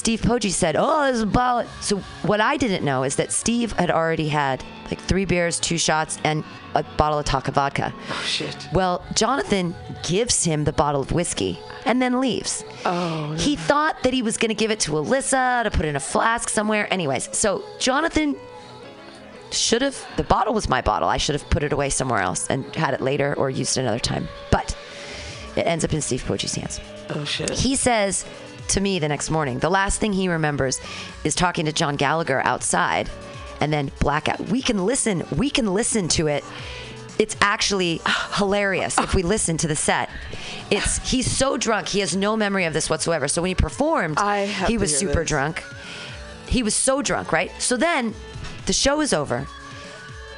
Steve 0.00 0.22
Poggi 0.22 0.50
said, 0.50 0.76
"Oh, 0.78 1.04
there's 1.04 1.20
a 1.20 1.26
bottle." 1.26 1.70
So 1.82 1.98
what 2.22 2.40
I 2.40 2.56
didn't 2.56 2.82
know 2.86 3.02
is 3.02 3.16
that 3.16 3.30
Steve 3.32 3.72
had 3.72 3.90
already 3.90 4.28
had 4.28 4.64
like 4.86 4.98
three 4.98 5.26
beers, 5.26 5.60
two 5.60 5.76
shots, 5.76 6.16
and 6.24 6.42
a 6.74 6.82
bottle 6.96 7.18
of 7.18 7.26
Taaka 7.26 7.52
vodka. 7.52 7.92
Oh 8.08 8.24
shit. 8.26 8.56
Well, 8.72 9.04
Jonathan 9.14 9.74
gives 10.02 10.42
him 10.42 10.64
the 10.64 10.72
bottle 10.72 11.02
of 11.02 11.12
whiskey 11.12 11.58
and 11.84 12.00
then 12.00 12.18
leaves. 12.18 12.64
Oh. 12.86 13.34
He 13.38 13.56
thought 13.56 14.02
that 14.02 14.14
he 14.14 14.22
was 14.22 14.38
going 14.38 14.48
to 14.48 14.54
give 14.54 14.70
it 14.70 14.80
to 14.80 14.92
Alyssa 14.92 15.64
to 15.64 15.70
put 15.70 15.84
in 15.84 15.96
a 15.96 16.00
flask 16.00 16.48
somewhere. 16.48 16.90
Anyways, 16.90 17.36
so 17.36 17.62
Jonathan 17.78 18.36
should 19.50 19.82
have, 19.82 20.02
the 20.16 20.24
bottle 20.24 20.54
was 20.54 20.66
my 20.66 20.80
bottle. 20.80 21.10
I 21.10 21.18
should 21.18 21.34
have 21.34 21.50
put 21.50 21.62
it 21.62 21.74
away 21.74 21.90
somewhere 21.90 22.22
else 22.22 22.48
and 22.48 22.64
had 22.74 22.94
it 22.94 23.02
later 23.02 23.34
or 23.36 23.50
used 23.50 23.76
it 23.76 23.82
another 23.82 23.98
time. 23.98 24.28
But 24.50 24.74
it 25.56 25.66
ends 25.66 25.84
up 25.84 25.92
in 25.92 26.00
Steve 26.00 26.22
Poggi's 26.22 26.54
hands. 26.54 26.80
Oh 27.10 27.24
shit. 27.24 27.50
He 27.50 27.76
says 27.76 28.24
to 28.70 28.80
me 28.80 28.98
the 28.98 29.08
next 29.08 29.30
morning, 29.30 29.58
the 29.58 29.70
last 29.70 30.00
thing 30.00 30.12
he 30.12 30.28
remembers 30.28 30.80
is 31.24 31.34
talking 31.34 31.66
to 31.66 31.72
John 31.72 31.96
Gallagher 31.96 32.40
outside 32.44 33.10
and 33.60 33.72
then 33.72 33.90
blackout. 34.00 34.40
We 34.40 34.62
can 34.62 34.86
listen, 34.86 35.24
we 35.36 35.50
can 35.50 35.74
listen 35.74 36.08
to 36.08 36.26
it. 36.28 36.44
It's 37.18 37.36
actually 37.42 38.00
hilarious 38.34 38.98
if 38.98 39.14
we 39.14 39.22
listen 39.22 39.58
to 39.58 39.68
the 39.68 39.76
set. 39.76 40.08
It's 40.70 40.96
he's 41.10 41.30
so 41.30 41.58
drunk, 41.58 41.88
he 41.88 42.00
has 42.00 42.16
no 42.16 42.36
memory 42.36 42.64
of 42.64 42.72
this 42.72 42.88
whatsoever. 42.88 43.28
So 43.28 43.42
when 43.42 43.50
he 43.50 43.54
performed, 43.54 44.18
I 44.18 44.46
he 44.46 44.78
was 44.78 44.96
super 44.96 45.20
this. 45.20 45.28
drunk. 45.28 45.62
He 46.48 46.62
was 46.62 46.74
so 46.74 47.02
drunk, 47.02 47.30
right? 47.32 47.50
So 47.58 47.76
then 47.76 48.14
the 48.66 48.72
show 48.72 49.00
is 49.02 49.12
over. 49.12 49.46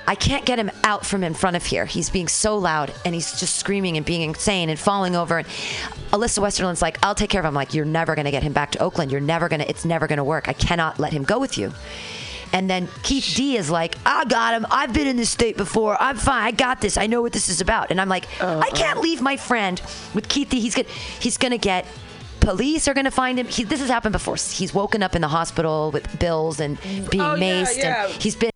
I 0.07 0.15
can't 0.15 0.45
get 0.45 0.59
him 0.59 0.71
out 0.85 1.07
from 1.07 1.23
in 1.25 1.35
front 1.35 1.57
of 1.57 1.65
here. 1.65 1.87
He's 1.87 2.11
being 2.11 2.29
so 2.29 2.59
loud 2.59 2.93
and 3.05 3.15
he's 3.15 3.39
just 3.39 3.57
screaming 3.57 3.97
and 3.97 4.05
being 4.05 4.23
insane 4.23 4.69
and 4.69 4.79
falling 4.79 5.15
over. 5.17 5.39
And 5.39 5.47
Alyssa 6.13 6.41
Westerland's 6.43 6.83
like, 6.83 6.99
I'll 7.05 7.15
take 7.15 7.31
care 7.31 7.41
of 7.41 7.45
him. 7.45 7.49
I'm 7.51 7.55
like, 7.55 7.73
you're 7.75 7.85
never 7.85 8.15
going 8.15 8.25
to 8.25 8.31
get 8.31 8.43
him 8.43 8.53
back 8.53 8.73
to 8.73 8.79
Oakland. 8.81 9.13
You're 9.13 9.21
never 9.21 9.49
going 9.49 9.61
to, 9.61 9.69
it's 9.69 9.85
never 9.85 10.07
going 10.07 10.17
to 10.19 10.25
work. 10.25 10.49
I 10.49 10.53
cannot 10.55 10.99
let 10.99 11.13
him 11.13 11.23
go 11.23 11.39
with 11.39 11.57
you. 11.57 11.73
And 12.55 12.69
then 12.69 12.87
Keith 13.03 13.33
D 13.35 13.57
is 13.57 13.71
like, 13.71 13.97
I 14.05 14.27
got 14.27 14.53
him. 14.55 14.67
I've 14.71 14.93
been 14.93 15.07
in 15.07 15.17
this 15.17 15.31
state 15.31 15.57
before. 15.57 15.97
I'm 15.99 16.19
fine. 16.19 16.43
I 16.43 16.51
got 16.51 16.83
this. 16.83 16.99
I 16.99 17.07
know 17.07 17.23
what 17.23 17.33
this 17.33 17.49
is 17.49 17.63
about. 17.63 17.91
And 17.91 17.99
I'm 17.99 18.11
like, 18.11 18.27
I 18.43 18.69
can't 18.75 19.01
leave 19.01 19.23
my 19.23 19.39
friend 19.39 19.81
with 20.15 20.29
Keith 20.29 20.51
D. 20.51 20.61
He's 20.61 20.75
gonna, 20.75 20.89
he's 21.21 21.39
gonna 21.39 21.57
get. 21.59 21.87
Police 22.41 22.89
are 22.89 22.95
gonna 22.95 23.11
find 23.11 23.39
him. 23.39 23.47
He, 23.47 23.65
this 23.65 23.81
has 23.81 23.89
happened 23.89 24.13
before. 24.13 24.35
He's 24.37 24.75
woken 24.75 25.03
up 25.03 25.15
in 25.15 25.23
the 25.23 25.29
hospital 25.29 25.93
with 25.93 26.19
bills 26.19 26.61
and 26.61 26.77
being 27.09 27.23
Oh, 27.23 27.37
yeah, 27.37 27.63
maced, 27.63 27.79
yeah. 27.79 28.05
and 28.07 28.13
he's 28.23 28.37
been 28.37 28.51